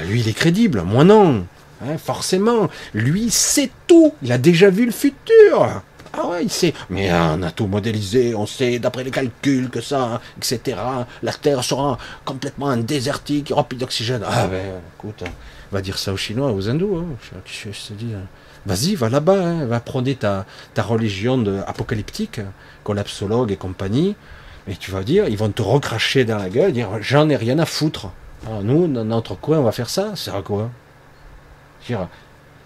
lui, 0.05 0.21
il 0.21 0.27
est 0.27 0.33
crédible, 0.33 0.81
moi 0.81 1.03
non. 1.03 1.45
Hein, 1.81 1.97
forcément, 1.97 2.69
lui 2.93 3.29
sait 3.29 3.71
tout. 3.87 4.13
Il 4.21 4.31
a 4.31 4.37
déjà 4.37 4.69
vu 4.69 4.85
le 4.85 4.91
futur. 4.91 5.81
Ah 6.11 6.27
ouais, 6.27 6.43
il 6.43 6.49
sait. 6.49 6.73
Mais 6.89 7.11
on 7.13 7.41
a 7.43 7.51
tout 7.51 7.67
modélisé, 7.67 8.35
on 8.35 8.45
sait 8.45 8.79
d'après 8.79 9.03
les 9.03 9.11
calculs 9.11 9.69
que 9.69 9.79
ça, 9.79 10.21
etc. 10.37 10.77
La 11.23 11.33
Terre 11.33 11.63
sera 11.63 11.97
complètement 12.25 12.75
désertique, 12.75 13.51
rempli 13.53 13.77
d'oxygène. 13.77 14.23
Ah 14.25 14.47
ben, 14.47 14.81
écoute, 14.97 15.23
on 15.71 15.75
va 15.75 15.81
dire 15.81 15.97
ça 15.97 16.11
aux 16.11 16.17
Chinois, 16.17 16.51
aux 16.51 16.67
Hindous. 16.67 16.97
Hein. 16.97 17.05
Je, 17.45 17.69
te 17.69 17.93
dis, 17.93 18.13
hein. 18.13 18.25
Vas-y, 18.65 18.95
va 18.95 19.09
là-bas, 19.09 19.41
hein. 19.41 19.65
va 19.65 19.79
prendre 19.79 20.11
ta, 20.13 20.45
religion 20.77 21.37
de, 21.37 21.59
apocalyptique, 21.67 22.41
collapsologue 22.83 23.51
et 23.51 23.57
compagnie. 23.57 24.15
Et 24.67 24.75
tu 24.75 24.91
vas 24.91 25.03
dire, 25.03 25.27
ils 25.27 25.37
vont 25.37 25.49
te 25.49 25.61
recracher 25.61 26.25
dans 26.25 26.37
la 26.37 26.49
gueule, 26.49 26.73
dire 26.73 26.89
j'en 27.01 27.29
ai 27.29 27.35
rien 27.35 27.59
à 27.59 27.65
foutre. 27.65 28.09
Alors 28.45 28.61
nous, 28.63 28.87
dans 28.87 29.05
notre 29.05 29.35
coin, 29.35 29.59
on 29.59 29.63
va 29.63 29.71
faire 29.71 29.89
ça, 29.89 30.11
c'est 30.15 30.31
à 30.31 30.41
quoi? 30.41 30.69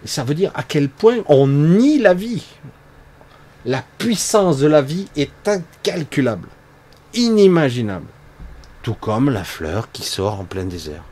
Ça 0.05 0.23
veut 0.23 0.35
dire 0.35 0.51
à 0.53 0.63
quel 0.63 0.89
point 0.89 1.17
on 1.27 1.47
nie 1.47 1.99
la 1.99 2.13
vie. 2.13 2.45
La 3.65 3.83
puissance 3.97 4.57
de 4.57 4.67
la 4.67 4.81
vie 4.81 5.07
est 5.15 5.47
incalculable, 5.47 6.49
inimaginable. 7.13 8.07
Tout 8.81 8.95
comme 8.95 9.29
la 9.29 9.45
fleur 9.45 9.89
qui 9.93 10.03
sort 10.03 10.41
en 10.41 10.43
plein 10.43 10.65
désert. 10.65 11.03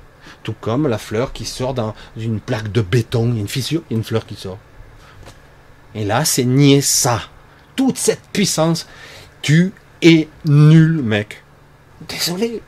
Tout 0.44 0.56
comme 0.60 0.88
la 0.88 0.98
fleur 0.98 1.32
qui 1.32 1.46
sort 1.46 1.74
dans 1.74 1.96
une 2.18 2.42
plaque 2.42 2.72
de 2.72 2.82
béton, 2.82 3.34
une 3.34 3.48
fissure, 3.48 3.84
une 3.90 4.04
fleur 4.04 4.26
qui 4.26 4.36
sort. 4.36 4.58
Et 5.96 6.06
là, 6.06 6.26
c'est 6.26 6.46
nier 6.46 6.82
ça. 6.82 7.22
Toute 7.76 7.98
cette 7.98 8.22
puissance, 8.32 8.88
tu 9.42 9.74
es 10.02 10.28
nul, 10.46 11.02
mec. 11.02 11.44
Désolé, 12.08 12.62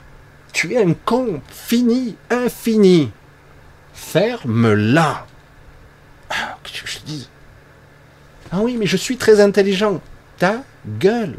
tu 0.51 0.73
es 0.73 0.83
un 0.83 0.93
con, 0.93 1.41
fini, 1.49 2.15
infini. 2.29 3.11
Ferme-la. 3.93 5.25
Ah, 6.29 6.57
que 6.63 6.69
je 6.69 6.97
te 6.97 7.11
Ah 8.51 8.59
oui, 8.61 8.77
mais 8.77 8.85
je 8.85 8.97
suis 8.97 9.17
très 9.17 9.39
intelligent. 9.39 10.01
Ta 10.37 10.63
gueule. 10.99 11.37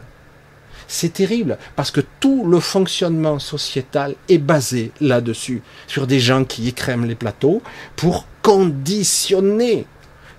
C'est 0.86 1.12
terrible 1.12 1.58
parce 1.76 1.90
que 1.90 2.02
tout 2.20 2.46
le 2.46 2.60
fonctionnement 2.60 3.38
sociétal 3.38 4.14
est 4.28 4.38
basé 4.38 4.92
là-dessus, 5.00 5.62
sur 5.86 6.06
des 6.06 6.20
gens 6.20 6.44
qui 6.44 6.68
écrèment 6.68 7.06
les 7.06 7.14
plateaux 7.14 7.62
pour 7.96 8.26
conditionner. 8.42 9.86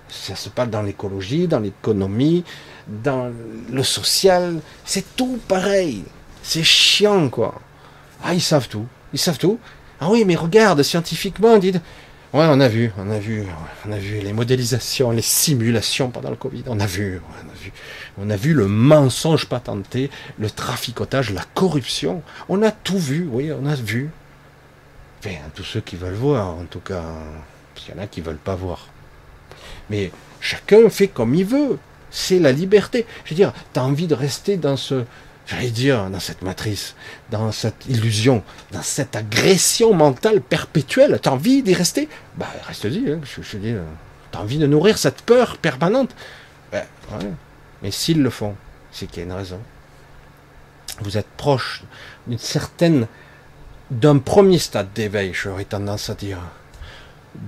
Ça 0.08 0.36
se 0.36 0.48
passe 0.48 0.68
dans 0.68 0.82
l'écologie, 0.82 1.48
dans 1.48 1.60
l'économie, 1.60 2.44
dans 2.86 3.32
le 3.70 3.82
social, 3.82 4.60
c'est 4.84 5.16
tout 5.16 5.38
pareil. 5.48 6.04
C'est 6.42 6.62
chiant, 6.62 7.28
quoi. 7.28 7.60
Ah, 8.22 8.34
ils 8.34 8.40
savent 8.40 8.68
tout. 8.68 8.86
Ils 9.12 9.18
savent 9.18 9.38
tout. 9.38 9.58
Ah 10.00 10.08
oui, 10.10 10.24
mais 10.24 10.36
regarde, 10.36 10.82
scientifiquement, 10.82 11.58
dit. 11.58 11.72
Ouais, 12.32 12.46
on 12.48 12.60
a 12.60 12.68
vu, 12.68 12.92
on 12.98 13.10
a 13.10 13.18
vu, 13.18 13.44
on 13.86 13.92
a 13.92 13.98
vu 13.98 14.20
les 14.20 14.32
modélisations, 14.32 15.10
les 15.10 15.22
simulations 15.22 16.10
pendant 16.10 16.30
le 16.30 16.36
Covid. 16.36 16.64
On 16.66 16.80
a 16.80 16.86
vu, 16.86 17.20
on 17.30 17.48
a 17.48 17.54
vu, 17.54 17.72
on 18.18 18.30
a 18.30 18.36
vu 18.36 18.52
le 18.52 18.66
mensonge 18.66 19.46
patenté, 19.46 20.10
le 20.38 20.50
traficotage, 20.50 21.30
la 21.30 21.44
corruption. 21.54 22.22
On 22.48 22.62
a 22.62 22.70
tout 22.70 22.98
vu, 22.98 23.28
oui, 23.30 23.50
on 23.52 23.64
a 23.66 23.74
vu. 23.74 24.10
Enfin, 25.20 25.36
tous 25.54 25.64
ceux 25.64 25.80
qui 25.80 25.96
veulent 25.96 26.14
voir, 26.14 26.48
en 26.48 26.64
tout 26.64 26.80
cas, 26.80 27.04
il 27.88 27.94
y 27.94 27.98
en 27.98 28.02
a 28.02 28.06
qui 28.06 28.20
veulent 28.20 28.36
pas 28.36 28.54
voir. 28.54 28.88
Mais 29.90 30.10
chacun 30.40 30.88
fait 30.90 31.08
comme 31.08 31.34
il 31.34 31.44
veut. 31.44 31.78
C'est 32.10 32.38
la 32.38 32.52
liberté. 32.52 33.06
Je 33.24 33.30
veux 33.30 33.36
dire, 33.36 33.52
tu 33.74 33.80
as 33.80 33.84
envie 33.84 34.06
de 34.06 34.14
rester 34.14 34.56
dans 34.56 34.76
ce, 34.76 35.04
j'allais 35.46 35.70
dire, 35.70 36.08
dans 36.10 36.20
cette 36.20 36.42
matrice, 36.42 36.94
dans 37.30 37.52
cette 37.52 37.86
illusion, 37.88 38.42
dans 38.72 38.82
cette 38.82 39.16
agression 39.16 39.92
mentale 39.92 40.40
perpétuelle. 40.40 41.18
Tu 41.22 41.28
as 41.28 41.32
envie 41.32 41.62
d'y 41.62 41.74
rester? 41.74 42.08
Bah, 42.36 42.46
reste-y. 42.66 43.10
Hein, 43.10 43.20
je, 43.24 43.42
je 43.42 43.58
dis, 43.58 43.72
euh, 43.72 43.82
tu 44.32 44.38
as 44.38 44.40
envie 44.40 44.58
de 44.58 44.66
nourrir 44.66 44.98
cette 44.98 45.22
peur 45.22 45.58
permanente? 45.58 46.14
Ben, 46.72 46.84
Mais 47.82 47.90
s'ils 47.90 48.22
le 48.22 48.30
font, 48.30 48.54
c'est 48.92 49.06
qu'il 49.06 49.18
y 49.18 49.22
a 49.22 49.24
une 49.26 49.32
raison. 49.32 49.60
Vous 51.00 51.18
êtes 51.18 51.28
proche 51.36 51.82
d'une 52.26 52.38
certaine, 52.38 53.06
d'un 53.90 54.18
premier 54.18 54.58
stade 54.58 54.92
d'éveil, 54.94 55.32
j'aurais 55.34 55.64
tendance 55.66 56.08
à 56.08 56.14
dire 56.14 56.38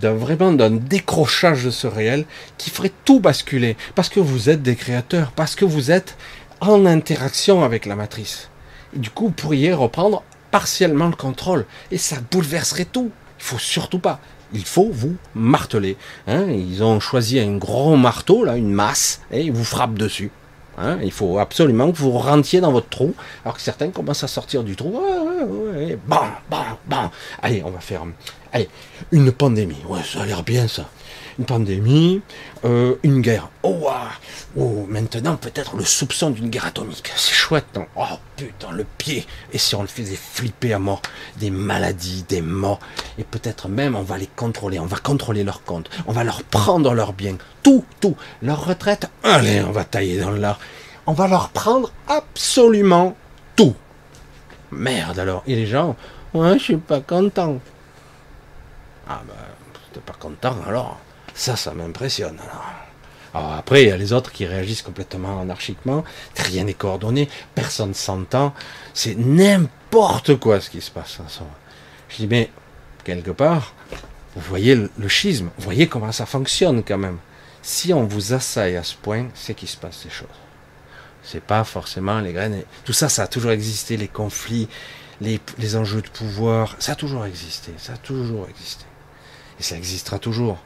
d'un 0.01 0.15
vraiment 0.15 0.53
d'un 0.53 0.71
décrochage 0.71 1.65
de 1.65 1.71
ce 1.71 1.87
réel 1.87 2.25
qui 2.57 2.71
ferait 2.71 2.93
tout 3.05 3.21
basculer 3.21 3.77
parce 3.95 4.09
que 4.09 4.21
vous 4.21 4.51
êtes 4.51 4.63
des 4.63 4.77
créateurs, 4.77 5.33
parce 5.33 5.55
que 5.55 5.65
vous 5.65 5.91
êtes 5.91 6.17
en 6.61 6.87
interaction 6.87 7.63
avec 7.65 7.87
la 7.87 7.97
matrice. 7.97 8.51
Et 8.95 8.99
du 8.99 9.11
coup, 9.11 9.27
vous 9.27 9.33
pourriez 9.33 9.73
reprendre 9.73 10.23
partiellement 10.51 11.09
le 11.09 11.17
contrôle 11.17 11.67
et 11.91 11.99
ça 11.99 12.17
bouleverserait 12.31 12.87
tout. 12.87 13.11
Il 13.39 13.45
faut 13.45 13.59
surtout 13.59 13.99
pas. 13.99 14.21
Il 14.53 14.65
faut 14.65 14.89
vous 14.91 15.17
marteler. 15.35 15.97
Hein. 16.27 16.47
ils 16.49 16.83
ont 16.83 17.01
choisi 17.01 17.39
un 17.39 17.57
gros 17.57 17.97
marteau, 17.97 18.45
là, 18.45 18.57
une 18.57 18.73
masse, 18.73 19.21
et 19.31 19.43
ils 19.43 19.53
vous 19.53 19.65
frappent 19.65 19.99
dessus. 19.99 20.31
Hein. 20.81 20.99
il 21.03 21.11
faut 21.11 21.39
absolument 21.39 21.91
que 21.91 21.97
vous 21.97 22.13
rentiez 22.13 22.61
dans 22.61 22.71
votre 22.71 22.89
trou, 22.89 23.13
alors 23.45 23.57
que 23.57 23.63
certains 23.63 23.91
commencent 23.91 24.23
à 24.23 24.29
sortir 24.29 24.63
du 24.63 24.77
trou. 24.77 24.97
Ouais, 24.97 25.99
bam, 26.07 26.31
bam. 26.49 27.11
Allez, 27.43 27.63
on 27.65 27.71
va 27.71 27.81
faire 27.81 28.03
Allez, 28.53 28.69
une 29.13 29.33
pandémie. 29.33 29.83
Ouais, 29.89 30.01
ça 30.03 30.23
a 30.23 30.27
l'air 30.27 30.43
bien 30.43 30.69
ça. 30.69 30.89
Une 31.39 31.45
pandémie, 31.45 32.21
euh, 32.65 32.97
une 33.05 33.21
guerre. 33.21 33.49
Oh, 33.63 33.89
oh, 34.57 34.87
maintenant 34.89 35.37
peut-être 35.37 35.77
le 35.77 35.85
soupçon 35.85 36.31
d'une 36.31 36.51
guerre 36.51 36.67
atomique. 36.67 37.13
C'est 37.15 37.35
chouette, 37.35 37.67
non 37.77 37.87
Oh 37.95 38.17
putain, 38.37 38.73
le 38.73 38.85
pied. 38.97 39.25
Et 39.53 39.59
si 39.59 39.75
on 39.77 39.83
le 39.83 39.89
faisait 39.89 40.17
flipper 40.17 40.73
à 40.73 40.79
mort 40.79 41.01
Des 41.37 41.51
maladies, 41.51 42.25
des 42.29 42.41
morts. 42.41 42.81
Et 43.19 43.25
peut-être 43.25 43.69
même 43.69 43.95
on 43.95 44.03
va 44.03 44.19
les 44.19 44.27
contrôler. 44.27 44.81
On 44.81 44.87
va 44.87 44.97
contrôler 44.97 45.45
leur 45.45 45.63
compte. 45.63 45.89
On 46.07 46.13
va 46.13 46.25
leur 46.25 46.43
prendre 46.43 46.93
leurs 46.93 47.13
biens. 47.13 47.37
Tout, 47.63 47.85
tout. 48.01 48.17
Leur 48.43 48.65
retraite, 48.65 49.09
allez, 49.23 49.61
on 49.61 49.73
va 49.73 49.85
tailler 49.85 50.19
dans 50.19 50.31
l'art. 50.31 50.59
On 51.07 51.13
va 51.13 51.29
leur 51.29 51.51
prendre 51.51 51.93
absolument 52.09 53.17
tout. 53.55 53.77
Merde 54.73 55.19
alors. 55.19 55.43
Et 55.47 55.55
les 55.55 55.67
gens, 55.67 55.95
ouais, 56.35 56.59
je 56.59 56.65
suis 56.65 56.77
pas 56.77 57.01
content. 57.01 57.61
Ah 59.09 59.23
ben, 59.27 59.35
t'es 59.93 60.01
pas 60.01 60.13
content 60.13 60.57
alors 60.67 60.99
Ça, 61.35 61.57
ça 61.57 61.73
m'impressionne 61.73 62.39
alors. 63.33 63.55
après, 63.55 63.85
il 63.85 63.89
y 63.89 63.93
a 63.93 63.97
les 63.97 64.13
autres 64.13 64.33
qui 64.33 64.45
réagissent 64.45 64.83
complètement 64.83 65.41
anarchiquement, 65.41 66.05
rien 66.37 66.65
n'est 66.65 66.75
coordonné, 66.75 67.29
personne 67.55 67.95
s'entend, 67.95 68.53
c'est 68.93 69.17
n'importe 69.17 70.37
quoi 70.37 70.61
ce 70.61 70.69
qui 70.69 70.81
se 70.81 70.91
passe. 70.91 71.19
Je 72.11 72.17
dis, 72.17 72.27
mais 72.27 72.51
quelque 73.05 73.31
part, 73.31 73.75
vous 74.37 74.43
voyez 74.43 74.75
le, 74.75 75.09
schisme, 75.09 75.51
vous 75.57 75.65
voyez 75.65 75.89
comment 75.89 76.13
ça 76.13 76.27
fonctionne 76.27 76.83
quand 76.85 76.99
même. 76.99 77.19
Si 77.63 77.93
on 77.95 78.05
vous 78.05 78.35
assaille 78.35 78.77
à 78.77 78.83
ce 78.83 78.95
point, 78.95 79.29
c'est 79.35 79.55
qu'il 79.55 79.69
se 79.69 79.77
passe 79.77 79.99
ces 80.03 80.11
choses. 80.11 80.29
C'est 81.23 81.43
pas 81.43 81.65
forcément 81.65 82.21
les 82.21 82.33
graines. 82.33 82.63
Tout 82.85 82.93
ça, 82.93 83.09
ça 83.09 83.25
a 83.25 83.27
toujours 83.27 83.51
existé, 83.51 83.97
les 83.97 84.09
conflits, 84.09 84.69
les, 85.21 85.41
les 85.59 85.77
enjeux 85.77 86.03
de 86.03 86.09
pouvoir, 86.09 86.77
ça 86.79 86.93
a 86.93 86.95
toujours 86.95 87.25
existé, 87.27 87.73
ça 87.79 87.95
a 87.95 87.97
toujours 87.97 88.47
existé. 88.49 88.85
Et 89.59 89.63
ça 89.63 89.77
existera 89.77 90.19
toujours. 90.19 90.59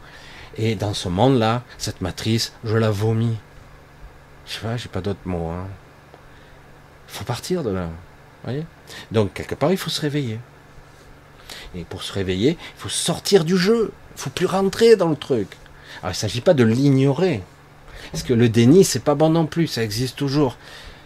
Et 0.56 0.74
dans 0.74 0.94
ce 0.94 1.08
monde-là, 1.08 1.62
cette 1.78 2.00
matrice, 2.00 2.52
je 2.64 2.76
la 2.76 2.90
vomis. 2.90 3.36
Je 4.46 4.52
sais 4.52 4.60
pas, 4.60 4.76
j'ai 4.76 4.88
pas 4.88 5.00
d'autres 5.00 5.20
mots. 5.24 5.50
Hein. 5.50 5.66
Il 7.08 7.14
faut 7.14 7.24
partir 7.24 7.62
de 7.62 7.70
là. 7.70 7.88
Voyez 8.44 8.64
Donc, 9.10 9.32
quelque 9.34 9.54
part, 9.54 9.70
il 9.70 9.78
faut 9.78 9.90
se 9.90 10.00
réveiller. 10.00 10.38
Et 11.74 11.84
pour 11.84 12.02
se 12.02 12.12
réveiller, 12.12 12.50
il 12.50 12.80
faut 12.80 12.88
sortir 12.88 13.44
du 13.44 13.56
jeu. 13.56 13.92
Il 14.16 14.20
faut 14.20 14.30
plus 14.30 14.46
rentrer 14.46 14.96
dans 14.96 15.08
le 15.08 15.16
truc. 15.16 15.48
Alors, 16.02 16.10
il 16.10 16.16
ne 16.16 16.20
s'agit 16.20 16.40
pas 16.40 16.54
de 16.54 16.64
l'ignorer. 16.64 17.42
Parce 18.10 18.24
que 18.24 18.34
le 18.34 18.48
déni, 18.48 18.84
c'est 18.84 19.04
pas 19.04 19.14
bon 19.14 19.30
non 19.30 19.46
plus. 19.46 19.68
Ça 19.68 19.82
existe 19.82 20.16
toujours. 20.16 20.58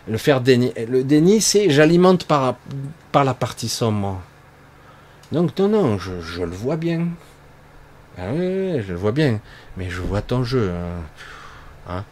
Le 0.09 0.19
faire 0.19 0.41
déni, 0.41 0.73
le 0.89 1.05
déni, 1.05 1.41
c'est 1.41 1.71
j'alimente 1.71 2.25
par, 2.25 2.57
par 3.13 3.25
la 3.25 3.35
partie 3.35 3.69
sombre. 3.69 4.21
Donc, 5.31 5.57
non, 5.59 5.69
non, 5.69 5.99
je 5.99 6.43
le 6.43 6.55
vois 6.55 6.77
bien. 6.77 7.09
Ah 8.19 8.31
oui, 8.33 8.83
je 8.83 8.93
le 8.93 8.99
vois 8.99 9.13
bien, 9.13 9.41
mais 9.77 9.91
je 9.91 10.01
vois 10.01 10.23
ton 10.23 10.43
jeu. 10.43 10.71
Hein. 10.71 11.03
hein. 11.89 12.05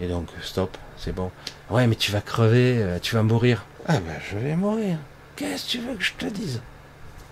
Et 0.00 0.06
donc, 0.06 0.28
stop, 0.42 0.76
c'est 0.96 1.12
bon. 1.12 1.30
Ouais, 1.70 1.86
mais 1.86 1.96
tu 1.96 2.12
vas 2.12 2.20
crever, 2.20 2.80
euh, 2.82 2.98
tu 3.00 3.16
vas 3.16 3.22
mourir. 3.22 3.64
Ah 3.86 3.98
ben, 3.98 4.14
je 4.30 4.38
vais 4.38 4.54
mourir. 4.54 4.98
Qu'est-ce 5.34 5.66
que 5.66 5.70
tu 5.70 5.78
veux 5.78 5.94
que 5.94 6.04
je 6.04 6.12
te 6.14 6.26
dise? 6.26 6.60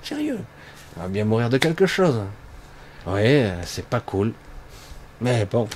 Sérieux? 0.02 0.40
On 0.96 1.02
va 1.02 1.08
bien 1.08 1.24
mourir 1.24 1.50
de 1.50 1.58
quelque 1.58 1.86
chose. 1.86 2.20
Ouais, 3.06 3.44
euh, 3.44 3.62
c'est 3.64 3.86
pas 3.86 4.00
cool. 4.00 4.32
Mais 5.20 5.46
bon, 5.46 5.68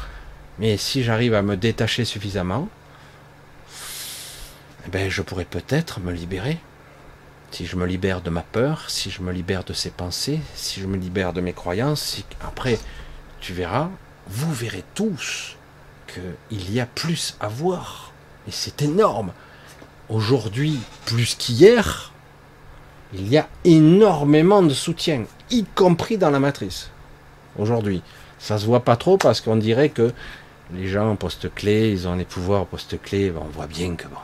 mais 0.58 0.76
si 0.76 1.04
j'arrive 1.04 1.34
à 1.34 1.42
me 1.42 1.56
détacher 1.56 2.04
suffisamment, 2.04 2.68
eh 4.86 4.90
ben, 4.90 5.08
je 5.08 5.22
pourrais 5.22 5.44
peut-être 5.44 6.00
me 6.00 6.12
libérer 6.12 6.58
si 7.50 7.66
je 7.66 7.76
me 7.76 7.86
libère 7.86 8.20
de 8.20 8.30
ma 8.30 8.42
peur, 8.42 8.88
si 8.88 9.10
je 9.10 9.22
me 9.22 9.32
libère 9.32 9.64
de 9.64 9.72
ces 9.72 9.90
pensées, 9.90 10.40
si 10.54 10.80
je 10.80 10.86
me 10.86 10.96
libère 10.96 11.32
de 11.32 11.40
mes 11.40 11.52
croyances, 11.52 12.22
après, 12.40 12.78
tu 13.40 13.52
verras, 13.52 13.88
vous 14.28 14.52
verrez 14.52 14.84
tous 14.94 15.56
qu'il 16.06 16.72
y 16.72 16.80
a 16.80 16.86
plus 16.86 17.36
à 17.40 17.48
voir. 17.48 18.12
Et 18.48 18.50
c'est 18.52 18.82
énorme. 18.82 19.32
Aujourd'hui, 20.08 20.78
plus 21.06 21.34
qu'hier, 21.34 22.12
il 23.12 23.28
y 23.28 23.38
a 23.38 23.48
énormément 23.64 24.62
de 24.62 24.74
soutien, 24.74 25.24
y 25.50 25.64
compris 25.64 26.18
dans 26.18 26.30
la 26.30 26.40
matrice. 26.40 26.90
Aujourd'hui. 27.58 28.02
Ça 28.38 28.56
se 28.56 28.64
voit 28.64 28.84
pas 28.84 28.96
trop 28.96 29.18
parce 29.18 29.42
qu'on 29.42 29.56
dirait 29.56 29.90
que 29.90 30.12
les 30.72 30.88
gens 30.88 31.14
poste 31.16 31.54
clé, 31.54 31.90
ils 31.90 32.08
ont 32.08 32.14
les 32.14 32.24
pouvoirs 32.24 32.64
poste 32.64 33.00
clé, 33.02 33.30
on 33.38 33.48
voit 33.48 33.66
bien 33.66 33.96
que 33.96 34.04
bon, 34.04 34.16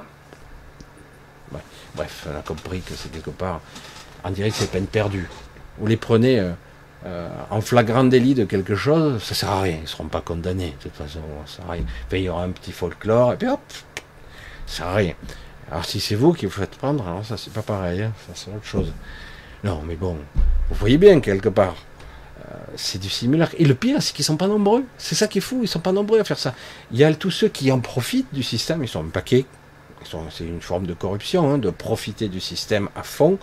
Bref, 1.97 2.27
on 2.31 2.39
a 2.39 2.43
compris 2.43 2.81
que 2.81 2.95
c'est 2.95 3.11
quelque 3.11 3.31
part, 3.31 3.61
on 4.23 4.31
dirait 4.31 4.51
que 4.51 4.57
c'est 4.57 4.71
peine 4.71 4.87
perdue. 4.87 5.29
Vous 5.79 5.87
les 5.87 5.97
prenez 5.97 6.39
euh, 6.39 6.53
euh, 7.07 7.29
en 7.51 7.61
flagrant 7.63 8.05
délit 8.05 8.35
de 8.35 8.45
quelque 8.45 8.77
chose, 8.77 9.23
ça 9.23 9.35
sert 9.35 9.51
à 9.51 9.63
rien, 9.63 9.77
ils 9.77 9.83
ne 9.83 9.87
seront 9.87 10.09
pas 10.09 10.21
condamnés, 10.21 10.75
de 10.79 10.83
toute 10.83 10.95
façon, 10.95 11.21
ça 11.47 11.57
sert 11.57 11.71
à 11.71 11.73
rien. 11.73 11.85
il 12.13 12.21
y 12.21 12.29
aura 12.29 12.45
un 12.45 12.51
petit 12.51 12.73
folklore, 12.73 13.33
et 13.33 13.37
puis 13.37 13.49
hop, 13.49 13.61
ça 14.67 14.77
sert 14.77 14.87
à 14.87 14.95
rien. 14.95 15.15
Alors 15.71 15.85
si 15.85 15.99
c'est 15.99 16.15
vous 16.15 16.33
qui 16.33 16.47
vous 16.47 16.53
faites 16.53 16.77
prendre, 16.77 17.07
alors 17.09 17.25
ça 17.25 17.37
c'est 17.37 17.53
pas 17.53 17.63
pareil, 17.63 18.03
hein, 18.03 18.13
ça 18.27 18.33
c'est 18.35 18.51
autre 18.55 18.67
chose. 18.67 18.93
Non, 19.65 19.83
mais 19.87 19.97
bon, 19.97 20.19
vous 20.69 20.77
voyez 20.77 20.99
bien 20.99 21.21
quelque 21.21 21.49
part, 21.49 21.77
c'est 22.77 23.01
du 23.01 23.09
simulacre. 23.09 23.55
Et 23.59 23.65
le 23.65 23.75
pire, 23.75 24.03
c'est 24.03 24.15
qu'ils 24.15 24.25
sont 24.25 24.37
pas 24.37 24.47
nombreux. 24.47 24.85
C'est 24.99 25.15
ça 25.15 25.27
qui 25.27 25.39
est 25.39 25.41
fou, 25.41 25.61
ils 25.63 25.69
sont 25.69 25.81
pas 25.81 25.93
nombreux 25.93 26.21
à 26.21 26.25
faire 26.25 26.39
ça. 26.39 26.55
Il 26.93 26.99
y 26.99 27.05
a 27.05 27.13
tous 27.15 27.31
ceux 27.31 27.49
qui 27.49 27.73
en 27.73 27.81
profitent 27.81 28.33
du 28.33 28.43
système, 28.43 28.83
ils 28.83 28.89
sont 28.89 29.01
un 29.01 29.09
paquet. 29.09 29.45
C'est 30.31 30.45
une 30.45 30.61
forme 30.61 30.87
de 30.87 30.95
corruption, 30.95 31.51
hein, 31.51 31.59
de 31.59 31.71
profiter 31.71 32.29
du 32.29 32.41
système 32.41 32.89
à 32.95 33.03
fond, 33.03 33.39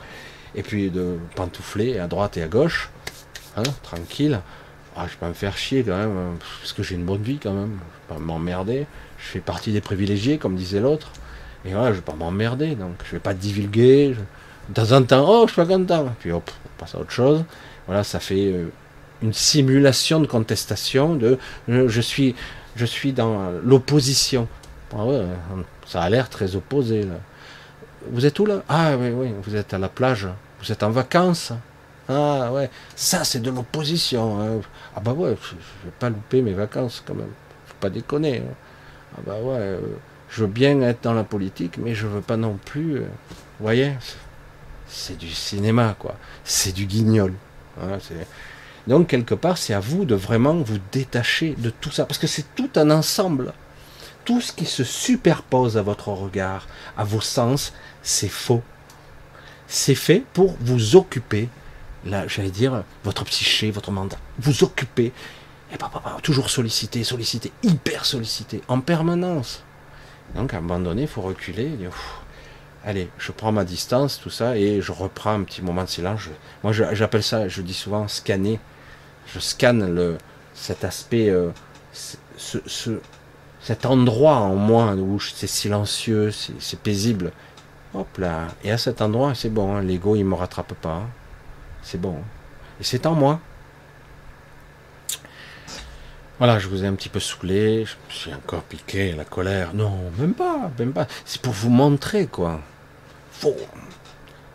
et 0.55 0.63
puis 0.63 0.89
de 0.89 1.17
pantoufler 1.35 1.99
à 1.99 2.07
droite 2.07 2.37
et 2.37 2.43
à 2.43 2.47
gauche, 2.47 2.89
hein, 3.57 3.63
tranquille. 3.81 4.39
Ah, 4.95 5.05
je 5.07 5.13
vais 5.13 5.17
pas 5.19 5.29
me 5.29 5.33
faire 5.33 5.57
chier 5.57 5.83
quand 5.83 5.97
même, 5.97 6.37
parce 6.59 6.73
que 6.73 6.83
j'ai 6.83 6.95
une 6.95 7.05
bonne 7.05 7.23
vie 7.23 7.39
quand 7.41 7.53
même. 7.53 7.79
Je 7.79 8.13
vais 8.13 8.19
pas 8.19 8.25
m'emmerder. 8.25 8.85
Je 9.17 9.25
fais 9.25 9.39
partie 9.39 9.71
des 9.71 9.81
privilégiés, 9.81 10.37
comme 10.37 10.55
disait 10.55 10.79
l'autre. 10.79 11.11
Et 11.65 11.71
voilà, 11.71 11.89
je 11.89 11.95
vais 11.95 12.01
pas 12.01 12.13
m'emmerder, 12.13 12.75
donc 12.75 12.95
je 13.05 13.11
vais 13.11 13.19
pas 13.19 13.33
divulguer. 13.33 14.15
De 14.69 14.73
temps 14.73 14.91
en 14.91 15.03
temps, 15.03 15.25
oh, 15.27 15.45
je 15.47 15.53
suis 15.53 15.61
pas 15.61 15.67
content. 15.67 16.13
Puis 16.19 16.31
hop, 16.31 16.49
on 16.65 16.79
passe 16.79 16.93
à 16.93 16.99
autre 16.99 17.11
chose. 17.11 17.43
Voilà, 17.87 18.03
ça 18.03 18.19
fait 18.19 18.51
euh, 18.51 18.67
une 19.21 19.33
simulation 19.33 20.19
de 20.19 20.27
contestation, 20.27 21.15
de 21.15 21.39
je, 21.67 22.01
suis, 22.01 22.35
je 22.75 22.85
suis 22.85 23.13
dans 23.13 23.49
l'opposition. 23.63 24.47
Ah 24.95 25.05
ça 25.85 26.01
a 26.01 26.09
l'air 26.09 26.29
très 26.29 26.55
opposé. 26.55 27.05
Vous 28.11 28.25
êtes 28.25 28.37
où 28.39 28.45
là? 28.45 28.63
Ah 28.69 28.95
oui, 28.97 29.09
oui, 29.09 29.33
vous 29.43 29.55
êtes 29.55 29.73
à 29.73 29.77
la 29.77 29.89
plage. 29.89 30.27
Vous 30.61 30.71
êtes 30.71 30.83
en 30.83 30.89
vacances. 30.89 31.53
Ah 32.09 32.51
ouais, 32.51 32.69
ça 32.95 33.23
c'est 33.23 33.39
de 33.39 33.49
l'opposition. 33.49 34.41
Hein. 34.41 34.61
Ah 34.95 34.99
bah 34.99 35.13
ouais, 35.13 35.35
je, 35.41 35.55
ne 35.55 35.59
vais 35.85 35.95
pas 35.99 36.09
louper 36.09 36.41
mes 36.41 36.53
vacances 36.53 37.01
quand 37.05 37.15
même. 37.15 37.31
Faut 37.65 37.75
pas 37.79 37.89
déconner. 37.89 38.39
Hein. 38.39 38.53
Ah 39.17 39.21
bah 39.25 39.35
ouais, 39.41 39.57
euh, 39.57 39.79
je 40.29 40.41
veux 40.41 40.49
bien 40.49 40.81
être 40.81 41.03
dans 41.03 41.13
la 41.13 41.23
politique, 41.23 41.77
mais 41.77 41.95
je 41.95 42.07
veux 42.07 42.21
pas 42.21 42.37
non 42.37 42.57
plus. 42.65 42.97
Euh, 42.97 43.05
voyez, 43.59 43.93
c'est 44.87 45.17
du 45.17 45.29
cinéma 45.29 45.95
quoi. 45.97 46.15
C'est 46.43 46.73
du 46.73 46.85
guignol. 46.85 47.33
Hein, 47.81 47.97
donc 48.87 49.07
quelque 49.07 49.35
part, 49.35 49.57
c'est 49.57 49.73
à 49.73 49.79
vous 49.79 50.03
de 50.05 50.15
vraiment 50.15 50.55
vous 50.55 50.79
détacher 50.91 51.55
de 51.57 51.69
tout 51.69 51.91
ça, 51.91 52.05
parce 52.05 52.17
que 52.17 52.27
c'est 52.27 52.53
tout 52.55 52.69
un 52.75 52.91
ensemble. 52.91 53.53
Tout 54.25 54.41
ce 54.41 54.53
qui 54.53 54.65
se 54.65 54.83
superpose 54.83 55.77
à 55.77 55.81
votre 55.81 56.09
regard, 56.09 56.67
à 56.97 57.03
vos 57.03 57.21
sens, 57.21 57.73
c'est 58.01 58.29
faux. 58.29 58.61
C'est 59.67 59.95
fait 59.95 60.23
pour 60.33 60.55
vous 60.59 60.95
occuper, 60.95 61.49
là, 62.05 62.27
j'allais 62.27 62.51
dire, 62.51 62.83
votre 63.03 63.25
psyché, 63.25 63.71
votre 63.71 63.91
mandat. 63.91 64.17
Vous 64.39 64.63
occuper, 64.63 65.11
et 65.73 65.77
pas, 65.77 65.91
toujours 66.21 66.49
sollicité, 66.49 67.03
sollicité, 67.03 67.51
hyper 67.63 68.05
sollicité, 68.05 68.61
en 68.67 68.79
permanence. 68.79 69.63
Donc 70.35 70.53
à 70.53 70.57
un 70.57 70.61
moment 70.61 70.79
donné, 70.79 71.03
il 71.03 71.07
faut 71.07 71.21
reculer 71.21 71.71
allez, 72.85 73.09
je 73.17 73.31
prends 73.31 73.51
ma 73.51 73.63
distance, 73.63 74.19
tout 74.21 74.29
ça, 74.29 74.57
et 74.57 74.81
je 74.81 74.91
reprends 74.91 75.33
un 75.33 75.43
petit 75.43 75.61
moment 75.61 75.83
de 75.83 75.89
silence. 75.89 76.21
moi, 76.63 76.73
j'appelle 76.73 77.23
ça, 77.23 77.47
je 77.47 77.61
dis 77.61 77.73
souvent, 77.73 78.07
scanner 78.07 78.59
je 79.33 79.39
scanne 79.39 79.93
le, 79.93 80.17
cet 80.53 80.83
aspect, 80.83 81.29
euh, 81.29 81.49
ce, 82.37 82.99
cet 83.63 83.85
endroit 83.85 84.35
en 84.35 84.55
moi 84.55 84.93
où 84.93 85.19
c'est 85.19 85.47
silencieux, 85.47 86.31
c'est 86.31 86.79
paisible. 86.79 87.31
Hop 87.95 88.17
là, 88.17 88.47
et 88.63 88.71
à 88.71 88.77
cet 88.77 89.01
endroit, 89.01 89.35
c'est 89.35 89.49
bon, 89.49 89.75
hein, 89.75 89.81
l'ego 89.81 90.15
il 90.15 90.25
me 90.25 90.35
rattrape 90.35 90.73
pas. 90.73 90.95
Hein. 90.95 91.09
C'est 91.81 92.01
bon. 92.01 92.17
Et 92.79 92.83
c'est 92.83 93.05
en 93.05 93.13
moi. 93.13 93.39
Voilà, 96.39 96.59
je 96.59 96.67
vous 96.67 96.83
ai 96.83 96.87
un 96.87 96.93
petit 96.95 97.09
peu 97.09 97.19
saoulé, 97.19 97.85
je 97.85 97.93
me 97.93 98.11
suis 98.11 98.33
encore 98.33 98.63
piqué, 98.63 99.13
la 99.13 99.23
colère. 99.23 99.73
Non, 99.73 100.11
même 100.17 100.33
pas, 100.33 100.71
même 100.77 100.91
pas. 100.91 101.07
C'est 101.23 101.41
pour 101.41 101.53
vous 101.53 101.69
montrer, 101.69 102.27
quoi. 102.27 102.59
Faux. 103.31 103.55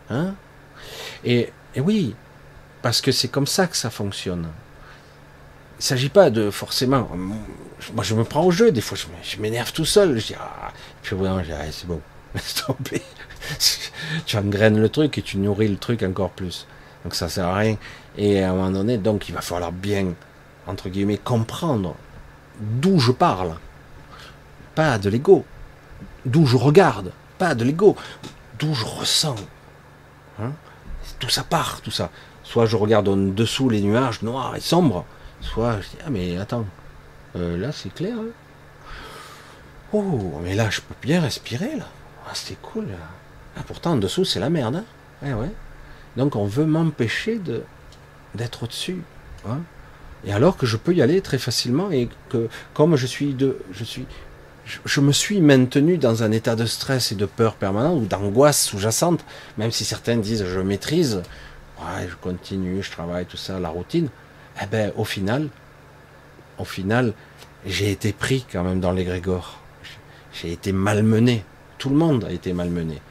Hein? 0.09 0.35
Et 1.23 1.51
oui, 1.77 2.15
parce 2.81 3.01
que 3.01 3.11
c'est 3.11 3.29
comme 3.29 3.47
ça 3.47 3.67
que 3.67 3.77
ça 3.77 3.89
fonctionne. 3.89 4.49
Il 5.79 5.83
ne 5.83 5.85
s'agit 5.85 6.09
pas 6.09 6.29
de 6.29 6.51
forcément. 6.51 7.09
Moi, 7.93 8.03
je 8.03 8.13
me 8.13 8.25
prends 8.25 8.43
au 8.43 8.51
jeu, 8.51 8.69
des 8.73 8.81
fois, 8.81 8.97
je 9.23 9.37
m'énerve 9.37 9.71
tout 9.71 9.85
seul. 9.85 10.19
Je 10.19 10.27
dis, 10.27 10.35
ah, 10.37 10.73
puis 11.01 11.15
vraiment, 11.15 11.41
ah, 11.53 11.71
c'est 11.71 11.87
bon, 11.87 12.01
laisse 12.35 12.65
tomber. 12.65 13.01
tu 14.25 14.35
engraines 14.35 14.77
le 14.77 14.89
truc 14.89 15.17
et 15.17 15.21
tu 15.21 15.37
nourris 15.37 15.69
le 15.69 15.77
truc 15.77 16.03
encore 16.03 16.31
plus. 16.31 16.67
Donc, 17.05 17.15
ça 17.15 17.29
sert 17.29 17.47
à 17.47 17.55
rien. 17.55 17.77
Et 18.17 18.43
à 18.43 18.51
un 18.51 18.55
moment 18.55 18.71
donné, 18.71 18.97
donc, 18.97 19.29
il 19.29 19.35
va 19.35 19.39
falloir 19.39 19.71
bien, 19.71 20.07
entre 20.67 20.89
guillemets, 20.89 21.17
comprendre 21.17 21.95
d'où 22.59 22.99
je 22.99 23.13
parle. 23.13 23.55
Pas 24.75 24.97
de 24.97 25.09
l'ego. 25.09 25.45
D'où 26.25 26.45
je 26.45 26.57
regarde. 26.57 27.13
Pas 27.37 27.55
de 27.55 27.63
l'ego. 27.63 27.95
D'où 28.59 28.73
je 28.73 28.83
ressens. 28.83 29.37
Hein? 30.41 30.51
Tout 31.19 31.29
ça 31.29 31.43
part, 31.43 31.79
tout 31.81 31.91
ça. 31.91 32.09
Soit 32.43 32.65
je 32.65 32.75
regarde 32.75 33.07
en 33.07 33.15
dessous 33.15 33.69
les 33.69 33.79
nuages 33.79 34.21
noirs 34.23 34.57
et 34.57 34.59
sombres, 34.59 35.05
soit 35.41 35.81
je 35.81 35.89
dis 35.89 35.97
ah 36.05 36.09
mais 36.09 36.37
attends, 36.37 36.65
euh, 37.35 37.57
là 37.57 37.71
c'est 37.71 37.93
clair. 37.93 38.15
Hein. 38.17 38.31
oh 39.93 40.39
mais 40.43 40.55
là 40.55 40.69
je 40.69 40.81
peux 40.81 40.95
bien 41.01 41.21
respirer 41.21 41.75
là. 41.77 41.87
Ah, 42.27 42.31
c'est 42.33 42.61
cool. 42.61 42.87
Ah, 43.57 43.61
pourtant 43.65 43.91
en 43.93 43.97
dessous 43.97 44.25
c'est 44.25 44.39
la 44.39 44.49
merde. 44.49 44.77
Hein. 44.77 44.85
Eh 45.25 45.33
ouais. 45.33 45.51
Donc 46.17 46.35
on 46.35 46.45
veut 46.45 46.65
m'empêcher 46.65 47.39
d'être 48.35 48.63
au-dessus. 48.63 49.01
Hein. 49.47 49.59
et 50.25 50.33
alors 50.33 50.57
que 50.57 50.65
je 50.65 50.75
peux 50.75 50.93
y 50.93 51.01
aller 51.01 51.21
très 51.21 51.37
facilement 51.37 51.91
et 51.91 52.09
que 52.27 52.49
comme 52.73 52.97
je 52.97 53.07
suis 53.07 53.33
de 53.33 53.57
je 53.71 53.85
suis 53.85 54.05
je, 54.85 54.99
me 54.99 55.11
suis 55.11 55.41
maintenu 55.41 55.97
dans 55.97 56.23
un 56.23 56.31
état 56.31 56.55
de 56.55 56.65
stress 56.65 57.11
et 57.11 57.15
de 57.15 57.25
peur 57.25 57.55
permanent 57.55 57.95
ou 57.95 58.05
d'angoisse 58.05 58.61
sous-jacente, 58.65 59.25
même 59.57 59.71
si 59.71 59.85
certains 59.85 60.17
disent 60.17 60.45
je 60.45 60.59
maîtrise, 60.59 61.23
je 62.07 62.15
continue, 62.21 62.83
je 62.83 62.91
travaille, 62.91 63.25
tout 63.25 63.37
ça, 63.37 63.59
la 63.59 63.69
routine. 63.69 64.09
Eh 64.61 64.65
ben, 64.65 64.91
au 64.97 65.05
final, 65.05 65.49
au 66.57 66.65
final, 66.65 67.13
j'ai 67.65 67.91
été 67.91 68.13
pris 68.13 68.45
quand 68.51 68.63
même 68.63 68.79
dans 68.79 68.91
l'égrégore. 68.91 69.59
J'ai 70.33 70.51
été 70.51 70.71
malmené. 70.71 71.43
Tout 71.77 71.89
le 71.89 71.95
monde 71.95 72.25
a 72.25 72.31
été 72.31 72.53
malmené. 72.53 73.01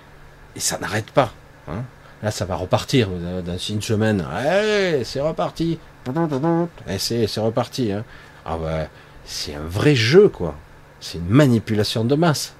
Et 0.56 0.60
ça 0.60 0.78
n'arrête 0.78 1.10
pas. 1.10 1.32
Hein. 1.68 1.82
Là, 2.22 2.30
ça 2.30 2.44
va 2.44 2.56
repartir 2.56 3.08
dans 3.08 3.58
une 3.58 3.82
semaine. 3.82 4.24
C'est 5.04 5.20
reparti. 5.20 5.78
Et 6.88 6.98
c'est 6.98 7.40
reparti. 7.40 7.92
Hein. 7.92 8.04
Ah 8.44 8.56
ben, 8.56 8.88
c'est 9.24 9.54
un 9.54 9.66
vrai 9.66 9.94
jeu, 9.94 10.28
quoi. 10.28 10.54
C'est 11.00 11.18
une 11.18 11.28
manipulation 11.28 12.04
de 12.04 12.14
masse. 12.14 12.54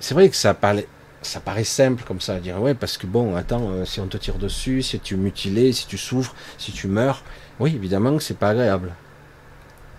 C'est 0.00 0.14
vrai 0.14 0.28
que 0.28 0.36
ça 0.36 0.54
parlait, 0.54 0.88
ça 1.22 1.40
paraît 1.40 1.64
simple 1.64 2.04
comme 2.04 2.20
ça, 2.20 2.34
à 2.34 2.40
dire 2.40 2.60
ouais, 2.60 2.74
parce 2.74 2.96
que 2.96 3.06
bon, 3.06 3.36
attends, 3.36 3.68
euh, 3.70 3.84
si 3.84 4.00
on 4.00 4.06
te 4.06 4.16
tire 4.16 4.36
dessus, 4.36 4.82
si 4.82 4.98
tu 5.00 5.14
es 5.14 5.16
mutilé, 5.16 5.72
si 5.72 5.86
tu 5.86 5.98
souffres, 5.98 6.34
si 6.56 6.72
tu 6.72 6.88
meurs, 6.88 7.22
oui, 7.60 7.74
évidemment 7.74 8.16
que 8.16 8.22
c'est 8.22 8.38
pas 8.38 8.50
agréable. 8.50 8.92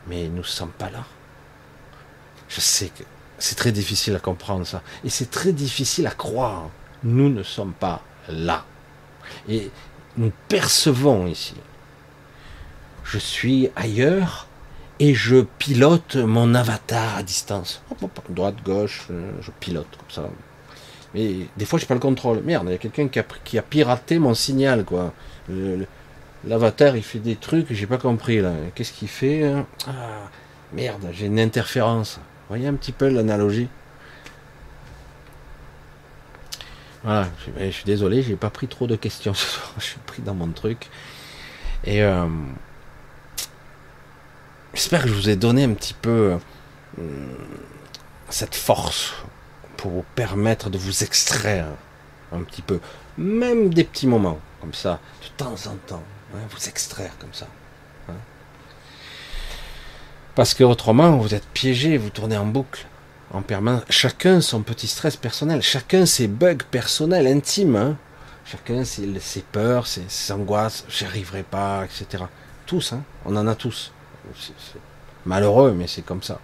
Mais 0.08 0.28
nous 0.28 0.38
ne 0.38 0.44
sommes 0.44 0.72
pas 0.72 0.90
là. 0.90 1.06
Je 2.48 2.62
sais 2.62 2.88
que 2.88 3.04
c'est 3.38 3.56
très 3.56 3.72
difficile 3.72 4.16
à 4.16 4.20
comprendre 4.20 4.66
ça. 4.66 4.82
Et 5.04 5.10
c'est 5.10 5.30
très 5.30 5.52
difficile 5.54 6.08
à 6.08 6.12
croire. 6.12 6.70
Nous 7.04 7.30
ne 7.30 7.44
sommes 7.44 7.74
pas 7.74 8.02
là. 8.28 8.66
Et 9.48 9.70
nous 10.18 10.32
percevons 10.48 11.28
ici. 11.28 11.56
Je 13.04 13.18
suis 13.18 13.70
ailleurs 13.76 14.48
et 15.00 15.14
je 15.14 15.42
pilote 15.58 16.16
mon 16.16 16.54
avatar 16.56 17.18
à 17.18 17.24
distance. 17.24 17.82
Droite, 18.30 18.56
gauche, 18.64 19.08
euh, 19.10 19.32
je 19.42 19.52
pilote 19.60 19.88
comme 19.98 20.12
ça. 20.12 20.30
Mais 21.14 21.48
des 21.58 21.66
fois, 21.66 21.80
je 21.80 21.86
n'ai 21.86 21.88
pas 21.88 21.94
le 21.96 22.00
contrôle. 22.00 22.42
Merde, 22.44 22.66
il 22.68 22.72
y 22.72 22.76
a 22.76 22.78
quelqu'un 22.78 23.08
qui 23.08 23.58
a, 23.58 23.62
piraté 23.62 24.20
mon 24.20 24.34
signal, 24.34 24.86
quoi. 24.86 25.14
L'avatar, 26.46 26.96
il 26.96 27.04
fait 27.04 27.20
des 27.20 27.36
trucs 27.36 27.72
j'ai 27.74 27.88
pas 27.88 27.98
compris, 27.98 28.40
là. 28.40 28.54
Qu'est-ce 28.76 28.94
qu'il 28.94 29.08
fait 29.08 29.44
hein 29.46 29.66
Ah, 29.88 30.30
merde, 30.74 31.08
j'ai 31.12 31.26
une 31.26 31.40
interférence. 31.40 32.20
Voyez 32.48 32.68
un 32.68 32.74
petit 32.74 32.92
peu 32.92 33.10
l'analogie 33.10 33.68
Voilà, 37.04 37.30
je, 37.58 37.70
suis 37.72 37.86
désolé, 37.86 38.24
j'ai 38.24 38.36
pas 38.36 38.50
pris 38.50 38.68
trop 38.68 38.86
de 38.86 38.96
questions 38.96 39.34
ce 39.36 39.46
soir. 39.46 39.74
Je 39.78 39.84
suis 39.84 40.00
pris 40.06 40.22
dans 40.22 40.34
mon 40.34 40.50
truc. 40.50 40.90
Et 41.86 42.04
euh, 42.04 42.28
j'espère 44.74 45.04
que 45.04 45.10
je 45.10 45.14
vous 45.14 45.30
ai 45.30 45.36
donné 45.36 45.64
un 45.64 45.74
petit 45.74 45.94
peu 45.94 46.38
euh, 47.00 47.04
cette 48.30 48.56
force 48.56 49.14
pour 49.78 49.92
vous 49.92 50.06
permettre 50.16 50.70
de 50.70 50.78
vous 50.78 51.04
extraire 51.04 51.68
un 52.34 52.44
petit 52.44 52.62
peu, 52.62 52.80
même 53.18 53.74
des 53.74 53.86
petits 53.86 54.08
moments 54.08 54.40
comme 54.60 54.74
ça, 54.74 55.00
de 55.22 55.28
temps 55.38 55.56
en 55.68 55.76
temps, 55.88 56.04
hein, 56.36 56.40
vous 56.50 56.70
extraire 56.70 57.12
comme 57.20 57.34
ça. 57.34 57.48
Hein. 58.10 58.14
Parce 60.36 60.54
que 60.54 60.64
autrement, 60.64 61.18
vous 61.18 61.34
êtes 61.34 61.48
piégé, 61.48 61.98
vous 61.98 62.10
tournez 62.10 62.38
en 62.38 62.46
boucle, 62.46 62.86
en 63.32 63.42
permanence. 63.42 63.84
Chacun 63.90 64.42
son 64.42 64.62
petit 64.62 64.88
stress 64.88 65.18
personnel, 65.18 65.62
chacun 65.62 66.06
ses 66.06 66.28
bugs 66.28 66.58
personnels, 66.72 67.28
intimes. 67.28 67.76
Hein. 67.76 67.98
Chacun 68.46 68.84
ses, 68.84 69.20
ses, 69.20 69.42
peurs, 69.42 69.86
ses, 69.86 70.32
angoisses, 70.32 70.86
j'y 70.90 71.06
arriverai 71.06 71.44
pas, 71.44 71.86
etc. 71.86 72.24
Tous, 72.66 72.94
on 73.26 73.36
en 73.36 73.48
a 73.48 73.56
tous. 73.56 73.92
Malheureux, 75.26 75.74
mais 75.74 75.88
c'est 75.88 76.02
comme 76.02 76.24
ça. 76.24 76.40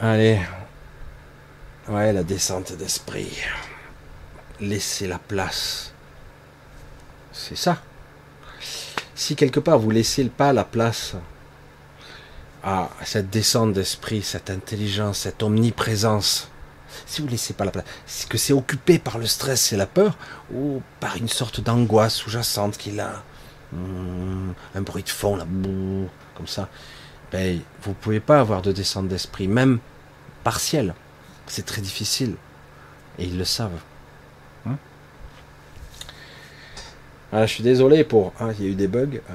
Allez. 0.00 0.38
Ouais, 1.88 2.12
la 2.12 2.22
descente 2.22 2.72
d'esprit. 2.74 3.32
Laissez 4.60 5.06
la 5.06 5.18
place 5.18 5.92
c'est 7.38 7.56
ça. 7.56 7.78
Si 9.14 9.36
quelque 9.36 9.60
part 9.60 9.78
vous 9.78 9.90
laissez 9.90 10.24
pas 10.24 10.52
la 10.52 10.64
place 10.64 11.14
à 12.62 12.90
cette 13.04 13.30
descente 13.30 13.72
d'esprit, 13.72 14.22
cette 14.22 14.50
intelligence, 14.50 15.20
cette 15.20 15.42
omniprésence, 15.42 16.50
si 17.06 17.22
vous 17.22 17.28
laissez 17.28 17.54
pas 17.54 17.64
la 17.64 17.70
place, 17.70 17.84
c'est 18.06 18.28
que 18.28 18.38
c'est 18.38 18.52
occupé 18.52 18.98
par 18.98 19.18
le 19.18 19.26
stress 19.26 19.72
et 19.72 19.76
la 19.76 19.86
peur, 19.86 20.18
ou 20.52 20.82
par 21.00 21.16
une 21.16 21.28
sorte 21.28 21.60
d'angoisse 21.60 22.14
sous-jacente 22.14 22.76
qu'il 22.76 23.00
a, 23.00 23.22
hmm, 23.72 24.52
un 24.74 24.80
bruit 24.82 25.04
de 25.04 25.08
fond 25.08 25.38
comme 26.34 26.46
ça, 26.46 26.68
ben, 27.30 27.60
vous 27.82 27.94
pouvez 27.94 28.20
pas 28.20 28.40
avoir 28.40 28.62
de 28.62 28.72
descente 28.72 29.08
d'esprit, 29.08 29.48
même 29.48 29.78
partielle. 30.44 30.94
C'est 31.46 31.64
très 31.64 31.80
difficile. 31.80 32.34
Et 33.18 33.24
ils 33.24 33.38
le 33.38 33.44
savent. 33.44 33.80
Hein 34.66 34.76
ah, 37.30 37.44
je 37.44 37.52
suis 37.52 37.62
désolé 37.62 38.04
pour. 38.04 38.32
Ah, 38.40 38.48
il 38.58 38.64
y 38.64 38.68
a 38.68 38.70
eu 38.70 38.74
des 38.74 38.88
bugs. 38.88 39.20
Ah, 39.28 39.34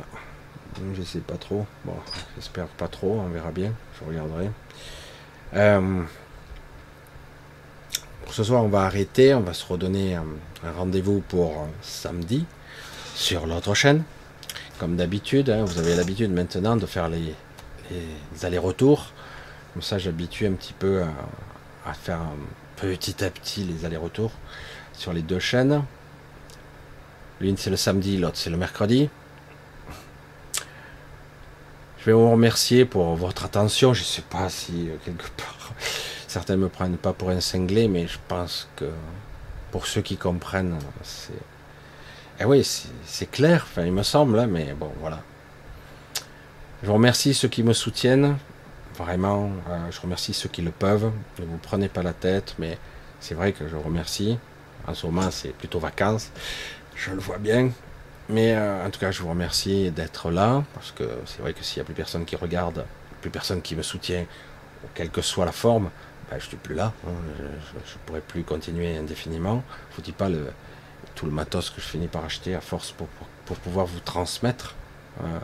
je 0.96 1.04
sais 1.04 1.20
pas 1.20 1.36
trop. 1.36 1.66
Bon, 1.86 1.94
j'espère 2.36 2.66
pas 2.66 2.88
trop. 2.88 3.22
On 3.24 3.30
verra 3.30 3.52
bien. 3.52 3.72
Je 4.00 4.08
regarderai. 4.10 4.50
Euh, 5.54 6.02
pour 8.24 8.34
ce 8.34 8.44
soir, 8.44 8.64
on 8.64 8.68
va 8.68 8.82
arrêter. 8.82 9.36
On 9.36 9.42
va 9.42 9.54
se 9.54 9.64
redonner 9.66 10.16
un, 10.16 10.26
rendez-vous 10.76 11.22
pour 11.28 11.52
euh, 11.52 11.66
samedi 11.84 12.46
sur 13.14 13.46
l'autre 13.46 13.76
chaîne. 13.76 14.04
Comme 14.80 14.96
d'habitude, 14.96 15.52
hein, 15.52 15.64
vous 15.64 15.78
avez 15.78 15.96
l'habitude 15.96 16.32
maintenant 16.32 16.76
de 16.76 16.88
faire 16.88 17.10
les, 17.10 17.36
allers-retours. 18.42 19.12
Comme 19.74 19.84
ça, 19.84 20.00
j'habitue 20.00 20.48
un 20.48 20.54
petit 20.54 20.74
peu 20.74 21.04
à, 21.86 21.94
faire 21.94 22.22
petit 22.76 23.24
à 23.24 23.30
petit 23.30 23.64
les 23.66 23.86
allers-retours 23.86 24.32
sur 24.94 25.14
les 25.14 25.22
deux 25.22 25.40
chaînes. 25.40 25.84
L'une 27.42 27.58
c'est 27.58 27.70
le 27.70 27.78
samedi, 27.78 28.18
l'autre 28.18 28.38
c'est 28.38 28.50
le 28.50 28.58
mercredi. 28.58 29.10
Je 32.00 32.06
vais 32.06 32.14
vous 32.14 32.32
remercier 32.32 32.86
pour 32.86 33.16
votre 33.16 33.46
attention. 33.46 33.94
Je 33.94 34.02
ne 34.02 34.06
sais 34.06 34.24
pas 34.24 34.50
si 34.50 34.90
euh, 34.90 34.96
quelque 35.06 35.30
part 35.38 35.74
certains 36.34 36.58
me 36.58 36.68
prennent 36.68 36.98
pas 36.98 37.14
pour 37.14 37.30
un 37.30 37.40
cinglé, 37.40 37.88
mais 37.88 38.08
je 38.08 38.18
pense 38.28 38.68
que 38.76 38.90
pour 39.72 39.86
ceux 39.86 40.02
qui 40.02 40.18
comprennent, 40.18 40.80
c'est. 41.04 41.44
Eh 42.40 42.46
oui, 42.46 42.68
c'est 43.06 43.30
clair, 43.30 43.68
enfin, 43.70 43.86
il 43.86 43.92
me 43.92 44.02
semble, 44.02 44.40
hein, 44.40 44.48
mais 44.48 44.74
bon, 44.74 44.92
voilà. 45.00 45.22
Je 46.82 46.88
vous 46.88 46.94
remercie 46.94 47.36
ceux 47.36 47.48
qui 47.48 47.62
me 47.62 47.74
soutiennent. 47.74 48.38
Vraiment, 48.98 49.52
euh, 49.70 49.92
je 49.92 50.02
remercie 50.02 50.34
ceux 50.34 50.50
qui 50.50 50.64
le 50.64 50.72
peuvent. 50.72 51.12
Ne 51.40 51.46
vous 51.46 51.58
prenez 51.58 51.88
pas 51.88 52.02
la 52.02 52.14
tête, 52.14 52.56
mais 52.58 52.80
c'est 53.20 53.36
vrai 53.36 53.54
que 53.54 53.68
je 53.68 53.76
vous 53.76 53.84
remercie. 53.84 54.40
En 54.88 54.96
ce 54.96 55.06
moment, 55.06 55.30
c'est 55.30 55.54
plutôt 55.54 55.80
vacances. 55.80 56.32
Je 56.96 57.12
le 57.12 57.20
vois 57.20 57.38
bien. 57.38 57.72
Mais 58.30 58.54
euh, 58.56 58.86
en 58.86 58.90
tout 58.90 59.00
cas, 59.00 59.12
je 59.12 59.22
vous 59.22 59.30
remercie 59.30 59.92
d'être 59.92 60.32
là, 60.32 60.64
parce 60.74 60.92
que 60.92 61.04
c'est 61.26 61.42
vrai 61.42 61.54
que 61.54 61.64
s'il 61.64 61.80
n'y 61.80 61.82
a 61.82 61.86
plus 61.86 61.94
personne 61.94 62.26
qui 62.26 62.36
regarde, 62.36 62.86
plus 63.22 63.30
personne 63.30 63.62
qui 63.62 63.76
me 63.76 63.82
soutient, 63.82 64.26
quelle 64.94 65.10
que 65.10 65.22
soit 65.22 65.46
la 65.46 65.52
forme, 65.52 65.90
ben, 66.30 66.40
je 66.40 66.46
ne 66.46 66.50
suis 66.50 66.58
plus 66.58 66.76
là. 66.76 66.94
Hein. 67.06 67.12
je 67.86 67.94
ne 67.94 68.00
pourrais 68.06 68.22
plus 68.22 68.44
continuer 68.44 68.98
indéfiniment. 68.98 69.64
Je 69.90 69.94
ne 69.94 69.96
vous 69.98 70.02
dis 70.02 70.12
pas 70.14 70.30
tout 71.16 71.26
le 71.26 71.32
matos 71.32 71.70
que 71.70 71.82
je 71.82 71.86
finis 71.86 72.08
par 72.08 72.24
acheter 72.24 72.56
à 72.56 72.62
force 72.62 72.92
pour, 72.92 73.08
pouvoir 73.58 73.86
vous 73.86 74.00
transmettre. 74.00 74.76
Euh, 75.22 75.40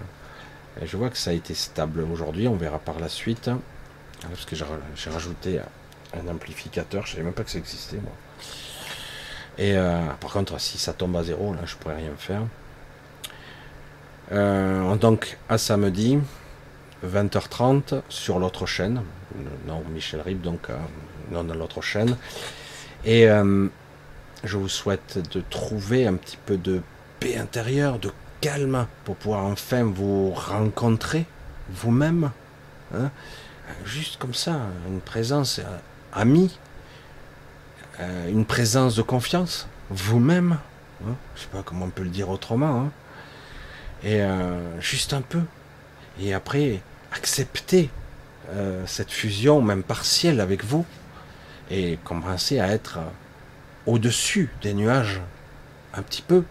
je 0.82 0.96
vois 0.96 1.10
que 1.10 1.18
ça 1.18 1.32
a 1.32 1.34
été 1.34 1.54
stable 1.54 2.02
aujourd'hui, 2.02 2.48
on 2.48 2.56
verra 2.56 2.80
par 2.80 3.00
la 3.00 3.10
suite. 3.10 3.50
Hein, 3.50 3.60
parce 4.22 4.46
que 4.46 4.56
j'ai 4.56 5.10
rajouté 5.10 5.60
un 6.14 6.28
amplificateur, 6.28 7.06
je 7.06 7.12
ne 7.12 7.16
savais 7.16 7.26
même 7.26 7.34
pas 7.34 7.44
que 7.44 7.52
ça 7.52 7.58
existait 7.58 7.98
moi. 7.98 8.14
Et 9.60 9.76
euh, 9.76 9.99
par 10.22 10.31
contre, 10.31 10.60
si 10.60 10.77
ça 10.77 10.94
tombe 10.94 11.18
à 11.18 11.23
zéro, 11.23 11.53
là 11.53 11.60
je 11.65 11.76
pourrais 11.76 11.98
rien 11.98 12.11
faire. 12.18 12.41
Euh, 14.31 14.95
donc 14.95 15.38
à 15.49 15.57
samedi, 15.57 16.18
20h30 17.06 18.02
sur 18.07 18.40
l'autre 18.40 18.65
chaîne. 18.65 19.02
Non, 19.68 19.84
Michel 19.94 20.22
Rib, 20.22 20.41
donc 20.41 20.69
euh, 20.69 20.77
non 21.31 21.44
dans 21.44 21.56
l'autre 21.56 21.81
chaîne. 21.81 22.15
Et 23.03 23.27
je 24.44 24.57
vous 24.57 24.69
souhaite 24.69 25.19
de 25.34 25.41
trouver 25.49 26.07
un 26.07 26.15
petit 26.15 26.38
peu 26.45 26.57
de 26.57 26.81
paix 27.19 27.38
intérieure, 27.38 27.99
de 27.99 28.11
calme 28.41 28.88
pour 29.03 29.15
pouvoir 29.15 29.45
enfin 29.45 29.84
vous 29.84 30.31
rencontrer 30.31 31.26
vous-même. 31.69 32.31
Hein. 32.94 33.10
Juste 33.86 34.18
comme 34.18 34.34
ça, 34.34 34.60
une 34.88 34.99
présence 34.99 35.61
amie, 36.14 36.57
euh, 38.00 38.30
une 38.30 38.46
présence 38.46 38.96
de 38.96 39.02
confiance, 39.02 39.68
vous-même. 39.90 40.58
Hein. 41.06 41.16
Je 41.36 41.42
sais 41.42 41.48
pas 41.48 41.64
comment 41.64 41.86
on 41.86 41.90
peut 41.90 42.04
le 42.04 42.10
dire 42.10 42.30
autrement. 42.30 42.82
Hein. 42.82 42.92
Et 44.04 44.22
euh, 44.22 44.80
juste 44.82 45.14
un 45.14 45.22
peu. 45.22 45.42
Et 46.20 46.34
après, 46.34 46.82
accepter 47.12 47.90
cette 48.88 49.12
fusion, 49.12 49.62
même 49.62 49.84
partielle 49.84 50.42
avec 50.42 50.66
vous, 50.66 50.84
et 51.70 52.00
commencer 52.04 52.60
à 52.60 52.70
être 52.70 52.98
au-dessus 53.86 54.50
des 54.64 54.74
nuages, 54.74 55.22
un 55.94 56.02
petit 56.02 56.24
peu. 56.24 56.44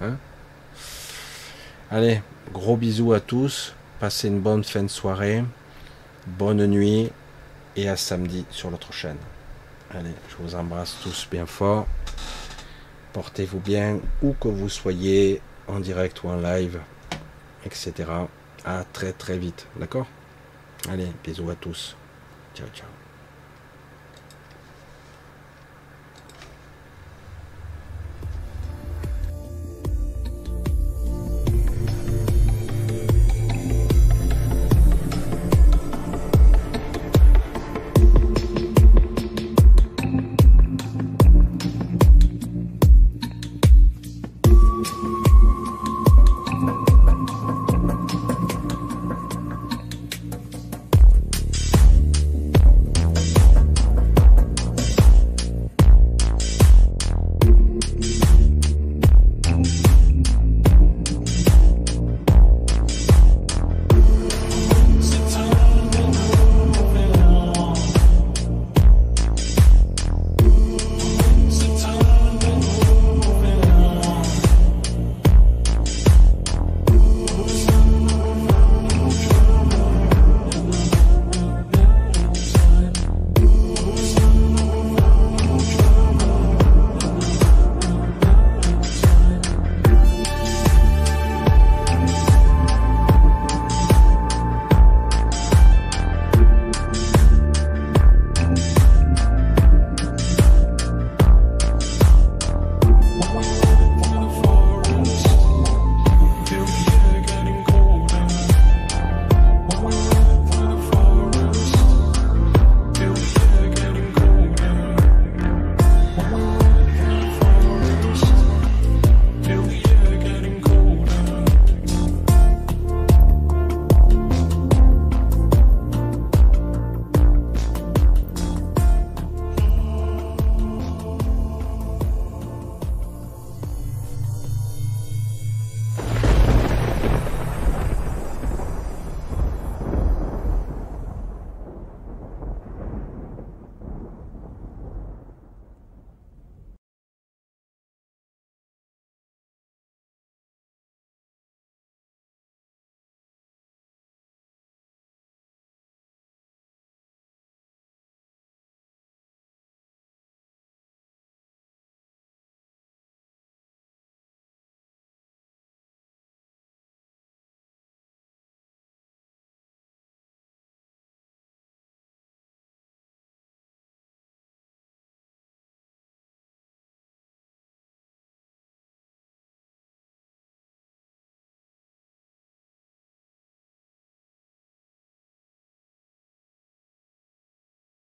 Hein 0.00 0.16
Allez, 1.90 2.20
gros 2.52 2.76
bisous 2.76 3.14
à 3.14 3.20
tous. 3.20 3.74
Passez 3.98 4.28
une 4.28 4.40
bonne 4.40 4.62
fin 4.62 4.82
de 4.82 4.88
soirée. 4.88 5.42
Bonne 6.26 6.66
nuit. 6.66 7.10
Et 7.76 7.88
à 7.88 7.96
samedi 7.96 8.44
sur 8.50 8.70
l'autre 8.70 8.92
chaîne. 8.92 9.16
Allez, 9.94 10.12
je 10.28 10.36
vous 10.42 10.54
embrasse 10.54 10.96
tous 11.02 11.26
bien 11.30 11.46
fort. 11.46 11.86
Portez-vous 13.12 13.60
bien 13.60 13.98
où 14.22 14.34
que 14.34 14.48
vous 14.48 14.68
soyez, 14.68 15.40
en 15.66 15.80
direct 15.80 16.22
ou 16.22 16.28
en 16.28 16.36
live, 16.36 16.80
etc. 17.64 17.92
À 18.64 18.84
très 18.92 19.12
très 19.12 19.38
vite. 19.38 19.66
D'accord? 19.76 20.06
Allez, 20.88 21.08
bisous 21.24 21.50
à 21.50 21.54
tous. 21.54 21.96
Ciao, 22.54 22.68
ciao. 22.74 22.97